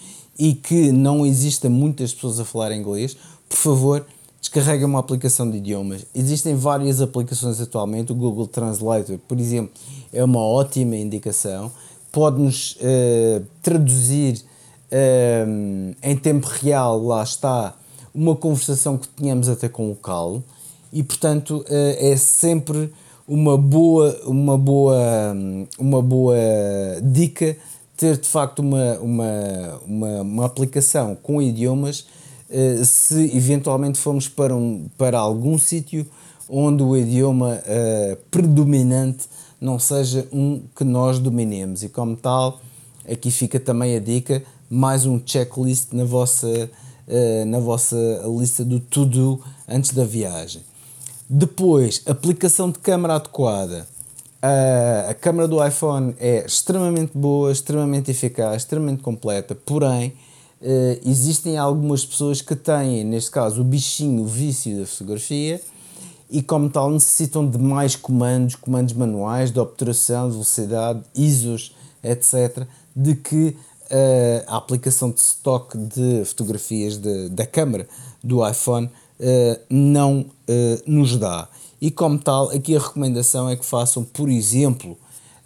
e 0.41 0.55
que 0.55 0.91
não 0.91 1.27
exista 1.27 1.69
muitas 1.69 2.15
pessoas 2.15 2.41
a 2.41 2.47
falar 2.47 2.75
inglês, 2.75 3.15
por 3.47 3.59
favor, 3.59 4.07
descarregue 4.41 4.87
uma 4.87 4.99
aplicação 4.99 5.51
de 5.51 5.59
idiomas. 5.59 6.07
Existem 6.15 6.57
várias 6.57 7.03
aplicações 7.03 7.61
atualmente, 7.61 8.11
o 8.11 8.15
Google 8.15 8.47
Translator, 8.47 9.19
por 9.29 9.39
exemplo, 9.39 9.71
é 10.11 10.25
uma 10.25 10.41
ótima 10.41 10.97
indicação, 10.97 11.71
pode-nos 12.11 12.77
uh, 12.77 13.45
traduzir 13.63 14.43
uh, 14.91 15.95
em 16.03 16.17
tempo 16.17 16.47
real, 16.47 17.05
lá 17.05 17.23
está, 17.23 17.75
uma 18.15 18.35
conversação 18.35 18.97
que 18.97 19.09
tínhamos 19.15 19.47
até 19.47 19.69
com 19.69 19.85
o 19.85 19.89
local 19.91 20.43
e, 20.91 21.03
portanto, 21.03 21.59
uh, 21.59 21.67
é 21.69 22.17
sempre 22.17 22.91
uma 23.29 23.59
boa, 23.59 24.19
uma 24.25 24.57
boa, 24.57 24.97
uma 25.79 26.01
boa 26.01 26.35
dica 27.03 27.59
ter 28.01 28.17
de 28.17 28.27
facto 28.27 28.61
uma, 28.61 28.99
uma, 28.99 29.81
uma, 29.87 30.23
uma 30.23 30.47
aplicação 30.47 31.15
com 31.15 31.43
idiomas 31.43 32.07
uh, 32.49 32.83
se 32.83 33.37
eventualmente 33.37 33.99
formos 33.99 34.27
para, 34.27 34.57
um, 34.57 34.89
para 34.97 35.19
algum 35.19 35.59
sítio 35.59 36.07
onde 36.49 36.83
o 36.83 36.97
idioma 36.97 37.61
uh, 37.61 38.17
predominante 38.31 39.29
não 39.61 39.79
seja 39.79 40.27
um 40.33 40.63
que 40.75 40.83
nós 40.83 41.19
dominemos 41.19 41.83
e 41.83 41.91
como 41.91 42.17
tal 42.17 42.59
aqui 43.07 43.31
fica 43.31 43.61
também 43.61 43.95
a 43.95 44.01
dica 44.01 44.43
mais 44.71 45.05
um 45.05 45.21
checklist 45.23 45.93
na 45.93 46.05
vossa, 46.05 46.49
uh, 46.49 47.45
na 47.45 47.59
vossa 47.59 47.97
lista 48.39 48.65
do 48.65 48.81
to-do 48.81 49.39
antes 49.69 49.91
da 49.91 50.07
viagem 50.07 50.63
depois, 51.33 52.03
aplicação 52.07 52.73
de 52.73 52.81
câmera 52.81 53.15
adequada. 53.15 53.87
Uh, 54.43 55.11
a 55.11 55.15
câmera 55.15 55.47
do 55.47 55.63
iPhone 55.63 56.15
é 56.19 56.47
extremamente 56.47 57.13
boa, 57.15 57.53
extremamente 57.53 58.11
eficaz, 58.11 58.63
extremamente 58.63 59.03
completa, 59.03 59.55
porém, 59.55 60.15
uh, 60.63 61.01
existem 61.05 61.59
algumas 61.59 62.07
pessoas 62.07 62.41
que 62.41 62.57
têm, 62.57 63.05
neste 63.05 63.31
caso, 63.31 63.61
o 63.61 63.65
bichinho, 63.65 64.23
o 64.23 64.27
vício 64.27 64.81
da 64.81 64.87
fotografia 64.87 65.61
e, 66.31 66.41
como 66.43 66.71
tal, 66.71 66.91
necessitam 66.91 67.47
de 67.47 67.59
mais 67.59 67.95
comandos, 67.95 68.55
comandos 68.55 68.95
manuais, 68.95 69.51
de 69.51 69.61
obturação, 69.61 70.29
de 70.29 70.33
velocidade, 70.33 71.03
ISOs, 71.15 71.77
etc., 72.03 72.67
de 72.97 73.17
que 73.17 73.49
uh, 73.49 74.45
a 74.47 74.57
aplicação 74.57 75.11
de 75.11 75.21
stock 75.21 75.77
de 75.77 76.25
fotografias 76.25 76.97
de, 76.97 77.29
da 77.29 77.45
câmera 77.45 77.87
do 78.25 78.47
iPhone 78.49 78.87
uh, 78.87 79.61
não 79.69 80.25
nos 80.87 81.19
dá. 81.19 81.47
E 81.81 81.91
como 81.91 82.19
tal, 82.19 82.51
aqui 82.51 82.77
a 82.77 82.79
recomendação 82.79 83.49
é 83.49 83.57
que 83.57 83.65
façam, 83.65 84.05
por 84.05 84.29
exemplo, 84.29 84.99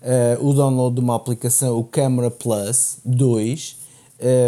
uh, 0.02 0.44
o 0.44 0.52
download 0.52 0.96
de 0.96 1.00
uma 1.00 1.14
aplicação, 1.14 1.78
o 1.78 1.84
Camera 1.84 2.30
Plus 2.30 2.98
2, 3.04 3.76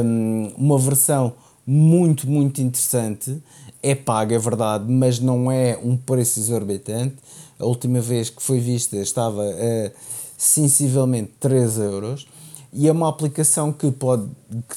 um, 0.05 0.53
uma 0.57 0.79
versão 0.79 1.35
muito, 1.67 2.29
muito 2.29 2.61
interessante. 2.61 3.41
É 3.83 3.95
paga, 3.95 4.35
é 4.35 4.39
verdade, 4.39 4.91
mas 4.91 5.21
não 5.21 5.51
é 5.51 5.79
um 5.83 5.97
preço 5.97 6.41
exorbitante. 6.41 7.17
A 7.59 7.65
última 7.65 8.01
vez 8.01 8.31
que 8.31 8.43
foi 8.43 8.59
vista 8.59 8.97
estava 8.97 9.43
a 9.43 9.91
sensivelmente 10.37 11.33
3 11.41 11.79
euros 11.79 12.27
e 12.73 12.89
é 12.89 12.93
uma 12.93 13.09
aplicação 13.09 13.73
que 13.73 13.91
pode 13.91 14.29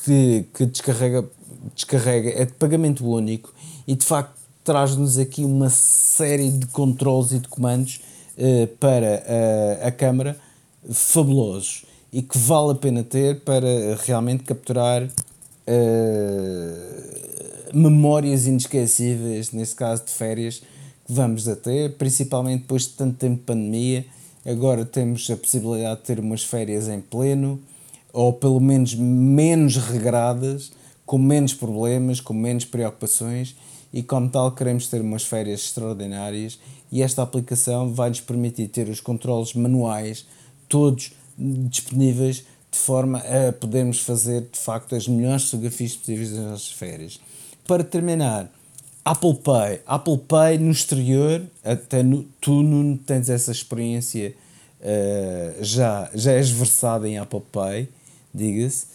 que, 0.06 0.46
que 0.54 0.66
descarrega, 0.66 1.30
descarrega 1.76 2.30
é 2.30 2.46
de 2.46 2.54
pagamento 2.54 3.06
único 3.06 3.54
e 3.86 3.96
de 3.96 4.06
facto 4.06 4.39
traz-nos 4.70 5.18
aqui 5.18 5.44
uma 5.44 5.68
série 5.68 6.52
de 6.52 6.68
controles 6.68 7.32
e 7.32 7.40
de 7.40 7.48
comandos 7.48 8.00
uh, 8.38 8.68
para 8.80 9.24
uh, 9.26 9.88
a 9.88 9.92
câmara 9.92 10.38
fabulosos 10.92 11.86
e 12.14 12.22
que 12.22 12.38
vale 12.38 12.74
a 12.74 12.76
pena 12.76 13.04
ter 13.04 13.40
para 13.40 13.66
realmente 14.06 14.44
capturar 14.44 15.02
uh, 15.02 15.10
memórias 17.74 18.46
inesquecíveis, 18.46 19.52
nesse 19.52 19.76
caso 19.76 20.06
de 20.06 20.12
férias, 20.12 20.60
que 20.60 21.12
vamos 21.12 21.48
a 21.48 21.56
ter, 21.56 21.98
principalmente 21.98 22.62
depois 22.62 22.84
de 22.84 22.90
tanto 22.90 23.18
tempo 23.18 23.38
de 23.38 23.42
pandemia. 23.42 24.06
Agora 24.46 24.86
temos 24.86 25.28
a 25.32 25.36
possibilidade 25.36 26.02
de 26.02 26.06
ter 26.06 26.20
umas 26.20 26.44
férias 26.44 26.88
em 26.88 27.02
pleno, 27.02 27.60
ou 28.14 28.34
pelo 28.34 28.60
menos 28.60 28.94
menos 28.94 29.78
regradas, 29.78 30.72
com 31.08 31.18
menos 31.18 31.56
problemas, 31.56 32.22
com 32.22 32.36
menos 32.36 32.66
preocupações 32.66 33.56
e, 33.94 34.04
como 34.04 34.30
tal, 34.30 34.52
queremos 34.52 34.88
ter 34.88 35.02
umas 35.02 35.24
férias 35.24 35.62
extraordinárias 35.62 36.60
e 36.92 37.02
esta 37.02 37.22
aplicação 37.22 37.94
vai 37.94 38.10
nos 38.10 38.22
permitir 38.22 38.68
ter 38.68 38.90
os 38.90 39.00
controles 39.00 39.54
manuais 39.54 40.26
todos 40.68 41.12
disponíveis 41.38 42.44
de 42.72 42.78
forma 42.78 43.20
a 43.20 43.52
podermos 43.52 44.02
fazer 44.02 44.48
de 44.52 44.60
facto 44.60 44.96
as 44.96 45.08
melhores 45.08 45.46
fotografias 45.46 45.96
possíveis 45.96 46.32
das 46.32 46.46
nossas 46.46 46.72
férias. 46.72 47.20
Para 47.66 47.84
terminar, 47.84 48.52
Apple 49.04 49.36
Pay. 49.36 49.82
Apple 49.88 50.18
Pay 50.20 50.58
no 50.60 50.72
exterior, 50.72 51.42
até 51.64 52.04
no, 52.04 52.24
tu 52.40 52.62
não 52.62 52.96
tens 52.96 53.30
essa 53.30 53.52
experiência, 53.52 54.36
uh, 54.82 55.64
já, 55.64 56.10
já 56.14 56.34
és 56.34 56.52
versado 56.52 57.08
em 57.08 57.18
Apple 57.18 57.42
Pay, 57.52 57.90
diga-se 58.34 58.86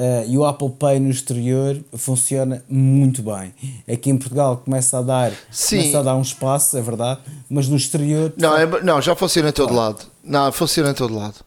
Uh, 0.00 0.24
e 0.26 0.38
o 0.38 0.46
Apple 0.46 0.70
Pay 0.70 0.98
no 0.98 1.10
exterior 1.10 1.78
funciona 1.92 2.64
muito 2.66 3.22
bem. 3.22 3.52
Aqui 3.86 4.08
em 4.08 4.16
Portugal 4.16 4.56
começa 4.56 4.98
a 4.98 5.02
dar, 5.02 5.30
Sim. 5.50 5.76
começa 5.76 5.98
a 5.98 6.02
dar 6.02 6.16
um 6.16 6.22
espaço, 6.22 6.78
é 6.78 6.80
verdade, 6.80 7.20
mas 7.50 7.68
no 7.68 7.76
exterior. 7.76 8.32
Não, 8.38 8.56
é, 8.56 8.82
não 8.82 9.02
já 9.02 9.14
funciona 9.14 9.50
em 9.50 9.52
todo 9.52 9.74
lado. 9.74 9.98
Não, 10.24 10.50
funciona 10.52 10.88
em 10.88 10.94
todo 10.94 11.14
lado. 11.14 11.44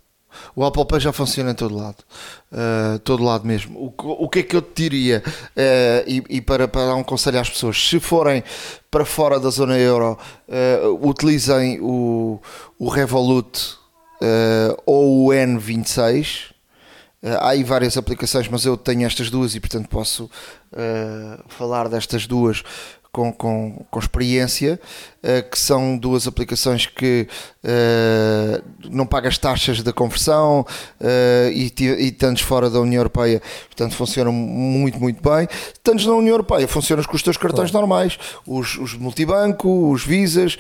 O 0.56 0.64
Apple 0.64 0.86
Pay 0.86 1.00
já 1.00 1.12
funciona 1.12 1.50
em 1.50 1.56
todo 1.56 1.76
lado. 1.76 1.98
Uh, 2.52 3.00
todo 3.00 3.24
lado 3.24 3.44
mesmo. 3.44 3.92
O, 3.98 4.26
o 4.26 4.30
que 4.30 4.40
é 4.40 4.44
que 4.44 4.56
eu 4.56 4.62
te 4.62 4.84
diria? 4.84 5.24
Uh, 5.26 6.08
e, 6.08 6.24
e 6.38 6.42
para, 6.42 6.68
para 6.68 6.90
dar 6.90 6.96
um 6.96 7.04
conselho 7.04 7.40
às 7.40 7.50
pessoas, 7.50 7.84
se 7.84 8.00
forem 8.00 8.44
para 8.92 9.04
fora 9.04 9.40
da 9.40 9.50
zona 9.50 9.80
euro, 9.80 10.16
utilizem 11.02 11.80
o, 11.82 12.40
o 12.78 12.88
Revolut 12.88 13.78
ou 14.86 15.26
o 15.26 15.30
N26 15.30 16.52
Uh, 16.52 16.53
há 17.24 17.50
aí 17.50 17.64
várias 17.64 17.98
aplicações, 17.98 18.48
mas 18.50 18.66
eu 18.66 18.76
tenho 18.76 19.06
estas 19.06 19.30
duas 19.30 19.56
e, 19.56 19.60
portanto, 19.60 19.88
posso 19.88 20.26
uh, 20.26 21.44
falar 21.48 21.88
destas 21.88 22.28
duas 22.28 22.64
com, 23.14 23.32
com, 23.32 23.86
com 23.92 24.00
experiência, 24.00 24.80
uh, 25.24 25.50
que 25.50 25.58
são 25.58 25.98
duas 25.98 26.28
aplicações 26.28 26.86
que 26.86 27.28
uh, 27.64 28.90
não 28.90 29.06
pagas 29.06 29.38
taxas 29.38 29.82
da 29.82 29.94
conversão 29.94 30.66
e, 31.54 31.72
e 32.00 32.12
tantos 32.12 32.42
fora 32.42 32.70
da 32.70 32.82
União 32.82 33.00
Europeia, 33.00 33.42
portanto 33.68 33.96
funcionam 33.96 34.34
muito, 34.34 35.00
muito 35.00 35.22
bem. 35.22 35.48
Tantos 35.82 36.06
na 36.06 36.14
União 36.14 36.34
Europeia 36.34 36.68
funcionam 36.68 37.04
com 37.06 37.16
os 37.16 37.24
teus 37.24 37.38
cartões 37.38 37.72
claro. 37.72 37.88
normais, 37.88 38.20
os, 38.46 38.78
os 38.78 38.96
multibanco, 38.96 39.92
os 39.92 40.04
visas, 40.04 40.58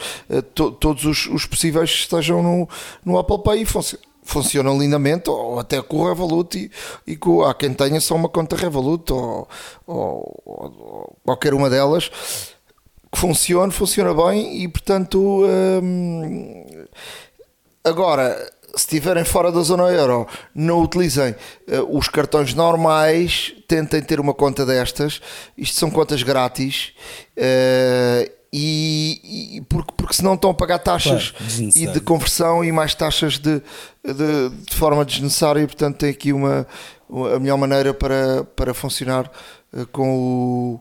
to, 0.53 0.71
todos 0.71 1.03
os, 1.03 1.25
os, 1.25 1.45
possíveis 1.45 1.91
que 1.91 1.99
estejam 1.99 2.41
no, 2.41 2.69
no 3.03 3.17
Apple 3.17 3.43
Pay 3.43 3.63
e 3.63 3.65
funcionam 3.65 4.12
funcionam 4.23 4.77
lindamente, 4.77 5.29
ou 5.29 5.59
até 5.59 5.81
com 5.81 5.97
o 5.97 6.07
Revolut, 6.07 6.57
e, 6.57 6.71
e 7.11 7.15
com, 7.15 7.43
há 7.43 7.53
quem 7.53 7.73
tenha 7.73 7.99
só 8.01 8.15
uma 8.15 8.29
conta 8.29 8.55
Revolut, 8.55 9.11
ou, 9.11 9.47
ou, 9.85 10.41
ou 10.45 11.17
qualquer 11.23 11.53
uma 11.53 11.69
delas, 11.69 12.09
que 13.11 13.19
funcione, 13.19 13.71
funciona 13.71 14.13
bem, 14.13 14.63
e 14.63 14.67
portanto, 14.67 15.45
hum, 15.81 16.65
agora, 17.83 18.51
se 18.75 18.85
estiverem 18.85 19.23
fora 19.23 19.51
da 19.51 19.61
zona 19.61 19.83
euro, 19.83 20.27
não 20.55 20.81
utilizem 20.81 21.35
uh, 21.67 21.97
os 21.97 22.07
cartões 22.07 22.55
normais, 22.55 23.53
tentem 23.67 24.01
ter 24.01 24.19
uma 24.19 24.33
conta 24.33 24.65
destas, 24.65 25.21
isto 25.55 25.77
são 25.77 25.91
contas 25.91 26.23
grátis. 26.23 26.93
Uh, 27.37 28.42
e, 28.55 29.57
e, 29.57 29.61
porque, 29.61 29.91
porque 29.97 30.13
senão 30.13 30.35
estão 30.35 30.51
a 30.51 30.53
pagar 30.53 30.77
taxas 30.77 31.31
claro, 31.31 31.71
e 31.75 31.87
de 31.87 31.99
conversão 31.99 32.63
e 32.63 32.71
mais 32.71 32.93
taxas 32.93 33.39
de, 33.39 33.59
de, 34.05 34.49
de, 34.69 34.75
forma 34.75 35.03
desnecessária 35.03 35.61
e 35.61 35.65
portanto 35.65 35.97
tem 35.97 36.11
aqui 36.11 36.31
uma, 36.31 36.67
a 37.35 37.39
melhor 37.39 37.57
maneira 37.57 37.95
para, 37.95 38.43
para 38.43 38.71
funcionar 38.75 39.31
uh, 39.73 39.87
com 39.87 40.15
o 40.15 40.79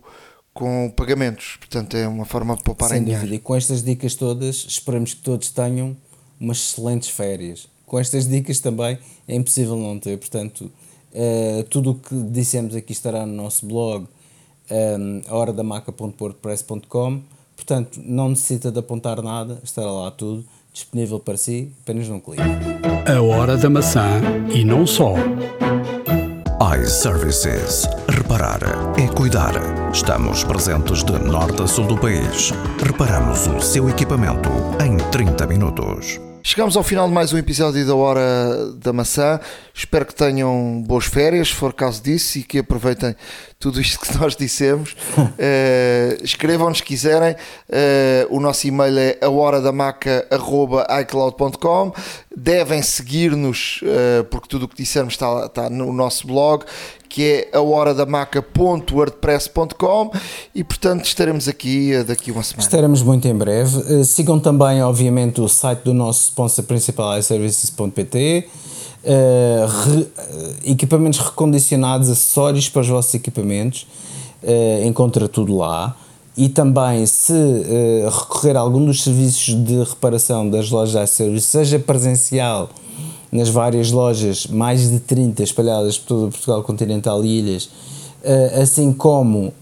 com 0.53 0.93
pagamentos, 0.95 1.57
portanto 1.57 1.97
é 1.97 2.07
uma 2.07 2.27
forma 2.27 2.55
de 2.55 2.63
poupar 2.63 2.91
Sem 2.91 2.99
em 2.99 3.05
dúvida. 3.05 3.35
E 3.37 3.39
com 3.39 3.57
estas 3.57 3.83
dicas 3.83 4.15
todas, 4.15 4.67
esperamos 4.69 5.15
que 5.15 5.23
todos 5.23 5.49
tenham 5.49 5.97
umas 6.39 6.59
excelentes 6.59 7.09
férias. 7.09 7.67
Com 7.87 7.99
estas 7.99 8.29
dicas 8.29 8.61
também 8.61 8.99
é 9.27 9.35
impossível 9.35 9.77
não 9.77 9.99
ter, 9.99 10.19
portanto, 10.19 10.71
uh, 11.15 11.63
tudo 11.71 11.93
o 11.93 11.95
que 11.95 12.15
dissemos 12.15 12.77
aqui 12.77 12.93
estará 12.93 13.25
no 13.25 13.33
nosso 13.33 13.65
blog, 13.65 14.07
um, 14.71 15.23
horadamaca.wordpress.com 15.35 17.23
Portanto, 17.57 18.01
não 18.05 18.31
necessita 18.31 18.71
de 18.71 18.79
apontar 18.79 19.23
nada, 19.23 19.61
estará 19.63 19.91
lá 19.91 20.11
tudo 20.11 20.45
disponível 20.73 21.21
para 21.21 21.37
si, 21.37 21.71
apenas 21.83 22.09
num 22.09 22.19
clique. 22.19 22.43
A 22.43 23.21
hora 23.23 23.57
da 23.57 23.69
maçã 23.69 24.21
e 24.53 24.65
não 24.65 24.87
só. 24.87 25.15
iServices. 26.81 27.87
Reparar 28.09 28.61
é 28.99 29.07
cuidar. 29.09 29.53
Estamos 29.93 30.43
presentes 30.45 31.05
de 31.05 31.13
norte 31.19 31.63
a 31.63 31.67
sul 31.67 31.87
do 31.87 31.99
país. 31.99 32.53
Reparamos 32.83 33.47
o 33.47 33.61
seu 33.61 33.89
equipamento 33.91 34.49
em 34.83 34.97
30 35.11 35.47
minutos. 35.47 36.32
Chegamos 36.45 36.77
ao 36.77 36.83
final 36.83 37.07
de 37.07 37.15
mais 37.15 37.33
um 37.33 37.39
episódio 37.39 37.87
da 37.87 37.95
Hora 37.95 38.73
da 38.75 38.93
Maçã. 38.93 39.39
Espero 39.73 40.05
que 40.05 40.13
tenham 40.13 40.83
boas 40.85 41.05
férias, 41.05 41.47
se 41.49 41.55
for 41.55 41.73
caso 41.73 42.03
disso, 42.03 42.37
e 42.37 42.43
que 42.43 42.59
aproveitem 42.59 43.15
tudo 43.61 43.81
isto 43.81 44.01
que 44.01 44.13
nós 44.19 44.35
dissemos. 44.35 44.97
uh, 45.17 46.19
Escrevam-nos 46.21 46.79
se 46.79 46.85
quiserem. 46.85 47.37
Uh, 47.69 48.27
o 48.29 48.41
nosso 48.41 48.67
e-mail 48.67 48.99
é 48.99 49.19
ahoradamaca.icloud.com. 49.23 51.93
Devem 52.37 52.83
seguir-nos, 52.83 53.81
uh, 53.83 54.25
porque 54.25 54.49
tudo 54.49 54.65
o 54.65 54.69
que 54.69 54.75
dissermos 54.75 55.15
está, 55.15 55.47
está 55.47 55.71
no 55.71 55.93
nosso 55.93 56.27
blog 56.27 56.65
que 57.13 57.47
é 57.53 57.53
a 57.53 57.61
horadamaca.wordpress.com 57.61 60.11
e 60.55 60.65
portanto 60.65 61.05
estaremos 61.05 61.47
aqui 61.47 62.03
daqui 62.05 62.33
uma 62.33 62.43
semana. 62.43 62.63
Estaremos 62.63 63.03
muito 63.03 63.29
em 63.29 63.35
breve. 63.35 64.03
Sigam 64.07 64.41
também, 64.41 64.83
obviamente, 64.83 65.39
o 65.39 65.47
site 65.47 65.81
do 65.81 65.93
nosso 65.93 66.23
sponsor 66.23 66.65
principal, 66.65 67.19
iServices.pt. 67.19 68.49
Uh, 69.05 69.67
re, 69.67 70.07
equipamentos 70.65 71.19
recondicionados, 71.19 72.09
acessórios 72.09 72.71
para 72.71 72.81
os 72.81 72.89
vossos 72.89 73.13
equipamentos, 73.13 73.87
uh, 74.43 74.83
encontra 74.87 75.29
tudo 75.29 75.55
lá. 75.55 75.95
E 76.35 76.49
também, 76.49 77.05
se 77.05 77.35
uh, 77.35 78.09
recorrer 78.09 78.57
a 78.57 78.61
algum 78.61 78.87
dos 78.87 79.03
serviços 79.03 79.55
de 79.63 79.83
reparação 79.83 80.49
das 80.49 80.71
lojas 80.71 81.11
iServices, 81.11 81.45
seja 81.45 81.79
presencial 81.79 82.71
nas 83.33 83.49
várias 83.49 83.91
lojas, 83.91 84.47
mais 84.47 84.91
de 84.91 85.01
30 85.01 85.43
espalhadas 85.43 85.99
por 85.99 86.07
todo 86.07 86.31
Portugal 86.31 86.63
continental 86.63 87.25
e 87.25 87.39
ilhas, 87.39 87.71
assim 88.61 88.93
como 88.93 89.53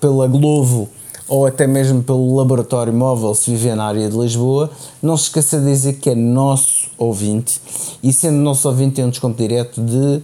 pela 0.00 0.28
Glovo 0.28 0.88
ou 1.28 1.46
até 1.46 1.66
mesmo 1.66 2.02
pelo 2.02 2.36
laboratório 2.36 2.92
móvel 2.92 3.34
se 3.34 3.50
viver 3.50 3.76
na 3.76 3.84
área 3.84 4.08
de 4.08 4.16
Lisboa, 4.16 4.70
não 5.00 5.16
se 5.16 5.24
esqueça 5.24 5.60
de 5.60 5.66
dizer 5.66 5.94
que 5.94 6.10
é 6.10 6.14
nosso 6.14 6.88
ouvinte 6.98 7.60
e 8.02 8.12
sendo 8.12 8.38
nosso 8.38 8.68
ouvinte 8.68 8.96
tem 8.96 9.04
um 9.04 9.10
desconto 9.10 9.36
direto 9.36 9.80
de 9.80 10.22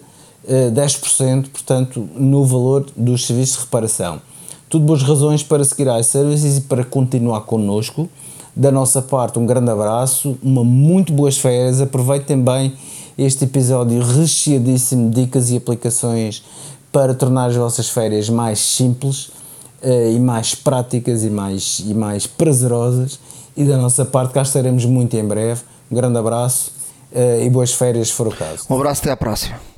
eh, 0.49 0.71
10%, 0.71 1.49
portanto, 1.49 2.09
no 2.15 2.45
valor 2.45 2.87
dos 2.97 3.27
serviços 3.27 3.57
de 3.57 3.63
reparação. 3.63 4.21
Tudo 4.69 4.85
boas 4.85 5.03
razões 5.03 5.43
para 5.43 5.65
seguir 5.65 5.89
a 5.89 5.99
iServices 6.01 6.59
e 6.59 6.61
para 6.63 6.85
continuar 6.85 7.41
connosco. 7.43 8.09
Da 8.57 8.73
nossa 8.73 9.03
parte, 9.03 9.39
um 9.39 9.45
grande 9.45 9.71
abraço, 9.71 10.39
uma 10.43 10.65
muito 10.65 11.13
boas 11.13 11.37
férias. 11.37 11.79
Aproveitem 11.79 12.43
bem 12.43 12.73
este 13.19 13.45
episódio 13.45 14.03
recheadíssimo 14.03 15.11
de 15.11 15.25
dicas 15.25 15.51
e 15.51 15.59
aplicações 15.59 16.43
para 16.91 17.15
tornar 17.15 17.51
as 17.51 17.57
vossas 17.57 17.91
férias 17.91 18.31
mais 18.31 18.59
simples 18.59 19.27
uh, 19.83 20.11
e 20.11 20.19
mais 20.19 20.55
práticas 20.55 21.23
e 21.23 21.29
mais, 21.29 21.83
e 21.87 21.93
mais 21.93 22.27
prazerosas. 22.27 23.19
E 23.55 23.63
da 23.63 23.77
nossa 23.77 24.07
parte, 24.07 24.33
cá 24.33 24.41
estaremos 24.41 24.87
muito 24.87 25.15
em 25.15 25.25
breve. 25.25 25.61
Um 25.91 25.95
grande 25.95 26.17
abraço 26.17 26.73
uh, 27.13 27.45
e 27.45 27.51
boas 27.51 27.75
férias, 27.75 28.09
se 28.09 28.15
for 28.15 28.27
o 28.27 28.35
caso. 28.35 28.65
Um 28.71 28.77
abraço, 28.77 29.03
até 29.03 29.11
à 29.11 29.17
próxima. 29.19 29.76